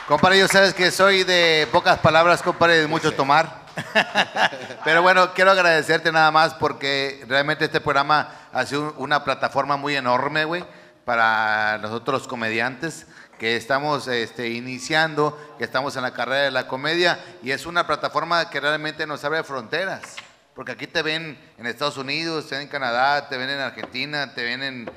Compadre, 0.06 0.38
yo 0.38 0.48
sabes 0.48 0.74
que 0.74 0.90
soy 0.90 1.24
de 1.24 1.68
pocas 1.72 1.98
palabras, 1.98 2.42
compadre, 2.42 2.78
de 2.78 2.86
mucho 2.86 3.12
tomar. 3.12 3.60
Pero 4.84 5.02
bueno, 5.02 5.34
quiero 5.34 5.50
agradecerte 5.50 6.12
nada 6.12 6.30
más 6.30 6.54
porque 6.54 7.24
realmente 7.28 7.64
este 7.64 7.80
programa 7.80 8.32
ha 8.52 8.64
sido 8.64 8.94
una 8.98 9.24
plataforma 9.24 9.76
muy 9.76 9.96
enorme, 9.96 10.44
güey, 10.44 10.64
para 11.04 11.78
nosotros 11.78 12.22
los 12.22 12.28
comediantes 12.28 13.06
que 13.38 13.56
estamos 13.56 14.06
este, 14.06 14.50
iniciando, 14.50 15.38
que 15.58 15.64
estamos 15.64 15.96
en 15.96 16.02
la 16.02 16.12
carrera 16.12 16.42
de 16.42 16.50
la 16.50 16.68
comedia 16.68 17.18
y 17.42 17.52
es 17.52 17.66
una 17.66 17.86
plataforma 17.86 18.50
que 18.50 18.60
realmente 18.60 19.06
nos 19.06 19.24
abre 19.24 19.42
fronteras. 19.42 20.16
Porque 20.60 20.72
aquí 20.72 20.86
te 20.86 21.00
ven 21.00 21.38
en 21.56 21.66
Estados 21.66 21.96
Unidos, 21.96 22.46
te 22.46 22.54
ven 22.54 22.64
en 22.64 22.68
Canadá, 22.68 23.30
te 23.30 23.38
ven 23.38 23.48
en 23.48 23.60
Argentina, 23.60 24.34
te 24.34 24.44
ven 24.44 24.62
en, 24.62 24.90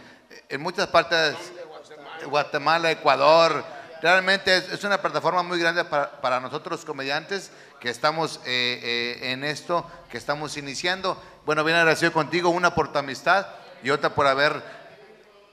en 0.49 0.61
muchas 0.61 0.87
partes, 0.87 1.37
Guatemala, 2.25 2.91
Ecuador. 2.91 3.63
Realmente 4.01 4.57
es, 4.57 4.69
es 4.73 4.83
una 4.83 5.01
plataforma 5.01 5.41
muy 5.41 5.57
grande 5.57 5.85
para, 5.85 6.19
para 6.19 6.41
nosotros 6.41 6.83
comediantes 6.83 7.49
que 7.79 7.89
estamos 7.89 8.41
eh, 8.45 9.21
eh, 9.23 9.31
en 9.31 9.45
esto, 9.45 9.89
que 10.11 10.17
estamos 10.17 10.57
iniciando. 10.57 11.17
Bueno, 11.45 11.63
bien 11.63 11.77
agradecido 11.77 12.11
contigo, 12.11 12.49
una 12.49 12.75
por 12.75 12.91
tu 12.91 12.99
amistad 12.99 13.47
y 13.83 13.89
otra 13.89 14.13
por 14.13 14.27
haber, 14.27 14.61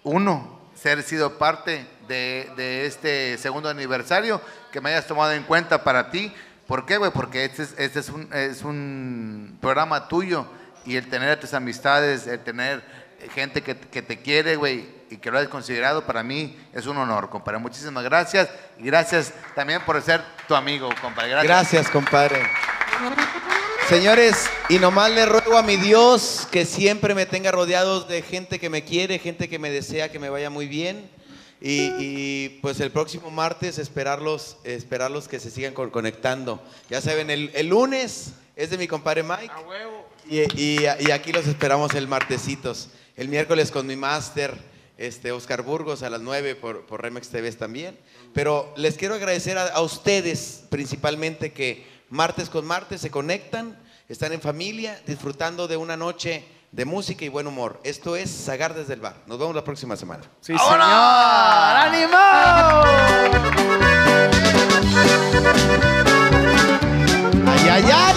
uno, 0.03 0.61
ser 0.75 1.05
sido 1.05 1.39
parte 1.39 1.87
de, 2.09 2.51
de 2.57 2.87
este 2.87 3.39
segundo 3.39 3.69
aniversario, 3.69 4.41
que 4.73 4.81
me 4.81 4.91
hayas 4.91 5.07
tomado 5.07 5.31
en 5.31 5.45
cuenta 5.45 5.85
para 5.85 6.11
ti. 6.11 6.35
¿Por 6.71 6.87
qué, 6.87 6.99
güey? 6.99 7.11
Porque 7.11 7.45
este 7.45 7.65
es, 7.65 7.75
este 7.79 7.99
es, 7.99 8.11
un, 8.11 8.33
es 8.33 8.63
un 8.63 9.59
programa 9.61 10.07
tuyo 10.07 10.47
y 10.87 10.95
el 10.95 11.11
tener 11.11 11.29
a 11.29 11.41
tus 11.41 11.53
amistades, 11.53 12.29
el 12.29 12.39
tener 12.45 12.81
gente 13.35 13.61
que, 13.61 13.77
que 13.77 14.03
te 14.03 14.21
quiere, 14.21 14.55
güey, 14.55 14.89
y 15.11 15.17
que 15.17 15.33
lo 15.33 15.39
hayas 15.39 15.51
considerado, 15.51 16.07
para 16.07 16.23
mí 16.23 16.57
es 16.73 16.87
un 16.87 16.97
honor, 16.97 17.29
compadre. 17.29 17.59
Muchísimas 17.59 18.05
gracias 18.05 18.51
y 18.79 18.85
gracias 18.85 19.33
también 19.57 19.81
por 19.81 20.01
ser 20.01 20.23
tu 20.47 20.55
amigo, 20.55 20.89
compadre. 21.03 21.31
Gracias. 21.31 21.49
Gracias, 21.51 21.91
compadre. 21.91 22.41
Señores, 23.89 24.49
y 24.69 24.79
nomás 24.79 25.11
le 25.11 25.27
ruego 25.27 25.59
a 25.59 25.65
mi 25.65 25.75
Dios 25.75 26.47
que 26.53 26.65
siempre 26.65 27.17
me 27.17 27.27
tenga 27.27 27.51
rodeado 27.51 28.03
de 28.03 28.23
gente 28.23 28.61
que 28.61 28.71
me 28.71 28.85
quiere, 28.85 29.19
gente 29.19 29.49
que 29.49 29.59
me 29.59 29.71
desea 29.71 30.13
que 30.13 30.21
me 30.21 30.29
vaya 30.29 30.51
muy 30.51 30.69
bien. 30.69 31.11
Y, 31.61 31.93
y, 31.99 32.59
pues 32.63 32.81
el 32.81 32.91
próximo 32.91 33.31
martes 33.31 33.79
esperarlos, 33.79 34.57
esperarlos 34.65 35.29
que 35.29 35.39
se 35.41 35.51
sigan 35.51 35.75
con- 35.75 35.91
conectando. 35.91 36.63
Ya 36.89 37.01
saben, 37.03 37.29
el, 37.31 37.51
el 37.55 37.67
lunes 37.69 38.33
es 38.57 38.71
de 38.71 38.79
mi 38.79 38.89
compadre 38.89 39.23
Mike. 39.23 39.53
Y, 40.29 40.41
y- 40.61 40.87
y 41.01 41.11
aquí 41.11 41.33
los 41.33 41.47
esperamos 41.47 41.95
el 41.95 42.09
martesitos. 42.09 42.89
El 43.17 43.29
miércoles 43.29 43.71
con 43.71 43.87
mi 43.87 43.97
máster, 43.97 44.55
este, 44.97 45.33
Oscar 45.33 45.61
Burgos, 45.63 46.03
a 46.03 46.09
las 46.09 46.23
9 46.23 46.55
por, 46.55 46.87
por 46.87 47.03
Remex 47.03 47.29
TV 47.29 47.53
también. 47.53 47.99
Pero 48.33 48.73
les 48.77 48.97
quiero 48.97 49.15
agradecer 49.15 49.59
a, 49.59 49.67
a 49.67 49.83
ustedes 49.83 50.63
principalmente 50.71 51.53
que 51.53 51.85
martes 52.09 52.49
con 52.49 52.65
martes 52.67 53.03
se 53.03 53.11
conectan, 53.11 53.79
están 54.09 54.33
en 54.33 54.41
familia, 54.41 54.99
disfrutando 55.07 55.69
de 55.69 55.77
una 55.77 55.97
noche 55.99 56.43
de 56.73 56.85
música 56.85 57.25
y 57.25 57.29
buen 57.29 57.47
humor. 57.47 57.81
Esto 57.85 58.17
es 58.17 58.31
Sagar 58.31 58.75
desde 58.75 58.95
el 58.95 59.01
bar. 59.01 59.17
Nos 59.27 59.39
vemos 59.39 59.55
la 59.55 59.65
próxima 59.65 59.97
semana. 59.97 60.23
Sí, 60.41 60.55
¡Ánimo! 60.59 62.17
¡Ay, 67.47 67.69
ay, 67.69 67.85
ay! 67.93 68.11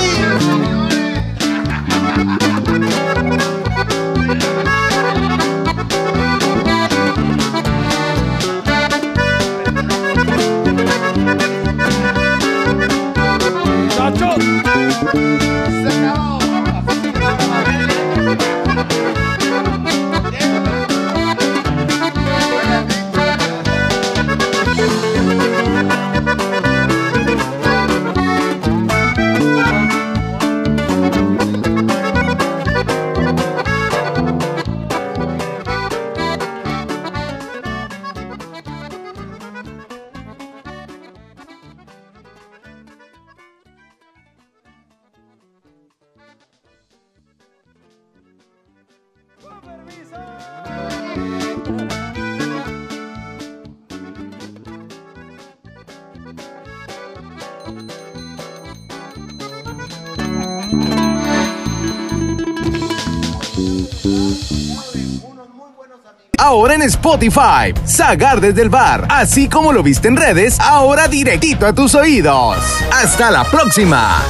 Ahora 66.54 66.76
en 66.76 66.84
Spotify, 66.84 67.74
Sagar 67.84 68.40
desde 68.40 68.62
el 68.62 68.70
bar, 68.70 69.08
así 69.10 69.50
como 69.50 69.74
lo 69.74 69.82
viste 69.82 70.08
en 70.08 70.16
redes, 70.16 70.60
ahora 70.60 71.08
directito 71.08 71.66
a 71.66 71.74
tus 71.74 71.96
oídos. 71.96 72.58
Hasta 72.92 73.32
la 73.32 73.44
próxima. 73.44 74.22